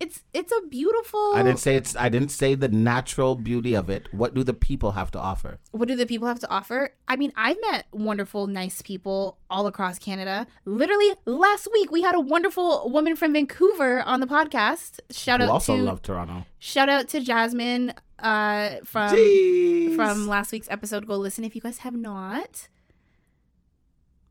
it's 0.00 0.24
it's 0.34 0.50
a 0.52 0.66
beautiful 0.66 1.32
I 1.36 1.44
didn't 1.44 1.60
say 1.60 1.76
it's. 1.76 1.94
I 1.94 2.08
didn't 2.08 2.30
say 2.30 2.56
the 2.56 2.66
natural 2.68 3.36
beauty 3.36 3.74
of 3.74 3.88
it. 3.88 4.08
What 4.12 4.34
do 4.34 4.42
the 4.42 4.52
people 4.52 4.92
have 4.92 5.12
to 5.12 5.18
offer? 5.20 5.58
what 5.70 5.86
do 5.86 5.94
the 5.94 6.06
people 6.06 6.26
have 6.26 6.40
to 6.40 6.50
offer? 6.50 6.90
I 7.06 7.14
mean, 7.14 7.32
I've 7.36 7.56
met 7.70 7.86
wonderful, 7.92 8.48
nice 8.48 8.82
people 8.82 9.38
all 9.48 9.68
across 9.68 10.00
Canada. 10.00 10.48
Literally 10.64 11.12
last 11.24 11.68
week, 11.72 11.92
we 11.92 12.02
had 12.02 12.16
a 12.16 12.20
wonderful 12.20 12.90
woman 12.90 13.14
from 13.14 13.32
Vancouver 13.32 14.02
on 14.02 14.18
the 14.18 14.26
podcast. 14.26 14.98
Shout 15.12 15.38
Who 15.40 15.46
out 15.46 15.52
also 15.52 15.76
to 15.76 15.82
love 15.82 16.02
Toronto. 16.02 16.46
shout 16.58 16.88
out 16.88 17.06
to 17.10 17.20
Jasmine 17.20 17.94
uh, 18.18 18.76
from 18.84 19.14
Jeez. 19.14 19.94
from 19.94 20.26
last 20.26 20.50
week's 20.50 20.68
episode. 20.68 21.06
Go 21.06 21.16
listen 21.16 21.44
if 21.44 21.54
you 21.54 21.60
guys 21.60 21.78
have 21.78 21.94
not. 21.94 22.66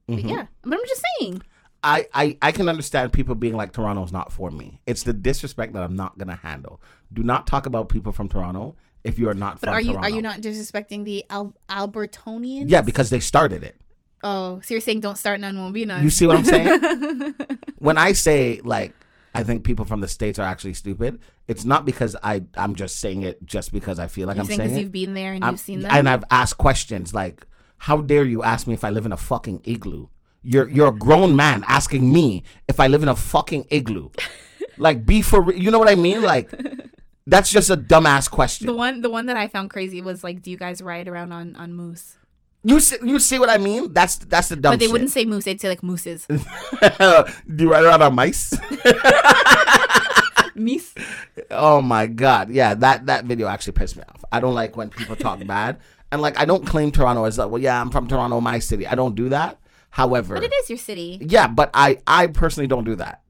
Mhm. 0.10 0.30
yeah, 0.30 0.46
but 0.64 0.74
I'm 0.74 0.86
just 0.86 1.04
saying. 1.20 1.44
I, 1.84 2.06
I, 2.14 2.38
I 2.42 2.52
can 2.52 2.70
understand 2.70 3.12
people 3.12 3.34
being 3.36 3.56
like 3.56 3.74
Toronto's 3.74 4.12
not 4.12 4.32
for 4.32 4.52
me. 4.52 4.80
It's 4.86 5.04
the 5.04 5.14
disrespect 5.14 5.74
that 5.74 5.82
I'm 5.84 5.96
not 5.96 6.18
gonna 6.18 6.36
handle. 6.36 6.80
Do 7.12 7.24
not 7.24 7.48
talk 7.48 7.66
about 7.66 7.90
people 7.90 8.12
from 8.12 8.30
Toronto 8.30 8.76
if 9.04 9.18
you 9.18 9.28
are 9.30 9.34
not 9.34 9.60
But 9.60 9.68
from 9.68 9.70
are 9.76 9.82
you 9.82 9.94
Toronto. 9.94 10.08
are 10.08 10.12
you 10.16 10.22
not 10.22 10.42
disrespecting 10.42 11.06
the 11.06 11.26
Al- 11.30 11.56
Albertonians? 11.70 12.66
Yeah, 12.68 12.82
because 12.82 13.10
they 13.10 13.20
started 13.20 13.64
it. 13.64 13.76
Oh, 14.24 14.62
so 14.64 14.74
you're 14.76 14.82
saying 14.82 15.00
don't 15.00 15.18
start 15.18 15.40
none 15.40 15.58
won't 15.58 15.74
be 15.74 15.86
none. 15.86 16.04
You 16.04 16.12
see 16.12 16.28
what 16.28 16.38
I'm 16.38 16.46
saying? 16.46 17.34
when 17.80 17.98
I 17.98 18.12
say 18.12 18.62
like 18.64 18.94
I 19.34 19.44
think 19.44 19.64
people 19.64 19.86
from 19.86 20.02
the 20.02 20.08
states 20.08 20.38
are 20.38 20.44
actually 20.44 20.74
stupid, 20.76 21.20
it's 21.48 21.66
not 21.66 21.86
because 21.86 22.16
I 22.22 22.44
I'm 22.56 22.76
just 22.76 23.00
saying 23.00 23.24
it 23.24 23.44
just 23.46 23.72
because 23.72 23.98
I 23.98 24.06
feel 24.08 24.28
like 24.28 24.36
You're 24.36 24.42
I'm 24.44 24.48
saying 24.48 24.58
saying 24.60 24.70
'cause 24.70 24.78
it. 24.78 24.82
you've 24.84 24.92
been 24.92 25.14
there 25.16 25.34
and 25.34 25.44
I'm- 25.44 25.54
you've 25.54 25.60
seen 25.62 25.80
them? 25.80 25.90
and 25.92 26.08
I've 26.08 26.24
asked 26.30 26.58
questions 26.60 27.14
like, 27.14 27.48
"How 27.78 28.02
dare 28.02 28.24
you 28.26 28.44
ask 28.44 28.68
me 28.68 28.76
if 28.76 28.84
I 28.84 28.92
live 28.92 29.08
in 29.08 29.12
a 29.12 29.18
fucking 29.18 29.62
igloo?" 29.64 30.08
You're 30.44 30.68
you're 30.70 30.88
a 30.88 30.92
grown 30.92 31.36
man 31.36 31.64
asking 31.68 32.12
me 32.12 32.44
if 32.68 32.80
I 32.80 32.88
live 32.88 33.04
in 33.04 33.10
a 33.10 33.16
fucking 33.16 33.68
igloo. 33.70 34.10
like, 34.78 35.06
be 35.06 35.22
for 35.22 35.42
re- 35.42 35.60
you 35.60 35.70
know 35.72 35.80
what 35.80 35.90
I 35.90 35.96
mean? 35.96 36.22
Like, 36.22 36.52
that's 37.28 37.52
just 37.52 37.70
a 37.70 37.78
dumbass 37.78 38.30
question. 38.30 38.68
the 38.68 38.74
one 38.74 39.02
the 39.02 39.10
one 39.10 39.28
that 39.28 39.38
I 39.38 39.48
found 39.48 39.70
crazy 39.70 40.02
was 40.02 40.24
like, 40.24 40.42
do 40.42 40.50
you 40.50 40.58
guys 40.58 40.82
ride 40.82 41.08
around 41.08 41.32
on 41.32 41.56
on 41.56 41.74
moose? 41.74 42.18
You 42.64 42.80
see, 42.80 42.98
you 43.04 43.18
see 43.20 43.40
what 43.40 43.50
I 43.50 43.58
mean? 43.58 43.92
That's 43.94 44.18
that's 44.18 44.50
the 44.50 44.56
dumb 44.56 44.74
but 44.74 44.80
they 44.80 44.86
shit. 44.86 44.92
wouldn't 44.92 45.10
say 45.12 45.26
moose; 45.26 45.46
they'd 45.46 45.60
say 45.60 45.68
like 45.70 45.82
mooses. 45.82 46.26
Do 46.28 46.36
you 47.58 47.72
ride 47.72 47.84
around 47.84 48.02
on 48.04 48.14
mice? 48.14 48.54
Mice. 50.56 50.94
Oh 51.50 51.82
my 51.82 52.08
god, 52.08 52.50
yeah 52.52 52.74
that 52.76 53.06
that 53.08 53.26
video 53.26 53.48
actually 53.48 53.74
pissed 53.74 53.96
me 53.96 54.04
off. 54.10 54.24
I 54.32 54.40
don't 54.40 54.54
like 54.54 54.76
when 54.78 54.90
people 54.90 55.16
talk 55.16 55.44
bad, 55.48 55.80
and 56.12 56.22
like 56.22 56.38
I 56.38 56.46
don't 56.46 56.66
claim 56.66 56.92
Toronto 56.92 57.24
as 57.24 57.38
like, 57.38 57.50
well, 57.50 57.62
yeah, 57.62 57.80
I'm 57.82 57.90
from 57.90 58.08
Toronto, 58.08 58.40
my 58.42 58.60
city. 58.60 58.86
I 58.86 58.96
don't 58.96 59.16
do 59.16 59.30
that. 59.30 59.58
However, 59.92 60.36
But 60.36 60.44
it 60.44 60.54
is 60.54 60.70
your 60.70 60.78
city. 60.78 61.20
Yeah, 61.22 61.48
but 61.48 61.70
I 61.74 62.00
I 62.08 62.28
personally 62.28 62.68
don't 62.68 62.86
do 62.86 62.96
that. 62.96 63.22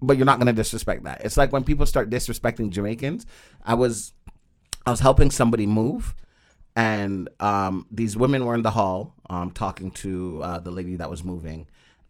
But 0.00 0.16
you're 0.16 0.26
not 0.26 0.38
gonna 0.38 0.52
disrespect 0.52 1.04
that. 1.04 1.24
It's 1.24 1.36
like 1.36 1.52
when 1.52 1.64
people 1.64 1.86
start 1.86 2.10
disrespecting 2.10 2.70
Jamaicans. 2.70 3.26
I 3.64 3.74
was 3.74 4.12
I 4.86 4.90
was 4.90 5.00
helping 5.00 5.30
somebody 5.30 5.66
move, 5.66 6.14
and 6.74 7.28
um, 7.40 7.86
these 7.90 8.16
women 8.16 8.46
were 8.46 8.54
in 8.54 8.62
the 8.62 8.70
hall 8.70 9.14
um, 9.28 9.50
talking 9.50 9.90
to 9.92 10.40
uh, 10.42 10.58
the 10.58 10.70
lady 10.70 10.96
that 10.96 11.10
was 11.10 11.22
moving, 11.22 11.66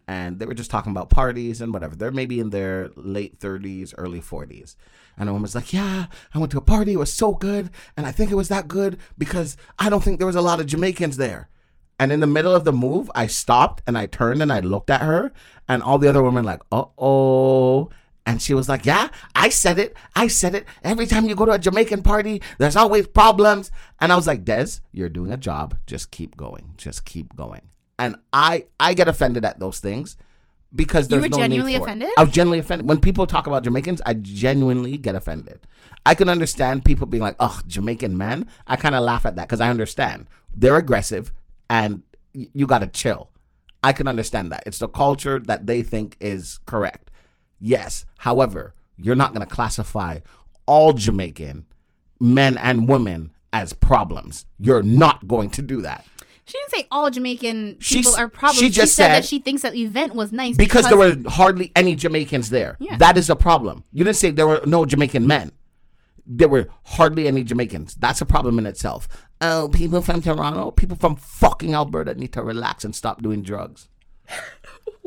and 0.06 0.38
they 0.38 0.46
were 0.46 0.54
just 0.54 0.70
talking 0.70 0.92
about 0.92 1.10
parties 1.10 1.60
and 1.60 1.72
whatever. 1.72 1.94
They're 1.94 2.10
maybe 2.10 2.40
in 2.40 2.50
their 2.50 2.90
late 2.96 3.40
30s, 3.40 3.92
early 3.98 4.20
40s. 4.20 4.74
And 5.18 5.28
a 5.28 5.32
woman's 5.32 5.54
like, 5.54 5.72
Yeah, 5.72 6.06
I 6.32 6.38
went 6.38 6.50
to 6.52 6.58
a 6.58 6.62
party. 6.62 6.92
It 6.92 6.98
was 6.98 7.12
so 7.12 7.32
good. 7.32 7.70
And 7.96 8.06
I 8.06 8.12
think 8.12 8.30
it 8.30 8.34
was 8.36 8.48
that 8.48 8.68
good 8.68 8.98
because 9.18 9.56
I 9.78 9.90
don't 9.90 10.02
think 10.02 10.18
there 10.18 10.26
was 10.26 10.36
a 10.36 10.40
lot 10.40 10.60
of 10.60 10.66
Jamaicans 10.66 11.16
there. 11.18 11.48
And 11.98 12.12
in 12.12 12.20
the 12.20 12.26
middle 12.26 12.54
of 12.54 12.64
the 12.64 12.72
move, 12.72 13.10
I 13.14 13.26
stopped 13.26 13.82
and 13.86 13.98
I 13.98 14.06
turned 14.06 14.40
and 14.40 14.52
I 14.52 14.60
looked 14.60 14.90
at 14.90 15.00
her, 15.02 15.32
and 15.68 15.82
all 15.82 15.98
the 15.98 16.08
other 16.08 16.22
women 16.22 16.44
like, 16.44 16.62
uh 16.70 16.84
oh. 16.96 17.90
And 18.24 18.42
she 18.42 18.52
was 18.52 18.68
like, 18.68 18.84
Yeah, 18.84 19.08
I 19.34 19.48
said 19.48 19.78
it. 19.78 19.96
I 20.14 20.28
said 20.28 20.54
it. 20.54 20.66
Every 20.84 21.06
time 21.06 21.26
you 21.28 21.34
go 21.34 21.46
to 21.46 21.52
a 21.52 21.58
Jamaican 21.58 22.02
party, 22.02 22.42
there's 22.58 22.76
always 22.76 23.06
problems. 23.08 23.70
And 24.00 24.12
I 24.12 24.16
was 24.16 24.26
like, 24.26 24.44
Des, 24.44 24.80
you're 24.92 25.08
doing 25.08 25.32
a 25.32 25.36
job. 25.38 25.76
Just 25.86 26.10
keep 26.10 26.36
going. 26.36 26.74
Just 26.76 27.04
keep 27.06 27.34
going. 27.34 27.62
And 27.98 28.16
I 28.32 28.66
I 28.78 28.92
get 28.94 29.08
offended 29.08 29.44
at 29.46 29.58
those 29.58 29.80
things 29.80 30.16
because 30.74 31.10
You 31.10 31.18
there's 31.18 31.22
were 31.22 31.28
no 31.30 31.36
need 31.38 31.42
genuinely 31.42 31.72
for 31.72 31.78
it. 31.78 31.82
offended? 31.84 32.10
I 32.18 32.24
was 32.24 32.32
genuinely 32.32 32.58
offended. 32.58 32.86
When 32.86 33.00
people 33.00 33.26
talk 33.26 33.46
about 33.46 33.64
Jamaicans, 33.64 34.02
I 34.04 34.12
genuinely 34.14 34.98
get 34.98 35.14
offended. 35.14 35.60
I 36.04 36.14
can 36.14 36.28
understand 36.28 36.84
people 36.84 37.06
being 37.06 37.22
like, 37.22 37.36
"Oh, 37.40 37.60
Jamaican 37.66 38.16
man." 38.16 38.46
I 38.66 38.76
kind 38.76 38.94
of 38.94 39.02
laugh 39.02 39.24
at 39.26 39.36
that 39.36 39.48
because 39.48 39.60
I 39.62 39.70
understand 39.70 40.26
they're 40.54 40.76
aggressive 40.76 41.32
and 41.70 42.02
you 42.32 42.66
got 42.66 42.78
to 42.80 42.86
chill. 42.86 43.30
I 43.82 43.92
can 43.92 44.08
understand 44.08 44.50
that. 44.52 44.64
It's 44.66 44.78
the 44.78 44.88
culture 44.88 45.38
that 45.40 45.66
they 45.66 45.82
think 45.82 46.16
is 46.20 46.58
correct. 46.66 47.10
Yes. 47.60 48.04
However, 48.18 48.74
you're 48.96 49.14
not 49.16 49.34
going 49.34 49.46
to 49.46 49.54
classify 49.54 50.18
all 50.66 50.92
Jamaican 50.92 51.66
men 52.20 52.58
and 52.58 52.88
women 52.88 53.32
as 53.52 53.72
problems. 53.72 54.46
You're 54.58 54.82
not 54.82 55.26
going 55.28 55.50
to 55.50 55.62
do 55.62 55.82
that. 55.82 56.04
She 56.44 56.52
didn't 56.58 56.70
say 56.70 56.86
all 56.90 57.10
Jamaican 57.10 57.76
She 57.78 57.96
people 57.96 58.12
s- 58.12 58.18
are 58.18 58.28
problems. 58.28 58.58
she 58.60 58.70
just 58.70 58.94
said, 58.94 59.08
that 59.08 59.24
she 59.24 59.38
thinks 59.38 59.62
that 59.62 59.72
the 59.72 59.82
event 59.82 60.14
was 60.14 60.32
nice 60.32 60.56
because 60.56 60.86
there 60.88 60.96
were 60.96 61.14
hardly 61.26 61.70
any 61.76 61.94
Jamaicans 61.94 62.48
there. 62.50 62.76
Yeah. 62.80 62.96
That 62.96 63.16
is 63.18 63.28
a 63.28 63.36
problem. 63.36 63.84
You 63.92 64.02
didn't 64.04 64.16
say 64.16 64.30
there 64.30 64.46
were 64.46 64.62
no 64.64 64.86
Jamaican 64.86 65.26
men. 65.26 65.52
There 66.28 66.48
were 66.48 66.68
hardly 66.84 67.26
any 67.26 67.42
Jamaicans. 67.42 67.94
That's 67.94 68.20
a 68.20 68.26
problem 68.26 68.58
in 68.58 68.66
itself. 68.66 69.08
Oh, 69.40 69.68
people 69.68 70.02
from 70.02 70.20
Toronto, 70.20 70.70
people 70.70 70.96
from 70.96 71.16
fucking 71.16 71.74
Alberta 71.74 72.14
need 72.14 72.32
to 72.34 72.42
relax 72.42 72.84
and 72.84 72.94
stop 72.94 73.22
doing 73.22 73.42
drugs. 73.42 73.88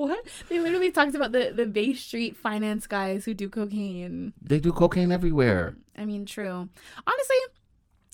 What? 0.01 0.25
They 0.49 0.57
literally 0.57 0.89
talked 0.89 1.13
about 1.13 1.31
the 1.31 1.53
the 1.55 1.67
Bay 1.67 1.93
Street 1.93 2.35
finance 2.35 2.87
guys 2.87 3.23
who 3.23 3.35
do 3.35 3.47
cocaine. 3.47 4.33
They 4.41 4.59
do 4.59 4.71
cocaine 4.71 5.11
everywhere. 5.11 5.75
I 5.95 6.05
mean, 6.05 6.25
true. 6.25 6.69
Honestly, 7.05 7.37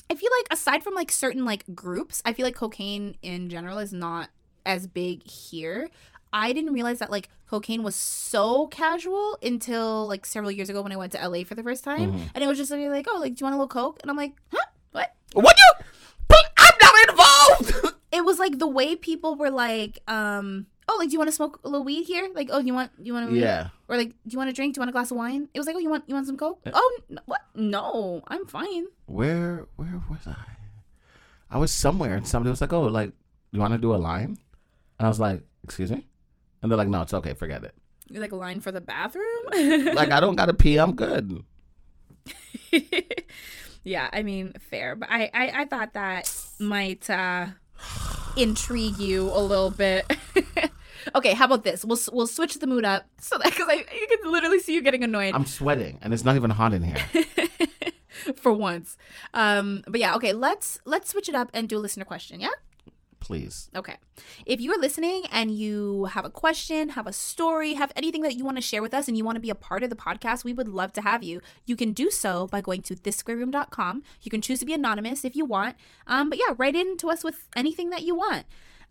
I 0.10 0.16
feel 0.16 0.30
like 0.38 0.48
aside 0.52 0.84
from 0.84 0.96
like 0.96 1.14
certain 1.14 1.46
like 1.46 1.64
groups, 1.74 2.22
I 2.26 2.34
feel 2.34 2.46
like 2.46 2.56
cocaine 2.56 3.16
in 3.22 3.50
general 3.50 3.78
is 3.78 3.94
not 3.94 4.30
as 4.66 4.86
big 4.86 5.26
here. 5.26 5.90
I 6.34 6.54
didn't 6.54 6.74
realize 6.74 7.00
that 7.00 7.10
like 7.12 7.30
cocaine 7.50 7.84
was 7.84 7.96
so 7.96 8.68
casual 8.68 9.38
until 9.42 10.08
like 10.08 10.26
several 10.26 10.52
years 10.52 10.70
ago 10.70 10.82
when 10.82 10.92
I 10.92 10.98
went 10.98 11.12
to 11.14 11.18
LA 11.28 11.44
for 11.44 11.56
the 11.56 11.64
first 11.64 11.84
time, 11.84 12.12
Mhm. 12.14 12.30
and 12.36 12.44
it 12.44 12.48
was 12.48 12.58
just 12.58 12.72
like, 12.72 12.82
like, 12.90 13.08
oh, 13.10 13.20
like, 13.20 13.36
do 13.36 13.42
you 13.42 13.46
want 13.46 13.54
a 13.56 13.58
little 13.58 13.68
coke? 13.70 14.00
And 14.02 14.12
I'm 14.12 14.18
like, 14.18 14.34
huh, 14.52 14.66
what? 14.92 15.16
What 15.34 15.56
you? 15.58 15.86
I'm 16.58 16.74
not 16.82 17.10
involved. 17.10 17.96
It 18.10 18.24
was 18.26 18.40
like 18.40 18.58
the 18.58 18.68
way 18.68 18.96
people 18.96 19.36
were 19.36 19.52
like, 19.52 20.00
um, 20.08 20.66
oh, 20.88 20.96
like, 20.98 21.10
do 21.10 21.14
you 21.14 21.20
want 21.20 21.28
to 21.28 21.36
smoke 21.36 21.60
a 21.64 21.70
little 21.70 21.84
weed 21.84 22.06
here? 22.06 22.30
Like, 22.34 22.50
oh, 22.52 22.60
you 22.60 22.74
want, 22.74 22.90
you 23.00 23.14
want 23.14 23.30
weed? 23.30 23.42
Yeah. 23.42 23.68
Or 23.90 23.98
like, 23.98 24.10
do 24.10 24.16
you 24.32 24.38
want 24.38 24.50
a 24.50 24.54
drink? 24.54 24.74
Do 24.74 24.80
you 24.80 24.82
want 24.82 24.90
a 24.90 24.94
glass 24.94 25.12
of 25.12 25.18
wine? 25.18 25.50
It 25.54 25.60
was 25.60 25.68
like, 25.68 25.76
oh, 25.76 25.80
you 25.80 25.90
want, 25.90 26.06
you 26.08 26.16
want 26.16 26.26
some 26.26 26.38
coke? 26.38 26.60
Oh, 26.74 27.00
n- 27.12 27.20
what? 27.26 27.42
No, 27.54 28.24
I'm 28.30 28.46
fine. 28.48 28.86
Where 29.06 29.68
where 29.76 30.02
was 30.10 30.26
I? 30.26 30.36
I 31.52 31.58
was 31.60 31.72
somewhere 31.72 32.16
and 32.16 32.26
somebody 32.28 32.50
was 32.50 32.62
like, 32.62 32.74
"Oh, 32.74 32.84
like 32.84 33.12
you 33.52 33.60
want 33.60 33.74
to 33.74 33.78
do 33.78 33.94
a 33.94 33.98
line?" 34.00 34.38
And 34.98 35.06
I 35.06 35.08
was 35.10 35.20
like, 35.20 35.44
"Excuse 35.64 35.92
me," 35.92 36.08
and 36.62 36.72
they're 36.72 36.78
like, 36.78 36.88
"No, 36.88 37.02
it's 37.02 37.14
okay, 37.14 37.34
forget 37.34 37.64
it." 37.64 37.76
You're 38.10 38.22
like 38.22 38.32
a 38.32 38.38
line 38.38 38.60
for 38.62 38.72
the 38.72 38.82
bathroom. 38.82 39.26
Like 39.94 40.12
I 40.12 40.20
don't 40.20 40.36
gotta 40.36 40.54
pee, 40.54 40.78
I'm 40.78 40.96
good. 40.96 41.44
yeah, 43.84 44.10
I 44.12 44.24
mean, 44.24 44.54
fair, 44.70 44.96
but 44.96 45.10
I, 45.12 45.30
I, 45.34 45.62
I 45.62 45.66
thought 45.66 45.94
that 45.94 46.34
might 46.60 47.10
uh, 47.10 47.48
intrigue 48.36 48.98
you 48.98 49.24
a 49.24 49.42
little 49.42 49.72
bit. 49.72 50.06
okay, 51.16 51.34
how 51.34 51.46
about 51.46 51.64
this? 51.64 51.84
We'll 51.84 52.00
we'll 52.12 52.28
switch 52.28 52.56
the 52.60 52.68
mood 52.68 52.86
up 52.86 53.06
so 53.20 53.38
that 53.38 53.46
because 53.46 53.68
I 53.70 53.76
you 53.76 54.08
can 54.22 54.32
literally 54.32 54.60
see 54.60 54.74
you 54.74 54.82
getting 54.82 55.04
annoyed 55.04 55.34
I'm 55.34 55.46
sweating 55.46 56.00
and 56.02 56.14
it's 56.14 56.24
not 56.24 56.36
even 56.36 56.50
hot 56.50 56.74
in 56.74 56.84
here. 56.84 56.98
for 58.36 58.52
once. 58.52 58.98
Um, 59.34 59.84
but 59.88 60.00
yeah, 60.00 60.16
okay, 60.16 60.34
let's 60.34 60.80
let's 60.86 61.10
switch 61.10 61.30
it 61.30 61.36
up 61.36 61.50
and 61.54 61.70
do 61.70 61.78
a 61.78 61.80
listener 61.80 62.06
question. 62.06 62.40
Yeah. 62.40 62.50
Please. 63.28 63.70
Okay. 63.76 63.96
If 64.46 64.62
you 64.62 64.72
are 64.72 64.80
listening 64.80 65.24
and 65.34 65.52
you 65.52 66.06
have 66.06 66.24
a 66.24 66.30
question, 66.30 66.90
have 66.90 67.06
a 67.06 67.12
story, 67.12 67.74
have 67.74 67.92
anything 67.94 68.22
that 68.22 68.36
you 68.38 68.46
want 68.46 68.56
to 68.56 68.62
share 68.62 68.82
with 68.82 68.94
us 68.94 69.10
and 69.10 69.18
you 69.18 69.26
want 69.26 69.36
to 69.36 69.42
be 69.42 69.50
a 69.50 69.56
part 69.56 69.84
of 69.84 69.90
the 69.90 69.98
podcast, 69.98 70.46
we 70.46 70.54
would 70.54 70.70
love 70.70 70.94
to 70.94 71.02
have 71.02 71.24
you. 71.24 71.42
You 71.66 71.76
can 71.76 71.92
do 71.92 72.10
so 72.10 72.48
by 72.48 72.62
going 72.62 72.84
to 72.84 72.96
thissquareroom.com. 72.96 74.04
You 74.22 74.32
can 74.32 74.42
choose 74.42 74.60
to 74.60 74.66
be 74.66 74.72
anonymous 74.74 75.26
if 75.26 75.36
you 75.36 75.44
want. 75.44 75.76
Um, 76.08 76.30
but 76.30 76.40
yeah, 76.40 76.56
write 76.58 76.78
in 76.78 76.96
to 77.00 77.10
us 77.10 77.22
with 77.22 77.50
anything 77.54 77.90
that 77.90 78.04
you 78.04 78.16
want. 78.16 78.46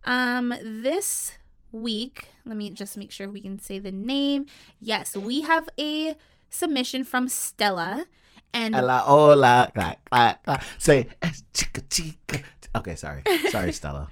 Um, 0.04 0.52
this 0.62 1.32
week, 1.72 2.28
let 2.44 2.58
me 2.58 2.68
just 2.68 2.98
make 2.98 3.10
sure 3.10 3.30
we 3.30 3.40
can 3.40 3.58
say 3.58 3.78
the 3.78 3.90
name. 3.90 4.44
Yes, 4.78 5.16
we 5.16 5.40
have 5.40 5.66
a 5.80 6.14
submission 6.50 7.04
from 7.04 7.30
Stella. 7.30 8.04
And 8.52 8.74
Ella, 8.74 9.02
hola, 9.04 9.70
clack, 9.74 10.04
clack, 10.10 10.42
clack. 10.44 10.62
say 10.78 11.08
chica 11.54 11.80
chica. 11.88 12.42
Okay, 12.76 12.94
sorry, 12.96 13.22
sorry, 13.50 13.72
Stella. 13.78 14.08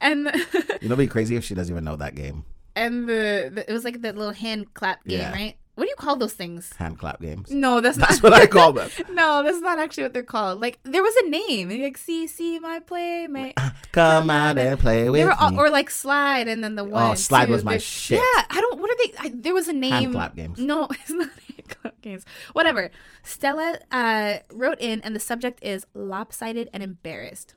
and 0.00 0.30
You 0.82 0.88
know, 0.88 0.96
be 0.96 1.06
crazy 1.06 1.36
if 1.36 1.44
she 1.44 1.54
doesn't 1.54 1.72
even 1.72 1.84
know 1.84 1.96
that 1.96 2.14
game. 2.14 2.44
and 2.76 3.08
the, 3.08 3.50
the 3.54 3.68
it 3.68 3.72
was 3.72 3.84
like 3.84 4.00
the 4.02 4.12
little 4.12 4.32
hand 4.32 4.74
clap 4.74 5.04
game, 5.04 5.20
Yeah. 5.20 5.32
right? 5.32 5.56
What 5.74 5.84
do 5.84 5.88
you 5.88 5.96
call 5.96 6.16
those 6.16 6.34
things? 6.34 6.70
Hand 6.76 6.98
clap 6.98 7.18
games. 7.22 7.50
No, 7.50 7.80
that's 7.80 7.96
That's 7.96 8.22
not. 8.22 8.30
what 8.30 8.32
I 8.34 8.46
call 8.56 8.74
them. 8.74 8.90
no, 9.10 9.42
that's 9.42 9.60
not 9.60 9.78
actually 9.78 10.02
what 10.02 10.12
they're 10.12 10.22
called. 10.22 10.60
Like 10.60 10.78
there 10.84 11.02
was 11.02 11.16
a 11.24 11.28
name, 11.30 11.70
like 11.70 11.96
see, 11.96 12.26
see 12.26 12.58
my 12.58 12.80
play, 12.80 13.26
my. 13.26 13.54
Come 13.90 14.28
out 14.28 14.58
and 14.58 14.78
play 14.78 15.08
with 15.08 15.26
all, 15.40 15.50
me. 15.52 15.56
or 15.56 15.70
like 15.70 15.88
slide, 15.88 16.46
and 16.46 16.62
then 16.62 16.74
the 16.74 16.84
one. 16.84 17.16
Slide 17.16 17.46
two, 17.46 17.52
was 17.52 17.64
my 17.64 17.78
shit. 17.78 18.18
Yeah, 18.18 18.42
I 18.50 18.60
don't. 18.60 18.78
What 18.80 18.90
are 18.90 18.96
they? 19.02 19.12
I, 19.18 19.32
there 19.34 19.54
was 19.54 19.66
a 19.68 19.72
name. 19.72 19.92
Hand 19.92 20.12
clap 20.12 20.36
games. 20.36 20.58
No, 20.58 20.88
it's 20.90 21.10
not 21.10 21.30
hand 21.30 21.68
clap 21.70 22.00
games. 22.02 22.24
Whatever. 22.52 22.90
Stella 23.22 23.78
uh, 23.90 24.38
wrote 24.52 24.78
in, 24.78 25.00
and 25.00 25.16
the 25.16 25.20
subject 25.20 25.58
is 25.62 25.86
lopsided 25.94 26.68
and 26.74 26.82
embarrassed. 26.82 27.54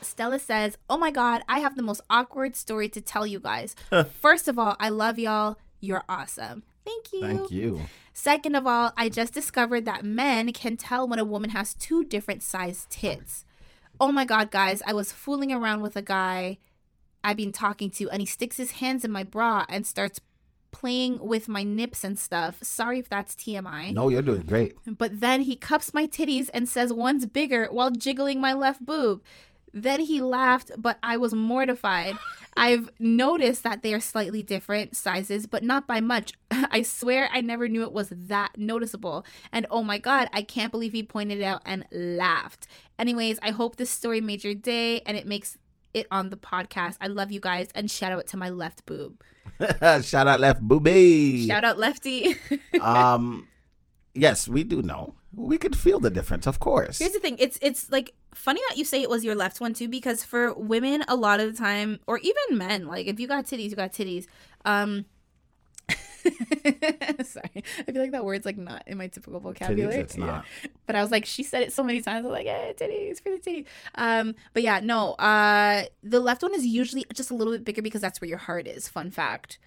Stella 0.00 0.38
says, 0.38 0.76
Oh 0.88 0.98
my 0.98 1.10
God, 1.10 1.42
I 1.48 1.60
have 1.60 1.76
the 1.76 1.82
most 1.82 2.00
awkward 2.10 2.56
story 2.56 2.88
to 2.90 3.00
tell 3.00 3.26
you 3.26 3.40
guys. 3.40 3.74
First 4.20 4.48
of 4.48 4.58
all, 4.58 4.76
I 4.78 4.88
love 4.88 5.18
y'all. 5.18 5.58
You're 5.80 6.04
awesome. 6.08 6.62
Thank 6.84 7.12
you. 7.12 7.20
Thank 7.20 7.50
you. 7.50 7.80
Second 8.12 8.54
of 8.54 8.66
all, 8.66 8.92
I 8.96 9.08
just 9.08 9.34
discovered 9.34 9.84
that 9.86 10.04
men 10.04 10.52
can 10.52 10.76
tell 10.76 11.08
when 11.08 11.18
a 11.18 11.24
woman 11.24 11.50
has 11.50 11.74
two 11.74 12.04
different 12.04 12.42
sized 12.42 12.90
tits. 12.90 13.44
Oh 14.00 14.12
my 14.12 14.24
God, 14.24 14.50
guys, 14.50 14.82
I 14.86 14.92
was 14.92 15.12
fooling 15.12 15.52
around 15.52 15.80
with 15.82 15.96
a 15.96 16.02
guy 16.02 16.58
I've 17.22 17.36
been 17.36 17.52
talking 17.52 17.90
to, 17.90 18.10
and 18.10 18.20
he 18.20 18.26
sticks 18.26 18.56
his 18.56 18.72
hands 18.72 19.04
in 19.04 19.10
my 19.10 19.24
bra 19.24 19.64
and 19.68 19.86
starts 19.86 20.20
playing 20.70 21.18
with 21.20 21.48
my 21.48 21.62
nips 21.62 22.04
and 22.04 22.18
stuff. 22.18 22.58
Sorry 22.62 22.98
if 22.98 23.08
that's 23.08 23.34
TMI. 23.34 23.94
No, 23.94 24.08
you're 24.08 24.22
doing 24.22 24.42
great. 24.42 24.76
But 24.86 25.20
then 25.20 25.42
he 25.42 25.56
cups 25.56 25.94
my 25.94 26.06
titties 26.06 26.50
and 26.52 26.68
says 26.68 26.92
one's 26.92 27.26
bigger 27.26 27.66
while 27.70 27.90
jiggling 27.90 28.40
my 28.40 28.52
left 28.52 28.84
boob. 28.84 29.22
Then 29.74 30.00
he 30.00 30.22
laughed, 30.22 30.70
but 30.78 30.98
I 31.02 31.16
was 31.16 31.34
mortified. 31.34 32.16
I've 32.56 32.88
noticed 33.00 33.64
that 33.64 33.82
they 33.82 33.92
are 33.92 34.00
slightly 34.00 34.40
different 34.40 34.96
sizes, 34.96 35.46
but 35.46 35.64
not 35.64 35.88
by 35.88 36.00
much. 36.00 36.32
I 36.50 36.82
swear 36.82 37.28
I 37.32 37.40
never 37.40 37.68
knew 37.68 37.82
it 37.82 37.92
was 37.92 38.10
that 38.10 38.56
noticeable. 38.56 39.26
And 39.50 39.66
oh 39.70 39.82
my 39.82 39.98
god, 39.98 40.30
I 40.32 40.42
can't 40.42 40.70
believe 40.70 40.92
he 40.92 41.02
pointed 41.02 41.40
it 41.40 41.44
out 41.44 41.62
and 41.66 41.84
laughed. 41.90 42.68
Anyways, 43.00 43.40
I 43.42 43.50
hope 43.50 43.74
this 43.74 43.90
story 43.90 44.20
made 44.20 44.44
your 44.44 44.54
day 44.54 45.00
and 45.00 45.16
it 45.16 45.26
makes 45.26 45.58
it 45.92 46.06
on 46.10 46.30
the 46.30 46.36
podcast. 46.36 46.96
I 47.00 47.08
love 47.08 47.32
you 47.32 47.40
guys 47.40 47.68
and 47.74 47.90
shout 47.90 48.12
out 48.12 48.28
to 48.28 48.36
my 48.36 48.50
left 48.50 48.86
boob. 48.86 49.22
Shout 50.02 50.26
out, 50.26 50.40
left 50.40 50.60
booby. 50.62 51.46
Shout 51.46 51.64
out 51.64 51.78
lefty. 51.78 52.34
um, 52.80 53.46
yes, 54.12 54.48
we 54.48 54.64
do 54.64 54.82
know. 54.82 55.14
We 55.36 55.58
could 55.58 55.76
feel 55.76 56.00
the 56.00 56.10
difference, 56.10 56.46
of 56.46 56.60
course. 56.60 56.98
Here's 56.98 57.12
the 57.12 57.20
thing. 57.20 57.36
It's 57.38 57.58
it's 57.62 57.90
like 57.90 58.14
funny 58.34 58.60
that 58.68 58.76
you 58.76 58.84
say 58.84 59.02
it 59.02 59.10
was 59.10 59.24
your 59.24 59.34
left 59.34 59.60
one 59.60 59.74
too, 59.74 59.88
because 59.88 60.24
for 60.24 60.52
women, 60.54 61.04
a 61.08 61.16
lot 61.16 61.40
of 61.40 61.52
the 61.52 61.58
time, 61.58 62.00
or 62.06 62.18
even 62.18 62.58
men, 62.58 62.86
like 62.86 63.06
if 63.06 63.18
you 63.20 63.26
got 63.26 63.44
titties, 63.44 63.70
you 63.70 63.76
got 63.76 63.92
titties. 63.92 64.26
Um 64.64 65.06
sorry. 67.24 67.62
I 67.86 67.92
feel 67.92 68.00
like 68.00 68.12
that 68.12 68.24
word's 68.24 68.46
like 68.46 68.56
not 68.56 68.84
in 68.86 68.96
my 68.96 69.08
typical 69.08 69.40
vocabulary. 69.40 69.94
Titties, 69.94 69.98
it's 69.98 70.16
not. 70.18 70.46
But 70.86 70.96
I 70.96 71.02
was 71.02 71.10
like, 71.10 71.26
she 71.26 71.42
said 71.42 71.62
it 71.62 71.72
so 71.72 71.82
many 71.84 72.00
times. 72.00 72.24
I 72.24 72.28
was 72.28 72.32
like, 72.32 72.46
yeah, 72.46 72.72
titties 72.72 73.22
for 73.22 73.30
the 73.30 73.38
titties. 73.38 73.66
Um, 73.94 74.34
but 74.54 74.62
yeah, 74.62 74.80
no, 74.80 75.12
uh 75.14 75.84
the 76.02 76.20
left 76.20 76.42
one 76.42 76.54
is 76.54 76.64
usually 76.66 77.04
just 77.12 77.30
a 77.30 77.34
little 77.34 77.52
bit 77.52 77.64
bigger 77.64 77.82
because 77.82 78.00
that's 78.00 78.20
where 78.20 78.28
your 78.28 78.38
heart 78.38 78.66
is. 78.66 78.88
Fun 78.88 79.10
fact. 79.10 79.58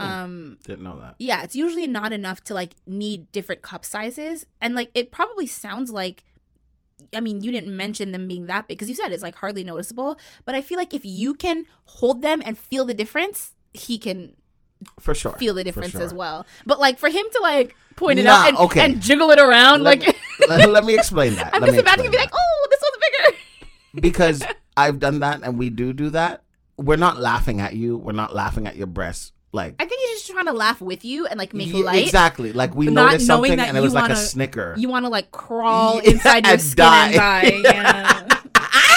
Um 0.00 0.58
Didn't 0.64 0.82
know 0.84 0.98
that. 1.00 1.14
yeah, 1.18 1.42
it's 1.42 1.54
usually 1.56 1.86
not 1.86 2.12
enough 2.12 2.42
to 2.44 2.54
like 2.54 2.72
need 2.86 3.30
different 3.32 3.62
cup 3.62 3.84
sizes. 3.84 4.46
And 4.60 4.74
like 4.74 4.90
it 4.94 5.10
probably 5.10 5.46
sounds 5.46 5.90
like 5.90 6.24
I 7.14 7.20
mean, 7.20 7.40
you 7.40 7.50
didn't 7.50 7.74
mention 7.74 8.12
them 8.12 8.28
being 8.28 8.46
that 8.46 8.68
big 8.68 8.76
because 8.78 8.88
you 8.88 8.94
said 8.94 9.10
it's 9.12 9.22
like 9.22 9.34
hardly 9.36 9.64
noticeable. 9.64 10.18
But 10.44 10.54
I 10.54 10.60
feel 10.60 10.76
like 10.78 10.92
if 10.92 11.04
you 11.04 11.34
can 11.34 11.64
hold 11.84 12.20
them 12.22 12.42
and 12.44 12.58
feel 12.58 12.84
the 12.84 12.92
difference, 12.94 13.54
he 13.72 13.96
can 13.98 14.34
For 14.98 15.14
sure. 15.14 15.32
feel 15.32 15.54
the 15.54 15.64
difference 15.64 15.92
sure. 15.92 16.02
as 16.02 16.12
well. 16.12 16.46
But 16.66 16.78
like 16.78 16.98
for 16.98 17.08
him 17.08 17.24
to 17.32 17.38
like 17.40 17.74
point 17.96 18.18
it 18.18 18.24
Nah, 18.24 18.32
out 18.42 18.48
and, 18.48 18.56
okay. 18.58 18.84
and 18.84 19.00
jiggle 19.00 19.30
it 19.30 19.38
around, 19.38 19.82
Let, 19.82 20.00
like 20.04 20.16
let, 20.48 20.68
let 20.68 20.84
me 20.84 20.94
explain 20.94 21.34
that. 21.36 21.54
I'm 21.54 21.60
Let 21.62 21.68
just 21.68 21.76
me 21.76 21.80
imagining 21.82 22.10
be 22.10 22.18
like, 22.18 22.30
oh, 22.34 22.68
this 22.70 22.80
one's 22.82 23.04
bigger. 23.32 23.38
because 24.00 24.42
I've 24.76 24.98
done 24.98 25.20
that 25.20 25.40
and 25.42 25.58
we 25.58 25.70
do 25.70 25.92
do 25.94 26.10
that. 26.10 26.42
We're 26.76 26.96
not 26.96 27.18
laughing 27.18 27.60
at 27.60 27.74
you. 27.74 27.96
We're 27.96 28.12
not 28.12 28.34
laughing 28.34 28.66
at 28.66 28.76
your 28.76 28.86
breasts. 28.86 29.32
Like 29.52 29.74
I 29.80 29.84
think 29.84 30.00
he's 30.00 30.20
just 30.20 30.30
trying 30.30 30.46
to 30.46 30.52
laugh 30.52 30.80
with 30.80 31.04
you 31.04 31.26
and 31.26 31.38
like 31.38 31.52
make 31.54 31.72
light. 31.74 32.04
exactly. 32.04 32.52
Like 32.52 32.74
we 32.74 32.86
noticed 32.86 33.26
something 33.26 33.58
and 33.58 33.76
it 33.76 33.80
you 33.80 33.82
was 33.82 33.94
like 33.94 34.10
a 34.10 34.16
snicker. 34.16 34.74
You 34.78 34.88
want 34.88 35.04
to 35.04 35.08
like 35.08 35.32
crawl 35.32 35.96
Yeah, 36.04 36.10
inside 36.12 36.46
your 36.46 36.58
skin 36.58 36.76
die. 36.76 37.42
and 37.44 37.64
die. 37.64 38.30
Yeah. 38.54 38.96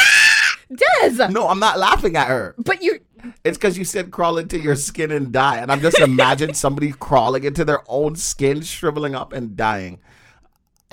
Des! 1.10 1.28
No, 1.30 1.48
I'm 1.48 1.60
not 1.60 1.78
laughing 1.78 2.16
at 2.16 2.28
her. 2.28 2.56
But 2.58 2.82
you're 2.82 3.00
It's 3.44 3.58
because 3.58 3.78
you 3.78 3.86
said 3.86 4.12
crawl 4.12 4.38
into 4.38 4.60
your 4.60 4.76
skin 4.76 5.12
and 5.12 5.32
die, 5.32 5.58
and 5.58 5.72
I'm 5.72 5.82
just 5.82 6.00
imagine 6.00 6.54
somebody 6.54 6.92
crawling 6.92 7.44
into 7.44 7.64
their 7.64 7.82
own 7.88 8.16
skin, 8.16 8.62
shriveling 8.62 9.14
up 9.16 9.34
and 9.34 9.56
dying. 9.56 10.00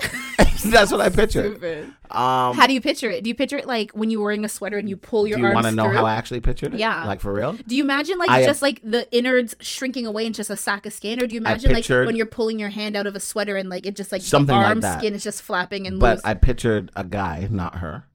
That's 0.65 0.91
what 0.91 1.01
I 1.01 1.09
pictured. 1.09 1.51
Stupid. 1.53 1.85
Um, 2.11 2.55
How 2.55 2.67
do 2.67 2.73
you 2.73 2.81
picture 2.81 3.09
it? 3.09 3.23
Do 3.23 3.29
you 3.29 3.35
picture 3.35 3.57
it 3.57 3.65
like 3.65 3.91
when 3.93 4.11
you're 4.11 4.21
wearing 4.21 4.45
a 4.45 4.49
sweater 4.49 4.77
and 4.77 4.87
you 4.87 4.95
pull 4.95 5.25
your 5.27 5.37
do 5.37 5.41
you 5.41 5.47
arms 5.47 5.55
want 5.55 5.65
to 5.65 5.71
know 5.71 5.85
through? 5.85 5.93
how 5.97 6.05
I 6.05 6.13
actually 6.13 6.39
pictured 6.41 6.73
it? 6.75 6.79
Yeah. 6.79 7.05
like 7.05 7.19
for 7.19 7.33
real. 7.33 7.53
Do 7.53 7.75
you 7.75 7.83
imagine 7.83 8.19
like 8.19 8.29
I- 8.29 8.43
just 8.45 8.61
like 8.61 8.79
the 8.83 9.11
innards 9.11 9.55
shrinking 9.59 10.05
away 10.05 10.25
in 10.27 10.33
just 10.33 10.49
a 10.51 10.55
sack 10.57 10.85
of 10.85 10.93
skin, 10.93 11.21
or 11.21 11.25
do 11.27 11.33
you 11.35 11.41
imagine 11.41 11.73
like 11.73 11.87
when 11.89 12.15
you're 12.15 12.25
pulling 12.27 12.59
your 12.59 12.69
hand 12.69 12.95
out 12.95 13.07
of 13.07 13.15
a 13.15 13.19
sweater 13.19 13.55
and 13.57 13.69
like 13.69 13.85
it 13.87 13.95
just 13.95 14.11
like 14.11 14.21
Something 14.21 14.55
the 14.55 14.61
like 14.61 14.67
arm 14.67 14.81
that. 14.81 14.99
skin 14.99 15.13
is 15.15 15.23
just 15.23 15.41
flapping 15.41 15.87
and 15.87 15.99
But 15.99 16.17
loose? 16.17 16.21
I 16.25 16.35
pictured 16.35 16.91
a 16.95 17.03
guy, 17.03 17.47
not 17.49 17.77
her, 17.77 18.05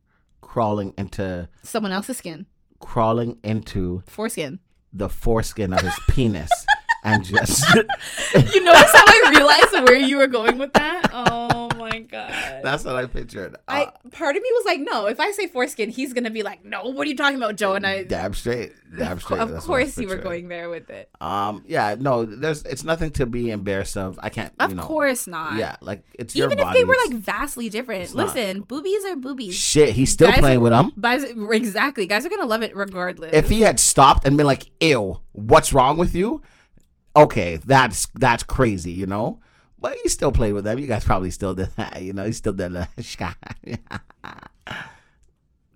crawling 0.41 0.95
into 0.97 1.49
Someone 1.65 1.91
else's 1.93 2.17
skin, 2.19 2.47
crawling 2.79 3.39
into 3.43 4.03
foreskin. 4.07 4.61
the 4.93 5.09
foreskin 5.09 5.73
of 5.73 5.81
his 5.81 5.95
penis 6.09 6.51
and 7.05 7.25
just 7.25 7.65
You 7.75 7.83
notice 8.65 8.93
how 8.93 9.05
I 9.05 9.33
realized 9.35 9.73
where 9.89 9.97
you 9.99 10.17
were 10.19 10.27
going 10.29 10.59
with 10.59 10.73
that? 10.75 11.11
Oh 11.13 11.46
my 11.87 11.99
my 11.99 12.01
god. 12.01 12.61
That's 12.63 12.85
what 12.85 12.97
I 12.97 13.07
pictured. 13.07 13.57
I 13.69 13.85
Uh, 13.85 13.91
part 14.11 14.37
of 14.37 14.43
me 14.43 14.49
was 14.53 14.65
like, 14.67 14.81
no. 14.81 15.07
If 15.07 15.21
I 15.21 15.31
say 15.33 15.47
foreskin, 15.47 15.91
he's 15.91 16.13
gonna 16.13 16.31
be 16.31 16.43
like, 16.43 16.65
no. 16.65 16.85
What 16.91 17.07
are 17.07 17.11
you 17.11 17.17
talking 17.17 17.37
about, 17.37 17.57
Joe? 17.57 17.75
And 17.75 17.87
I, 17.87 18.03
damn 18.05 18.35
straight. 18.35 18.73
Damn 18.97 19.19
straight. 19.21 19.41
of 19.41 19.51
what 19.53 19.63
course, 19.63 19.99
you 19.99 20.09
were 20.09 20.17
going 20.17 20.49
there 20.49 20.69
with 20.71 20.91
it. 20.91 21.11
Um. 21.21 21.65
Yeah. 21.67 21.97
No. 21.99 22.25
There's. 22.25 22.63
It's 22.65 22.85
nothing 22.85 23.11
to 23.13 23.27
be 23.27 23.51
embarrassed 23.51 23.97
of. 23.97 24.19
I 24.23 24.29
can't. 24.31 24.53
Of 24.61 24.71
you 24.71 24.77
know, 24.77 24.83
course 24.83 25.27
not. 25.27 25.57
Yeah. 25.57 25.77
Like 25.81 26.05
it's 26.15 26.35
your 26.37 26.47
Even 26.47 26.59
if 26.59 26.65
body. 26.65 26.79
they 26.81 26.85
were 26.85 26.97
like 27.09 27.17
vastly 27.17 27.69
different. 27.69 28.03
it's 28.05 28.15
not. 28.15 28.35
Listen, 28.35 28.63
boobies 28.63 29.05
are 29.05 29.17
boobies. 29.17 29.55
Shit, 29.55 29.91
he's 29.91 30.11
still 30.13 30.29
Guys 30.31 30.39
playing 30.41 30.65
are- 30.67 30.71
them. 30.71 30.93
Guys, 31.01 31.25
exactly. 31.25 32.07
Guys 32.07 32.25
are 32.27 32.29
gonna 32.31 32.47
love 32.47 32.63
it 32.63 32.75
regardless. 32.77 33.31
if 33.33 33.49
he 33.49 33.61
had 33.63 33.79
stopped 33.81 34.27
and 34.27 34.37
been 34.37 34.47
like, 34.47 34.71
"Ew, 34.81 35.21
what's 35.33 35.73
wrong 35.73 35.97
with 35.97 36.15
you?" 36.15 36.43
Okay, 37.15 37.57
that's 37.65 38.07
that's 38.15 38.43
crazy, 38.43 38.93
you 38.93 39.07
know. 39.07 39.41
But 39.87 39.99
he 40.03 40.09
still 40.09 40.33
played 40.33 40.53
with 40.53 40.65
them. 40.65 40.81
You 40.81 40.89
guys 40.89 41.05
probably 41.05 41.31
still 41.31 41.55
did 41.55 41.69
that, 41.77 42.03
you 42.03 42.13
know. 42.13 42.25
He 42.25 42.33
still 42.33 42.53
did 42.53 42.73
that. 42.73 42.89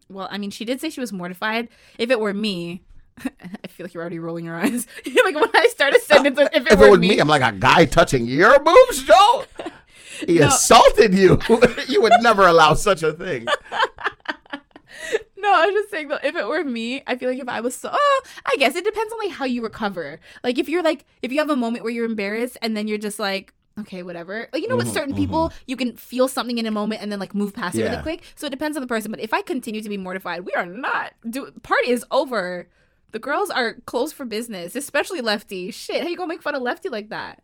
well, 0.09 0.27
I 0.29 0.37
mean, 0.37 0.51
she 0.51 0.65
did 0.65 0.81
say 0.81 0.91
she 0.91 0.99
was 0.99 1.13
mortified. 1.13 1.69
If 1.97 2.11
it 2.11 2.19
were 2.19 2.35
me, 2.35 2.83
I 3.21 3.69
feel 3.69 3.85
like 3.85 3.95
you're 3.95 4.01
already 4.03 4.19
rolling 4.19 4.45
your 4.45 4.57
eyes. 4.57 4.89
like 5.07 5.37
when 5.37 5.49
I 5.55 5.69
started 5.69 6.01
sentences, 6.03 6.49
if 6.53 6.67
it 6.67 6.73
if 6.73 6.79
were 6.81 6.87
it 6.87 6.91
was 6.91 6.99
me, 6.99 7.11
me, 7.11 7.19
I'm 7.21 7.29
like 7.29 7.41
a 7.41 7.57
guy 7.57 7.85
touching 7.85 8.27
your 8.27 8.59
boobs, 8.59 9.05
Joe. 9.05 9.45
He 10.27 10.41
No. 10.41 10.49
assaulted 10.49 11.15
you. 11.15 11.39
you 11.87 12.03
would 12.03 12.15
never 12.21 12.45
allow 12.49 12.75
such 12.75 13.05
a 13.05 13.13
thing. 13.13 13.47
No, 15.37 15.55
I 15.55 15.67
was 15.67 15.75
just 15.75 15.91
saying 15.93 16.09
though, 16.09 16.19
if 16.25 16.35
it 16.35 16.49
were 16.49 16.65
me, 16.65 17.05
I 17.07 17.15
feel 17.15 17.31
like 17.31 17.39
if 17.39 17.49
I 17.49 17.61
was 17.61 17.77
so, 17.77 17.91
oh, 17.93 18.23
I 18.45 18.57
guess 18.57 18.75
it 18.75 18.85
depends 18.85 19.13
on 19.13 19.21
like 19.21 19.31
how 19.31 19.45
you 19.45 19.63
recover. 19.63 20.19
Like 20.43 20.59
if 20.59 20.69
you're 20.69 20.83
like, 20.83 21.07
if 21.23 21.31
you 21.31 21.39
have 21.39 21.49
a 21.49 21.55
moment 21.55 21.85
where 21.85 21.93
you're 21.93 22.07
embarrassed 22.07 22.59
and 22.61 22.77
then 22.77 22.89
you're 22.89 22.99
just 22.99 23.21
like, 23.21 23.55
okay, 23.81 24.03
whatever. 24.03 24.49
Like 24.53 24.63
you 24.63 24.69
know, 24.69 24.77
with 24.77 24.89
Mhm, 24.89 24.93
certain 24.95 25.15
people, 25.15 25.53
you 25.67 25.77
can 25.77 25.97
feel 25.97 26.29
something 26.29 26.59
in 26.59 26.67
a 26.67 26.71
moment 26.71 27.03
and 27.03 27.11
then 27.11 27.19
like 27.19 27.35
move 27.35 27.53
past 27.55 27.75
it 27.77 27.81
Yeah. 27.81 27.91
really 27.91 28.03
quick. 28.03 28.23
So 28.37 28.47
it 28.47 28.51
depends 28.51 28.77
on 28.77 28.81
the 28.81 28.87
person. 28.87 29.11
But 29.11 29.21
if 29.21 29.33
I 29.35 29.43
continue 29.43 29.81
to 29.83 29.89
be 29.89 29.97
mortified, 29.97 30.45
we 30.45 30.53
are 30.53 30.67
not. 30.67 31.13
Do 31.29 31.51
party 31.63 31.91
is 31.91 32.05
over. 32.11 32.69
The 33.13 33.19
girls 33.19 33.51
are 33.51 33.75
closed 33.87 34.15
for 34.15 34.25
business, 34.25 34.77
especially 34.77 35.21
Lefty. 35.21 35.71
Shit, 35.73 36.03
how 36.03 36.09
you 36.09 36.17
gonna 36.17 36.29
make 36.29 36.43
fun 36.43 36.55
of 36.55 36.63
Lefty 36.63 36.89
like 36.89 37.09
that? 37.11 37.43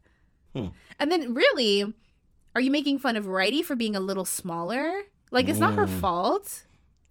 Hmm. 0.55 0.69
And 1.01 1.11
then 1.11 1.35
really, 1.35 1.93
are 2.55 2.61
you 2.61 2.71
making 2.71 2.99
fun 3.01 3.17
of 3.17 3.27
Righty 3.27 3.63
for 3.63 3.75
being 3.77 3.97
a 3.97 4.01
little 4.01 4.25
smaller? 4.25 5.03
Like 5.33 5.49
it's 5.49 5.59
not 5.59 5.75
her 5.75 5.87
Mm. 5.87 6.01
fault. 6.01 6.63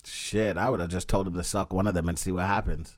Shit, 0.06 0.56
I 0.58 0.70
would 0.70 0.80
have 0.80 0.90
just 0.90 1.08
told 1.10 1.28
him 1.28 1.34
to 1.34 1.44
suck 1.44 1.74
one 1.74 1.86
of 1.88 1.94
them 1.96 2.08
and 2.08 2.18
see 2.18 2.32
what 2.32 2.46
happens. 2.46 2.98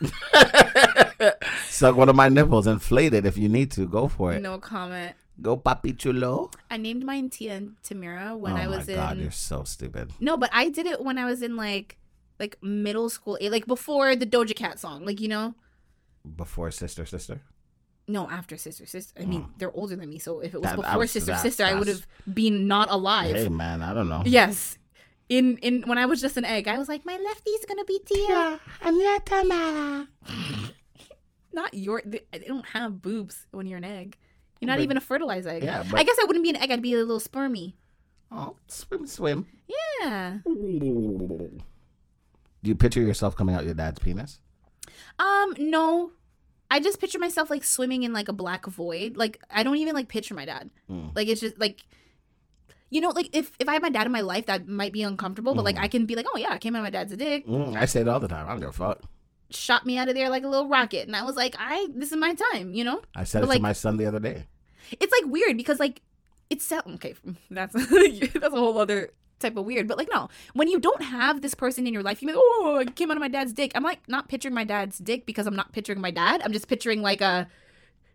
suck 1.68 1.96
one 1.96 2.08
of 2.08 2.16
my 2.16 2.28
nipples, 2.28 2.66
inflate 2.66 3.14
it 3.14 3.26
if 3.26 3.36
you 3.36 3.48
need 3.48 3.70
to. 3.72 3.86
Go 3.86 4.08
for 4.08 4.32
it. 4.32 4.42
No 4.42 4.58
comment. 4.58 5.14
Go, 5.40 5.56
papi 5.56 5.96
chulo. 5.96 6.50
I 6.70 6.76
named 6.76 7.04
mine 7.04 7.30
Tia 7.30 7.54
and 7.54 7.76
Tamera 7.82 8.36
when 8.36 8.54
oh 8.54 8.56
I 8.56 8.66
was 8.66 8.88
in. 8.88 8.94
Oh 8.96 8.98
my 8.98 9.04
god, 9.04 9.16
in. 9.16 9.22
you're 9.22 9.30
so 9.30 9.64
stupid. 9.64 10.10
No, 10.20 10.36
but 10.36 10.50
I 10.52 10.68
did 10.68 10.86
it 10.86 11.02
when 11.04 11.18
I 11.18 11.24
was 11.24 11.42
in 11.42 11.56
like 11.56 11.98
like 12.40 12.56
middle 12.62 13.08
school, 13.08 13.38
eh, 13.40 13.48
like 13.50 13.66
before 13.66 14.16
the 14.16 14.26
Doja 14.26 14.54
Cat 14.54 14.78
song, 14.78 15.04
like 15.04 15.20
you 15.20 15.28
know. 15.28 15.54
Before 16.36 16.70
sister, 16.70 17.06
sister. 17.06 17.40
No, 18.06 18.28
after 18.30 18.56
sister, 18.56 18.86
sister. 18.86 19.20
I 19.20 19.26
mean, 19.26 19.46
they're 19.58 19.70
older 19.72 19.94
than 19.94 20.08
me, 20.08 20.18
so 20.18 20.40
if 20.40 20.54
it 20.54 20.58
was. 20.58 20.70
That- 20.70 20.76
before 20.76 20.98
was- 20.98 21.10
sister, 21.10 21.32
that- 21.32 21.42
sister, 21.42 21.64
I 21.64 21.74
would 21.74 21.88
have 21.88 22.06
been 22.32 22.66
not 22.66 22.90
alive. 22.90 23.36
Hey 23.36 23.48
man, 23.48 23.82
I 23.82 23.92
don't 23.94 24.08
know. 24.08 24.22
Yes. 24.24 24.78
In 25.28 25.58
in 25.58 25.82
when 25.82 25.98
I 25.98 26.06
was 26.06 26.20
just 26.20 26.36
an 26.36 26.44
egg, 26.44 26.68
I 26.68 26.78
was 26.78 26.88
like, 26.88 27.04
my 27.04 27.16
lefty's 27.16 27.64
gonna 27.66 27.84
be 27.84 28.00
Tia. 28.04 28.60
and 28.82 28.96
your 28.96 29.20
Tamera. 29.20 30.08
Not 31.52 31.74
your. 31.74 32.02
They, 32.04 32.22
they 32.32 32.40
don't 32.46 32.66
have 32.66 33.02
boobs 33.02 33.46
when 33.50 33.66
you're 33.66 33.78
an 33.78 33.84
egg. 33.84 34.16
You're 34.60 34.66
not 34.68 34.78
But- 34.78 34.82
even 34.84 34.96
a 34.96 35.00
fertilized 35.00 35.46
egg. 35.46 35.62
Yeah, 35.64 35.84
but, 35.90 35.98
I 36.00 36.02
guess 36.02 36.16
I 36.20 36.24
wouldn't 36.26 36.42
be 36.44 36.50
an 36.50 36.56
egg. 36.56 36.70
I'd 36.70 36.82
be 36.82 36.94
a 36.94 36.98
little 36.98 37.20
spermy. 37.20 37.74
Oh, 38.30 38.56
swim, 38.66 39.06
swim. 39.06 39.46
Yeah. 40.00 40.38
Do 40.44 41.50
you 42.62 42.74
picture 42.74 43.00
yourself 43.00 43.36
coming 43.36 43.54
out 43.54 43.64
your 43.64 43.74
dad's 43.74 43.98
penis? 43.98 44.40
Um, 45.18 45.54
no. 45.58 46.12
I 46.70 46.80
just 46.80 47.00
picture 47.00 47.18
myself 47.18 47.48
like 47.50 47.64
swimming 47.64 48.02
in 48.02 48.12
like 48.12 48.28
a 48.28 48.32
black 48.32 48.66
void. 48.66 49.16
Like 49.16 49.40
I 49.50 49.62
don't 49.62 49.76
even 49.76 49.94
like 49.94 50.08
picture 50.08 50.34
my 50.34 50.44
dad. 50.44 50.68
Mm. 50.90 51.14
Like 51.16 51.28
it's 51.28 51.40
just 51.40 51.58
like 51.58 51.82
you 52.90 53.00
know, 53.00 53.10
like 53.10 53.28
if, 53.36 53.52
if 53.58 53.68
I 53.68 53.74
had 53.74 53.82
my 53.82 53.90
dad 53.90 54.06
in 54.06 54.12
my 54.12 54.20
life, 54.22 54.46
that 54.46 54.66
might 54.68 54.92
be 54.92 55.02
uncomfortable. 55.02 55.54
But 55.54 55.64
like 55.64 55.76
Mm. 55.76 55.82
I 55.82 55.88
can 55.88 56.06
be 56.06 56.14
like, 56.14 56.26
oh 56.32 56.38
yeah, 56.38 56.50
I 56.52 56.58
came 56.58 56.74
out 56.74 56.80
of 56.80 56.84
my 56.84 56.90
dad's 56.90 57.14
dick, 57.16 57.46
Mm, 57.46 57.76
I 57.76 57.84
say 57.86 58.00
it 58.00 58.08
all 58.08 58.20
the 58.20 58.28
time. 58.28 58.46
I 58.46 58.50
don't 58.50 58.60
give 58.60 58.70
a 58.70 58.72
fuck. 58.72 59.02
shot 59.50 59.86
me 59.86 59.96
out 59.98 60.08
of 60.08 60.14
there 60.14 60.28
like 60.28 60.44
a 60.44 60.48
little 60.48 60.68
rocket, 60.68 61.06
and 61.06 61.16
I 61.16 61.22
was 61.22 61.36
like, 61.36 61.54
I 61.58 61.88
this 61.94 62.10
is 62.12 62.16
my 62.18 62.34
time, 62.34 62.74
you 62.74 62.84
know. 62.84 63.00
I 63.14 63.24
said 63.24 63.40
But, 63.40 63.46
it 63.46 63.48
like, 63.48 63.58
to 63.58 63.62
my 63.62 63.72
son 63.72 63.96
the 63.96 64.06
other 64.06 64.20
day. 64.20 64.46
It's 65.00 65.12
like 65.12 65.30
weird 65.30 65.56
because 65.56 65.78
like 65.80 66.02
it's 66.50 66.64
so 66.64 66.80
okay. 66.94 67.14
That's 67.50 67.72
that's 68.32 68.34
a 68.44 68.50
whole 68.50 68.78
other 68.78 69.10
type 69.38 69.56
of 69.56 69.66
weird. 69.66 69.86
But 69.86 69.98
like 69.98 70.08
no, 70.10 70.28
when 70.54 70.68
you 70.68 70.80
don't 70.80 71.02
have 71.02 71.42
this 71.42 71.54
person 71.54 71.86
in 71.86 71.92
your 71.92 72.02
life, 72.02 72.22
you 72.22 72.28
like, 72.28 72.36
oh, 72.38 72.78
I 72.80 72.84
came 72.90 73.10
out 73.10 73.16
of 73.16 73.20
my 73.20 73.28
dad's 73.28 73.52
dick. 73.52 73.72
I'm 73.74 73.82
like 73.84 74.00
not 74.08 74.28
picturing 74.28 74.54
my 74.54 74.64
dad's 74.64 74.98
dick 74.98 75.26
because 75.26 75.46
I'm 75.46 75.54
not 75.56 75.72
picturing 75.72 76.00
my 76.00 76.10
dad. 76.10 76.40
I'm 76.44 76.52
just 76.52 76.68
picturing 76.68 77.02
like 77.02 77.20
a 77.20 77.46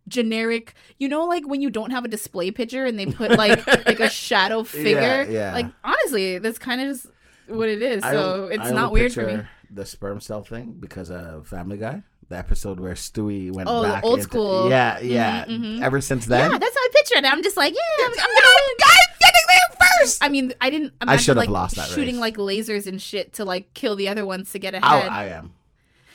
generic 0.08 0.74
you 1.00 1.08
know 1.08 1.26
like 1.26 1.48
when 1.48 1.62
you 1.62 1.70
don't 1.70 1.92
have 1.92 2.04
a 2.04 2.08
display 2.10 2.52
picture 2.52 2.86
and 2.86 3.00
they 3.00 3.06
put 3.06 3.32
like 3.38 3.66
like 3.86 4.00
a 4.02 4.10
shadow 4.10 4.64
figure 4.64 5.26
yeah. 5.30 5.54
like 5.54 5.66
honestly 5.84 6.40
that's 6.40 6.60
kind 6.60 6.82
of 6.82 6.88
just 6.90 7.08
what 7.48 7.70
it 7.70 7.82
is 7.82 8.04
so 8.04 8.48
it's 8.52 8.70
not 8.72 8.92
weird 8.92 9.14
for 9.14 9.26
me 9.26 9.44
The 9.72 9.86
sperm 9.86 10.20
cell 10.20 10.44
thing 10.44 10.76
because 10.80 11.10
of 11.10 11.48
Family 11.48 11.78
Guy, 11.78 12.04
the 12.30 12.38
episode 12.38 12.80
where 12.80 12.94
Stewie 12.94 13.52
went 13.52 13.68
Oh, 13.68 13.82
back. 13.84 14.04
old 14.04 14.20
into- 14.20 14.30
school. 14.30 14.70
Yeah, 14.70 15.00
yeah. 15.00 15.46
Mhm, 15.46 15.80
mhm. 15.80 15.82
Ever 15.82 16.00
since 16.00 16.26
then, 16.28 16.52
yeah 16.52 16.58
that's 16.60 16.76
how 16.76 16.82
i 16.82 16.90
picture 16.94 17.18
it 17.18 17.26
i'm 17.26 17.42
just 17.42 17.58
like 17.58 17.74
yeah 17.74 18.06
i'm, 18.06 18.12
I'm 18.12 18.36
gonna 18.36 18.54
win 18.60 18.78
guys 18.80 19.18
getting 19.20 19.46
there 19.48 19.88
first 20.00 20.24
i 20.24 20.30
mean 20.30 20.54
i 20.62 20.70
didn't 20.70 20.94
I 21.02 21.16
should 21.18 21.38
have 21.38 21.38
like 21.38 21.50
lost 21.50 21.76
that 21.78 21.88
shooting 21.90 22.16
race. 22.16 22.22
like 22.22 22.38
lasers 22.38 22.88
and 22.88 23.02
shit 23.02 23.34
to 23.34 23.46
like 23.46 23.74
kill 23.74 23.96
the 23.96 24.08
other 24.10 24.26
ones 24.26 24.52
to 24.52 24.60
get 24.60 24.76
I, 24.76 24.78
ahead 24.78 25.12
I 25.12 25.26
am. 25.30 25.54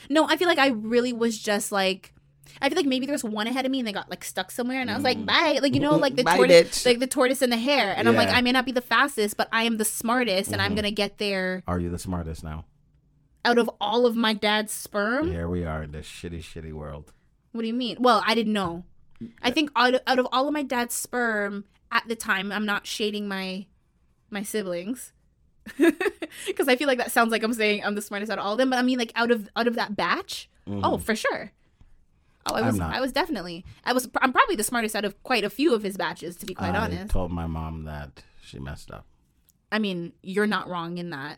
no 0.09 0.25
i 0.25 0.37
feel 0.37 0.47
like 0.47 0.57
i 0.59 0.67
really 0.67 1.11
was 1.13 1.37
just 1.37 1.71
like 1.71 2.13
I 2.61 2.69
feel 2.69 2.75
like 2.77 2.85
maybe 2.85 3.05
there 3.05 3.13
was 3.13 3.23
one 3.23 3.47
ahead 3.47 3.65
of 3.65 3.71
me 3.71 3.79
and 3.79 3.87
they 3.87 3.91
got 3.93 4.09
like 4.09 4.23
stuck 4.23 4.51
somewhere 4.51 4.81
and 4.81 4.89
I 4.91 4.95
was 4.95 5.03
like, 5.03 5.23
bye. 5.25 5.59
Like, 5.61 5.73
you 5.73 5.79
know, 5.79 5.95
like 5.95 6.15
the 6.15 6.23
Mm. 6.23 6.25
Bye, 6.25 6.37
tortoise 6.37 6.67
bitch. 6.81 6.85
like 6.85 6.99
the 6.99 7.07
tortoise 7.07 7.41
and 7.41 7.51
the 7.51 7.57
hare. 7.57 7.93
And 7.95 8.07
I'm 8.09 8.15
like, 8.15 8.29
I 8.29 8.41
may 8.41 8.51
not 8.51 8.65
be 8.65 8.71
the 8.71 8.81
fastest, 8.81 9.37
but 9.37 9.47
I 9.51 9.63
am 9.63 9.77
the 9.77 9.85
smartest 9.85 10.51
and 10.51 10.61
I'm 10.61 10.71
Mhm. 10.73 10.75
gonna 10.77 10.91
get 10.91 11.17
there 11.17 11.63
Are 11.67 11.79
you 11.79 11.89
the 11.89 11.99
smartest 11.99 12.43
now? 12.43 12.65
out 13.45 13.57
of 13.57 13.69
all 13.79 14.05
of 14.05 14.15
my 14.15 14.33
dad's 14.33 14.73
sperm. 14.73 15.31
Here 15.31 15.47
we 15.47 15.63
are 15.65 15.83
in 15.83 15.91
this 15.91 16.05
shitty, 16.07 16.39
shitty 16.43 16.73
world. 16.73 17.13
What 17.53 17.61
do 17.61 17.67
you 17.67 17.73
mean? 17.73 17.97
Well, 17.99 18.21
I 18.25 18.35
didn't 18.35 18.53
know. 18.53 18.83
I 19.41 19.51
think 19.51 19.71
out 19.75 19.95
of, 19.95 20.01
out 20.07 20.19
of 20.19 20.27
all 20.31 20.47
of 20.47 20.53
my 20.53 20.63
dad's 20.63 20.93
sperm 20.95 21.65
at 21.91 22.07
the 22.07 22.15
time, 22.15 22.51
I'm 22.51 22.65
not 22.65 22.85
shading 22.87 23.27
my 23.27 23.65
my 24.29 24.43
siblings 24.43 25.11
because 25.77 26.67
I 26.67 26.75
feel 26.75 26.87
like 26.87 26.97
that 26.99 27.11
sounds 27.11 27.31
like 27.31 27.43
I'm 27.43 27.53
saying 27.53 27.83
I'm 27.83 27.95
the 27.95 28.01
smartest 28.01 28.31
out 28.31 28.37
of 28.39 28.45
all 28.45 28.51
of 28.53 28.57
them. 28.57 28.69
But 28.69 28.79
I 28.79 28.81
mean, 28.81 28.99
like 28.99 29.11
out 29.15 29.31
of 29.31 29.49
out 29.55 29.67
of 29.67 29.75
that 29.75 29.95
batch, 29.95 30.49
oh, 30.67 30.71
Mhm. 30.97 31.01
for 31.01 31.15
sure. 31.15 31.51
Oh, 32.51 32.55
I 32.55 32.61
was. 32.61 32.79
I 32.79 32.99
was 33.01 33.11
definitely 33.11 33.65
I 33.83 33.93
was 33.93 34.09
I'm 34.21 34.31
probably 34.33 34.55
the 34.55 34.63
smartest 34.63 34.95
out 34.95 35.05
of 35.05 35.21
quite 35.23 35.43
a 35.43 35.49
few 35.49 35.73
of 35.73 35.83
his 35.83 35.97
batches, 35.97 36.35
to 36.37 36.45
be 36.45 36.53
quite 36.53 36.75
I 36.75 36.79
honest. 36.79 37.11
told 37.11 37.31
my 37.31 37.47
mom 37.47 37.83
that 37.85 38.23
she 38.41 38.59
messed 38.59 38.91
up 38.91 39.05
I 39.71 39.77
mean, 39.79 40.13
you're 40.23 40.47
not 40.47 40.67
wrong 40.67 40.97
in 40.97 41.11
that. 41.11 41.37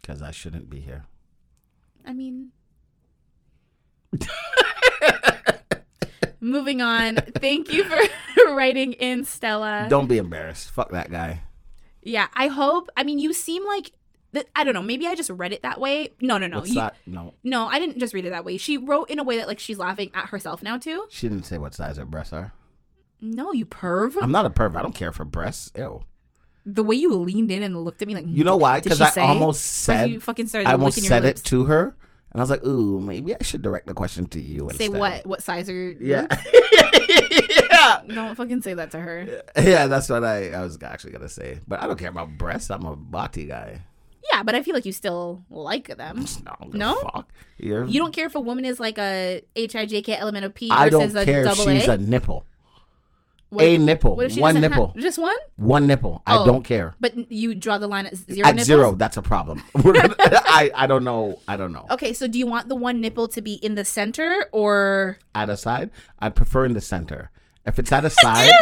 because 0.00 0.22
I 0.22 0.30
shouldn't 0.30 0.70
be 0.70 0.80
here. 0.80 1.04
I 2.06 2.12
mean. 2.12 2.52
Moving 6.40 6.80
on. 6.80 7.16
Thank 7.16 7.72
you 7.72 7.82
for 7.84 7.98
writing 8.54 8.92
in, 8.92 9.24
Stella. 9.24 9.86
Don't 9.88 10.06
be 10.06 10.18
embarrassed. 10.18 10.70
Fuck 10.70 10.90
that 10.92 11.10
guy. 11.10 11.40
Yeah, 12.02 12.28
I 12.34 12.46
hope. 12.48 12.88
I 12.96 13.02
mean, 13.02 13.18
you 13.18 13.32
seem 13.32 13.66
like 13.66 13.90
that. 14.36 14.46
I 14.56 14.64
don't 14.64 14.72
know. 14.74 14.82
Maybe 14.82 15.06
I 15.06 15.14
just 15.14 15.28
read 15.30 15.52
it 15.52 15.62
that 15.62 15.80
way. 15.80 16.10
No, 16.20 16.38
no, 16.38 16.46
no. 16.46 16.58
What's 16.58 16.68
You- 16.70 16.76
that? 16.76 16.96
No, 17.06 17.34
No, 17.44 17.66
I 17.66 17.78
didn't 17.78 17.98
just 17.98 18.14
read 18.14 18.24
it 18.24 18.30
that 18.30 18.44
way. 18.44 18.56
She 18.56 18.78
wrote 18.78 19.10
in 19.10 19.18
a 19.18 19.24
way 19.24 19.36
that 19.38 19.48
like 19.48 19.58
she's 19.58 19.78
laughing 19.78 20.10
at 20.14 20.26
herself 20.30 20.62
now 20.62 20.78
too. 20.78 21.06
she 21.10 21.28
didn't 21.28 21.44
say 21.44 21.58
what 21.58 21.74
size 21.74 21.96
her 21.98 22.04
breasts 22.04 22.32
are. 22.32 22.52
No, 23.20 23.52
you 23.52 23.66
perv. 23.66 24.16
I'm 24.22 24.30
not 24.32 24.46
a 24.46 24.50
perv. 24.50 24.76
I 24.76 24.82
don't 24.82 24.94
care 24.94 25.10
for 25.12 25.24
breasts. 25.24 25.72
Ew. 25.76 26.02
the 26.64 26.82
way 26.82 26.96
you 26.96 27.12
leaned 27.14 27.50
in 27.50 27.62
and 27.62 27.84
looked 27.84 28.02
at 28.02 28.08
me 28.08 28.14
like 28.14 28.24
You 28.26 28.44
know 28.44 28.56
why? 28.56 28.80
Because 28.80 29.00
I 29.00 29.10
say? 29.10 29.20
almost 29.22 29.62
said 29.84 30.10
you 30.10 30.20
fucking 30.20 30.46
started 30.48 30.68
I 30.68 30.72
almost 30.72 31.00
said 31.02 31.24
it 31.24 31.36
to 31.44 31.64
her, 31.64 31.96
and 32.32 32.40
I 32.40 32.42
was 32.42 32.50
like, 32.50 32.64
"Ooh, 32.66 33.00
maybe 33.00 33.34
I 33.34 33.38
should 33.42 33.62
direct 33.62 33.86
the 33.86 33.94
question 33.94 34.26
to 34.26 34.40
you." 34.40 34.68
Say 34.74 34.86
instead. 34.86 34.98
what? 35.00 35.26
What 35.26 35.42
size 35.42 35.70
are 35.70 35.92
Yeah. 36.00 36.26
yeah. 37.08 38.00
Don't 38.08 38.34
fucking 38.34 38.62
say 38.62 38.74
that 38.74 38.90
to 38.92 38.98
her. 39.00 39.42
Yeah, 39.56 39.86
that's 39.86 40.08
what 40.08 40.24
I, 40.24 40.50
I 40.50 40.62
was 40.62 40.78
actually 40.82 41.12
gonna 41.12 41.28
say. 41.28 41.60
But 41.66 41.82
I 41.82 41.86
don't 41.86 41.98
care 41.98 42.08
about 42.10 42.36
breasts. 42.36 42.70
I'm 42.70 42.84
a 42.84 42.96
body 42.96 43.46
guy. 43.46 43.82
Yeah, 44.32 44.42
but 44.42 44.54
I 44.54 44.62
feel 44.62 44.74
like 44.74 44.84
you 44.86 44.92
still 44.92 45.44
like 45.50 45.96
them. 45.96 46.24
No, 46.44 46.70
No? 46.72 47.24
You 47.58 47.98
don't 48.00 48.12
care 48.14 48.26
if 48.26 48.34
a 48.34 48.40
woman 48.40 48.64
is 48.64 48.78
like 48.80 48.98
a 48.98 49.42
HIJK 49.56 50.08
element 50.18 50.44
of 50.44 50.54
P 50.54 50.70
I 50.70 50.90
versus 50.90 51.12
don't 51.14 51.22
a 51.22 51.24
care 51.24 51.44
if 51.46 51.54
she's 51.56 51.88
A. 51.88 51.92
a 51.92 51.98
nipple. 51.98 52.44
What- 53.48 53.64
a 53.64 53.78
nipple. 53.78 54.16
what 54.16 54.26
if 54.26 54.32
she 54.32 54.40
One 54.40 54.54
doesn't 54.56 54.72
have- 54.72 54.78
nipple. 54.80 54.94
just 55.00 55.18
one? 55.18 55.36
One 55.56 55.86
nipple. 55.86 56.20
I 56.26 56.38
Oh, 56.38 56.44
don't 56.46 56.64
care. 56.64 56.94
But 57.00 57.30
you 57.30 57.54
draw 57.54 57.78
the 57.78 57.86
line 57.86 58.06
at 58.06 58.16
zero 58.16 58.46
At 58.48 58.56
nipples? 58.56 58.66
zero, 58.66 58.94
that's 58.96 59.16
a 59.16 59.22
problem. 59.22 59.62
I 59.76 60.70
I 60.74 60.86
don't 60.88 61.04
know. 61.04 61.38
I 61.46 61.56
don't 61.56 61.72
know. 61.72 61.86
Okay, 61.92 62.12
so 62.12 62.26
do 62.26 62.38
you 62.40 62.46
want 62.46 62.68
the 62.68 62.74
one 62.74 63.00
nipple 63.00 63.28
to 63.28 63.40
be 63.40 63.54
in 63.54 63.76
the 63.76 63.84
center 63.84 64.46
or 64.52 65.18
At 65.34 65.48
a 65.48 65.56
side, 65.56 65.90
I 66.18 66.28
prefer 66.28 66.64
in 66.64 66.72
the 66.74 66.80
center, 66.80 67.30
If 67.66 67.80
it's 67.80 67.90
at 67.90 68.04
a 68.04 68.10
side, 68.10 68.52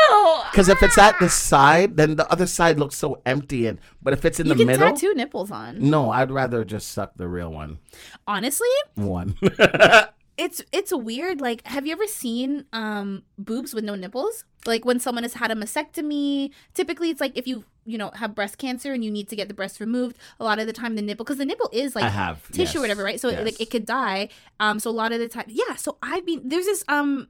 because 0.51 0.69
if 0.71 0.83
it's 0.83 0.97
at 0.97 1.19
the 1.19 1.29
side, 1.29 1.97
then 1.97 2.17
the 2.17 2.31
other 2.33 2.47
side 2.47 2.79
looks 2.79 2.97
so 2.97 3.21
empty. 3.27 3.67
And 3.67 3.79
but 4.03 4.15
if 4.15 4.25
it's 4.25 4.41
in 4.41 4.49
the 4.49 4.55
middle. 4.55 4.73
you 4.73 4.79
the 4.79 4.85
middle, 4.85 4.97
tattoo 4.97 5.15
nipples 5.15 5.51
on. 5.51 5.91
no, 5.91 6.11
I'd 6.11 6.31
rather 6.31 6.65
just 6.65 6.93
suck 6.93 7.13
the 7.17 7.29
real 7.29 7.53
one. 7.53 7.79
Honestly, 8.27 8.69
One. 8.95 9.37
it's 10.37 10.63
it's 10.73 10.93
weird. 10.93 11.41
Like, 11.41 11.67
have 11.67 11.87
you 11.87 11.93
ever 11.93 12.07
seen 12.07 12.65
um 12.73 13.23
boobs 13.39 13.75
with 13.75 13.85
no 13.85 13.95
nipples? 13.95 14.45
Like 14.67 14.85
when 14.85 14.99
someone 14.99 15.23
has 15.23 15.35
had 15.35 15.51
a 15.51 15.55
mastectomy, 15.55 16.51
typically 16.73 17.11
it's 17.11 17.21
like 17.21 17.37
if 17.37 17.47
you 17.47 17.65
you 17.85 17.99
know 17.99 18.11
have 18.15 18.35
breast 18.35 18.59
cancer 18.59 18.93
and 18.93 19.05
you 19.05 19.11
need 19.11 19.29
to 19.29 19.37
get 19.37 19.49
the 19.49 19.55
breast 19.55 19.81
removed. 19.81 20.17
A 20.41 20.45
lot 20.45 20.59
of 20.59 20.67
the 20.67 20.73
time, 20.73 20.97
the 20.97 21.03
nipple 21.03 21.25
because 21.25 21.39
the 21.39 21.45
nipple 21.45 21.69
is 21.73 21.95
like 21.95 22.11
have, 22.11 22.51
tissue 22.51 22.79
or 22.79 22.81
whatever, 22.81 23.05
right? 23.05 23.21
So 23.21 23.29
it, 23.29 23.45
like 23.45 23.61
it 23.61 23.71
could 23.71 23.87
die. 23.87 24.29
Um, 24.61 24.81
so 24.81 24.91
a 24.91 24.93
lot 24.93 25.13
of 25.13 25.19
the 25.19 25.29
time, 25.29 25.47
yeah. 25.49 25.77
So 25.77 25.99
I've 26.03 26.25
been 26.25 26.49
there's 26.49 26.67
this 26.67 26.85
um 26.89 27.29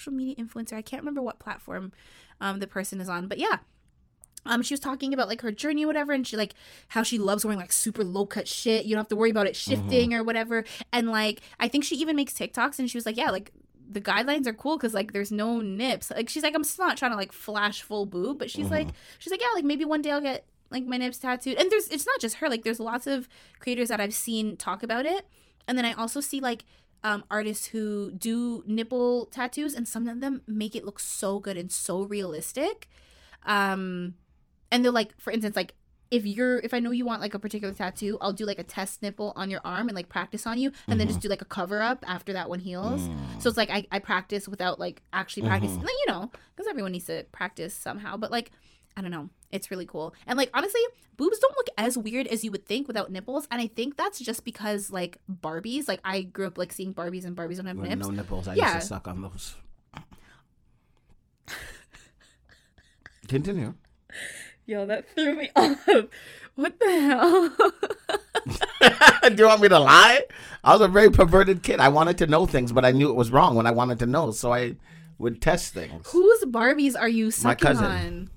social 0.00 0.12
media 0.12 0.34
influencer. 0.36 0.74
I 0.74 0.82
can't 0.82 1.02
remember 1.02 1.22
what 1.22 1.38
platform 1.38 1.92
um 2.40 2.58
the 2.58 2.66
person 2.66 3.00
is 3.00 3.08
on, 3.08 3.28
but 3.28 3.38
yeah. 3.38 3.58
Um, 4.46 4.62
she 4.62 4.72
was 4.72 4.80
talking 4.80 5.12
about 5.12 5.28
like 5.28 5.42
her 5.42 5.52
journey 5.52 5.84
or 5.84 5.86
whatever, 5.86 6.12
and 6.12 6.26
she 6.26 6.36
like 6.36 6.54
how 6.88 7.02
she 7.02 7.18
loves 7.18 7.44
wearing 7.44 7.58
like 7.58 7.72
super 7.72 8.02
low 8.02 8.24
cut 8.24 8.48
shit. 8.48 8.86
You 8.86 8.94
don't 8.94 9.00
have 9.00 9.08
to 9.08 9.16
worry 9.16 9.30
about 9.30 9.46
it 9.46 9.54
shifting 9.54 10.14
or 10.14 10.24
whatever. 10.24 10.64
And 10.92 11.10
like 11.10 11.42
I 11.58 11.68
think 11.68 11.84
she 11.84 11.96
even 11.96 12.16
makes 12.16 12.32
TikToks, 12.32 12.78
and 12.78 12.90
she 12.90 12.96
was 12.96 13.04
like, 13.04 13.18
yeah, 13.18 13.30
like 13.30 13.52
the 13.90 14.00
guidelines 14.00 14.46
are 14.46 14.54
cool 14.54 14.78
because 14.78 14.94
like 14.94 15.12
there's 15.12 15.30
no 15.30 15.60
nips. 15.60 16.10
Like 16.10 16.30
she's 16.30 16.42
like, 16.42 16.54
I'm 16.54 16.64
still 16.64 16.86
not 16.86 16.96
trying 16.96 17.10
to 17.10 17.18
like 17.18 17.32
flash 17.32 17.82
full 17.82 18.06
boob, 18.06 18.38
but 18.38 18.50
she's 18.50 18.70
like, 18.70 18.88
she's 19.18 19.30
like, 19.30 19.42
yeah, 19.42 19.48
like 19.54 19.64
maybe 19.64 19.84
one 19.84 20.00
day 20.00 20.10
I'll 20.10 20.22
get 20.22 20.46
like 20.70 20.86
my 20.86 20.96
nips 20.96 21.18
tattooed. 21.18 21.58
And 21.58 21.70
there's 21.70 21.88
it's 21.88 22.06
not 22.06 22.18
just 22.20 22.36
her. 22.36 22.48
Like 22.48 22.62
there's 22.62 22.80
lots 22.80 23.06
of 23.06 23.28
creators 23.58 23.88
that 23.88 24.00
I've 24.00 24.14
seen 24.14 24.56
talk 24.56 24.82
about 24.82 25.04
it, 25.04 25.26
and 25.68 25.76
then 25.76 25.84
I 25.84 25.92
also 25.92 26.20
see 26.22 26.40
like 26.40 26.64
um, 27.02 27.24
artists 27.30 27.66
who 27.66 28.12
do 28.12 28.62
nipple 28.66 29.26
tattoos, 29.26 29.74
and 29.74 29.86
some 29.88 30.06
of 30.08 30.20
them 30.20 30.42
make 30.46 30.74
it 30.76 30.84
look 30.84 30.98
so 30.98 31.38
good 31.38 31.56
and 31.56 31.70
so 31.72 32.02
realistic. 32.02 32.88
Um, 33.46 34.14
and 34.70 34.84
they're 34.84 34.92
like, 34.92 35.18
for 35.18 35.32
instance, 35.32 35.56
like 35.56 35.74
if 36.10 36.26
you're 36.26 36.58
if 36.58 36.74
I 36.74 36.80
know 36.80 36.90
you 36.90 37.06
want 37.06 37.20
like 37.20 37.34
a 37.34 37.38
particular 37.38 37.72
tattoo, 37.72 38.18
I'll 38.20 38.32
do 38.32 38.44
like 38.44 38.58
a 38.58 38.64
test 38.64 39.00
nipple 39.02 39.32
on 39.36 39.48
your 39.48 39.60
arm 39.64 39.88
and 39.88 39.94
like 39.94 40.08
practice 40.08 40.46
on 40.46 40.58
you, 40.58 40.72
and 40.88 40.98
then 40.98 41.06
just 41.06 41.20
do 41.20 41.28
like 41.28 41.42
a 41.42 41.46
cover 41.46 41.80
up 41.80 42.04
after 42.06 42.32
that 42.32 42.48
one 42.48 42.58
heals. 42.58 43.08
So 43.38 43.48
it's 43.48 43.56
like 43.56 43.70
I, 43.70 43.86
I 43.92 43.98
practice 44.00 44.48
without 44.48 44.80
like 44.80 45.02
actually 45.12 45.46
practicing. 45.46 45.80
Like, 45.80 45.94
you 46.06 46.12
know, 46.12 46.30
because 46.54 46.68
everyone 46.68 46.92
needs 46.92 47.06
to 47.06 47.24
practice 47.32 47.74
somehow. 47.74 48.16
But 48.16 48.30
like, 48.30 48.50
I 48.96 49.02
don't 49.02 49.10
know, 49.10 49.28
it's 49.50 49.70
really 49.70 49.86
cool. 49.86 50.14
And 50.26 50.36
like 50.36 50.50
honestly, 50.54 50.80
boobs 51.16 51.38
don't 51.38 51.56
look 51.56 51.68
as 51.78 51.96
weird 51.96 52.26
as 52.26 52.44
you 52.44 52.50
would 52.50 52.66
think 52.66 52.86
without 52.88 53.10
nipples. 53.10 53.46
And 53.50 53.60
I 53.60 53.66
think 53.66 53.96
that's 53.96 54.18
just 54.18 54.44
because 54.44 54.90
like 54.90 55.18
Barbies, 55.30 55.88
like 55.88 56.00
I 56.04 56.22
grew 56.22 56.46
up 56.46 56.58
like 56.58 56.72
seeing 56.72 56.92
Barbies 56.94 57.24
and 57.24 57.36
Barbies 57.36 57.56
don't 57.56 57.66
have 57.66 57.76
With 57.76 57.88
nips. 57.88 58.06
no 58.06 58.10
nipples. 58.12 58.48
I 58.48 58.54
Yeah. 58.54 58.74
used 58.74 58.80
to 58.82 58.86
suck 58.94 59.08
on 59.08 59.22
those. 59.22 59.54
Continue. 63.28 63.74
Yo, 64.66 64.86
that 64.86 65.08
threw 65.14 65.34
me 65.36 65.50
off. 65.56 65.86
What 66.56 66.78
the 66.80 67.00
hell? 67.00 67.48
Do 69.34 69.34
you 69.42 69.46
want 69.46 69.60
me 69.62 69.68
to 69.68 69.78
lie? 69.78 70.22
I 70.64 70.72
was 70.72 70.80
a 70.80 70.88
very 70.88 71.10
perverted 71.10 71.62
kid. 71.62 71.80
I 71.80 71.88
wanted 71.88 72.18
to 72.18 72.26
know 72.26 72.44
things, 72.46 72.72
but 72.72 72.84
I 72.84 72.90
knew 72.90 73.08
it 73.08 73.14
was 73.16 73.30
wrong 73.30 73.54
when 73.54 73.66
I 73.66 73.70
wanted 73.70 73.98
to 74.00 74.06
know, 74.06 74.30
so 74.32 74.52
I 74.52 74.74
would 75.18 75.40
test 75.40 75.72
things. 75.74 76.10
Whose 76.10 76.44
Barbies 76.44 76.98
are 76.98 77.08
you 77.08 77.30
sucking 77.30 77.66
cousin. 77.66 77.84
on? 77.84 78.30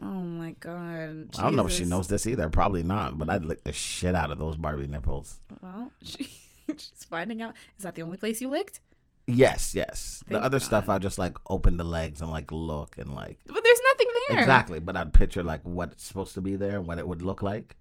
Oh 0.00 0.04
my 0.22 0.52
god. 0.60 1.28
I 1.38 1.42
don't 1.42 1.56
know 1.56 1.66
if 1.66 1.72
she 1.72 1.84
knows 1.84 2.08
this 2.08 2.26
either. 2.26 2.48
Probably 2.48 2.82
not. 2.82 3.18
But 3.18 3.28
I'd 3.30 3.44
lick 3.44 3.64
the 3.64 3.72
shit 3.72 4.14
out 4.14 4.30
of 4.30 4.38
those 4.38 4.56
Barbie 4.56 4.86
nipples. 4.86 5.40
Well, 5.60 5.90
she, 6.02 6.28
she's 6.68 7.06
finding 7.10 7.42
out. 7.42 7.54
Is 7.76 7.82
that 7.82 7.94
the 7.96 8.02
only 8.02 8.16
place 8.16 8.40
you 8.40 8.48
licked? 8.48 8.80
Yes, 9.26 9.74
yes. 9.74 10.22
the 10.26 10.34
Thank 10.34 10.44
other 10.44 10.60
stuff, 10.60 10.88
I 10.88 10.98
just 10.98 11.18
like 11.18 11.36
open 11.50 11.76
the 11.76 11.84
legs 11.84 12.22
and 12.22 12.30
like 12.30 12.50
look 12.50 12.96
and 12.96 13.14
like 13.14 13.38
But 13.46 13.62
there's 13.62 13.80
nothing 13.92 14.06
there. 14.28 14.38
exactly. 14.38 14.78
But 14.80 14.96
I'd 14.96 15.12
picture 15.12 15.42
like 15.42 15.60
what's 15.64 16.04
supposed 16.04 16.34
to 16.34 16.40
be 16.40 16.56
there 16.56 16.76
and 16.76 16.86
what 16.86 16.98
it 16.98 17.06
would 17.06 17.20
look 17.22 17.42
like. 17.42 17.76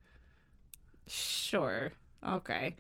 Sure. 1.07 1.91
Okay. 2.27 2.75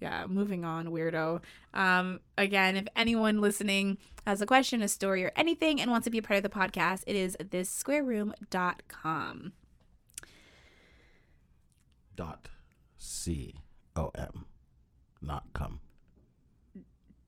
Yeah, 0.00 0.26
moving 0.26 0.64
on, 0.64 0.88
weirdo. 0.88 1.40
Um, 1.72 2.20
again, 2.36 2.76
if 2.76 2.86
anyone 2.96 3.40
listening 3.40 3.98
has 4.26 4.42
a 4.42 4.46
question, 4.46 4.82
a 4.82 4.88
story, 4.88 5.24
or 5.24 5.32
anything 5.36 5.80
and 5.80 5.90
wants 5.90 6.04
to 6.04 6.10
be 6.10 6.18
a 6.18 6.22
part 6.22 6.36
of 6.36 6.42
the 6.42 6.48
podcast, 6.48 7.04
it 7.06 7.16
is 7.16 7.36
thissquareroom.com. 7.40 9.52
Dot 12.16 12.48
C 12.96 13.54
O 13.96 14.10
M, 14.14 14.44
not 15.20 15.44
come. 15.52 15.80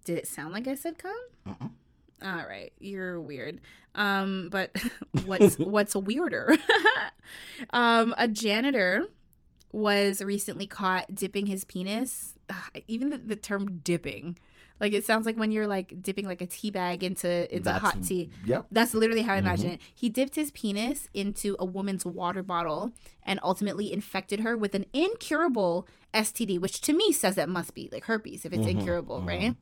Did 0.04 0.18
it 0.18 0.28
sound 0.28 0.52
like 0.52 0.68
I 0.68 0.74
said 0.74 0.98
come? 0.98 1.72
All 2.22 2.46
right, 2.46 2.72
you're 2.78 3.20
weird. 3.20 3.60
Um, 3.94 4.48
but 4.50 4.76
what's 5.24 5.56
what's 5.58 5.96
weirder? 5.96 6.56
um, 7.70 8.14
a 8.16 8.28
janitor 8.28 9.06
was 9.72 10.22
recently 10.22 10.66
caught 10.66 11.14
dipping 11.14 11.46
his 11.46 11.64
penis. 11.64 12.34
Ugh, 12.48 12.82
even 12.88 13.10
the, 13.10 13.18
the 13.18 13.36
term 13.36 13.78
dipping, 13.82 14.38
like 14.80 14.92
it 14.92 15.04
sounds 15.04 15.26
like 15.26 15.36
when 15.36 15.50
you're 15.50 15.66
like 15.66 16.00
dipping 16.02 16.26
like 16.26 16.40
a 16.40 16.46
tea 16.46 16.70
bag 16.70 17.02
into 17.02 17.28
into 17.52 17.64
That's- 17.64 17.82
hot 17.82 18.02
tea. 18.04 18.30
yep. 18.44 18.66
That's 18.70 18.94
literally 18.94 19.22
how 19.22 19.34
I 19.34 19.38
imagine 19.38 19.70
it. 19.72 19.80
He 19.94 20.08
dipped 20.08 20.36
his 20.36 20.50
penis 20.52 21.08
into 21.12 21.56
a 21.58 21.64
woman's 21.64 22.04
water 22.06 22.42
bottle 22.42 22.92
and 23.24 23.40
ultimately 23.42 23.92
infected 23.92 24.40
her 24.40 24.56
with 24.56 24.74
an 24.74 24.86
incurable 24.92 25.88
STD, 26.14 26.60
which 26.60 26.80
to 26.82 26.92
me 26.92 27.10
says 27.12 27.34
that 27.34 27.48
must 27.48 27.74
be 27.74 27.88
like 27.92 28.04
herpes 28.04 28.44
if 28.44 28.52
it's 28.52 28.64
Mhm, 28.66 28.70
incurable, 28.70 29.20
mhm. 29.20 29.26
right? 29.26 29.56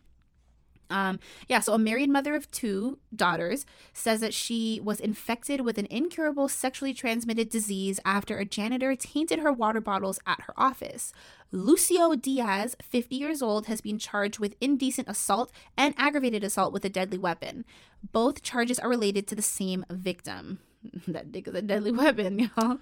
Um, 0.91 1.19
yeah, 1.49 1.61
so 1.61 1.73
a 1.73 1.79
married 1.79 2.11
mother 2.11 2.35
of 2.35 2.51
two 2.51 2.99
daughters 3.15 3.65
says 3.93 4.21
that 4.21 4.35
she 4.35 4.81
was 4.83 5.01
infected 5.01 5.63
with 5.63 5.79
an 5.79 5.87
incurable 5.91 6.49
sexually 6.49 6.95
transmitted 6.95 7.49
disease 7.49 8.01
after 8.05 8.39
a 8.39 8.45
janitor 8.45 8.95
tainted 8.95 9.39
her 9.41 9.53
water 9.53 9.81
bottles 9.81 10.19
at 10.27 10.43
her 10.43 10.55
office. 10.57 11.13
Lucio 11.53 12.15
Diaz, 12.17 12.77
50 12.83 13.15
years 13.15 13.41
old, 13.41 13.67
has 13.67 13.81
been 13.81 13.99
charged 13.99 14.39
with 14.39 14.57
indecent 14.61 15.09
assault 15.09 15.53
and 15.77 15.95
aggravated 15.97 16.43
assault 16.43 16.73
with 16.73 16.85
a 16.85 16.91
deadly 16.91 17.19
weapon. 17.19 17.65
Both 18.13 18.43
charges 18.43 18.79
are 18.79 18.89
related 18.89 19.27
to 19.29 19.35
the 19.35 19.43
same 19.43 19.85
victim. 19.91 20.59
that 21.09 21.33
dick 21.33 21.49
is 21.49 21.55
a 21.55 21.63
deadly 21.63 21.93
weapon, 21.93 22.39
y'all. 22.57 22.79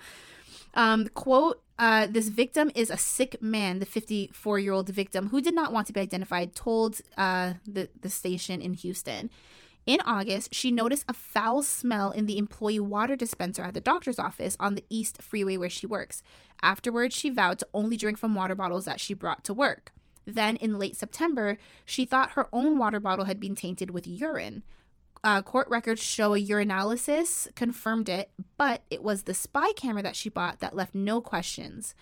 Um, 0.74 1.08
quote, 1.08 1.62
uh, 1.78 2.06
this 2.06 2.28
victim 2.28 2.70
is 2.74 2.90
a 2.90 2.96
sick 2.96 3.42
man, 3.42 3.78
the 3.78 3.86
54 3.86 4.58
year 4.58 4.72
old 4.72 4.88
victim 4.88 5.28
who 5.28 5.40
did 5.40 5.54
not 5.54 5.72
want 5.72 5.86
to 5.88 5.92
be 5.92 6.00
identified, 6.00 6.54
told 6.54 7.00
uh, 7.16 7.54
the, 7.66 7.88
the 8.00 8.08
station 8.08 8.62
in 8.62 8.74
Houston. 8.74 9.30
In 9.84 9.98
August, 10.06 10.54
she 10.54 10.70
noticed 10.70 11.04
a 11.08 11.12
foul 11.12 11.62
smell 11.64 12.12
in 12.12 12.26
the 12.26 12.38
employee 12.38 12.78
water 12.78 13.16
dispenser 13.16 13.62
at 13.62 13.74
the 13.74 13.80
doctor's 13.80 14.18
office 14.18 14.56
on 14.60 14.76
the 14.76 14.84
East 14.88 15.20
Freeway 15.20 15.56
where 15.56 15.68
she 15.68 15.88
works. 15.88 16.22
Afterwards, 16.62 17.16
she 17.16 17.30
vowed 17.30 17.58
to 17.58 17.68
only 17.74 17.96
drink 17.96 18.16
from 18.16 18.36
water 18.36 18.54
bottles 18.54 18.84
that 18.84 19.00
she 19.00 19.12
brought 19.12 19.42
to 19.44 19.54
work. 19.54 19.92
Then, 20.24 20.54
in 20.56 20.78
late 20.78 20.94
September, 20.94 21.58
she 21.84 22.04
thought 22.04 22.32
her 22.32 22.48
own 22.52 22.78
water 22.78 23.00
bottle 23.00 23.24
had 23.24 23.40
been 23.40 23.56
tainted 23.56 23.90
with 23.90 24.06
urine. 24.06 24.62
Uh, 25.24 25.40
court 25.40 25.68
records 25.68 26.02
show 26.02 26.34
a 26.34 26.44
urinalysis 26.44 27.54
confirmed 27.54 28.08
it, 28.08 28.30
but 28.56 28.82
it 28.90 29.02
was 29.02 29.22
the 29.22 29.34
spy 29.34 29.72
camera 29.72 30.02
that 30.02 30.16
she 30.16 30.28
bought 30.28 30.58
that 30.58 30.74
left 30.74 30.94
no 30.94 31.20
questions. 31.20 31.94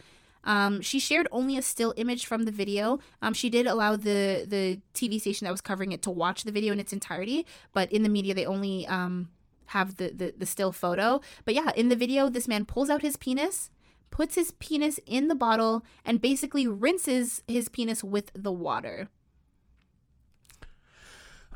Um, 0.44 0.80
she 0.80 0.98
shared 0.98 1.28
only 1.30 1.58
a 1.58 1.62
still 1.62 1.92
image 1.98 2.24
from 2.24 2.44
the 2.44 2.50
video. 2.50 2.98
Um, 3.20 3.34
she 3.34 3.50
did 3.50 3.66
allow 3.66 3.96
the 3.96 4.46
the 4.48 4.80
TV 4.94 5.20
station 5.20 5.44
that 5.44 5.50
was 5.50 5.60
covering 5.60 5.92
it 5.92 6.00
to 6.02 6.10
watch 6.10 6.44
the 6.44 6.52
video 6.52 6.72
in 6.72 6.80
its 6.80 6.94
entirety, 6.94 7.46
but 7.74 7.92
in 7.92 8.02
the 8.02 8.08
media 8.08 8.32
they 8.32 8.46
only 8.46 8.86
um, 8.86 9.28
have 9.66 9.96
the, 9.96 10.10
the 10.10 10.34
the 10.36 10.46
still 10.46 10.72
photo. 10.72 11.20
But 11.44 11.54
yeah, 11.54 11.72
in 11.76 11.90
the 11.90 11.96
video, 11.96 12.30
this 12.30 12.48
man 12.48 12.64
pulls 12.64 12.88
out 12.88 13.02
his 13.02 13.18
penis, 13.18 13.70
puts 14.10 14.34
his 14.34 14.52
penis 14.52 14.98
in 15.04 15.28
the 15.28 15.34
bottle, 15.34 15.84
and 16.06 16.22
basically 16.22 16.66
rinses 16.66 17.42
his 17.46 17.68
penis 17.68 18.02
with 18.02 18.30
the 18.34 18.52
water. 18.52 19.08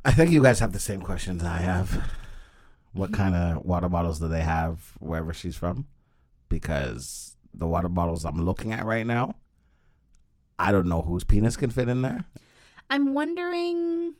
I 0.05 0.13
think 0.13 0.31
you 0.31 0.43
guys 0.43 0.59
have 0.61 0.73
the 0.73 0.79
same 0.79 1.01
questions 1.01 1.43
I 1.43 1.59
have. 1.59 2.11
What 2.93 3.13
kind 3.13 3.35
of 3.35 3.65
water 3.65 3.89
bottles 3.89 4.21
do 4.21 4.29
they 4.29 4.43
have 4.43 4.93
wherever 5.01 5.33
she's 5.33 5.57
from? 5.57 5.87
Because 6.49 7.37
the 7.53 7.67
water 7.67 7.89
bottles 7.89 8.25
I'm 8.25 8.45
looking 8.45 8.73
at 8.73 8.85
right 8.85 9.07
now, 9.07 9.35
I 10.59 10.71
don't 10.73 10.87
know 10.87 11.03
whose 11.03 11.25
penis 11.25 11.57
can 11.57 11.71
fit 11.71 11.89
in 11.89 12.03
there. 12.03 12.25
I'm 12.91 13.15
wondering. 13.15 14.15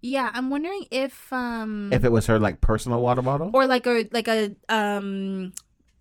Yeah, 0.00 0.30
I'm 0.34 0.50
wondering 0.50 0.86
if 0.90 1.32
um 1.32 1.92
If 1.92 2.04
it 2.04 2.12
was 2.12 2.26
her 2.26 2.38
like 2.38 2.60
personal 2.60 3.00
water 3.00 3.22
bottle, 3.22 3.50
or 3.54 3.66
like 3.66 3.86
a 3.86 4.08
like 4.12 4.28
a 4.28 4.54
um 4.68 5.52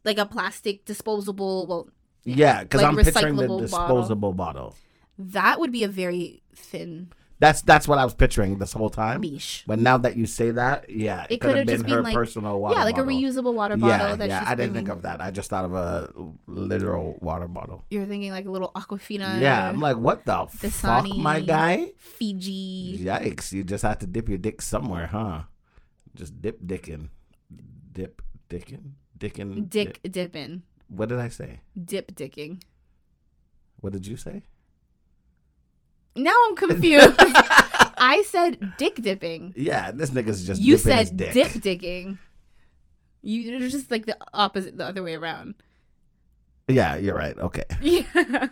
like 0.04 0.18
a 0.18 0.26
plastic 0.26 0.86
disposable 0.86 1.68
well 1.68 1.90
yeah, 2.26 2.64
because 2.64 2.82
like 2.82 2.90
I'm 2.90 2.98
picturing 2.98 3.36
the 3.36 3.44
recyclable 3.44 3.70
bottle. 3.72 3.98
disposable 4.02 4.34
bottle. 4.34 4.76
that 5.18 5.60
would 5.60 5.72
be 5.72 5.84
a 5.84 5.88
very 5.88 6.42
thin 6.56 7.12
That's 7.40 7.62
that's 7.62 7.88
what 7.88 7.98
I 7.98 8.06
was 8.06 8.14
picturing 8.14 8.58
this 8.60 8.74
whole 8.74 8.90
time. 8.90 9.22
Beesh. 9.22 9.64
But 9.68 9.80
now 9.80 9.98
that 9.98 10.16
you 10.16 10.26
say 10.26 10.52
that, 10.52 10.90
yeah, 10.90 11.24
It 11.30 11.34
it, 11.36 11.42
could 11.42 11.58
have 11.58 11.66
been 11.66 11.80
just 11.80 11.90
her 11.90 11.96
been 11.98 12.04
like 12.06 12.14
personal 12.14 12.60
water 12.62 12.78
yeah, 12.78 12.84
like 12.86 12.96
bottle. 12.96 13.10
a 13.10 13.14
reusable 13.14 13.54
water 13.54 13.76
bottle 13.76 14.10
yeah, 14.10 14.16
that 14.16 14.30
yeah. 14.30 14.44
I 14.46 14.56
didn't 14.56 14.76
think 14.76 14.88
of 14.90 15.02
that. 15.02 15.20
I 15.20 15.32
just 15.32 15.50
thought 15.50 15.66
of 15.66 15.74
a 15.74 16.10
literal 16.48 17.18
water 17.22 17.48
bottle. 17.48 17.84
You're 17.90 18.06
thinking 18.06 18.32
like 18.32 18.46
a 18.46 18.52
little 18.52 18.72
Aquafina. 18.76 19.42
yeah, 19.42 19.68
I'm 19.68 19.80
like, 19.82 19.98
what 19.98 20.26
the 20.26 20.46
fuck, 20.48 21.08
my 21.18 21.42
guy? 21.42 21.92
Fiji. 21.98 23.00
Yikes! 23.04 23.52
You 23.52 23.64
just 23.64 23.84
have 23.84 24.00
to 24.00 24.08
dip 24.08 24.30
your 24.30 24.38
dick 24.38 24.62
somewhere, 24.62 25.08
huh? 25.08 25.44
Just 26.16 26.42
dip 26.42 26.62
dickin, 26.62 27.10
dip 27.92 28.22
dickin, 28.50 28.94
dickin. 29.18 29.68
Dick 29.70 30.00
dip. 30.04 30.12
dipping. 30.12 30.62
What 30.88 31.10
did 31.10 31.20
I 31.20 31.28
say? 31.30 31.62
Dip 31.76 32.14
dicking. 32.16 32.62
What 33.82 33.92
did 33.94 34.06
you 34.08 34.16
say? 34.16 34.44
Now 36.16 36.34
I'm 36.48 36.56
confused. 36.56 37.16
I 37.98 38.24
said 38.28 38.74
dick 38.78 38.96
dipping. 38.96 39.54
Yeah, 39.56 39.92
this 39.92 40.12
nigga's 40.12 40.46
just 40.46 40.62
you 40.62 40.78
said 40.78 41.16
dick. 41.16 41.34
dip 41.34 41.48
dicking. 41.48 42.18
You 43.22 43.56
are 43.56 43.70
just 43.70 43.90
like 43.90 44.06
the 44.06 44.18
opposite, 44.34 44.78
the 44.78 44.86
other 44.86 45.02
way 45.02 45.16
around. 45.16 45.56
Yeah, 46.68 46.96
you're 46.98 47.16
right. 47.16 47.38
Okay. 47.38 47.64
Yeah. 47.82 48.48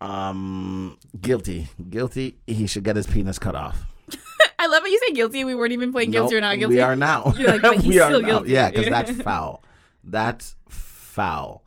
Um, 0.00 0.96
guilty, 1.20 1.68
guilty. 1.90 2.38
He 2.46 2.66
should 2.68 2.84
get 2.84 2.94
his 2.94 3.06
penis 3.08 3.38
cut 3.38 3.56
off. 3.56 3.84
I 4.58 4.66
love 4.68 4.82
how 4.82 4.86
you 4.86 5.00
say 5.06 5.12
guilty. 5.12 5.44
We 5.44 5.56
weren't 5.56 5.72
even 5.72 5.90
playing 5.92 6.12
guilty 6.12 6.34
Nope, 6.36 6.38
or 6.38 6.40
not 6.42 6.58
guilty. 6.58 6.76
We 6.76 6.80
are 6.80 6.94
now. 6.94 7.32
You're 7.36 7.58
like, 7.58 7.82
we 7.82 7.98
are 7.98 8.08
still 8.08 8.20
now. 8.22 8.28
guilty. 8.28 8.52
Yeah, 8.52 8.70
because 8.70 8.88
that's 8.88 9.10
foul. 9.22 9.64
That's 10.04 10.54
foul. 10.68 11.64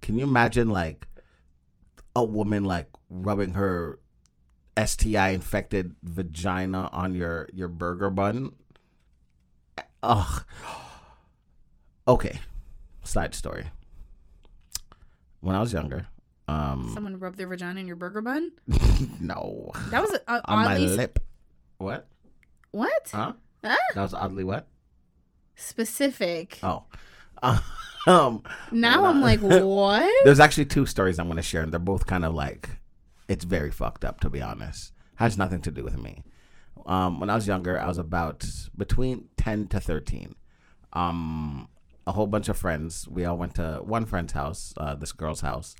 Can 0.00 0.18
you 0.18 0.24
imagine 0.24 0.70
like 0.70 1.06
a 2.16 2.24
woman 2.24 2.64
like 2.64 2.88
rubbing 3.10 3.52
her 3.54 3.98
STI 4.82 5.30
infected 5.30 5.94
vagina 6.02 6.88
on 6.92 7.14
your 7.14 7.48
your 7.52 7.68
burger 7.68 8.10
bun? 8.10 8.52
Ugh. 10.02 10.44
Okay. 12.06 12.40
Side 13.02 13.34
story. 13.34 13.66
When 15.40 15.54
I 15.54 15.60
was 15.60 15.72
younger, 15.72 16.06
um, 16.48 16.90
Someone 16.94 17.18
rubbed 17.18 17.38
their 17.38 17.46
vagina 17.46 17.80
in 17.80 17.86
your 17.86 17.96
burger 17.96 18.20
bun. 18.20 18.52
no, 19.20 19.70
That 19.90 20.02
was 20.02 20.18
uh, 20.26 20.40
on 20.44 20.64
my 20.64 20.78
lip. 20.78 21.18
What? 21.78 22.06
what? 22.70 23.10
Huh? 23.12 23.32
Huh? 23.64 23.76
That 23.94 24.02
was 24.02 24.14
oddly 24.14 24.44
what? 24.44 24.66
Specific. 25.56 26.58
Oh. 26.62 26.84
um, 28.06 28.42
Now 28.72 29.04
I'm 29.06 29.20
like, 29.20 29.40
what? 29.42 30.24
There's 30.24 30.40
actually 30.40 30.66
two 30.66 30.86
stories 30.86 31.18
I'm 31.18 31.26
going 31.26 31.36
to 31.36 31.42
share, 31.42 31.62
and 31.62 31.72
they're 31.72 31.78
both 31.80 32.06
kind 32.06 32.24
of 32.24 32.34
like, 32.34 32.68
it's 33.28 33.44
very 33.44 33.70
fucked 33.70 34.04
up, 34.04 34.20
to 34.20 34.30
be 34.30 34.42
honest. 34.42 34.92
Has 35.16 35.38
nothing 35.38 35.60
to 35.62 35.70
do 35.70 35.84
with 35.84 35.98
me. 35.98 36.24
Um, 36.86 37.20
when 37.20 37.30
I 37.30 37.34
was 37.34 37.46
younger, 37.46 37.78
I 37.78 37.86
was 37.86 37.98
about 37.98 38.44
between 38.76 39.28
10 39.36 39.68
to 39.68 39.80
13. 39.80 40.34
Um, 40.92 41.68
a 42.06 42.12
whole 42.12 42.26
bunch 42.26 42.48
of 42.48 42.56
friends. 42.56 43.08
We 43.08 43.24
all 43.24 43.36
went 43.36 43.54
to 43.56 43.80
one 43.82 44.04
friend's 44.04 44.32
house, 44.32 44.74
uh, 44.76 44.94
this 44.94 45.12
girl's 45.12 45.40
house, 45.40 45.74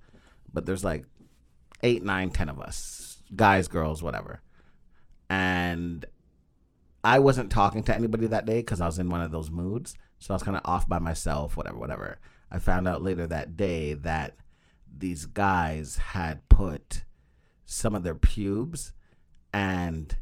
but 0.53 0.67
there's 0.67 0.85
like 0.85 1.05
eight, 1.83 2.03
nine, 2.03 2.31
ten 2.31 2.49
of 2.49 2.61
us, 2.61 3.23
guys, 3.35 3.69
girls, 3.69 4.03
whatever. 4.03 4.41
And 5.29 6.05
I 7.03 7.19
wasn't 7.19 7.51
talking 7.51 7.83
to 7.85 7.95
anybody 7.95 8.27
that 8.29 8.47
day 8.47 8.59
because 8.59 8.81
I 8.81 8.87
was 8.87 8.99
in 8.99 9.11
one 9.11 9.21
of 9.21 9.31
those 9.31 9.51
moods. 9.51 9.95
So 10.19 10.33
I 10.33 10.37
was 10.37 10.43
kind 10.43 10.57
of 10.57 10.63
off 10.65 10.89
by 10.89 10.99
myself, 10.99 11.57
whatever, 11.57 11.79
whatever. 11.79 12.19
I 12.51 12.59
found 12.59 12.89
out 12.89 13.03
later 13.03 13.27
that 13.27 13.57
day 13.57 13.95
that 13.95 14.37
these 14.97 15.27
guys 15.27 15.97
had 15.97 16.49
put 16.49 17.05
some 17.65 17.95
of 17.95 18.03
their 18.03 18.15
pubes 18.15 18.93
and 19.53 20.17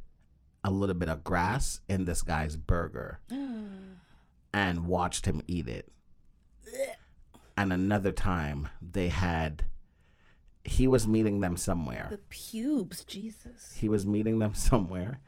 a 0.65 0.71
little 0.71 0.95
bit 0.95 1.09
of 1.09 1.25
grass 1.25 1.81
in 1.89 2.05
this 2.05 2.23
guy's 2.23 2.57
burger. 2.57 3.21
And 4.55 4.87
watched 4.87 5.25
him 5.25 5.41
eat 5.47 5.67
it. 5.67 5.91
And 7.57 7.73
another 7.73 8.13
time 8.13 8.69
they 8.83 9.09
had, 9.09 9.65
he 10.63 10.87
was 10.87 11.09
meeting 11.09 11.41
them 11.41 11.57
somewhere. 11.57 12.09
The 12.11 12.19
pubes, 12.19 13.03
Jesus. 13.03 13.75
he 13.79 13.89
was 13.89 14.05
meeting 14.05 14.41
them 14.41 14.55
somewhere 14.71 15.21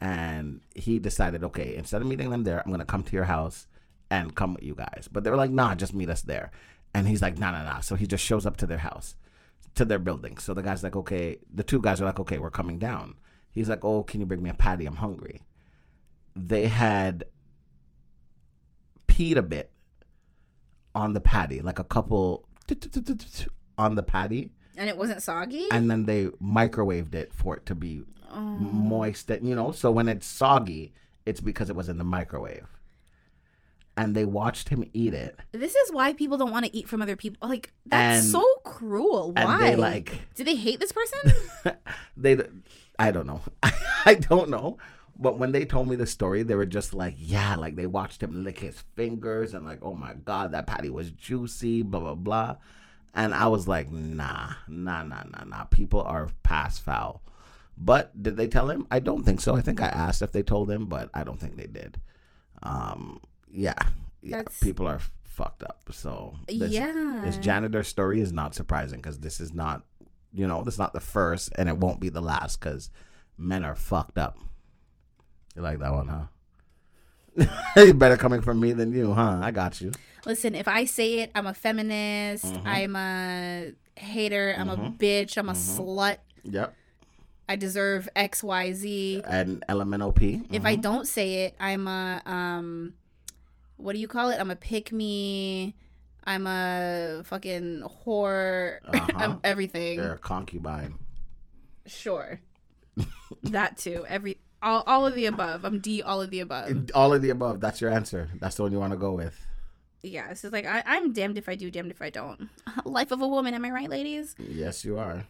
and 0.00 0.62
he 0.74 0.98
decided 0.98 1.44
okay 1.44 1.76
instead 1.76 2.02
of 2.02 2.08
meeting 2.08 2.28
them 2.30 2.42
there 2.42 2.60
i'm 2.64 2.72
gonna 2.72 2.84
come 2.84 3.04
to 3.04 3.12
your 3.14 3.26
house 3.26 3.68
and 4.12 4.34
come 4.34 4.54
with 4.54 4.62
you 4.64 4.74
guys. 4.74 5.08
But 5.10 5.24
they 5.24 5.30
were 5.30 5.36
like 5.36 5.50
nah 5.50 5.74
just 5.74 5.94
meet 5.94 6.10
us 6.10 6.20
there. 6.22 6.50
And 6.92 7.08
he's 7.08 7.22
like 7.22 7.38
nah 7.38 7.50
nah 7.50 7.64
nah. 7.64 7.80
So 7.80 7.94
he 7.96 8.06
just 8.06 8.22
shows 8.22 8.44
up 8.44 8.58
to 8.58 8.66
their 8.66 8.78
house 8.78 9.16
to 9.74 9.84
their 9.84 9.98
building. 9.98 10.38
So 10.38 10.54
the 10.54 10.62
guy's 10.62 10.82
like 10.82 10.96
okay 10.96 11.38
the 11.52 11.62
two 11.62 11.80
guys 11.80 12.00
are 12.00 12.04
like 12.04 12.20
okay 12.20 12.38
we're 12.38 12.50
coming 12.50 12.78
down. 12.78 13.14
He's 13.50 13.68
like 13.68 13.84
oh 13.84 14.02
can 14.02 14.20
you 14.20 14.26
bring 14.26 14.42
me 14.42 14.50
a 14.50 14.54
patty? 14.54 14.86
I'm 14.86 14.96
hungry. 14.96 15.42
They 16.34 16.66
had 16.66 17.24
peed 19.06 19.36
a 19.36 19.42
bit 19.42 19.70
on 20.94 21.12
the 21.12 21.20
patty 21.20 21.60
like 21.60 21.78
a 21.78 21.84
couple 21.84 22.48
on 23.78 23.94
the 23.94 24.02
patty. 24.02 24.50
And 24.76 24.88
it 24.88 24.96
wasn't 24.96 25.22
soggy? 25.22 25.66
and 25.70 25.90
then 25.90 26.06
they 26.06 26.26
microwaved 26.42 27.14
it 27.14 27.32
for 27.34 27.56
it 27.56 27.66
to 27.66 27.74
be 27.74 28.02
oh. 28.32 28.40
moist. 28.40 29.30
And 29.30 29.46
you 29.48 29.54
know 29.54 29.72
so 29.72 29.90
when 29.90 30.08
it's 30.08 30.26
soggy 30.26 30.92
it's 31.24 31.40
because 31.40 31.70
it 31.70 31.76
was 31.76 31.88
in 31.88 31.98
the 31.98 32.04
microwave 32.04 32.66
and 33.96 34.14
they 34.14 34.24
watched 34.24 34.68
him 34.70 34.84
eat 34.94 35.12
it 35.14 35.38
This 35.52 35.74
is 35.74 35.92
why 35.92 36.12
people 36.14 36.38
don't 36.38 36.50
want 36.50 36.64
to 36.64 36.74
eat 36.76 36.88
from 36.88 37.02
other 37.02 37.16
people. 37.16 37.48
Like 37.48 37.72
that's 37.86 38.22
And- 38.24 38.32
so 38.32 38.44
cruel. 38.64 39.32
and 39.36 39.44
Why? 39.46 39.70
they, 39.70 39.76
like- 39.76 40.34
Do 40.34 40.44
they 40.44 40.54
hate 40.56 40.80
this 40.80 40.92
person? 40.92 41.74
they 42.16 42.38
i 42.98 43.10
don't 43.10 43.26
know 43.26 43.40
i 44.06 44.14
don't 44.14 44.50
know 44.50 44.76
but 45.18 45.38
when 45.38 45.50
they 45.52 45.64
told 45.64 45.88
me 45.88 45.96
the 45.96 46.06
story 46.06 46.42
they 46.42 46.54
were 46.54 46.66
just 46.66 46.92
like 46.94 47.14
yeah 47.18 47.56
like 47.56 47.74
they 47.74 47.86
watched 47.86 48.22
him 48.22 48.44
lick 48.44 48.58
his 48.58 48.82
fingers 48.94 49.54
and 49.54 49.64
like 49.64 49.78
oh 49.82 49.94
my 49.94 50.12
god 50.24 50.52
that 50.52 50.66
patty 50.66 50.90
was 50.90 51.10
juicy 51.10 51.82
blah 51.82 52.00
blah 52.00 52.14
blah 52.14 52.56
and 53.14 53.32
i 53.34 53.46
was 53.48 53.66
like 53.66 53.90
nah 53.90 54.52
nah 54.68 55.02
nah 55.02 55.22
nah 55.30 55.44
nah 55.44 55.64
people 55.64 56.02
are 56.02 56.28
past 56.42 56.82
foul 56.82 57.22
but 57.78 58.10
did 58.22 58.36
they 58.36 58.46
tell 58.46 58.68
him 58.68 58.86
i 58.90 58.98
don't 59.00 59.24
think 59.24 59.40
so 59.40 59.56
i 59.56 59.60
think 59.62 59.80
i 59.80 59.86
asked 59.88 60.20
if 60.22 60.32
they 60.32 60.42
told 60.42 60.70
him 60.70 60.84
but 60.86 61.08
i 61.14 61.24
don't 61.24 61.40
think 61.40 61.56
they 61.56 61.66
did 61.66 61.98
um 62.62 63.20
yeah 63.52 63.74
yeah 64.22 64.38
That's- 64.38 64.58
people 64.60 64.86
are 64.88 65.00
fucked 65.24 65.62
up 65.62 65.80
so 65.92 66.34
this, 66.48 66.72
Yeah. 66.72 67.20
this 67.24 67.36
janitor 67.38 67.82
story 67.82 68.20
is 68.20 68.32
not 68.32 68.54
surprising 68.54 69.00
because 69.00 69.18
this 69.20 69.40
is 69.40 69.52
not 69.54 69.82
you 70.32 70.46
know 70.46 70.62
this 70.62 70.74
is 70.74 70.78
not 70.78 70.92
the 70.92 71.00
first 71.00 71.50
and 71.56 71.68
it 71.68 71.76
won't 71.78 72.00
be 72.00 72.08
the 72.08 72.20
last 72.20 72.60
because 72.60 72.90
men 73.38 73.64
are 73.64 73.74
fucked 73.74 74.18
up 74.18 74.36
you 75.56 75.62
like 75.62 75.78
that 75.78 75.92
one 75.92 76.08
huh 76.08 76.26
you 77.76 77.94
better 77.94 78.16
coming 78.16 78.42
from 78.42 78.60
me 78.60 78.72
than 78.72 78.92
you 78.92 79.12
huh 79.14 79.38
i 79.42 79.50
got 79.50 79.80
you 79.80 79.92
Listen, 80.24 80.54
if 80.54 80.68
I 80.68 80.84
say 80.84 81.18
it, 81.18 81.32
I'm 81.34 81.48
a 81.48 81.52
feminist. 81.52 82.44
Mhm. 82.44 82.62
I'm 82.64 82.94
a 82.94 83.72
hater. 83.96 84.54
I'm 84.56 84.68
a 84.68 84.76
Mhm. 84.76 84.96
bitch. 84.96 85.36
I'm 85.36 85.48
a 85.48 85.52
Mhm. 85.52 85.56
slut. 85.56 86.18
yep 86.44 86.76
I 87.48 87.56
deserve 87.56 88.08
X, 88.14 88.40
Y, 88.44 88.72
Z. 88.72 89.22
and 89.26 89.64
lmnop 89.68 90.46
If 90.52 90.64
I 90.64 90.76
don't 90.76 91.08
say 91.08 91.46
it, 91.46 91.56
I'm 91.58 91.88
a 91.88 92.22
um, 92.24 92.94
what 93.76 93.94
do 93.94 93.98
you 94.00 94.08
call 94.08 94.30
it? 94.30 94.38
I'm 94.40 94.50
a 94.50 94.56
pick 94.56 94.92
me. 94.92 95.74
I'm 96.24 96.46
a 96.46 97.22
fucking 97.24 97.82
whore. 98.04 98.78
Uh-huh. 98.92 99.06
I'm 99.16 99.40
everything. 99.42 99.98
you're 99.98 100.12
a 100.14 100.18
concubine 100.18 100.94
Sure. 101.86 102.40
that 103.44 103.76
too. 103.78 104.04
Every 104.08 104.38
all, 104.62 104.84
all 104.86 105.06
of 105.06 105.14
the 105.16 105.26
above. 105.26 105.64
I'm 105.64 105.80
D. 105.80 106.02
All 106.02 106.22
of 106.22 106.30
the 106.30 106.40
above. 106.40 106.90
all 106.94 107.12
of 107.12 107.22
the 107.22 107.30
above 107.30 107.60
that's 107.60 107.80
your 107.80 107.90
answer 107.90 108.28
that's 108.38 108.56
the 108.56 108.62
one 108.62 108.70
you 108.72 108.78
want 108.78 108.92
to 108.92 108.98
go 108.98 109.12
with 109.12 109.46
Yeah. 110.02 110.30
It's 110.30 110.42
just 110.42 110.52
like 110.52 110.66
I, 110.66 110.82
I'm 110.86 111.12
damned 111.12 111.38
if 111.38 111.48
I 111.48 111.56
do, 111.56 111.70
damned 111.70 111.90
if 111.90 112.00
I 112.02 112.10
don't. 112.10 112.48
Life 112.84 113.10
of 113.10 113.20
a 113.20 113.26
woman. 113.28 113.54
Am 113.54 113.64
I 113.64 113.70
right, 113.70 113.90
ladies? 113.90 114.34
Yes, 114.38 114.84
you 114.84 114.98
are. 114.98 115.26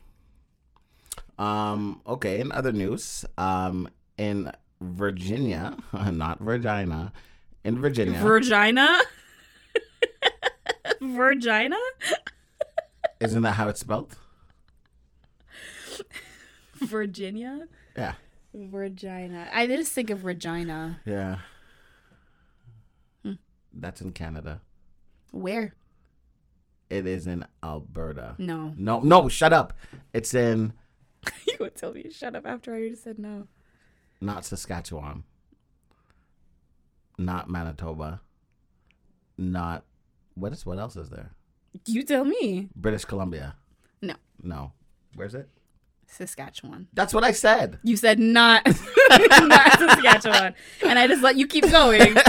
Um, 1.39 2.01
okay, 2.07 2.41
in 2.41 2.53
other 2.53 2.73
news, 2.73 3.25
um, 3.39 3.89
in 4.19 4.53
Virginia, 4.81 5.77
not 5.93 6.39
Virginia, 6.41 7.13
in 7.65 7.81
Virginia, 7.81 8.19
Virginia. 8.19 8.99
Virginia. 11.01 11.77
isn't 13.21 13.43
that 13.43 13.53
how 13.53 13.69
it's 13.69 13.81
spelled? 13.81 14.17
Virginia. 16.81 17.67
Yeah, 17.97 18.15
Virginia. 18.55 19.49
I 19.53 19.67
just 19.67 19.93
think 19.93 20.11
of 20.11 20.25
Regina. 20.25 21.01
yeah. 21.05 21.39
Hmm. 23.23 23.35
That's 23.73 24.01
in 24.01 24.13
Canada. 24.13 24.61
Where? 25.31 25.75
It 26.91 27.07
is 27.07 27.27
in 27.27 27.47
Alberta. 27.63 28.35
No. 28.39 28.75
No, 28.77 29.01
no, 29.01 29.29
shut 29.29 29.53
up. 29.53 29.73
It's 30.13 30.35
in 30.35 30.75
you 31.47 31.57
would 31.61 31.75
tell 31.75 31.93
me 31.93 32.03
to 32.03 32.11
shut 32.11 32.35
up 32.35 32.47
after 32.47 32.73
I 32.73 32.79
already 32.79 32.97
said 32.97 33.19
no. 33.19 33.47
not 34.21 34.45
Saskatchewan, 34.45 35.25
not 37.19 37.49
Manitoba, 37.51 38.21
not 39.39 39.85
what 40.35 40.53
is 40.53 40.65
what 40.67 40.79
else 40.79 40.97
is 40.97 41.11
there? 41.11 41.33
You 41.87 42.03
tell 42.03 42.25
me. 42.25 42.69
British 42.77 43.05
Columbia. 43.05 43.57
No. 44.01 44.15
No. 44.43 44.73
Where's 45.15 45.35
it? 45.35 45.49
Saskatchewan. 46.07 46.89
That's 46.93 47.15
what 47.15 47.25
I 47.25 47.33
said. 47.33 47.79
You 47.83 47.97
said 47.97 48.19
not, 48.19 48.67
not 49.11 49.79
Saskatchewan, 49.79 50.55
and 50.87 50.99
I 50.99 51.07
just 51.07 51.23
let 51.23 51.37
you 51.37 51.47
keep 51.47 51.71
going. 51.71 52.17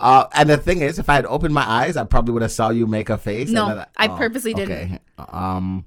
Uh, 0.00 0.28
and 0.32 0.48
the 0.48 0.56
thing 0.56 0.80
is, 0.80 1.00
if 1.00 1.08
I 1.08 1.16
had 1.16 1.26
opened 1.26 1.52
my 1.52 1.68
eyes, 1.68 1.96
I 1.96 2.04
probably 2.04 2.32
would 2.32 2.42
have 2.42 2.52
saw 2.52 2.70
you 2.70 2.86
make 2.86 3.10
a 3.10 3.18
face. 3.18 3.48
and 3.48 3.56
No, 3.56 3.74
then 3.74 3.86
I 3.96 4.06
purposely 4.06 4.54
didn't. 4.54 4.70
Okay. 4.70 5.00
Um, 5.18 5.86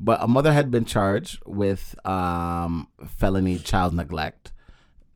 but 0.00 0.22
a 0.22 0.26
mother 0.26 0.54
had 0.54 0.70
been 0.70 0.86
charged 0.86 1.38
with 1.44 1.94
um, 2.06 2.88
felony 3.06 3.58
child 3.58 3.92
neglect. 3.92 4.51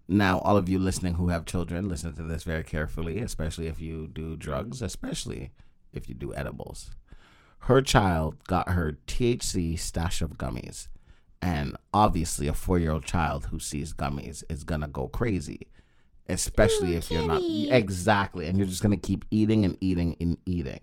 Now, 0.09 0.39
all 0.39 0.57
of 0.57 0.69
you 0.69 0.79
listening 0.79 1.15
who 1.15 1.29
have 1.29 1.47
children, 1.47 1.89
listen 1.89 2.15
to 2.15 2.23
this 2.23 2.45
very 2.45 2.63
carefully, 2.63 3.19
especially 3.19 3.67
if 3.67 3.81
you 3.81 4.07
do 4.07 4.37
drugs, 4.37 4.81
especially 4.81 5.51
if 5.93 6.09
you 6.09 6.15
do 6.15 6.35
edibles. 6.35 6.93
Her 7.61 7.83
child 7.83 8.45
got 8.45 8.69
her 8.69 8.99
THC 9.09 9.79
stash 9.79 10.23
of 10.23 10.39
gummies. 10.39 10.89
And 11.43 11.77
obviously, 11.93 12.47
a 12.47 12.53
four 12.53 12.79
year 12.79 12.93
old 12.93 13.05
child 13.05 13.47
who 13.47 13.59
sees 13.59 13.93
gummies 13.93 14.45
is 14.49 14.65
going 14.65 14.81
to 14.81 14.87
go 14.87 15.09
crazy, 15.09 15.67
especially 16.29 16.95
if 16.95 17.11
you're 17.11 17.27
not. 17.27 17.43
Exactly. 17.43 18.47
And 18.47 18.57
you're 18.57 18.67
just 18.67 18.83
going 18.83 18.99
to 18.99 19.07
keep 19.07 19.25
eating 19.31 19.65
and 19.65 19.77
eating 19.81 20.17
and 20.21 20.39
eating. 20.47 20.81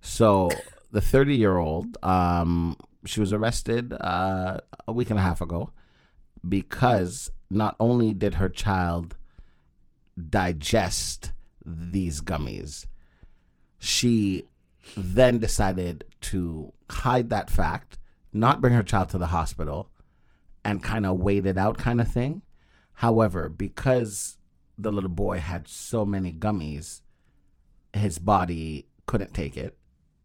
So 0.00 0.50
the 0.90 1.00
30 1.00 1.36
year 1.36 1.56
old, 1.56 1.96
um, 2.02 2.76
she 3.06 3.20
was 3.20 3.32
arrested 3.32 3.92
uh, 3.92 4.58
a 4.86 4.92
week 4.92 5.10
and 5.10 5.18
a 5.18 5.22
half 5.22 5.40
ago 5.40 5.70
because 6.48 7.30
not 7.52 7.76
only 7.78 8.14
did 8.14 8.34
her 8.34 8.48
child 8.48 9.16
digest 10.28 11.32
these 11.64 12.20
gummies, 12.20 12.86
she 13.78 14.44
then 14.96 15.38
decided 15.38 16.04
to 16.20 16.72
hide 16.90 17.30
that 17.30 17.50
fact, 17.50 17.98
not 18.32 18.60
bring 18.60 18.74
her 18.74 18.82
child 18.82 19.10
to 19.10 19.18
the 19.18 19.28
hospital, 19.28 19.90
and 20.64 20.82
kind 20.82 21.04
of 21.04 21.18
wait 21.18 21.46
it 21.46 21.58
out, 21.58 21.78
kind 21.78 22.00
of 22.00 22.08
thing. 22.08 22.42
However, 22.94 23.48
because 23.48 24.38
the 24.78 24.92
little 24.92 25.10
boy 25.10 25.38
had 25.38 25.68
so 25.68 26.04
many 26.04 26.32
gummies, 26.32 27.02
his 27.92 28.18
body 28.18 28.86
couldn't 29.06 29.34
take 29.34 29.56
it 29.56 29.76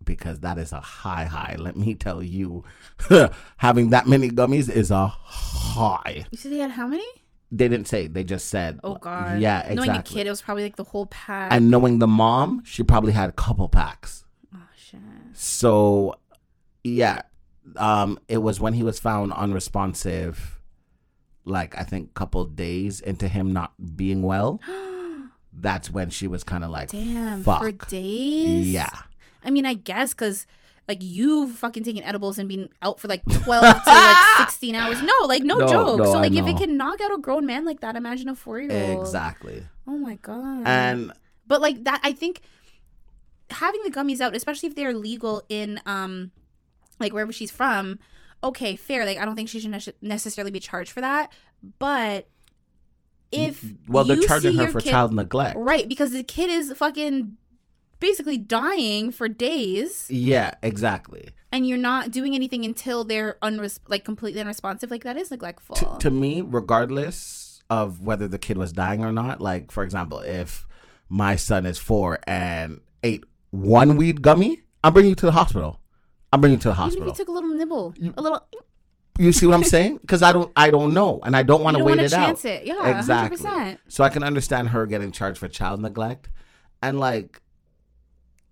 because 0.08 0.40
that 0.40 0.58
is 0.58 0.72
a 0.72 0.80
high 0.80 1.26
high. 1.26 1.56
Let 1.60 1.76
me 1.76 1.94
tell 1.94 2.24
you, 2.24 2.64
having 3.58 3.92
that 3.92 4.08
many 4.08 4.32
gummies 4.32 4.68
is 4.68 4.90
a 4.90 5.06
high. 5.06 6.26
You 6.32 6.38
said 6.38 6.52
they 6.52 6.58
had 6.58 6.72
how 6.72 6.88
many? 6.88 7.06
They 7.52 7.68
didn't 7.68 7.88
say. 7.88 8.08
They 8.08 8.24
just 8.24 8.48
said. 8.48 8.80
Oh 8.84 8.96
God. 8.96 9.40
Yeah, 9.40 9.60
exactly. 9.60 9.76
Knowing 9.76 10.00
a 10.00 10.04
kid, 10.04 10.26
it 10.26 10.32
was 10.32 10.42
probably 10.42 10.64
like 10.64 10.78
the 10.78 10.84
whole 10.84 11.06
pack. 11.06 11.54
And 11.54 11.70
knowing 11.70 12.00
the 12.00 12.08
mom, 12.08 12.64
she 12.66 12.82
probably 12.82 13.14
had 13.14 13.30
a 13.30 13.34
couple 13.34 13.70
packs. 13.70 14.26
oh 14.56 14.60
shit. 14.76 15.00
So, 15.34 16.16
yeah, 16.84 17.22
um, 17.76 18.18
it 18.28 18.40
was 18.40 18.60
when 18.60 18.74
he 18.74 18.82
was 18.82 19.00
found 19.00 19.32
unresponsive, 19.34 20.60
like 21.46 21.78
I 21.78 21.84
think 21.84 22.16
couple 22.16 22.44
days 22.46 23.00
into 23.00 23.28
him 23.28 23.54
not 23.54 23.74
being 23.96 24.24
well. 24.24 24.60
that's 25.60 25.90
when 25.90 26.10
she 26.10 26.28
was 26.28 26.44
kind 26.44 26.64
of 26.64 26.70
like, 26.70 26.90
Damn. 26.90 27.44
fuck. 27.44 27.62
For 27.62 27.72
days. 27.72 28.68
Yeah. 28.68 28.90
I 29.48 29.50
mean, 29.50 29.66
I 29.66 29.74
guess 29.74 30.14
because 30.14 30.46
like 30.88 31.00
you 31.02 31.52
fucking 31.52 31.84
taking 31.84 32.04
edibles 32.04 32.38
and 32.38 32.48
being 32.48 32.70
out 32.82 33.00
for 33.00 33.08
like 33.08 33.24
twelve 33.26 33.64
to 33.84 33.90
like 33.90 34.18
sixteen 34.38 34.76
hours. 34.76 35.02
No, 35.02 35.14
like 35.26 35.44
no, 35.44 35.58
No, 35.58 35.68
joke. 35.68 35.98
no, 36.00 36.06
so 36.06 36.12
like 36.20 36.34
if 36.34 36.46
it 36.46 36.58
can 36.58 36.78
knock 36.78 37.02
out 37.02 37.14
a 37.14 37.18
grown 37.18 37.46
man 37.46 37.66
like 37.66 37.80
that, 37.82 37.96
imagine 37.96 38.30
a 38.30 38.36
four 38.36 38.60
year 38.60 38.72
old. 38.92 39.02
Exactly. 39.02 39.64
Oh 39.88 39.98
my 39.98 40.16
god. 40.16 40.64
And 40.66 41.12
but 41.48 41.62
like 41.62 41.84
that, 41.86 42.02
I 42.04 42.12
think 42.12 42.42
having 43.50 43.82
the 43.84 43.92
gummies 43.92 44.20
out, 44.22 44.36
especially 44.36 44.68
if 44.68 44.76
they're 44.76 44.94
legal 44.94 45.42
in 45.50 45.80
um 45.86 46.32
like 47.00 47.14
wherever 47.14 47.32
she's 47.32 47.52
from. 47.52 48.00
Okay, 48.44 48.76
fair. 48.76 49.06
Like 49.06 49.18
I 49.18 49.26
don't 49.26 49.36
think 49.36 49.50
she 49.50 49.60
should 49.60 49.72
nece- 49.72 49.94
necessarily 50.02 50.52
be 50.52 50.60
charged 50.60 50.92
for 50.92 51.02
that, 51.02 51.32
but 51.80 52.28
if 53.32 53.64
well, 53.90 54.04
they're 54.06 54.18
charging 54.18 54.56
her 54.56 54.68
for 54.68 54.80
kid- 54.80 54.90
child 54.92 55.14
neglect. 55.14 55.58
right? 55.60 55.88
Because 55.88 56.12
the 56.12 56.24
kid 56.24 56.50
is 56.50 56.72
fucking 56.74 57.36
basically 58.00 58.38
dying 58.38 59.12
for 59.12 59.28
days, 59.28 60.08
Yeah, 60.10 60.52
exactly. 60.62 61.30
and 61.52 61.68
you're 61.68 61.78
not 61.78 62.12
doing 62.12 62.36
anything 62.36 62.64
until 62.66 63.04
they're 63.04 63.38
unres- 63.42 63.80
like 63.88 64.04
completely 64.06 64.42
unresponsive. 64.42 64.92
Like 64.92 65.04
that 65.04 65.18
is 65.18 65.32
neglectful. 65.32 65.76
to, 65.78 65.98
to 66.00 66.12
me, 66.12 66.42
regardless 66.42 67.64
of 67.70 68.02
whether 68.02 68.28
the 68.28 68.38
kid 68.40 68.58
was 68.58 68.72
dying 68.72 69.04
or 69.04 69.12
not, 69.12 69.42
like 69.42 69.72
for 69.72 69.84
example, 69.84 70.20
if 70.20 70.66
my 71.10 71.36
son 71.36 71.66
is 71.66 71.78
four 71.78 72.20
and 72.28 72.82
ate 73.04 73.24
one 73.52 73.98
weed 73.98 74.22
gummy, 74.22 74.62
I'm 74.84 74.94
bringing 74.94 75.10
you 75.10 75.16
to 75.16 75.26
the 75.26 75.32
hospital. 75.32 75.80
I'm 76.32 76.42
bringing 76.42 76.58
you 76.58 76.62
to 76.64 76.68
the 76.70 76.74
Even 76.74 76.84
if 76.84 76.84
hospital. 76.86 77.08
you 77.08 77.14
took 77.16 77.28
a 77.30 77.32
little 77.32 77.50
nibble, 77.50 77.94
a 78.18 78.22
little. 78.22 78.46
You 79.20 79.32
see 79.32 79.48
what 79.48 79.56
I'm 79.56 79.64
saying? 79.64 79.98
Because 79.98 80.22
I 80.22 80.32
don't, 80.32 80.52
I 80.56 80.70
don't 80.70 80.94
know, 80.94 81.20
and 81.24 81.36
I 81.36 81.42
don't 81.42 81.64
want 81.64 81.76
to 81.78 81.84
wait 81.84 81.98
it 82.00 82.12
chance 82.12 82.46
out. 82.46 82.52
it. 82.52 82.66
Yeah, 82.68 82.98
exactly. 83.00 83.38
100%. 83.38 83.80
So 83.88 84.04
I 84.04 84.10
can 84.10 84.22
understand 84.22 84.70
her 84.70 84.86
getting 84.86 85.12
charged 85.12 85.40
for 85.40 85.48
child 85.48 85.82
neglect, 85.82 86.30
and 86.84 87.00
like, 87.00 87.42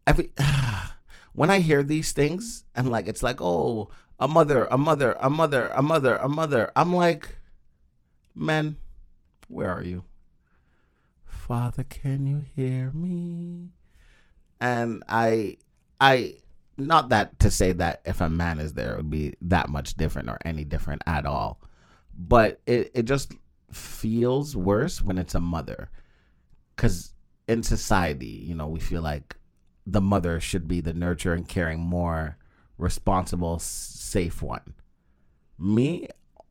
every 0.08 0.32
when 1.34 1.50
I 1.50 1.60
hear 1.60 1.84
these 1.84 2.12
things, 2.12 2.64
and 2.76 2.90
like, 2.90 3.08
it's 3.08 3.24
like, 3.24 3.42
oh, 3.42 3.90
a 4.20 4.28
mother, 4.28 4.66
a 4.72 4.78
mother, 4.78 5.18
a 5.20 5.30
mother, 5.30 5.68
a 5.74 5.82
mother, 5.82 6.16
a 6.18 6.30
mother. 6.30 6.72
I'm 6.76 6.94
like, 6.94 7.36
men, 8.34 8.78
where 9.48 9.70
are 9.70 9.84
you? 9.84 10.04
Father, 11.26 11.84
can 11.84 12.26
you 12.26 12.44
hear 12.56 12.92
me? 12.92 13.70
And 14.60 15.04
I, 15.08 15.58
I, 16.00 16.36
not 16.78 17.10
that 17.10 17.38
to 17.40 17.52
say 17.52 17.72
that 17.74 18.02
if 18.06 18.22
a 18.22 18.30
man 18.30 18.60
is 18.60 18.74
there, 18.74 18.94
it 18.94 18.98
would 18.98 19.10
be 19.10 19.36
that 19.42 19.70
much 19.70 19.96
different 19.96 20.30
or 20.30 20.38
any 20.46 20.64
different 20.64 21.02
at 21.06 21.26
all. 21.26 21.60
But 22.18 22.62
it, 22.66 22.92
it 22.94 23.04
just 23.04 23.34
feels 23.72 24.56
worse 24.56 25.02
when 25.02 25.18
it's 25.18 25.36
a 25.36 25.42
mother. 25.42 25.90
Because 26.76 27.14
in 27.48 27.64
society, 27.64 28.26
you 28.26 28.56
know, 28.56 28.68
we 28.68 28.80
feel 28.80 29.02
like 29.02 29.36
the 29.86 30.02
mother 30.02 30.40
should 30.40 30.68
be 30.68 30.82
the 30.82 30.94
nurturing, 30.94 31.44
caring, 31.46 31.80
more 31.80 32.38
responsible, 32.78 33.60
safe 33.60 34.42
one. 34.42 34.74
Me, 35.60 36.08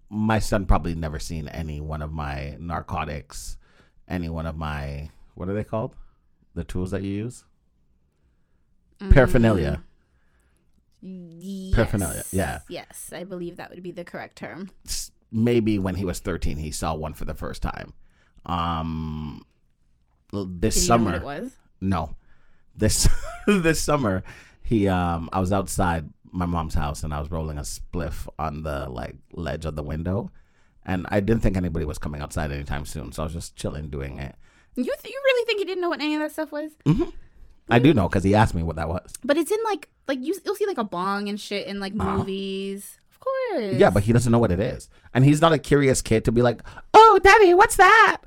my 0.08 0.38
son 0.38 0.66
probably 0.66 0.94
never 0.94 1.18
seen 1.18 1.48
any 1.48 1.80
one 1.80 2.00
of 2.02 2.12
my 2.12 2.56
narcotics, 2.60 3.56
any 4.08 4.28
one 4.28 4.46
of 4.46 4.56
my, 4.56 5.10
what 5.34 5.48
are 5.48 5.54
they 5.54 5.64
called? 5.64 5.94
The 6.54 6.64
tools 6.64 6.90
that 6.92 7.02
you 7.02 7.10
use? 7.10 7.44
Paraphernalia. 9.10 9.82
Yes. 11.02 11.74
Paraphernalia, 11.74 12.22
yeah. 12.30 12.60
Yes, 12.68 13.10
I 13.12 13.24
believe 13.24 13.56
that 13.56 13.68
would 13.70 13.82
be 13.82 13.90
the 13.92 14.04
correct 14.04 14.36
term. 14.36 14.70
maybe 15.30 15.78
when 15.78 15.96
he 15.96 16.04
was 16.04 16.20
13 16.20 16.58
he 16.58 16.70
saw 16.70 16.94
one 16.94 17.12
for 17.12 17.24
the 17.24 17.34
first 17.34 17.60
time 17.60 17.92
um 18.46 19.44
this 20.32 20.76
Did 20.76 20.80
summer 20.80 21.20
was? 21.24 21.56
no 21.80 22.14
this 22.76 23.08
this 23.46 23.80
summer 23.80 24.22
he 24.62 24.88
um 24.88 25.28
i 25.32 25.40
was 25.40 25.52
outside 25.52 26.08
my 26.32 26.46
mom's 26.46 26.74
house 26.74 27.02
and 27.04 27.12
i 27.14 27.20
was 27.20 27.30
rolling 27.30 27.58
a 27.58 27.62
spliff 27.62 28.26
on 28.38 28.62
the 28.62 28.88
like 28.88 29.16
ledge 29.32 29.64
of 29.64 29.76
the 29.76 29.82
window 29.82 30.30
and 30.84 31.06
i 31.10 31.20
didn't 31.20 31.42
think 31.42 31.56
anybody 31.56 31.84
was 31.84 31.98
coming 31.98 32.20
outside 32.20 32.50
anytime 32.50 32.84
soon 32.84 33.12
so 33.12 33.22
i 33.22 33.24
was 33.26 33.32
just 33.32 33.54
chilling 33.56 33.88
doing 33.88 34.18
it 34.18 34.34
You 34.74 34.84
th- 34.84 34.96
you 35.04 35.20
really 35.24 35.46
think 35.46 35.58
he 35.60 35.64
didn't 35.64 35.82
know 35.82 35.88
what 35.90 36.00
any 36.00 36.14
of 36.14 36.20
that 36.22 36.32
stuff 36.32 36.50
was? 36.52 36.70
i 37.70 37.78
do 37.78 37.94
know 37.94 38.08
because 38.08 38.24
he 38.24 38.34
asked 38.34 38.54
me 38.54 38.62
what 38.62 38.76
that 38.76 38.88
was 38.88 39.12
But 39.24 39.36
it's 39.36 39.50
in 39.52 39.58
like 39.64 39.88
like 40.08 40.18
you 40.20 40.34
you'll 40.44 40.54
see 40.56 40.66
like 40.66 40.78
a 40.78 40.84
bong 40.84 41.28
and 41.28 41.38
shit 41.40 41.66
in 41.66 41.80
like 41.80 41.92
Uh-huh. 41.98 42.18
movies. 42.18 42.98
Of 43.10 43.20
course. 43.20 43.74
yeah 43.76 43.90
but 43.90 44.02
he 44.02 44.12
doesn't 44.12 44.30
know 44.32 44.38
what 44.38 44.50
it 44.52 44.60
is 44.60 44.88
and 45.14 45.24
he's 45.24 45.40
not 45.40 45.52
a 45.52 45.58
curious 45.58 46.02
kid 46.02 46.24
to 46.26 46.32
be 46.32 46.42
like 46.42 46.60
oh 46.92 47.20
daddy 47.22 47.54
what's 47.54 47.76
that 47.76 48.18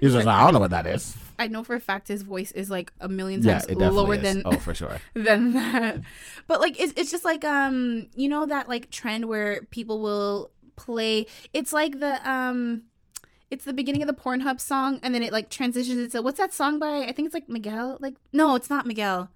he's 0.00 0.12
just 0.12 0.26
like 0.26 0.34
i 0.36 0.42
don't 0.44 0.54
know 0.54 0.60
what 0.60 0.70
that 0.70 0.86
is 0.86 1.16
I 1.38 1.48
know 1.48 1.64
for 1.64 1.74
a 1.74 1.80
fact 1.80 2.08
his 2.08 2.22
voice 2.22 2.52
is 2.52 2.70
like 2.70 2.92
a 3.00 3.08
million 3.08 3.42
times 3.42 3.66
definitely 3.66 3.88
lower 3.88 4.14
is. 4.14 4.22
than 4.22 4.42
oh 4.44 4.56
for 4.58 4.74
sure 4.74 4.98
than 5.14 5.52
that. 5.54 6.00
But 6.46 6.60
like 6.60 6.80
it's 6.80 6.92
it's 6.96 7.10
just 7.10 7.24
like 7.24 7.44
um 7.44 8.08
you 8.14 8.28
know 8.28 8.46
that 8.46 8.68
like 8.68 8.90
trend 8.90 9.26
where 9.26 9.62
people 9.70 10.00
will 10.00 10.50
play 10.76 11.26
it's 11.52 11.72
like 11.72 12.00
the 12.00 12.28
um 12.28 12.82
it's 13.50 13.64
the 13.64 13.72
beginning 13.72 14.02
of 14.02 14.08
the 14.08 14.14
Pornhub 14.14 14.60
song 14.60 14.98
and 15.02 15.14
then 15.14 15.22
it 15.22 15.32
like 15.32 15.48
transitions 15.48 15.98
into 16.00 16.22
what's 16.22 16.38
that 16.38 16.52
song 16.52 16.78
by 16.78 17.04
I 17.04 17.12
think 17.12 17.26
it's 17.26 17.34
like 17.34 17.48
Miguel 17.48 17.98
like 18.00 18.14
no 18.32 18.54
it's 18.56 18.70
not 18.70 18.86
Miguel. 18.86 19.30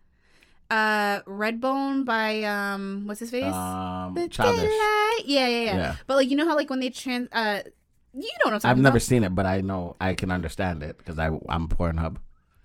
Uh 0.71 1.21
Redbone 1.23 2.05
by 2.05 2.43
um 2.43 3.05
what's 3.07 3.21
his 3.21 3.31
face? 3.31 3.45
um 3.55 4.15
childish. 4.29 4.65
Yeah, 4.65 5.11
yeah, 5.25 5.49
yeah, 5.49 5.77
Yeah. 5.77 5.97
But 6.07 6.17
like 6.17 6.31
you 6.31 6.37
know 6.37 6.47
how 6.47 6.57
like 6.57 6.69
when 6.69 6.81
they 6.81 6.91
trans 6.91 7.29
uh 7.33 7.61
you 8.21 8.31
know 8.45 8.51
what 8.51 8.55
I'm 8.55 8.61
talking 8.61 8.71
I've 8.71 8.79
never 8.79 8.97
about. 8.97 9.03
seen 9.03 9.25
it, 9.25 9.35
but 9.35 9.47
I 9.47 9.61
know 9.61 9.97
I 10.01 10.15
can 10.15 10.31
understand 10.31 10.83
it 10.83 10.99
because 10.99 11.19
I 11.19 11.27
I'm 11.49 11.69
Pornhub. 11.69 12.17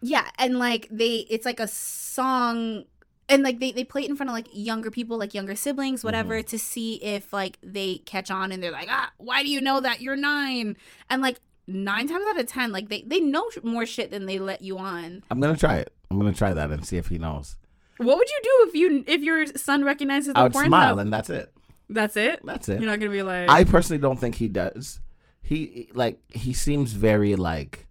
Yeah, 0.01 0.27
and 0.37 0.59
like 0.59 0.87
they 0.91 1.25
it's 1.29 1.45
like 1.45 1.59
a 1.59 1.67
song 1.67 2.85
and 3.29 3.41
like 3.43 3.59
they, 3.59 3.71
they 3.71 3.83
play 3.85 4.03
it 4.03 4.09
in 4.09 4.15
front 4.15 4.29
of 4.29 4.33
like 4.33 4.47
younger 4.51 4.91
people, 4.91 5.17
like 5.17 5.33
younger 5.33 5.55
siblings, 5.55 6.03
whatever, 6.03 6.35
Mm-hmm. 6.39 6.47
to 6.47 6.59
see 6.59 6.95
if 6.95 7.31
like 7.31 7.57
they 7.63 7.97
catch 7.99 8.29
on 8.29 8.51
and 8.51 8.61
they're 8.61 8.71
like, 8.71 8.89
ah, 8.89 9.11
why 9.17 9.43
do 9.43 9.49
you 9.49 9.61
know 9.61 9.79
that? 9.79 10.01
You're 10.01 10.15
nine. 10.17 10.75
And 11.09 11.21
like 11.21 11.39
nine 11.67 12.07
times 12.09 12.25
out 12.29 12.39
of 12.39 12.47
ten, 12.47 12.71
like 12.73 12.89
they, 12.89 13.01
they 13.03 13.21
know 13.21 13.49
more 13.63 13.85
shit 13.85 14.11
than 14.11 14.25
they 14.25 14.39
let 14.39 14.61
you 14.61 14.77
on. 14.77 15.23
I'm 15.31 15.39
gonna 15.39 15.55
try 15.57 15.77
it. 15.77 15.93
I'm 16.11 16.19
gonna 16.19 16.33
try 16.33 16.53
that 16.53 16.69
and 16.69 16.85
see 16.85 16.97
if 16.97 17.07
he 17.07 17.17
knows. 17.17 17.55
What 17.97 18.17
would 18.17 18.27
you 18.29 18.39
do 18.43 18.67
if 18.69 18.75
you 18.75 19.03
if 19.07 19.21
your 19.21 19.45
son 19.45 19.85
recognizes 19.85 20.33
the 20.33 20.39
I 20.39 20.43
would 20.43 20.53
smile 20.53 20.99
and 20.99 21.13
that's 21.13 21.29
it. 21.29 21.53
That's 21.89 22.17
it. 22.17 22.41
That's 22.43 22.67
it. 22.69 22.81
You're 22.81 22.89
not 22.89 22.99
gonna 22.99 23.11
be 23.11 23.23
like. 23.23 23.49
I 23.49 23.63
personally 23.63 24.01
don't 24.01 24.19
think 24.19 24.35
he 24.35 24.47
does. 24.49 24.99
He 25.43 25.89
like 25.93 26.19
he 26.31 26.53
seems 26.53 26.93
very 26.93 27.35
like 27.35 27.85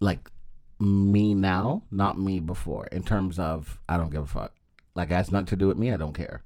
like 0.00 0.30
me 0.80 1.34
now, 1.34 1.82
not 1.90 2.18
me 2.18 2.40
before. 2.40 2.86
In 2.86 3.02
terms 3.02 3.38
of 3.38 3.78
I 3.88 3.96
don't 3.96 4.10
give 4.10 4.22
a 4.22 4.26
fuck. 4.26 4.52
Like 4.94 5.10
it 5.10 5.14
has 5.14 5.30
nothing 5.30 5.46
to 5.46 5.56
do 5.56 5.68
with 5.68 5.78
me. 5.78 5.92
I 5.92 5.96
don't 5.96 6.14
care. 6.14 6.42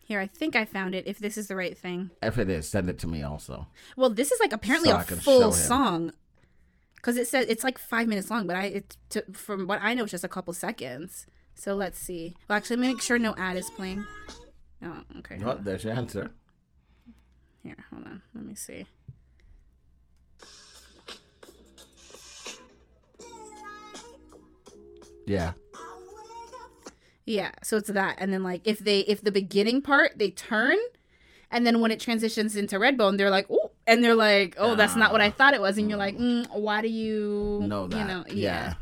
Here, 0.00 0.18
I 0.18 0.26
think 0.26 0.56
I 0.56 0.64
found 0.64 0.94
it. 0.94 1.06
If 1.06 1.20
this 1.20 1.38
is 1.38 1.46
the 1.46 1.56
right 1.56 1.78
thing. 1.78 2.10
If 2.20 2.36
it 2.36 2.50
is, 2.50 2.68
send 2.68 2.90
it 2.90 2.98
to 2.98 3.06
me 3.06 3.22
also. 3.22 3.68
Well, 3.96 4.10
this 4.10 4.32
is 4.32 4.40
like 4.40 4.52
apparently 4.52 4.90
So 4.90 4.96
a 4.96 4.98
I 4.98 5.04
can 5.04 5.18
show 5.18 5.22
full 5.22 5.52
song. 5.52 6.12
Because 6.96 7.16
it 7.16 7.28
says 7.28 7.46
it's 7.48 7.64
like 7.64 7.78
five 7.78 8.08
minutes 8.08 8.30
long, 8.30 8.46
but 8.46 8.56
I 8.56 8.64
it 8.64 8.96
to, 9.10 9.24
from 9.32 9.66
what 9.66 9.80
I 9.80 9.94
know, 9.94 10.02
it's 10.02 10.10
just 10.10 10.24
a 10.24 10.28
couple 10.28 10.52
seconds. 10.52 11.26
So 11.54 11.74
let's 11.74 11.98
see. 11.98 12.34
Well, 12.48 12.56
actually, 12.56 12.76
let 12.76 12.82
me 12.82 12.88
make 12.94 13.02
sure 13.02 13.18
no 13.18 13.34
ad 13.36 13.56
is 13.56 13.70
playing. 13.70 14.04
Oh, 14.84 15.00
okay. 15.18 15.38
Oh, 15.44 15.58
there's 15.60 15.84
your 15.84 15.94
answer. 15.94 16.30
Here, 17.62 17.76
hold 17.90 18.04
on. 18.06 18.22
Let 18.34 18.44
me 18.44 18.54
see. 18.54 18.86
Yeah. 25.26 25.52
Yeah, 27.24 27.52
so 27.62 27.76
it's 27.76 27.88
that, 27.88 28.16
and 28.18 28.32
then 28.32 28.42
like 28.42 28.62
if 28.64 28.80
they 28.80 29.00
if 29.00 29.22
the 29.22 29.30
beginning 29.30 29.80
part 29.80 30.18
they 30.18 30.30
turn, 30.30 30.76
and 31.52 31.64
then 31.64 31.80
when 31.80 31.92
it 31.92 32.00
transitions 32.00 32.56
into 32.56 32.80
Redbone, 32.80 33.16
they're 33.16 33.30
like, 33.30 33.46
oh, 33.48 33.70
and 33.86 34.02
they're 34.02 34.16
like, 34.16 34.56
oh, 34.58 34.74
that's 34.74 34.96
not 34.96 35.12
what 35.12 35.20
I 35.20 35.30
thought 35.30 35.54
it 35.54 35.60
was, 35.60 35.78
and 35.78 35.88
you're 35.88 35.98
like, 36.00 36.18
mm, 36.18 36.48
why 36.50 36.82
do 36.82 36.88
you 36.88 37.60
Know 37.62 37.84
You 37.84 37.90
that, 37.90 38.06
know, 38.08 38.24
yeah. 38.28 38.74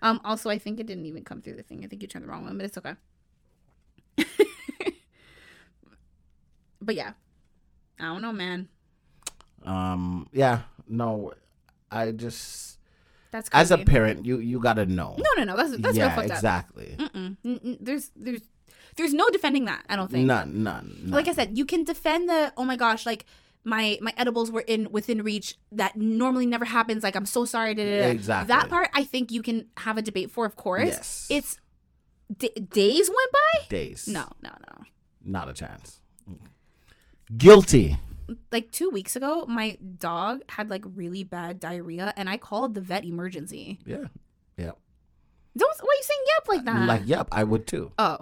Um. 0.00 0.20
Also, 0.24 0.48
I 0.48 0.58
think 0.58 0.78
it 0.78 0.86
didn't 0.86 1.06
even 1.06 1.24
come 1.24 1.42
through 1.42 1.54
the 1.54 1.64
thing. 1.64 1.84
I 1.84 1.88
think 1.88 2.02
you 2.02 2.08
turned 2.08 2.24
the 2.24 2.28
wrong 2.28 2.44
one, 2.44 2.56
but 2.56 2.66
it's 2.66 2.78
okay. 2.78 2.94
but 6.80 6.94
yeah, 6.94 7.14
I 7.98 8.04
don't 8.04 8.22
know, 8.22 8.32
man. 8.32 8.68
Um. 9.64 10.28
Yeah. 10.32 10.60
No. 10.86 11.32
I 11.90 12.12
just 12.12 12.77
That's 13.30 13.48
as 13.52 13.70
a 13.70 13.78
parent, 13.78 14.24
you 14.24 14.38
you 14.38 14.60
gotta 14.60 14.86
know. 14.86 15.16
No, 15.18 15.30
no, 15.36 15.44
no. 15.44 15.56
That's 15.56 15.76
that's 15.78 15.96
yeah, 15.96 16.06
real 16.06 16.16
fucked 16.16 16.30
up. 16.30 16.36
exactly. 16.36 16.96
Mm-mm. 16.98 17.36
Mm-mm. 17.44 17.76
There's 17.80 18.10
there's 18.16 18.42
there's 18.96 19.14
no 19.14 19.28
defending 19.30 19.66
that. 19.66 19.84
I 19.88 19.96
don't 19.96 20.10
think. 20.10 20.26
None. 20.26 20.62
None. 20.62 20.96
none. 21.02 21.10
like 21.10 21.28
I 21.28 21.32
said, 21.32 21.56
you 21.56 21.64
can 21.64 21.84
defend 21.84 22.28
the 22.28 22.52
oh 22.56 22.64
my 22.64 22.76
gosh, 22.76 23.04
like 23.04 23.26
my 23.64 23.98
my 24.00 24.12
edibles 24.16 24.50
were 24.50 24.62
in 24.66 24.90
within 24.90 25.22
reach. 25.22 25.56
That 25.72 25.96
normally 25.96 26.46
never 26.46 26.64
happens. 26.64 27.02
Like 27.02 27.16
I'm 27.16 27.26
so 27.26 27.44
sorry. 27.44 27.74
Da, 27.74 27.84
da, 27.84 28.02
da. 28.02 28.08
Exactly. 28.08 28.48
That 28.48 28.68
part 28.68 28.88
I 28.94 29.04
think 29.04 29.30
you 29.30 29.42
can 29.42 29.66
have 29.78 29.98
a 29.98 30.02
debate 30.02 30.30
for. 30.30 30.46
Of 30.46 30.56
course. 30.56 30.86
Yes. 30.86 31.26
It's 31.30 31.60
d- 32.34 32.48
days 32.48 33.08
went 33.08 33.32
by. 33.32 33.68
Days. 33.68 34.08
No, 34.08 34.26
no, 34.42 34.50
no. 34.50 34.84
Not 35.24 35.48
a 35.48 35.52
chance. 35.52 36.00
Guilty. 37.36 37.98
Like 38.52 38.70
two 38.72 38.90
weeks 38.90 39.16
ago, 39.16 39.46
my 39.46 39.78
dog 39.98 40.42
had 40.48 40.70
like 40.70 40.84
really 40.94 41.24
bad 41.24 41.60
diarrhea, 41.60 42.12
and 42.16 42.28
I 42.28 42.36
called 42.36 42.74
the 42.74 42.80
vet 42.80 43.04
emergency. 43.04 43.78
Yeah. 43.86 44.04
Yeah. 44.56 44.72
Don't. 45.56 45.76
Why 45.80 45.88
are 45.88 45.96
you 45.96 46.02
saying 46.02 46.20
yep 46.26 46.48
like 46.48 46.60
uh, 46.60 46.78
that? 46.78 46.86
Like, 46.86 47.02
yep, 47.06 47.28
I 47.32 47.44
would 47.44 47.66
too. 47.66 47.92
Oh. 47.98 48.18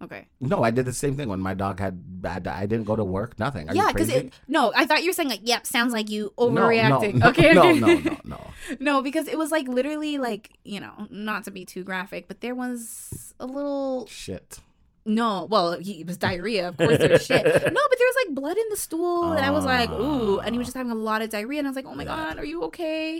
Okay. 0.00 0.28
No, 0.40 0.62
I 0.62 0.70
did 0.70 0.86
the 0.86 0.92
same 0.92 1.16
thing 1.16 1.28
when 1.28 1.40
my 1.40 1.54
dog 1.54 1.80
had 1.80 2.22
bad. 2.22 2.46
I 2.46 2.66
didn't 2.66 2.84
go 2.84 2.94
to 2.94 3.02
work. 3.02 3.36
Nothing. 3.38 3.68
Are 3.68 3.74
yeah, 3.74 3.88
you 3.88 3.94
because. 3.94 4.30
No, 4.46 4.72
I 4.76 4.86
thought 4.86 5.02
you 5.02 5.08
were 5.08 5.14
saying 5.14 5.28
like, 5.28 5.40
"Yep, 5.42 5.66
sounds 5.66 5.92
like 5.92 6.08
you 6.08 6.32
No, 6.38 6.48
no, 6.50 6.60
overreacting." 6.68 7.14
no, 7.14 7.28
okay, 7.30 7.52
no, 7.52 7.68
okay. 7.68 7.80
no, 7.80 7.94
no, 7.94 8.16
no. 8.24 8.50
No, 8.80 9.02
because 9.02 9.26
it 9.26 9.36
was 9.36 9.50
like 9.50 9.66
literally 9.66 10.18
like 10.18 10.50
you 10.64 10.78
know, 10.78 11.08
not 11.10 11.44
to 11.44 11.50
be 11.50 11.64
too 11.64 11.82
graphic, 11.82 12.28
but 12.28 12.40
there 12.40 12.54
was 12.54 13.34
a 13.40 13.46
little 13.46 14.06
Shit. 14.06 14.60
No. 15.08 15.46
Well, 15.50 15.78
he, 15.78 16.00
it 16.02 16.06
was 16.06 16.16
diarrhea, 16.16 16.68
of 16.68 16.76
course. 16.76 16.98
There's 16.98 17.26
shit. 17.26 17.44
No, 17.44 17.50
but 17.90 17.98
there 17.98 18.08
was 18.08 18.16
like 18.26 18.34
blood 18.34 18.56
in 18.58 18.64
the 18.70 18.76
stool, 18.76 19.32
and 19.32 19.44
I 19.44 19.50
was 19.50 19.64
like, 19.64 19.90
ooh, 19.90 20.38
and 20.38 20.54
he 20.54 20.58
was 20.58 20.68
just 20.68 20.76
having 20.76 20.92
a 20.92 20.94
lot 20.94 21.22
of 21.22 21.30
diarrhea, 21.30 21.58
and 21.58 21.66
I 21.66 21.70
was 21.70 21.76
like, 21.76 21.86
oh 21.86 21.94
my 21.94 22.04
god, 22.04 22.38
are 22.38 22.44
you 22.44 22.62
okay? 22.64 23.16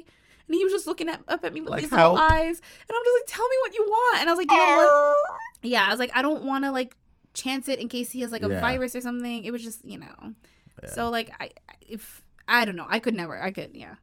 And 0.46 0.54
he 0.54 0.64
was 0.64 0.72
just 0.72 0.86
looking 0.86 1.08
at, 1.08 1.20
up 1.28 1.44
at 1.44 1.52
me 1.52 1.60
with 1.60 1.70
Like, 1.70 1.82
these 1.82 1.92
little 1.92 2.16
eyes, 2.16 2.60
and 2.62 2.90
I'm 2.96 3.04
just 3.04 3.16
like, 3.18 3.26
tell 3.26 3.48
me 3.48 3.56
what 3.62 3.74
you 3.74 3.84
want, 3.84 4.20
and 4.20 4.28
I 4.30 4.32
was 4.32 4.38
like, 4.38 4.50
you 4.50 4.56
know 4.56 4.76
what? 4.76 5.38
Yeah, 5.62 5.84
I 5.86 5.90
was 5.90 5.98
like, 5.98 6.10
I 6.14 6.22
don't 6.22 6.44
want 6.44 6.64
to 6.64 6.70
like 6.72 6.96
chance 7.34 7.68
it 7.68 7.78
in 7.78 7.88
case 7.88 8.10
he 8.10 8.20
has 8.22 8.32
like 8.32 8.42
a 8.42 8.48
Yeah. 8.48 8.60
virus 8.60 8.94
or 8.96 9.00
something. 9.00 9.44
It 9.44 9.50
was 9.50 9.62
just 9.62 9.84
you 9.84 9.98
know, 9.98 10.34
so 10.86 11.10
like 11.10 11.30
I 11.40 11.50
if 11.80 12.22
I 12.46 12.64
don't 12.64 12.76
know, 12.76 12.86
I 12.88 12.98
could 12.98 13.14
never, 13.14 13.40
I 13.40 13.50
could 13.50 13.70
yeah. 13.74 13.96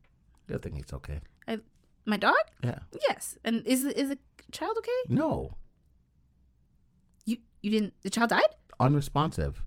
I 0.53 0.57
think 0.57 0.75
he's 0.75 0.93
okay. 0.93 1.21
I, 1.47 1.59
my 2.05 2.17
dog? 2.17 2.35
Yeah. 2.63 2.79
Yes. 3.07 3.37
And 3.43 3.65
is 3.65 3.81
the- 3.83 3.99
is 3.99 4.09
the 4.09 4.19
child 4.51 4.75
okay? 4.77 4.91
No. 5.09 5.51
You 7.65 7.71
didn't 7.71 7.93
the 8.03 8.11
child 8.11 8.29
died? 8.29 8.51
Unresponsive. 8.79 9.63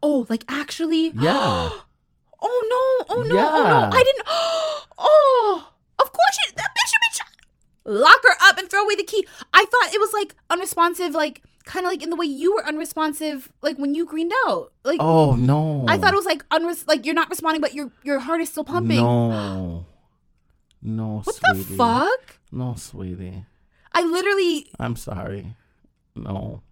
Oh, 0.00 0.24
like 0.28 0.44
actually? 0.46 1.08
Yeah. 1.08 1.68
oh 2.42 3.04
no! 3.08 3.16
Oh 3.16 3.22
no! 3.22 3.22
Oh 3.22 3.22
no! 3.22 3.34
Yeah. 3.34 3.90
I 3.92 4.02
didn't. 4.04 4.26
Oh, 4.96 5.72
of 5.98 6.12
course 6.12 6.38
you. 6.46 6.52
That 6.56 6.68
bitch 6.70 6.88
should 6.88 7.00
be. 7.00 7.18
Ch- 7.18 7.86
Lock 7.86 8.20
her 8.22 8.36
up 8.48 8.58
and 8.58 8.70
throw 8.70 8.84
away 8.84 8.94
the 8.94 9.02
key. 9.02 9.26
I 9.52 9.64
thought 9.64 9.92
it 9.92 9.98
was 9.98 10.12
like 10.12 10.36
unresponsive, 10.48 11.12
like 11.14 11.42
kind 11.64 11.84
of 11.84 11.90
like 11.90 12.02
in 12.04 12.10
the 12.10 12.16
way 12.16 12.26
you 12.26 12.54
were 12.54 12.64
unresponsive, 12.64 13.50
like 13.62 13.76
when 13.78 13.96
you 13.96 14.06
greened 14.06 14.32
out. 14.46 14.72
Like 14.84 14.98
Oh 15.00 15.34
no. 15.34 15.84
I 15.88 15.98
thought 15.98 16.12
it 16.12 16.16
was 16.16 16.24
like 16.26 16.48
unres 16.50 16.86
like 16.86 17.04
you're 17.04 17.14
not 17.16 17.28
responding, 17.28 17.60
but 17.60 17.74
your 17.74 17.90
your 18.04 18.20
heart 18.20 18.40
is 18.40 18.50
still 18.50 18.62
pumping. 18.64 18.98
No. 18.98 19.86
No, 20.80 21.22
What 21.24 21.34
sweetie. 21.34 21.64
the 21.70 21.76
fuck? 21.76 22.38
No, 22.52 22.74
sweetie. 22.76 23.44
I 23.92 24.02
literally 24.04 24.70
I'm 24.78 24.94
sorry. 24.94 25.56
No. 26.14 26.62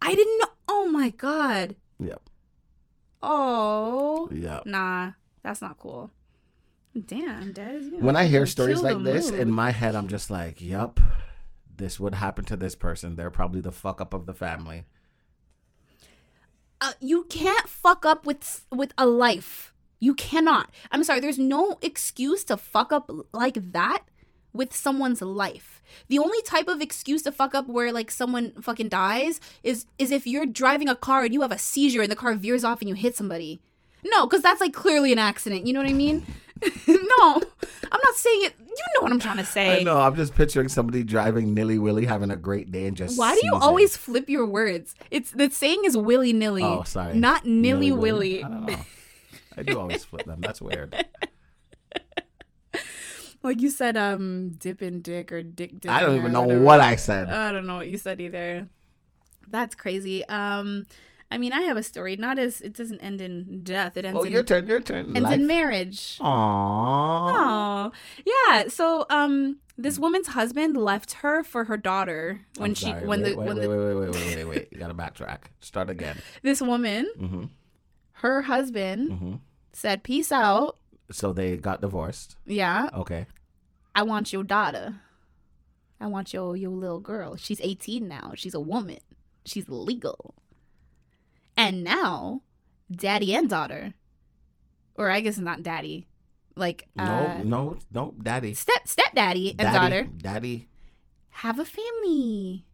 I 0.00 0.14
didn't 0.14 0.38
know. 0.38 0.46
Oh 0.68 0.86
my 0.88 1.10
god. 1.10 1.76
Yep. 1.98 2.22
Oh. 3.22 4.28
Yep. 4.32 4.66
Nah, 4.66 5.12
that's 5.42 5.60
not 5.60 5.78
cool. 5.78 6.10
Damn, 7.06 7.52
you 7.56 7.98
When 7.98 8.16
I 8.16 8.24
hear 8.26 8.46
stories 8.46 8.82
like 8.82 9.02
this, 9.02 9.30
mood. 9.30 9.40
in 9.40 9.50
my 9.50 9.70
head, 9.70 9.94
I'm 9.94 10.08
just 10.08 10.30
like, 10.30 10.62
yup, 10.62 10.98
this 11.76 12.00
would 12.00 12.14
happen 12.14 12.46
to 12.46 12.56
this 12.56 12.74
person. 12.74 13.16
They're 13.16 13.30
probably 13.30 13.60
the 13.60 13.72
fuck 13.72 14.00
up 14.00 14.14
of 14.14 14.24
the 14.24 14.32
family. 14.32 14.84
uh, 16.80 16.92
you 17.00 17.24
can't 17.24 17.68
fuck 17.68 18.06
up 18.06 18.24
with 18.24 18.64
with 18.70 18.92
a 18.96 19.06
life. 19.06 19.74
You 20.00 20.14
cannot. 20.14 20.70
I'm 20.90 21.04
sorry. 21.04 21.20
There's 21.20 21.38
no 21.38 21.78
excuse 21.82 22.44
to 22.44 22.56
fuck 22.56 22.92
up 22.92 23.10
like 23.32 23.72
that 23.72 24.04
with 24.56 24.74
someone's 24.74 25.22
life. 25.22 25.82
The 26.08 26.18
only 26.18 26.42
type 26.42 26.68
of 26.68 26.80
excuse 26.80 27.22
to 27.22 27.32
fuck 27.32 27.54
up 27.54 27.68
where 27.68 27.92
like 27.92 28.10
someone 28.10 28.52
fucking 28.60 28.88
dies 28.88 29.40
is 29.62 29.86
is 29.98 30.10
if 30.10 30.26
you're 30.26 30.46
driving 30.46 30.88
a 30.88 30.96
car 30.96 31.22
and 31.24 31.32
you 31.32 31.42
have 31.42 31.52
a 31.52 31.58
seizure 31.58 32.02
and 32.02 32.10
the 32.10 32.16
car 32.16 32.34
veers 32.34 32.64
off 32.64 32.80
and 32.80 32.88
you 32.88 32.94
hit 32.94 33.16
somebody. 33.16 33.60
No, 34.04 34.26
because 34.26 34.42
that's 34.42 34.60
like 34.60 34.72
clearly 34.72 35.12
an 35.12 35.18
accident. 35.18 35.66
You 35.66 35.72
know 35.72 35.80
what 35.80 35.88
I 35.88 35.92
mean? 35.92 36.24
no, 36.86 37.34
I'm 37.92 38.00
not 38.04 38.14
saying 38.14 38.44
it. 38.44 38.54
You 38.58 38.84
know 38.94 39.02
what 39.02 39.12
I'm 39.12 39.18
trying 39.20 39.38
to 39.38 39.44
say. 39.44 39.80
I 39.80 39.82
know. 39.82 39.98
I'm 39.98 40.14
just 40.16 40.34
picturing 40.34 40.68
somebody 40.68 41.02
driving 41.02 41.54
nilly 41.54 41.78
willy, 41.78 42.04
having 42.06 42.30
a 42.30 42.36
great 42.36 42.70
day, 42.70 42.86
and 42.86 42.96
just. 42.96 43.18
Why 43.18 43.34
do 43.34 43.40
you 43.42 43.54
always 43.54 43.96
flip 43.96 44.28
your 44.28 44.46
words? 44.46 44.94
It's 45.10 45.32
the 45.32 45.50
saying 45.50 45.82
is 45.84 45.96
willy 45.96 46.32
nilly. 46.32 46.62
Oh, 46.62 46.82
sorry. 46.84 47.14
Not 47.14 47.44
nilly 47.46 47.90
Nilly-willy. 47.90 48.42
willy. 48.42 48.44
I 48.44 48.48
don't 48.48 48.66
know. 48.66 48.78
I 49.56 49.62
do 49.62 49.78
always 49.78 50.04
flip 50.04 50.26
them. 50.26 50.40
That's 50.40 50.60
weird. 50.62 50.94
Like 53.46 53.62
you 53.62 53.70
said, 53.70 53.96
um, 53.96 54.50
dipping 54.58 55.02
dick 55.02 55.30
or 55.30 55.40
dick 55.40 55.80
dick. 55.80 55.90
I 55.90 56.00
don't 56.00 56.16
even 56.16 56.32
know 56.32 56.42
what 56.42 56.80
I 56.80 56.96
said. 56.96 57.30
I 57.30 57.52
don't 57.52 57.64
know 57.64 57.76
what 57.76 57.88
you 57.88 57.96
said 57.96 58.20
either. 58.20 58.66
That's 59.46 59.76
crazy. 59.76 60.24
Um, 60.28 60.86
I 61.30 61.38
mean, 61.38 61.52
I 61.52 61.60
have 61.62 61.76
a 61.76 61.84
story. 61.84 62.16
Not 62.16 62.40
as 62.40 62.60
it 62.60 62.72
doesn't 62.72 62.98
end 62.98 63.20
in 63.20 63.62
death. 63.62 63.96
It 63.96 64.04
ends. 64.04 64.18
Oh, 64.20 64.24
in, 64.24 64.32
your 64.32 64.42
turn. 64.42 64.66
Your 64.66 64.80
turn. 64.80 65.16
Ends 65.16 65.20
Life. 65.20 65.34
in 65.34 65.46
marriage. 65.46 66.18
Aww. 66.18 66.22
Oh, 66.24 67.92
yeah. 68.24 68.66
So, 68.66 69.06
um, 69.10 69.58
this 69.78 69.96
woman's 69.96 70.28
husband 70.28 70.76
left 70.76 71.12
her 71.14 71.44
for 71.44 71.64
her 71.66 71.76
daughter 71.76 72.40
when 72.56 72.74
she 72.74 72.90
when 72.90 73.22
wait, 73.22 73.30
the 73.30 73.36
wait, 73.36 73.46
when 73.46 73.56
wait, 73.58 73.62
the 73.62 73.68
wait, 73.68 73.78
wait, 73.78 73.94
wait, 73.94 74.10
wait, 74.10 74.36
wait, 74.36 74.44
wait. 74.44 74.68
You 74.72 74.78
gotta 74.78 74.94
backtrack. 74.94 75.38
Start 75.60 75.88
again. 75.88 76.18
this 76.42 76.60
woman, 76.60 77.08
hmm 77.16 77.44
her 78.20 78.42
husband 78.42 79.12
hmm 79.12 79.34
said, 79.72 80.02
"Peace 80.02 80.32
out." 80.32 80.78
So 81.10 81.32
they 81.32 81.56
got 81.56 81.80
divorced. 81.80 82.36
Yeah, 82.46 82.88
Okay. 82.94 83.26
I 83.94 84.02
want 84.02 84.32
your 84.32 84.44
daughter. 84.44 84.96
I 86.00 86.06
want 86.08 86.34
your 86.34 86.56
your 86.56 86.70
little 86.72 87.00
girl. 87.00 87.36
She's 87.36 87.60
18 87.62 88.06
now. 88.06 88.32
She's 88.34 88.52
a 88.54 88.60
woman. 88.60 88.98
She's 89.46 89.68
legal. 89.68 90.34
And 91.56 91.82
now, 91.82 92.42
daddy 92.90 93.34
and 93.34 93.48
daughter, 93.48 93.94
or 94.94 95.08
I 95.10 95.20
guess 95.20 95.38
not 95.38 95.62
daddy, 95.62 96.06
like 96.56 96.86
No, 96.94 97.04
uh, 97.04 97.40
no, 97.44 97.78
no, 97.92 98.14
daddy. 98.22 98.52
step 98.54 98.86
stepdaddy 98.86 99.50
and 99.50 99.58
daddy, 99.58 99.78
daughter 99.78 100.08
Daddy. 100.18 100.68
have 101.30 101.58
a 101.58 101.64
family. 101.64 102.66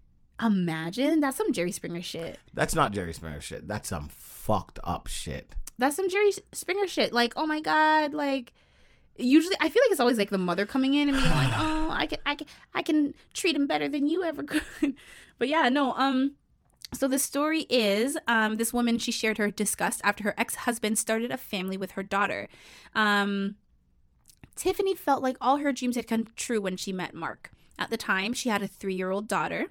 Imagine 0.43 1.21
that's 1.21 1.37
some 1.37 1.53
Jerry 1.53 1.71
Springer 1.71 2.03
shit. 2.03 2.39
That's 2.53 2.75
not 2.75 2.91
Jerry 2.93 3.13
Springer 3.13 3.41
shit. 3.41 3.69
That's 3.69 3.89
some 3.89 4.09
fucked 4.09 4.81
up 4.83 5.07
shit. 5.07 5.55
That's 5.79 5.97
some 5.97 6.09
Jerry 6.09 6.33
Springer 6.53 6.87
shit. 6.87 7.13
Like, 7.13 7.33
oh 7.37 7.47
my 7.47 7.61
god, 7.61 8.15
like 8.15 8.53
usually 9.17 9.57
I 9.61 9.69
feel 9.69 9.83
like 9.85 9.91
it's 9.93 10.01
always 10.01 10.19
like 10.19 10.31
the 10.31 10.39
mother 10.39 10.67
coming 10.67 10.95
in 10.95 11.09
and 11.09 11.17
being 11.19 11.31
like, 11.31 11.53
"Oh, 11.57 11.91
I 11.91 12.07
can 12.07 12.19
I 12.25 12.35
can 12.35 12.47
I 12.75 12.83
can 12.83 13.15
treat 13.35 13.57
him 13.57 13.67
better 13.67 13.89
than 13.89 14.07
you 14.07 14.23
ever 14.25 14.43
could." 14.45 14.95
but 15.39 15.49
yeah, 15.49 15.69
no, 15.69 15.93
um 15.95 16.33
So 16.93 17.09
the 17.09 17.19
story 17.19 17.63
is 17.71 18.19
um, 18.29 18.57
this 18.57 18.73
woman, 18.73 18.99
she 18.99 19.13
shared 19.13 19.39
her 19.39 19.51
disgust 19.51 20.01
after 20.05 20.25
her 20.25 20.35
ex 20.37 20.55
husband 20.55 20.99
started 20.99 21.31
a 21.31 21.39
family 21.39 21.77
with 21.77 21.93
her 21.93 22.03
daughter. 22.03 22.49
Um, 22.95 23.57
Tiffany 24.57 24.95
felt 24.95 25.23
like 25.23 25.37
all 25.41 25.57
her 25.59 25.73
dreams 25.73 25.97
had 25.97 26.07
come 26.07 26.27
true 26.37 26.61
when 26.61 26.77
she 26.77 26.93
met 26.93 27.15
Mark. 27.15 27.51
At 27.79 27.89
the 27.91 27.97
time, 27.97 28.35
she 28.35 28.51
had 28.51 28.63
a 28.63 28.69
three 28.69 28.95
year 28.95 29.11
old 29.11 29.27
daughter 29.27 29.69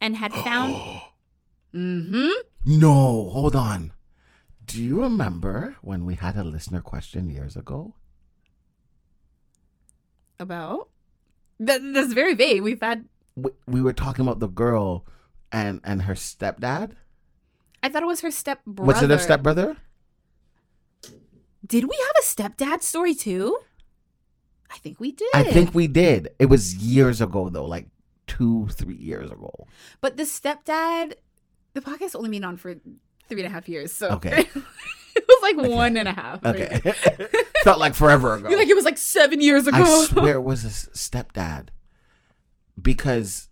and 0.00 0.16
had 0.16 0.32
found. 0.32 0.74
mm 1.74 2.08
hmm. 2.10 2.30
No, 2.66 3.30
hold 3.30 3.54
on. 3.54 3.92
Do 4.66 4.82
you 4.82 5.00
remember 5.02 5.76
when 5.80 6.04
we 6.04 6.14
had 6.14 6.36
a 6.36 6.44
listener 6.44 6.80
question 6.80 7.30
years 7.30 7.56
ago? 7.56 7.94
About? 10.38 10.88
That, 11.60 11.80
that's 11.94 12.12
very 12.12 12.34
vague. 12.34 12.62
We've 12.62 12.80
had. 12.80 13.06
We, 13.36 13.50
we 13.66 13.80
were 13.80 13.92
talking 13.92 14.24
about 14.24 14.40
the 14.40 14.48
girl 14.48 15.06
and 15.52 15.80
and 15.84 16.02
her 16.02 16.14
stepdad. 16.14 16.92
I 17.82 17.88
thought 17.88 18.02
it 18.02 18.06
was 18.06 18.20
her 18.20 18.30
stepbrother. 18.30 18.82
Was 18.82 19.02
it 19.02 19.10
her 19.10 19.18
stepbrother? 19.18 19.76
Did 21.66 21.84
we 21.84 21.96
have 21.96 22.16
a 22.20 22.24
stepdad 22.24 22.82
story 22.82 23.14
too? 23.14 23.58
I 24.70 24.78
think 24.78 25.00
we 25.00 25.12
did. 25.12 25.30
I 25.34 25.44
think 25.44 25.74
we 25.74 25.86
did. 25.86 26.30
It 26.38 26.46
was 26.46 26.74
years 26.74 27.20
ago 27.20 27.48
though, 27.48 27.66
like 27.66 27.88
two, 28.26 28.68
three 28.72 28.96
years 28.96 29.30
ago. 29.30 29.66
But 30.00 30.16
the 30.16 30.24
stepdad, 30.24 31.14
the 31.74 31.80
podcast 31.80 32.16
only 32.16 32.30
been 32.30 32.44
on 32.44 32.56
for 32.56 32.74
three 33.28 33.40
and 33.42 33.46
a 33.46 33.50
half 33.50 33.68
years, 33.68 33.92
so 33.92 34.08
Okay. 34.10 34.40
it 35.16 35.24
was 35.28 35.42
like 35.42 35.56
one 35.68 35.96
and 35.96 36.08
a 36.08 36.12
half. 36.12 36.44
Okay. 36.44 36.80
Felt 37.64 37.78
like 37.78 37.94
forever 37.94 38.34
ago. 38.34 38.48
You're 38.48 38.58
like 38.58 38.68
it 38.68 38.76
was 38.76 38.84
like 38.84 38.98
seven 38.98 39.40
years 39.40 39.66
ago. 39.66 39.78
I 39.82 40.04
swear 40.08 40.34
it 40.36 40.42
was 40.42 40.64
a 40.64 40.68
s- 40.68 40.88
stepdad. 40.94 41.68
Because 42.80 43.48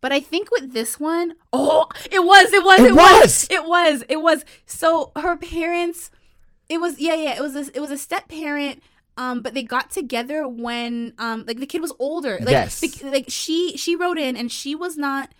But 0.00 0.12
I 0.12 0.20
think 0.20 0.50
with 0.50 0.72
this 0.72 1.00
one, 1.00 1.34
oh, 1.52 1.86
it 2.10 2.22
was, 2.24 2.52
it 2.52 2.64
was, 2.64 2.80
It 2.80 2.86
it, 2.86 2.94
was! 2.94 3.22
was, 3.22 3.46
it 3.50 3.64
was, 3.66 4.04
it 4.08 4.22
was. 4.22 4.44
So 4.66 5.12
her 5.16 5.36
parents, 5.36 6.10
it 6.68 6.78
was, 6.80 6.98
yeah, 7.00 7.14
yeah, 7.14 7.34
it 7.36 7.40
was, 7.40 7.56
a, 7.56 7.70
it 7.74 7.80
was 7.80 7.90
a 7.90 7.98
step 7.98 8.28
parent. 8.28 8.82
Um, 9.16 9.42
but 9.42 9.52
they 9.54 9.62
got 9.62 9.90
together 9.90 10.48
when, 10.48 11.12
um, 11.18 11.44
like 11.46 11.58
the 11.58 11.66
kid 11.66 11.80
was 11.82 11.92
older. 11.98 12.38
Like, 12.40 12.50
Yes. 12.50 12.80
the- 12.80 13.10
like 13.10 13.26
she, 13.28 13.76
she 13.76 13.94
wrote 13.96 14.18
in, 14.18 14.36
and 14.36 14.50
she 14.50 14.74
was 14.74 14.96
not 14.96 15.30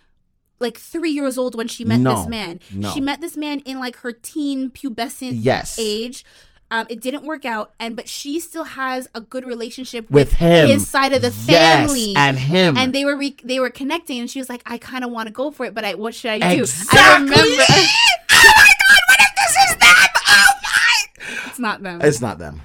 like 0.59 0.77
three 0.77 1.11
years 1.11 1.37
old 1.37 1.55
when 1.55 1.67
she 1.67 1.83
met 1.85 1.99
No, 1.99 2.15
this 2.15 2.27
man. 2.27 2.59
no. 2.73 2.89
She 2.91 3.01
met 3.01 3.21
this 3.21 3.35
man 3.37 3.59
in 3.61 3.79
like 3.79 3.97
her 3.97 4.11
teen 4.11 4.69
pubescent 4.69 5.33
Yes. 5.43 5.77
age. 5.79 6.23
Um, 6.71 6.87
it 6.89 7.01
didn't 7.01 7.23
work 7.23 7.45
out, 7.45 7.71
and 7.79 7.95
but 7.95 8.07
she 8.09 8.39
still 8.39 8.63
has 8.63 9.07
a 9.13 9.21
good 9.21 9.45
relationship 9.45 10.09
With 10.09 10.33
him. 10.33 10.67
his 10.69 10.87
side 10.87 11.13
of 11.13 11.21
the 11.21 11.27
Yes, 11.27 11.45
family, 11.85 12.13
and 12.15 12.39
him. 12.39 12.77
and 12.77 12.95
they 12.95 13.05
were 13.05 13.15
re- 13.15 13.35
they 13.43 13.59
were 13.59 13.69
connecting, 13.69 14.19
and 14.19 14.27
she 14.29 14.39
was 14.39 14.49
like, 14.49 14.63
"I 14.65 14.79
kind 14.79 15.03
of 15.03 15.11
want 15.11 15.27
to 15.27 15.33
go 15.33 15.51
for 15.51 15.65
it, 15.67 15.75
but 15.75 15.85
I 15.85 15.93
what 15.93 16.15
should 16.15 16.31
I 16.31 16.39
do?" 16.39 16.45
I 16.45 16.51
Exactly. 16.53 16.97
remember 17.25 17.63
oh 17.69 18.53
my 18.57 18.71
god, 18.79 19.01
what 19.07 19.19
if 19.19 19.35
this 19.35 19.69
is 19.69 19.75
them? 19.77 20.07
Oh 20.27 20.53
my 20.63 21.45
it's 21.47 21.59
not 21.59 21.83
them. 21.83 22.01
It's 22.01 22.21
not 22.21 22.39
them. 22.39 22.61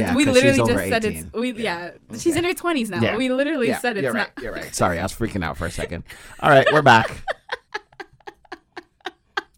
Yeah, 0.00 0.14
we 0.14 0.24
'cause 0.24 0.34
literally 0.34 0.54
she's 0.56 0.60
over 0.60 0.72
just 0.74 0.88
said 0.88 1.04
18. 1.04 1.18
it's 1.26 1.32
we 1.34 1.52
yeah. 1.52 1.90
She's 2.18 2.36
in 2.36 2.44
her 2.44 2.54
twenties 2.54 2.88
now. 2.90 3.00
Yeah. 3.00 3.16
We 3.16 3.30
literally 3.30 3.68
Yeah, 3.68 3.78
said 3.78 3.96
it's 3.96 4.04
you're 4.04 4.12
not. 4.14 4.30
right. 4.36 4.42
You're 4.44 4.52
right. 4.52 4.74
Sorry, 4.74 4.98
I 4.98 5.02
was 5.02 5.12
freaking 5.12 5.44
out 5.44 5.56
for 5.56 5.66
a 5.66 5.70
second. 5.70 6.04
All 6.40 6.50
right, 6.50 6.66
we're 6.72 6.82
back. 6.82 7.10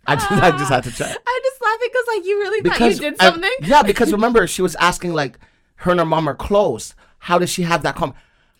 I 0.06 0.16
just, 0.16 0.30
I 0.32 0.50
just 0.50 0.70
had 0.70 0.84
to 0.84 0.90
check. 0.92 1.08
I'm 1.26 1.42
just 1.42 1.62
laughing 1.62 1.88
because 1.90 2.04
like 2.08 2.26
you 2.26 2.38
really 2.38 2.68
thought 2.68 2.80
you 2.80 2.94
did 2.98 3.20
something. 3.20 3.50
yeah, 3.62 3.82
because 3.82 4.12
remember 4.12 4.46
she 4.46 4.60
was 4.60 4.74
asking 4.76 5.14
like 5.14 5.38
her 5.76 5.90
and 5.92 6.00
her 6.00 6.06
mom 6.06 6.28
are 6.28 6.34
close. 6.34 6.94
How 7.20 7.38
does 7.38 7.48
she 7.50 7.62
have 7.62 7.82
that 7.84 7.94
com? 7.96 8.12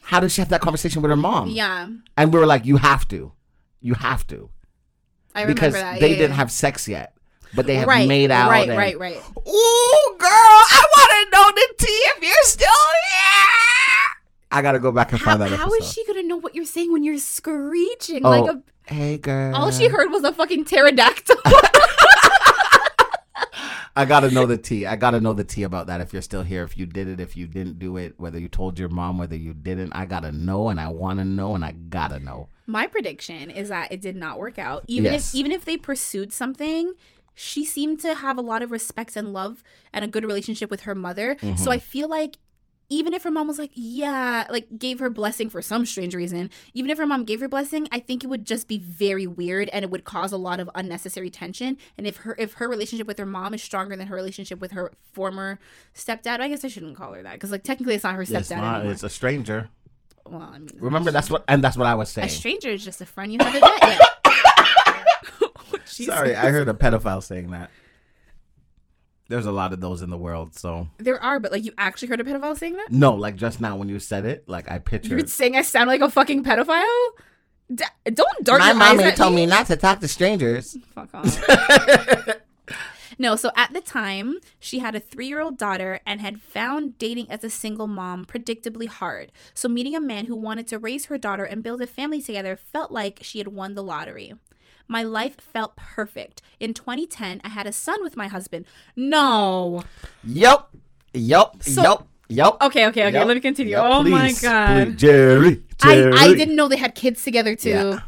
How 0.02 0.20
does 0.20 0.32
she 0.32 0.40
have 0.40 0.48
that 0.50 0.60
conversation 0.62 1.02
with 1.02 1.10
her 1.10 1.16
mom? 1.16 1.48
Yeah. 1.50 1.88
and 2.16 2.32
we 2.32 2.38
were 2.38 2.46
like, 2.46 2.64
you 2.64 2.76
have 2.78 3.06
to, 3.08 3.32
you 3.80 3.94
have 3.94 4.26
to, 4.28 4.48
I 5.34 5.42
remember 5.42 5.54
because 5.54 5.74
that. 5.74 6.00
they 6.00 6.10
yeah, 6.10 6.16
didn't 6.16 6.30
yeah. 6.30 6.36
have 6.36 6.50
sex 6.50 6.88
yet, 6.88 7.13
but 7.54 7.66
they 7.66 7.76
have 7.76 7.88
right, 7.88 8.08
made 8.08 8.30
out. 8.30 8.50
Right, 8.50 8.68
and- 8.68 8.76
right, 8.78 8.98
right. 8.98 9.16
Ooh, 9.16 10.16
girl, 10.18 10.30
I 10.30 10.84
want 10.96 11.10
to 11.10 11.36
know 11.36 11.50
the 11.54 11.74
tea 11.84 12.02
if 12.16 12.22
you're 12.22 12.32
still 12.44 12.68
here. 12.68 14.16
I 14.50 14.62
gotta 14.62 14.78
go 14.78 14.92
back 14.92 15.10
and 15.12 15.20
How, 15.20 15.32
find 15.32 15.42
that 15.42 15.50
how 15.50 15.64
episode. 15.66 15.82
is 15.82 15.92
she 15.92 16.04
gonna 16.06 16.22
know 16.22 16.36
what 16.36 16.54
you're 16.54 16.64
saying 16.64 16.92
when 16.92 17.02
you're 17.02 17.18
screeching 17.18 18.24
Oh, 18.24 18.30
like 18.30 18.48
a? 18.50 18.62
hey, 18.92 19.18
girl. 19.18 19.54
All 19.56 19.70
she 19.72 19.88
heard 19.88 20.10
was 20.10 20.22
a 20.22 20.32
fucking 20.32 20.64
pterodactyl. 20.64 21.36
I 23.96 24.04
gotta 24.06 24.30
know 24.32 24.44
the 24.44 24.56
tea. 24.58 24.86
I 24.86 24.96
gotta 24.96 25.20
know 25.20 25.32
the 25.34 25.44
tea 25.44 25.62
about 25.62 25.86
that. 25.86 26.00
If 26.00 26.12
you're 26.12 26.22
still 26.22 26.42
here, 26.42 26.64
if 26.64 26.76
you 26.76 26.84
did 26.84 27.06
it, 27.08 27.20
if 27.20 27.36
you 27.36 27.46
didn't 27.46 27.78
do 27.78 27.96
it, 27.96 28.14
whether 28.18 28.40
you 28.40 28.48
told 28.48 28.76
your 28.78 28.88
mom, 28.88 29.18
whether 29.18 29.36
you 29.36 29.54
didn't, 29.54 29.92
I 29.92 30.04
gotta 30.04 30.32
know, 30.32 30.68
and 30.68 30.80
I 30.80 30.88
want 30.88 31.20
to 31.20 31.24
know, 31.24 31.54
and 31.54 31.64
I 31.64 31.72
gotta 31.72 32.18
know. 32.18 32.48
My 32.66 32.86
prediction 32.88 33.50
is 33.50 33.68
that 33.68 33.92
it 33.92 34.00
did 34.00 34.16
not 34.16 34.38
work 34.38 34.58
out. 34.58 34.82
Even 34.88 35.12
Yes. 35.12 35.32
if 35.32 35.38
even 35.38 35.52
if 35.52 35.64
they 35.64 35.76
pursued 35.76 36.32
something, 36.32 36.94
she 37.34 37.64
seemed 37.64 38.00
to 38.00 38.14
have 38.14 38.38
a 38.38 38.42
lot 38.42 38.62
of 38.62 38.70
respect 38.70 39.16
and 39.16 39.32
love 39.32 39.62
and 39.92 40.04
a 40.04 40.08
good 40.08 40.24
relationship 40.24 40.70
with 40.70 40.82
her 40.82 40.94
mother. 40.94 41.34
Mm-hmm. 41.36 41.56
So 41.56 41.70
I 41.70 41.78
feel 41.78 42.08
like 42.08 42.36
even 42.90 43.14
if 43.14 43.22
her 43.22 43.30
mom 43.30 43.48
was 43.48 43.58
like, 43.58 43.70
yeah, 43.72 44.46
like 44.50 44.66
gave 44.78 44.98
her 45.00 45.08
blessing 45.08 45.48
for 45.48 45.62
some 45.62 45.86
strange 45.86 46.14
reason, 46.14 46.50
even 46.74 46.90
if 46.90 46.98
her 46.98 47.06
mom 47.06 47.24
gave 47.24 47.40
her 47.40 47.48
blessing, 47.48 47.88
I 47.90 47.98
think 47.98 48.22
it 48.22 48.26
would 48.26 48.44
just 48.44 48.68
be 48.68 48.78
very 48.78 49.26
weird 49.26 49.70
and 49.70 49.84
it 49.84 49.90
would 49.90 50.04
cause 50.04 50.32
a 50.32 50.36
lot 50.36 50.60
of 50.60 50.68
unnecessary 50.74 51.30
tension. 51.30 51.78
And 51.96 52.06
if 52.06 52.18
her 52.18 52.36
if 52.38 52.52
her 52.54 52.68
relationship 52.68 53.06
with 53.06 53.18
her 53.18 53.24
mom 53.26 53.54
is 53.54 53.62
stronger 53.62 53.96
than 53.96 54.06
her 54.08 54.14
relationship 54.14 54.60
with 54.60 54.72
her 54.72 54.92
former 55.12 55.58
stepdad, 55.94 56.40
I 56.40 56.48
guess 56.48 56.62
I 56.64 56.68
shouldn't 56.68 56.96
call 56.96 57.14
her 57.14 57.22
that 57.22 57.32
because 57.32 57.50
like 57.50 57.62
technically 57.64 57.94
it's 57.94 58.04
not 58.04 58.14
her 58.16 58.24
stepdad 58.24 58.40
It's 58.40 58.50
not. 58.50 58.74
anymore. 58.76 58.92
It's 58.92 59.02
a 59.02 59.08
stranger. 59.10 59.70
well, 60.26 60.42
I 60.42 60.58
mean, 60.58 60.68
Remember 60.76 61.10
that's 61.10 61.30
what, 61.30 61.42
and 61.48 61.64
that's 61.64 61.78
what 61.78 61.86
I 61.86 61.94
was 61.94 62.10
saying. 62.10 62.26
a 62.26 62.30
stranger 62.30 62.68
is 62.68 62.84
just 62.84 63.00
a 63.00 63.06
friend 63.06 63.32
you 63.32 63.38
haven't 63.40 63.62
met 63.62 63.78
yet. 63.82 64.00
Sorry, 65.96 66.34
I 66.36 66.50
heard 66.50 66.68
a 66.68 66.74
pedophile 66.74 67.22
saying 67.22 67.50
that. 67.50 67.70
There's 69.28 69.46
a 69.46 69.52
lot 69.52 69.72
of 69.72 69.80
those 69.80 70.02
in 70.02 70.10
the 70.10 70.18
world, 70.18 70.54
so 70.54 70.88
There 70.98 71.20
are, 71.22 71.40
but 71.40 71.50
like 71.50 71.64
you 71.64 71.72
actually 71.78 72.08
heard 72.08 72.20
a 72.20 72.24
pedophile 72.24 72.56
saying 72.58 72.74
that? 72.74 72.88
no, 72.92 73.14
like 73.14 73.36
just 73.36 73.58
now 73.60 73.74
when 73.76 73.88
you 73.88 73.98
said 73.98 74.26
it, 74.26 74.46
like 74.48 74.70
I 74.70 74.78
pictured. 74.78 75.10
You're 75.18 75.26
saying 75.26 75.56
I 75.56 75.62
sound 75.62 75.88
like 75.88 76.02
a 76.02 76.10
fucking 76.10 76.44
pedophile? 76.44 76.84
D- 77.74 77.84
don't 78.12 78.44
dart 78.44 78.60
My 78.60 78.68
your 78.68 78.74
mommy 78.76 79.04
eyes 79.04 79.16
told 79.16 79.34
me. 79.34 79.42
me 79.42 79.46
not 79.46 79.66
to 79.68 79.76
talk 79.76 80.00
to 80.00 80.08
strangers. 80.08 80.76
Fuck 80.94 81.08
off. 81.14 82.28
no, 83.18 83.36
so 83.36 83.50
at 83.56 83.72
the 83.72 83.80
time, 83.80 84.40
she 84.60 84.80
had 84.80 84.94
a 84.94 85.00
three 85.00 85.26
year 85.28 85.40
old 85.40 85.56
daughter 85.56 86.00
and 86.04 86.20
had 86.20 86.42
found 86.42 86.98
dating 86.98 87.30
as 87.30 87.42
a 87.42 87.48
single 87.50 87.86
mom 87.86 88.26
predictably 88.26 88.88
hard. 88.88 89.32
So 89.54 89.68
meeting 89.70 89.96
a 89.96 90.00
man 90.00 90.26
who 90.26 90.36
wanted 90.36 90.66
to 90.68 90.78
raise 90.78 91.06
her 91.06 91.16
daughter 91.16 91.44
and 91.44 91.62
build 91.62 91.80
a 91.80 91.86
family 91.86 92.20
together 92.20 92.56
felt 92.56 92.90
like 92.92 93.20
she 93.22 93.38
had 93.38 93.48
won 93.48 93.74
the 93.74 93.82
lottery. 93.82 94.34
My 94.88 95.02
life 95.02 95.36
felt 95.40 95.76
perfect. 95.76 96.42
In 96.60 96.74
2010, 96.74 97.40
I 97.44 97.48
had 97.48 97.66
a 97.66 97.72
son 97.72 98.02
with 98.02 98.16
my 98.16 98.28
husband. 98.28 98.66
No. 98.96 99.82
Yep. 100.24 100.68
Yep. 101.14 101.62
So- 101.62 101.82
yep. 101.82 102.02
yup. 102.28 102.62
Okay, 102.62 102.86
okay, 102.88 103.06
okay. 103.06 103.12
Yup, 103.18 103.26
Let 103.26 103.34
me 103.34 103.40
continue. 103.40 103.72
yup, 103.72 103.84
oh 103.86 104.02
my 104.02 104.32
god. 104.40 104.86
please. 104.88 104.96
Jerry, 104.96 105.62
I, 105.82 105.94
Jerry. 105.94 106.12
I 106.14 106.34
didn't 106.34 106.56
know 106.56 106.68
they 106.68 106.76
had 106.76 106.94
kids 106.94 107.22
together 107.24 107.54
too. 107.56 107.70
Yeah. 107.70 108.00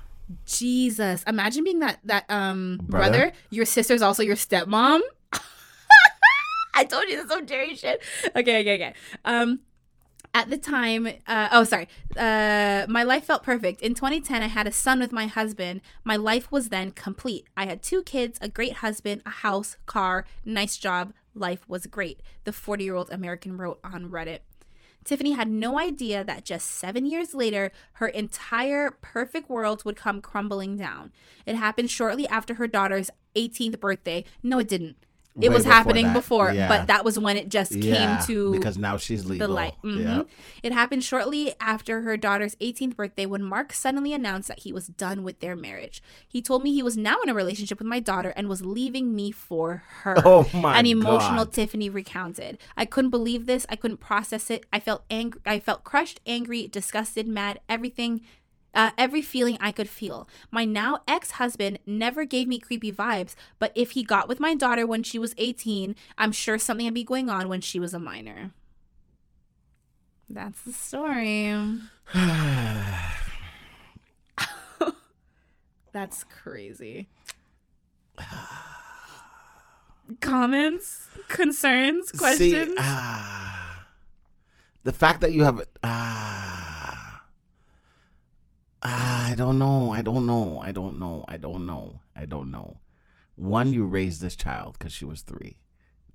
Jesus. 0.44 1.22
Imagine 1.26 1.62
being 1.64 1.78
that 1.80 1.98
that 2.04 2.24
um 2.28 2.80
Brother? 2.82 3.18
brother. 3.18 3.32
Your 3.50 3.64
sister's 3.64 4.02
also 4.02 4.22
your 4.24 4.34
stepmom. 4.36 5.00
I 6.74 6.84
told 6.84 7.04
you 7.08 7.16
this 7.16 7.28
some 7.28 7.46
Jerry 7.46 7.74
shit. 7.76 8.02
Okay, 8.34 8.60
okay, 8.60 8.74
okay. 8.74 8.94
Um 9.24 9.60
at 10.36 10.50
the 10.50 10.58
time, 10.58 11.08
uh, 11.26 11.48
oh, 11.50 11.64
sorry. 11.64 11.88
Uh, 12.14 12.84
my 12.90 13.02
life 13.02 13.24
felt 13.24 13.42
perfect. 13.42 13.80
In 13.80 13.94
2010, 13.94 14.42
I 14.42 14.48
had 14.48 14.66
a 14.66 14.72
son 14.72 15.00
with 15.00 15.10
my 15.10 15.26
husband. 15.26 15.80
My 16.04 16.16
life 16.16 16.52
was 16.52 16.68
then 16.68 16.90
complete. 16.90 17.46
I 17.56 17.64
had 17.64 17.82
two 17.82 18.02
kids, 18.02 18.38
a 18.42 18.48
great 18.50 18.74
husband, 18.74 19.22
a 19.24 19.30
house, 19.30 19.78
car, 19.86 20.26
nice 20.44 20.76
job. 20.76 21.14
Life 21.34 21.66
was 21.66 21.86
great. 21.86 22.20
The 22.44 22.52
40 22.52 22.84
year 22.84 22.94
old 22.94 23.10
American 23.10 23.56
wrote 23.56 23.80
on 23.82 24.10
Reddit. 24.10 24.40
Tiffany 25.04 25.32
had 25.32 25.48
no 25.48 25.78
idea 25.78 26.22
that 26.22 26.44
just 26.44 26.68
seven 26.68 27.06
years 27.06 27.32
later, 27.32 27.72
her 27.94 28.08
entire 28.08 28.90
perfect 28.90 29.48
world 29.48 29.86
would 29.86 29.96
come 29.96 30.20
crumbling 30.20 30.76
down. 30.76 31.12
It 31.46 31.54
happened 31.54 31.90
shortly 31.90 32.28
after 32.28 32.54
her 32.54 32.66
daughter's 32.66 33.10
18th 33.36 33.80
birthday. 33.80 34.24
No, 34.42 34.58
it 34.58 34.68
didn't. 34.68 34.96
It 35.40 35.50
was 35.50 35.64
before 35.64 35.72
happening 35.72 36.06
that. 36.06 36.14
before, 36.14 36.52
Yeah. 36.52 36.68
but 36.68 36.86
that 36.86 37.04
was 37.04 37.18
when 37.18 37.36
it 37.36 37.48
just 37.48 37.72
Yeah, 37.72 38.16
came 38.18 38.26
to 38.26 38.52
because 38.52 38.78
now 38.78 38.96
she's 38.96 39.24
legal. 39.26 39.46
the 39.48 39.52
light. 39.52 39.74
Mhm. 39.84 40.02
Yeah. 40.02 40.22
It 40.62 40.72
happened 40.72 41.04
shortly 41.04 41.54
after 41.60 42.02
her 42.02 42.16
daughter's 42.16 42.56
18th 42.60 42.96
birthday 42.96 43.26
when 43.26 43.42
Mark 43.42 43.72
suddenly 43.72 44.12
announced 44.12 44.48
that 44.48 44.60
he 44.60 44.72
was 44.72 44.86
done 44.86 45.22
with 45.22 45.40
their 45.40 45.54
marriage. 45.54 46.02
He 46.26 46.40
told 46.40 46.62
me 46.62 46.72
he 46.72 46.82
was 46.82 46.96
now 46.96 47.16
in 47.22 47.28
a 47.28 47.34
relationship 47.34 47.78
with 47.78 47.86
my 47.88 48.00
daughter 48.00 48.32
and 48.36 48.48
was 48.48 48.64
leaving 48.64 49.14
me 49.14 49.30
for 49.30 49.82
her. 50.02 50.14
Oh 50.24 50.48
my 50.54 50.78
An 50.78 50.86
emotional 50.86 51.44
God. 51.44 51.52
Tiffany 51.52 51.88
recounted. 51.90 52.58
I 52.76 52.84
couldn't 52.84 53.10
believe 53.10 53.46
this. 53.46 53.66
I 53.68 53.76
couldn't 53.76 53.98
process 54.00 54.50
it. 54.50 54.64
I 54.72 54.80
felt 54.80 55.04
angry. 55.10 55.40
I 55.46 55.60
felt 55.60 55.84
crushed, 55.84 56.20
angry, 56.26 56.66
disgusted, 56.66 57.28
mad, 57.28 57.60
everything. 57.68 58.22
Uh, 58.76 58.90
every 58.98 59.22
feeling 59.22 59.56
I 59.58 59.72
could 59.72 59.88
feel. 59.88 60.28
My 60.50 60.66
now 60.66 61.00
ex 61.08 61.32
husband 61.32 61.78
never 61.86 62.26
gave 62.26 62.46
me 62.46 62.58
creepy 62.58 62.92
vibes, 62.92 63.34
but 63.58 63.72
if 63.74 63.92
he 63.92 64.02
got 64.02 64.28
with 64.28 64.38
my 64.38 64.54
daughter 64.54 64.86
when 64.86 65.02
she 65.02 65.18
was 65.18 65.34
18, 65.38 65.96
I'm 66.18 66.30
sure 66.30 66.58
something 66.58 66.84
would 66.84 66.92
be 66.92 67.02
going 67.02 67.30
on 67.30 67.48
when 67.48 67.62
she 67.62 67.80
was 67.80 67.94
a 67.94 67.98
minor. 67.98 68.52
That's 70.28 70.60
the 70.60 70.74
story. 70.74 71.54
That's 75.92 76.24
crazy. 76.24 77.08
Comments, 80.20 81.08
concerns, 81.28 82.12
questions. 82.12 82.68
See, 82.68 82.74
ah, 82.78 83.86
the 84.84 84.92
fact 84.92 85.22
that 85.22 85.32
you 85.32 85.44
have 85.44 85.60
ah, 85.82 85.84
ah, 85.84 86.65
I 88.82 89.34
don't 89.36 89.58
know. 89.58 89.90
I 89.90 90.02
don't 90.02 90.26
know. 90.26 90.60
I 90.62 90.72
don't 90.72 90.98
know. 90.98 91.24
I 91.28 91.36
don't 91.36 91.66
know. 91.66 92.00
I 92.14 92.26
don't 92.26 92.50
know. 92.50 92.78
One, 93.34 93.72
you 93.72 93.84
raised 93.84 94.20
this 94.20 94.36
child 94.36 94.76
because 94.78 94.92
she 94.92 95.04
was 95.04 95.22
three. 95.22 95.58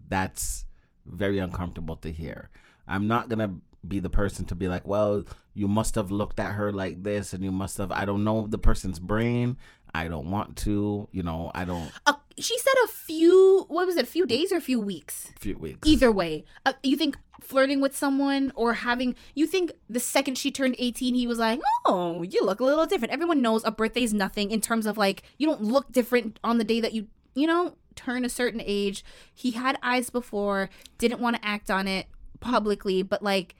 That's 0.07 0.65
very 1.05 1.39
uncomfortable 1.39 1.95
to 1.97 2.11
hear. 2.11 2.49
I'm 2.87 3.07
not 3.07 3.29
gonna 3.29 3.55
be 3.87 3.99
the 3.99 4.09
person 4.09 4.45
to 4.45 4.55
be 4.55 4.67
like, 4.67 4.87
well, 4.87 5.23
you 5.53 5.67
must 5.67 5.95
have 5.95 6.11
looked 6.11 6.39
at 6.39 6.53
her 6.53 6.71
like 6.71 7.03
this, 7.03 7.33
and 7.33 7.43
you 7.43 7.51
must 7.51 7.77
have. 7.77 7.91
I 7.91 8.05
don't 8.05 8.23
know 8.23 8.47
the 8.47 8.57
person's 8.57 8.99
brain. 8.99 9.57
I 9.93 10.07
don't 10.07 10.31
want 10.31 10.57
to. 10.57 11.07
You 11.11 11.23
know, 11.23 11.51
I 11.53 11.65
don't. 11.65 11.91
Uh, 12.05 12.13
she 12.37 12.57
said 12.57 12.73
a 12.85 12.87
few. 12.87 13.65
What 13.67 13.87
was 13.87 13.97
it? 13.97 14.03
A 14.03 14.07
few 14.07 14.25
days 14.25 14.51
or 14.51 14.57
a 14.57 14.61
few 14.61 14.79
weeks? 14.79 15.31
Few 15.39 15.57
weeks. 15.57 15.87
Either 15.87 16.11
way, 16.11 16.45
uh, 16.65 16.73
you 16.83 16.95
think 16.97 17.17
flirting 17.41 17.81
with 17.81 17.95
someone 17.95 18.51
or 18.55 18.73
having. 18.73 19.15
You 19.35 19.47
think 19.47 19.71
the 19.89 19.99
second 19.99 20.37
she 20.37 20.51
turned 20.51 20.75
eighteen, 20.79 21.15
he 21.15 21.27
was 21.27 21.39
like, 21.39 21.59
"Oh, 21.85 22.23
you 22.23 22.43
look 22.45 22.59
a 22.59 22.65
little 22.65 22.85
different." 22.85 23.13
Everyone 23.13 23.41
knows 23.41 23.63
a 23.65 23.71
birthday 23.71 24.03
is 24.03 24.13
nothing 24.13 24.51
in 24.51 24.61
terms 24.61 24.85
of 24.85 24.97
like 24.97 25.23
you 25.37 25.47
don't 25.47 25.61
look 25.61 25.91
different 25.91 26.39
on 26.43 26.57
the 26.57 26.63
day 26.63 26.79
that 26.81 26.93
you 26.93 27.07
you 27.35 27.47
know 27.47 27.75
turn 27.95 28.23
a 28.25 28.29
certain 28.29 28.61
age. 28.63 29.03
He 29.33 29.51
had 29.51 29.77
eyes 29.83 30.09
before, 30.09 30.69
didn't 30.97 31.19
want 31.19 31.35
to 31.35 31.45
act 31.45 31.69
on 31.69 31.87
it 31.87 32.07
publicly, 32.39 33.03
but 33.03 33.21
like 33.21 33.55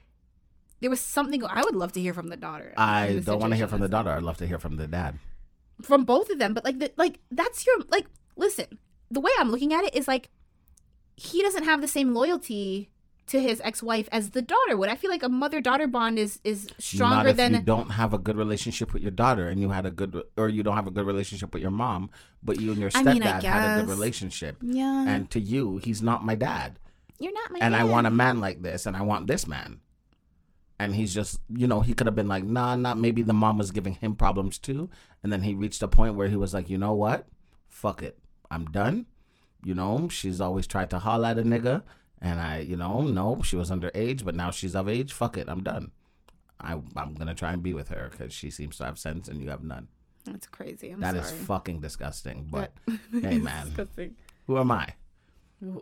there 0.80 0.90
was 0.90 1.00
something 1.00 1.44
I 1.44 1.62
would 1.62 1.76
love 1.76 1.92
to 1.92 2.00
hear 2.00 2.12
from 2.12 2.28
the 2.28 2.36
daughter. 2.36 2.74
I 2.76 3.20
don't 3.24 3.40
want 3.40 3.52
to 3.52 3.56
hear 3.56 3.68
from 3.68 3.80
the 3.80 3.88
daughter. 3.88 4.10
I'd 4.10 4.22
love 4.22 4.38
to 4.38 4.46
hear 4.46 4.58
from 4.58 4.76
the 4.76 4.88
dad. 4.88 5.18
From 5.82 6.04
both 6.04 6.30
of 6.30 6.38
them, 6.38 6.54
but 6.54 6.64
like 6.64 6.78
the, 6.78 6.92
like 6.96 7.18
that's 7.30 7.66
your 7.66 7.76
like 7.90 8.06
listen, 8.36 8.78
the 9.10 9.20
way 9.20 9.30
I'm 9.38 9.50
looking 9.50 9.72
at 9.72 9.84
it 9.84 9.94
is 9.94 10.08
like 10.08 10.30
he 11.16 11.42
doesn't 11.42 11.64
have 11.64 11.80
the 11.80 11.88
same 11.88 12.14
loyalty 12.14 12.88
to 13.26 13.40
his 13.40 13.60
ex-wife 13.64 14.08
as 14.10 14.30
the 14.30 14.42
daughter 14.42 14.76
would. 14.76 14.88
I 14.88 14.96
feel 14.96 15.10
like 15.10 15.22
a 15.22 15.28
mother-daughter 15.28 15.86
bond 15.86 16.18
is 16.18 16.40
is 16.44 16.68
stronger 16.78 17.16
Not 17.16 17.26
if 17.26 17.36
than 17.36 17.54
you 17.54 17.60
don't 17.60 17.90
have 17.90 18.12
a 18.12 18.18
good 18.18 18.36
relationship 18.36 18.92
with 18.92 19.02
your 19.02 19.10
daughter 19.10 19.48
and 19.48 19.60
you 19.60 19.70
had 19.70 19.86
a 19.86 19.90
good 19.90 20.22
or 20.36 20.48
you 20.48 20.62
don't 20.62 20.76
have 20.76 20.86
a 20.86 20.90
good 20.90 21.06
relationship 21.06 21.52
with 21.54 21.62
your 21.62 21.70
mom, 21.70 22.10
but 22.42 22.60
you 22.60 22.72
and 22.72 22.80
your 22.80 22.90
I 22.94 23.02
stepdad 23.02 23.12
mean, 23.12 23.22
I 23.22 23.40
had 23.40 23.78
a 23.78 23.82
good 23.82 23.90
relationship. 23.90 24.56
Yeah. 24.60 25.06
And 25.08 25.30
to 25.30 25.40
you, 25.40 25.78
he's 25.78 26.02
not 26.02 26.24
my 26.24 26.34
dad. 26.34 26.78
You're 27.18 27.32
not 27.32 27.52
my 27.52 27.60
and 27.60 27.76
I 27.76 27.84
want 27.84 28.06
a 28.06 28.10
man 28.10 28.40
like 28.40 28.62
this 28.62 28.86
and 28.86 28.96
I 28.96 29.02
want 29.02 29.28
this 29.28 29.46
man. 29.46 29.80
And 30.82 30.94
he's 30.94 31.14
just, 31.14 31.40
you 31.48 31.66
know, 31.66 31.80
he 31.80 31.94
could 31.94 32.06
have 32.06 32.16
been 32.16 32.28
like, 32.28 32.44
nah, 32.44 32.74
not 32.76 32.98
maybe 32.98 33.22
the 33.22 33.32
mom 33.32 33.58
was 33.58 33.70
giving 33.70 33.94
him 33.94 34.16
problems 34.16 34.58
too. 34.58 34.90
And 35.22 35.32
then 35.32 35.42
he 35.42 35.54
reached 35.54 35.82
a 35.82 35.88
point 35.88 36.14
where 36.16 36.28
he 36.28 36.36
was 36.36 36.52
like, 36.54 36.68
you 36.68 36.78
know 36.78 36.92
what? 36.94 37.26
Fuck 37.68 38.02
it. 38.02 38.18
I'm 38.50 38.64
done. 38.66 39.06
You 39.64 39.74
know, 39.74 40.08
she's 40.08 40.40
always 40.40 40.66
tried 40.66 40.90
to 40.90 40.98
holler 40.98 41.28
at 41.28 41.38
a 41.38 41.42
nigga. 41.42 41.82
And 42.20 42.40
I, 42.40 42.58
you 42.60 42.76
know, 42.76 43.02
no, 43.02 43.42
she 43.42 43.56
was 43.56 43.70
underage, 43.70 44.24
but 44.24 44.34
now 44.34 44.50
she's 44.50 44.74
of 44.74 44.88
age. 44.88 45.12
Fuck 45.12 45.36
it. 45.36 45.48
I'm 45.48 45.62
done. 45.62 45.90
I, 46.60 46.72
I'm 46.96 47.14
going 47.14 47.26
to 47.28 47.34
try 47.34 47.52
and 47.52 47.62
be 47.62 47.74
with 47.74 47.88
her 47.88 48.08
because 48.10 48.32
she 48.32 48.50
seems 48.50 48.76
to 48.78 48.84
have 48.84 48.98
sense 48.98 49.28
and 49.28 49.40
you 49.42 49.50
have 49.50 49.62
none. 49.62 49.88
That's 50.24 50.46
crazy. 50.46 50.90
I'm 50.90 51.00
That 51.00 51.16
is 51.16 51.26
sorry. 51.26 51.40
fucking 51.42 51.80
disgusting. 51.80 52.46
But 52.50 52.72
hey, 53.12 53.38
man, 53.38 53.66
Disgusting. 53.66 54.14
who 54.46 54.58
am 54.58 54.70
I? 54.70 54.88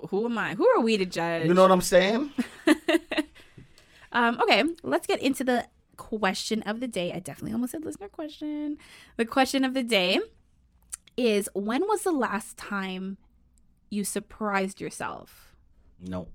Who 0.09 0.25
am 0.27 0.37
I? 0.37 0.55
Who 0.55 0.67
are 0.69 0.81
we 0.81 0.97
to 0.99 1.07
judge? 1.07 1.47
You 1.47 1.55
know 1.55 1.63
what 1.63 1.73
I'm 1.73 1.81
saying? 1.81 2.31
Um, 4.13 4.41
okay, 4.43 4.65
let's 4.83 5.07
get 5.07 5.21
into 5.23 5.45
the 5.45 5.67
question 5.97 6.63
of 6.63 6.81
the 6.81 6.89
day. 6.89 7.13
I 7.13 7.19
definitely 7.21 7.53
almost 7.53 7.73
said 7.73 7.85
listener 7.85 8.09
question. 8.09 8.79
The 9.17 9.25
question 9.25 9.65
of 9.65 9.75
the 9.75 9.83
day 9.83 10.19
is 11.17 11.49
when 11.55 11.83
was 11.83 12.03
the 12.03 12.13
last 12.13 12.57
time 12.57 13.19
you 13.91 14.05
surprised 14.05 14.81
yourself? 14.81 15.55
No. 16.01 16.29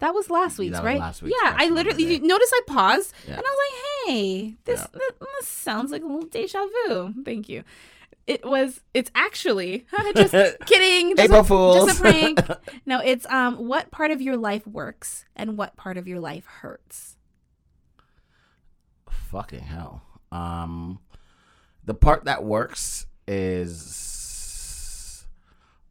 That 0.00 0.14
was 0.14 0.30
last 0.30 0.58
week's, 0.58 0.72
was 0.78 0.82
right? 0.84 0.98
last 0.98 1.22
week's 1.22 1.36
yeah, 1.42 1.50
I 1.50 1.68
question 1.68 1.72
of 1.72 1.96
the 1.96 2.04
literally 2.06 2.18
notice 2.26 2.50
I 2.54 2.60
paused 2.66 3.12
Yeah. 3.28 3.34
and 3.34 3.42
I 3.46 3.50
was 3.50 3.58
like, 3.66 4.14
"Hey, 4.16 4.56
this, 4.64 4.80
Yeah. 4.80 4.86
this 4.94 5.28
this 5.38 5.48
sounds 5.48 5.92
like 5.92 6.02
a 6.02 6.06
little 6.06 6.22
deja 6.28 6.64
vu." 6.86 7.14
Thank 7.22 7.48
you. 7.50 7.64
It 8.26 8.44
was. 8.44 8.80
It's 8.94 9.10
actually 9.14 9.86
just 10.16 10.32
kidding. 10.66 11.16
Just 11.16 11.24
April 11.24 11.40
a, 11.40 11.44
Fools. 11.44 11.86
Just 11.86 12.00
a 12.00 12.02
prank. 12.02 12.40
no, 12.86 13.00
it's 13.00 13.26
um. 13.26 13.66
What 13.66 13.90
part 13.90 14.10
of 14.10 14.20
your 14.20 14.36
life 14.36 14.66
works 14.66 15.24
and 15.34 15.56
what 15.56 15.76
part 15.76 15.96
of 15.96 16.06
your 16.06 16.20
life 16.20 16.44
hurts? 16.44 17.16
fucking 19.30 19.60
hell. 19.60 20.02
Um, 20.32 20.98
the 21.84 21.94
part 21.94 22.24
that 22.24 22.44
works 22.44 23.06
is 23.26 25.26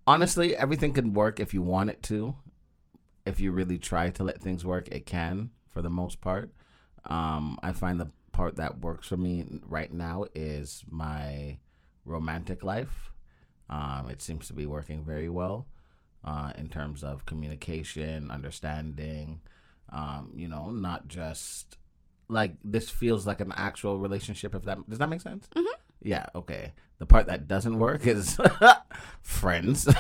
honestly 0.06 0.56
everything 0.56 0.94
can 0.94 1.14
work 1.14 1.40
if 1.40 1.54
you 1.54 1.62
want 1.62 1.90
it 1.90 2.04
to. 2.04 2.36
If 3.26 3.40
you 3.40 3.52
really 3.52 3.78
try 3.78 4.10
to 4.10 4.24
let 4.24 4.42
things 4.42 4.66
work, 4.66 4.90
it 4.90 5.06
can 5.06 5.52
for 5.68 5.82
the 5.82 5.90
most 5.90 6.20
part. 6.20 6.52
Um, 7.06 7.58
I 7.64 7.72
find 7.72 8.00
the 8.00 8.12
part 8.32 8.58
that 8.58 8.80
works 8.80 9.08
for 9.08 9.18
me 9.18 9.46
right 9.66 9.92
now 9.92 10.26
is 10.36 10.84
my 10.90 11.60
romantic 12.10 12.64
life. 12.64 13.12
Um, 13.70 14.10
it 14.10 14.22
seems 14.22 14.48
to 14.48 14.54
be 14.54 14.66
working 14.66 15.04
very 15.04 15.30
well 15.30 15.68
uh, 16.26 16.52
in 16.58 16.70
terms 16.70 17.04
of 17.04 17.26
communication, 17.26 18.32
understanding. 18.32 19.42
Um, 19.92 20.32
you 20.36 20.48
know, 20.48 20.72
not 20.72 21.08
just 21.08 21.78
like 22.28 22.56
this 22.64 22.90
feels 22.90 23.26
like 23.26 23.42
an 23.42 23.54
actual 23.56 24.00
relationship. 24.00 24.56
If 24.56 24.64
that 24.64 24.90
does 24.90 25.00
that 25.00 25.10
make 25.10 25.22
sense? 25.22 25.48
Mm-hmm. 25.56 25.80
Yeah. 26.02 26.26
Okay. 26.36 26.74
The 26.98 27.06
part 27.06 27.28
that 27.28 27.48
doesn't 27.48 27.80
work 27.80 28.06
is 28.06 28.38
friends. 29.22 29.88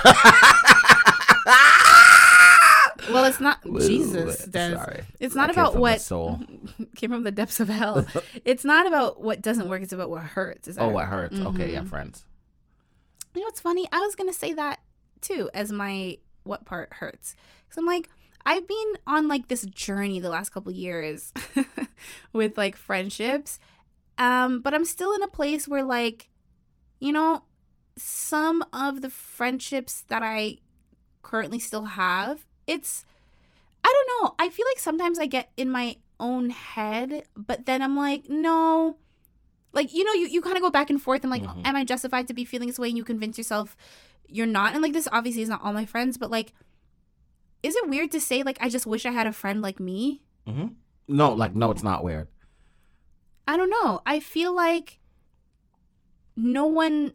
Well, 3.10 3.26
it's 3.26 3.40
not 3.40 3.64
Jesus. 3.64 4.46
Des. 4.46 4.76
sorry. 4.76 5.04
It's 5.20 5.36
not 5.36 5.50
came 5.50 5.60
about 5.60 5.76
what 5.76 6.02
soul. 6.02 6.40
came 6.96 7.12
from 7.12 7.24
the 7.24 7.32
depths 7.32 7.60
of 7.60 7.70
hell. 7.70 8.06
it's 8.46 8.64
not 8.66 8.88
about 8.88 9.22
what 9.22 9.42
doesn't 9.42 9.68
work. 9.70 9.82
It's 9.82 9.94
about 9.94 10.10
what 10.10 10.24
hurts. 10.24 10.68
Is 10.68 10.78
oh, 10.78 10.90
what 10.90 11.06
hurts? 11.06 11.40
Okay, 11.40 11.74
yeah, 11.74 11.82
Mhm. 11.82 11.90
friends. 11.90 12.26
You 13.36 13.42
know 13.42 13.46
what's 13.46 13.62
funny? 13.62 13.88
I 13.92 14.00
was 14.00 14.16
gonna 14.16 14.34
say 14.34 14.54
that 14.54 14.80
too 15.22 15.50
as 15.54 15.72
my 15.72 16.18
what 16.44 16.66
part 16.66 16.94
hurts. 16.94 17.36
Cause 17.70 17.78
I'm 17.78 17.86
like, 17.86 18.10
I've 18.46 18.68
been 18.68 18.94
on 19.06 19.28
like 19.28 19.48
this 19.48 19.64
journey 19.66 20.20
the 20.20 20.30
last 20.30 20.50
couple 20.50 20.72
years 20.72 21.32
with 22.34 22.58
like 22.58 22.76
friendships, 22.76 23.60
um, 24.18 24.62
but 24.62 24.74
I'm 24.74 24.86
still 24.86 25.14
in 25.14 25.22
a 25.22 25.28
place 25.28 25.68
where 25.68 25.84
like, 25.84 26.30
you 27.00 27.12
know, 27.12 27.44
some 27.98 28.64
of 28.74 29.02
the 29.02 29.10
friendships 29.10 30.02
that 30.08 30.24
I 30.24 30.58
currently 31.22 31.60
still 31.60 31.86
have, 31.86 32.46
it's, 32.70 33.06
I 33.84 33.92
don't 33.94 34.10
know. 34.24 34.36
I 34.40 34.50
feel 34.50 34.66
like 34.72 34.80
sometimes 34.80 35.18
I 35.20 35.26
get 35.26 35.52
in 35.58 35.70
my 35.70 35.98
own 36.20 36.50
head, 36.52 37.24
but 37.36 37.66
then 37.66 37.82
I'm 37.82 37.96
like, 37.98 38.30
no, 38.30 38.98
like 39.74 39.94
you 39.94 40.04
know 40.04 40.14
you, 40.14 40.28
you 40.28 40.42
kind 40.42 40.56
of 40.58 40.62
go 40.64 40.70
back 40.70 40.90
and 40.90 41.02
forth 41.02 41.24
and 41.24 41.32
like 41.32 41.44
Mhm. 41.44 41.62
am 41.66 41.76
i 41.76 41.84
justified 41.86 42.28
to 42.28 42.34
be 42.34 42.44
feeling 42.46 42.68
this 42.68 42.80
way? 42.80 42.90
And 42.90 42.98
you 42.98 43.04
convince 43.04 43.38
yourself 43.38 43.78
you're 44.28 44.46
not. 44.48 44.74
And 44.74 44.82
like 44.82 44.94
this 44.94 45.08
obviously 45.12 45.42
is 45.44 45.50
not 45.50 45.62
all 45.64 45.74
my 45.74 45.86
friends 45.86 46.18
but 46.18 46.30
like 46.32 46.54
is 47.64 47.76
it 47.76 47.90
weird 47.90 48.10
to 48.12 48.20
say 48.20 48.42
like 48.44 48.58
i 48.62 48.68
just 48.70 48.86
wish 48.88 49.06
i 49.06 49.12
had 49.12 49.28
a 49.28 49.32
friend 49.34 49.62
like 49.62 49.80
me? 49.80 50.22
Hmm 50.48 50.68
No, 51.08 51.34
like 51.34 51.56
no, 51.56 51.72
it's 51.72 51.84
not 51.84 52.04
weird. 52.04 52.28
i 53.48 53.56
don't 53.58 53.70
know. 53.70 54.02
I 54.06 54.20
feel 54.20 54.54
like 54.56 55.00
no 56.36 56.66
one 56.66 57.14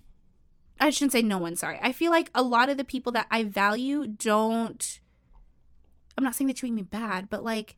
i 0.81 0.91
shouldn't 0.91 1.13
say 1.13 1.23
no 1.23 1.39
one 1.39 1.57
sorry. 1.57 1.79
I 1.83 1.93
feel 1.93 2.11
like 2.11 2.31
a 2.35 2.43
lot 2.43 2.69
of 2.69 2.77
the 2.77 2.85
people 2.85 3.13
that 3.13 3.27
i 3.31 3.43
value 3.45 4.07
don't 4.07 5.01
i'm 6.17 6.25
not 6.25 6.35
saying 6.35 6.47
they 6.49 6.53
treat 6.55 6.73
me 6.73 6.83
bad 6.83 7.29
but 7.31 7.43
like 7.45 7.77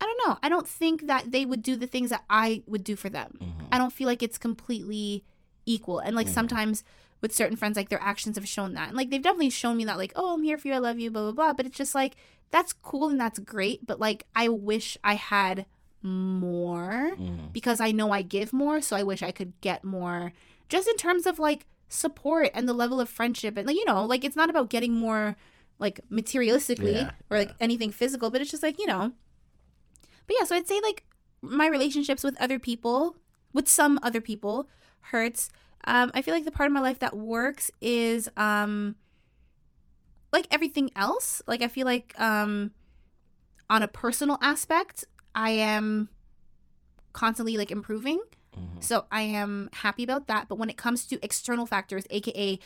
i 0.00 0.04
don't 0.04 0.20
know 0.28 0.38
i 0.42 0.48
don't 0.48 0.66
think 0.68 1.06
that 1.06 1.30
they 1.32 1.44
would 1.44 1.62
do 1.62 1.76
the 1.76 1.86
things 1.86 2.10
that 2.10 2.24
i 2.30 2.62
would 2.66 2.84
do 2.84 2.96
for 2.96 3.08
them 3.08 3.36
Mm-hmm. 3.40 3.58
I 3.74 3.78
don't 3.78 3.92
feel 3.92 4.06
like 4.06 4.22
it's 4.22 4.36
completely 4.36 5.24
equal. 5.64 5.98
And 5.98 6.14
like 6.14 6.26
Mhm. 6.26 6.34
sometimes 6.34 6.84
with 7.22 7.34
certain 7.34 7.56
friends, 7.56 7.74
like 7.76 7.88
their 7.88 8.02
actions 8.02 8.36
have 8.36 8.46
shown 8.46 8.74
that. 8.74 8.88
And 8.88 8.96
like 8.98 9.08
they've 9.08 9.22
definitely 9.22 9.48
shown 9.48 9.78
me 9.78 9.86
that, 9.86 9.96
like, 9.96 10.12
oh, 10.14 10.34
I'm 10.34 10.42
here 10.42 10.58
for 10.58 10.68
you, 10.68 10.74
I 10.74 10.78
love 10.78 10.98
you, 10.98 11.10
blah, 11.10 11.22
blah, 11.22 11.32
blah. 11.32 11.52
But 11.54 11.64
it's 11.64 11.78
just 11.78 11.94
like, 11.94 12.16
that's 12.50 12.74
cool 12.74 13.08
and 13.08 13.18
that's 13.18 13.38
great. 13.38 13.86
But 13.86 13.98
like, 13.98 14.26
I 14.36 14.48
wish 14.50 14.98
I 15.02 15.14
had 15.14 15.64
more 16.02 17.12
Mm-hmm. 17.18 17.46
because 17.52 17.80
I 17.80 17.92
know 17.92 18.10
I 18.10 18.20
give 18.22 18.52
more. 18.52 18.82
So 18.82 18.94
I 18.96 19.02
wish 19.02 19.22
I 19.22 19.30
could 19.30 19.58
get 19.62 19.84
more 19.84 20.32
just 20.68 20.86
in 20.88 20.96
terms 20.96 21.26
of 21.26 21.38
like 21.38 21.64
support 21.88 22.50
and 22.54 22.68
the 22.68 22.72
level 22.74 23.00
of 23.00 23.08
friendship. 23.08 23.56
And 23.56 23.66
like, 23.66 23.76
you 23.76 23.84
know, 23.86 24.04
like 24.04 24.24
it's 24.24 24.36
not 24.36 24.50
about 24.50 24.68
getting 24.68 24.92
more 24.94 25.36
like 25.82 26.00
materialistically 26.10 26.94
Yeah, 26.94 27.10
or 27.28 27.38
like 27.38 27.54
anything 27.60 27.90
physical, 27.90 28.30
but 28.30 28.40
it's 28.40 28.50
just 28.50 28.62
like, 28.62 28.78
you 28.78 28.86
know, 28.86 29.12
but 30.26 30.36
yeah, 30.38 30.46
so 30.46 30.56
I'd 30.56 30.68
say 30.68 30.80
like 30.82 31.04
my 31.42 31.66
relationships 31.66 32.24
with 32.24 32.40
other 32.40 32.58
people, 32.58 33.16
with 33.52 33.68
some 33.68 33.98
other 34.02 34.20
people, 34.20 34.68
hurts. 35.10 35.50
Um, 35.84 36.10
I 36.14 36.22
feel 36.22 36.32
like 36.32 36.44
the 36.44 36.52
part 36.52 36.68
of 36.68 36.72
my 36.72 36.80
life 36.80 37.00
that 37.00 37.16
works 37.16 37.70
is 37.80 38.30
um 38.36 38.94
like 40.32 40.46
everything 40.50 40.90
else. 40.96 41.42
Like 41.46 41.60
I 41.62 41.68
feel 41.68 41.84
like 41.84 42.14
um 42.18 42.70
on 43.68 43.82
a 43.82 43.88
personal 43.88 44.38
aspect, 44.40 45.04
I 45.34 45.50
am 45.50 46.08
constantly 47.12 47.56
like 47.56 47.70
improving. 47.70 48.20
So 48.80 49.06
I 49.10 49.22
am 49.22 49.70
happy 49.72 50.02
about 50.04 50.26
that. 50.26 50.46
But 50.48 50.58
when 50.58 50.68
it 50.70 50.76
comes 50.76 51.06
to 51.06 51.18
external 51.24 51.66
factors, 51.66 52.04
aka 52.10 52.58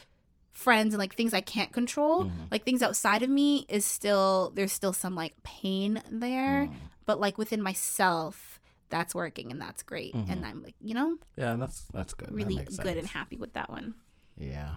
friends 0.56 0.94
and 0.94 0.98
like 0.98 1.14
things 1.14 1.34
I 1.34 1.42
can't 1.42 1.70
control, 1.70 2.30
like 2.50 2.64
things 2.64 2.82
outside 2.82 3.22
of 3.22 3.28
me, 3.30 3.66
is 3.68 3.84
still 3.84 4.52
there's 4.54 4.72
still 4.72 4.92
some 4.94 5.14
like 5.14 5.34
pain 5.44 6.02
there. 6.10 6.68
But 7.04 7.20
like 7.20 7.36
within 7.38 7.62
myself, 7.62 8.58
that's 8.88 9.14
working 9.14 9.52
and 9.52 9.60
that's 9.60 9.82
great. 9.82 10.14
Mhm. 10.14 10.30
And 10.30 10.46
I'm 10.46 10.62
like, 10.62 10.74
you 10.80 10.94
know, 10.94 11.18
Yeah, 11.36 11.54
that's 11.56 11.82
that's 11.92 12.14
good. 12.14 12.32
Really 12.32 12.56
makes 12.56 12.76
good 12.78 12.96
and 12.96 13.06
happy 13.06 13.36
with 13.36 13.52
that 13.52 13.68
one. 13.70 13.94
Yeah. 14.36 14.76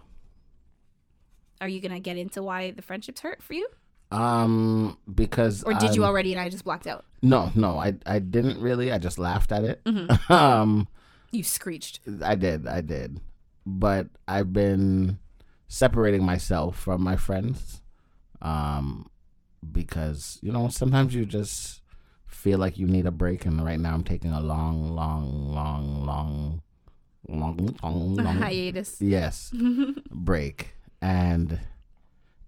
Are 1.61 1.67
you 1.67 1.79
gonna 1.81 1.99
get 1.99 2.17
into 2.17 2.41
why 2.43 2.71
the 2.71 2.81
friendships 2.81 3.21
hurt 3.21 3.41
for 3.41 3.53
you, 3.53 3.67
Um, 4.11 4.97
because 5.13 5.63
or 5.63 5.73
did 5.73 5.95
you 5.95 6.03
I'm- 6.03 6.09
already 6.11 6.31
and 6.33 6.41
I 6.41 6.49
just 6.49 6.63
blocked 6.63 6.87
out? 6.87 7.05
No, 7.21 7.51
no, 7.55 7.77
I 7.77 7.95
I 8.05 8.19
didn't 8.19 8.59
really. 8.61 8.91
I 8.91 8.97
just 8.97 9.17
laughed 9.19 9.51
at 9.51 9.63
it. 9.63 9.83
Mhm. 9.85 10.29
um, 10.29 10.87
You 11.31 11.43
screeched. 11.43 11.99
I 12.23 12.35
did, 12.35 12.67
I 12.67 12.81
did, 12.81 13.19
but 13.65 14.07
I've 14.27 14.51
been 14.53 15.19
separating 15.69 16.25
myself 16.25 16.75
from 16.77 17.01
my 17.01 17.15
friends, 17.15 17.81
um, 18.41 19.09
because 19.71 20.37
you 20.41 20.51
know 20.51 20.67
sometimes 20.67 21.15
you 21.15 21.25
just 21.25 21.81
feel 22.25 22.59
like 22.59 22.77
you 22.77 22.87
need 22.87 23.05
a 23.05 23.11
break, 23.11 23.45
and 23.45 23.63
right 23.63 23.79
now 23.79 23.93
I'm 23.93 24.03
taking 24.03 24.31
a 24.31 24.41
long, 24.41 24.93
long, 24.93 25.53
long, 25.53 26.05
long, 26.05 26.61
long, 27.29 27.75
long, 27.81 28.15
long 28.15 28.37
hiatus. 28.37 28.99
Yes, 28.99 29.53
break, 30.11 30.75
and 31.01 31.59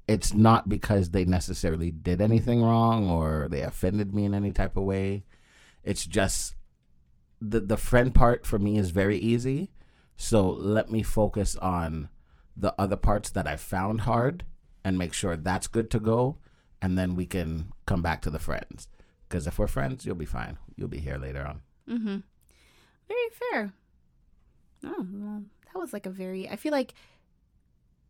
it's 0.07 0.33
not 0.33 0.67
because 0.67 1.11
they 1.11 1.23
necessarily 1.23 1.91
did 1.91 2.19
anything 2.19 2.61
wrong 2.61 3.09
or 3.09 3.47
they 3.49 3.61
offended 3.61 4.13
me 4.13 4.25
in 4.25 4.33
any 4.33 4.51
type 4.51 4.75
of 4.75 4.83
way. 4.83 5.23
It's 5.83 6.05
just 6.05 6.55
the 7.39 7.59
the 7.59 7.77
friend 7.77 8.13
part 8.13 8.45
for 8.45 8.59
me 8.59 8.77
is 8.77 8.89
very 8.89 9.17
easy. 9.17 9.71
So 10.17 10.49
let 10.49 10.91
me 10.91 11.01
focus 11.01 11.55
on 11.55 12.09
the 12.55 12.73
other 12.77 12.95
parts 12.97 13.29
that 13.31 13.47
I 13.47 13.55
found 13.55 14.01
hard 14.01 14.45
and 14.83 14.97
make 14.97 15.13
sure 15.13 15.35
that's 15.35 15.67
good 15.67 15.89
to 15.91 15.99
go 15.99 16.37
and 16.81 16.97
then 16.97 17.15
we 17.15 17.25
can 17.25 17.71
come 17.85 18.01
back 18.01 18.21
to 18.23 18.29
the 18.29 18.39
friends. 18.39 18.87
Cuz 19.29 19.47
if 19.47 19.59
we're 19.59 19.67
friends, 19.67 20.05
you'll 20.05 20.15
be 20.15 20.25
fine. 20.25 20.57
You'll 20.75 20.87
be 20.87 20.99
here 20.99 21.17
later 21.17 21.45
on. 21.45 21.61
Mm-hmm. 21.87 22.17
Very 23.07 23.29
fair. 23.51 23.73
Oh, 24.83 25.05
well, 25.11 25.43
that 25.65 25.79
was 25.79 25.93
like 25.93 26.05
a 26.05 26.09
very. 26.09 26.49
I 26.49 26.55
feel 26.55 26.71
like 26.71 26.93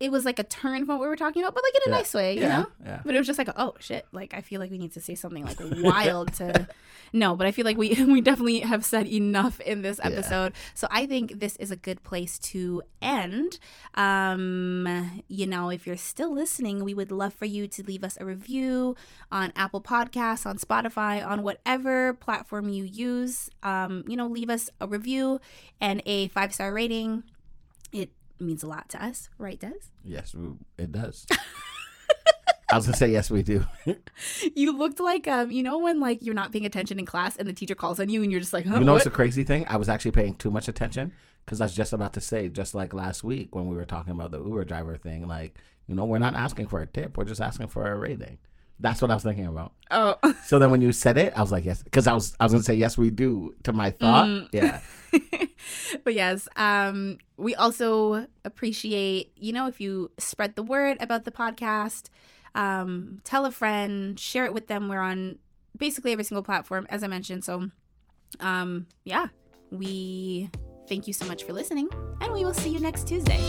it 0.02 0.12
was 0.12 0.26
like 0.26 0.40
a 0.40 0.44
turn 0.44 0.86
from 0.86 0.96
what 0.98 1.02
we 1.02 1.08
were 1.08 1.16
talking 1.16 1.42
about, 1.44 1.54
but 1.56 1.64
like 1.64 1.76
in 1.76 1.92
a 1.92 1.96
Yeah. 1.96 1.98
nice 2.02 2.14
way, 2.14 2.34
you 2.36 2.42
Yeah, 2.42 2.60
know. 2.62 2.68
yeah. 2.86 3.02
But 3.06 3.16
it 3.16 3.18
was 3.20 3.28
just 3.28 3.38
like, 3.40 3.50
oh 3.56 3.74
shit! 3.80 4.06
Like 4.12 4.34
I 4.34 4.42
feel 4.42 4.60
like 4.60 4.72
we 4.72 4.78
need 4.78 4.94
to 4.94 5.02
say 5.02 5.16
something 5.16 5.46
like 5.46 5.58
wild 5.84 6.34
to. 6.36 6.68
No, 7.14 7.36
but 7.36 7.46
I 7.46 7.52
feel 7.52 7.66
like 7.66 7.78
we 7.78 7.90
we 8.06 8.22
definitely 8.22 8.60
have 8.62 8.84
said 8.86 9.06
enough 9.08 9.60
in 9.62 9.82
this 9.82 10.00
episode. 10.04 10.54
So 10.74 10.88
I 10.92 11.06
think 11.06 11.40
this 11.40 11.56
is 11.58 11.70
a 11.72 11.76
good 11.76 12.04
place 12.04 12.40
to 12.54 12.82
end. 13.02 13.60
Um, 13.96 15.22
you 15.28 15.46
know, 15.48 15.70
if 15.70 15.86
you're 15.86 15.98
still 15.98 16.34
listening, 16.34 16.84
we 16.84 16.94
would 16.94 17.12
love 17.12 17.34
for 17.34 17.46
you 17.46 17.68
to 17.68 17.84
leave 17.84 18.04
us 18.04 18.18
a 18.20 18.26
review 18.26 18.96
on 19.32 19.52
Apple 19.56 19.82
Podcasts, 19.82 20.46
on 20.46 20.58
Spotify, 20.58 21.26
on 21.26 21.44
whatever 21.44 22.14
platform 22.14 22.70
you 22.70 22.84
use. 22.84 23.50
Um, 23.64 24.04
you 24.08 24.16
know, 24.18 24.28
leave 24.28 24.50
us 24.50 24.70
a 24.80 24.88
review 24.88 25.40
and 25.80 26.02
a 26.06 26.28
five 26.30 26.54
star 26.54 26.74
rating. 26.74 27.24
Means 28.42 28.64
a 28.64 28.68
lot 28.68 28.90
to 28.90 29.04
us, 29.04 29.30
right, 29.38 29.60
Des? 29.60 29.72
Yes, 30.04 30.36
it 30.78 30.92
does. 30.92 31.28
I 32.72 32.76
was 32.78 32.86
to 32.86 32.94
say 32.94 33.10
yes 33.12 33.30
we 33.30 33.44
do. 33.44 33.66
You 34.56 34.76
looked 34.78 35.00
like 35.00 35.28
um, 35.28 35.52
you 35.52 35.62
know 35.62 35.78
when 35.80 36.00
like 36.00 36.24
you're 36.24 36.34
not 36.34 36.52
paying 36.52 36.66
attention 36.66 36.98
in 37.00 37.06
class 37.06 37.36
and 37.36 37.48
the 37.48 37.54
teacher 37.54 37.76
calls 37.76 38.00
on 38.00 38.10
you 38.10 38.24
and 38.24 38.32
you're 38.32 38.40
just 38.40 38.54
like, 38.54 38.66
huh, 38.66 38.80
You 38.80 38.86
know 38.86 38.94
what? 38.94 39.04
the 39.04 39.10
crazy 39.12 39.44
thing? 39.44 39.66
I 39.68 39.78
was 39.78 39.90
actually 39.90 40.12
paying 40.12 40.36
too 40.36 40.50
much 40.50 40.68
attention 40.68 41.12
because 41.46 41.62
I 41.62 41.66
was 41.66 41.76
just 41.76 41.94
about 41.94 42.14
to 42.14 42.22
say, 42.22 42.48
just 42.50 42.74
like 42.74 42.94
last 42.94 43.24
week 43.24 43.54
when 43.56 43.68
we 43.68 43.76
were 43.76 43.86
talking 43.86 44.14
about 44.14 44.32
the 44.32 44.40
Uber 44.44 44.64
driver 44.66 44.96
thing, 44.98 45.28
like, 45.28 45.58
you 45.88 45.94
know, 45.96 46.06
we're 46.06 46.18
not 46.20 46.34
asking 46.36 46.68
for 46.68 46.82
a 46.82 46.88
tip, 46.88 47.18
we're 47.18 47.26
just 47.26 47.42
asking 47.42 47.68
for 47.68 47.92
a 47.92 47.96
rating. 47.96 48.38
That's 48.80 49.02
what 49.02 49.12
I 49.12 49.16
was 49.16 49.24
thinking 49.24 49.46
about. 49.48 49.74
Oh. 49.92 50.16
So 50.46 50.58
then 50.58 50.72
when 50.72 50.82
you 50.82 50.92
said 50.92 51.18
it, 51.18 51.34
I 51.36 51.42
was 51.42 51.52
like, 51.52 51.66
yes, 51.66 51.84
because 51.84 52.08
I 52.08 52.14
was 52.14 52.36
I 52.40 52.46
was 52.46 52.54
gonna 52.54 52.64
say 52.64 52.74
yes, 52.76 52.98
we 52.98 53.12
do 53.12 53.54
to 53.64 53.74
my 53.74 53.92
thought. 53.92 54.28
Mm. 54.28 54.48
Yeah, 54.54 54.80
but 56.04 56.14
yes, 56.14 56.48
um, 56.56 57.18
we 57.38 57.56
also 57.56 58.28
appreciate, 58.46 59.32
you 59.36 59.54
know, 59.54 59.68
if 59.68 59.82
you 59.82 60.12
spread 60.18 60.56
the 60.56 60.64
word 60.64 60.98
about 61.00 61.26
the 61.26 61.32
podcast, 61.32 62.10
um, 62.56 63.22
tell 63.24 63.46
a 63.46 63.52
friend, 63.52 64.20
share 64.20 64.46
it 64.46 64.54
with 64.54 64.68
them. 64.68 64.88
We're 64.88 65.00
on 65.00 65.40
basically 65.78 66.12
every 66.12 66.24
single 66.24 66.44
platform, 66.44 66.86
as 66.90 67.04
I 67.04 67.08
mentioned. 67.08 67.44
So, 67.44 67.70
um, 68.40 68.88
yeah, 69.04 69.28
we 69.72 70.50
thank 70.88 71.08
you 71.08 71.14
so 71.14 71.26
much 71.26 71.44
for 71.44 71.54
listening, 71.54 71.90
and 72.22 72.34
we 72.34 72.44
will 72.44 72.54
see 72.54 72.70
you 72.70 72.80
next 72.80 73.08
Tuesday. 73.08 73.40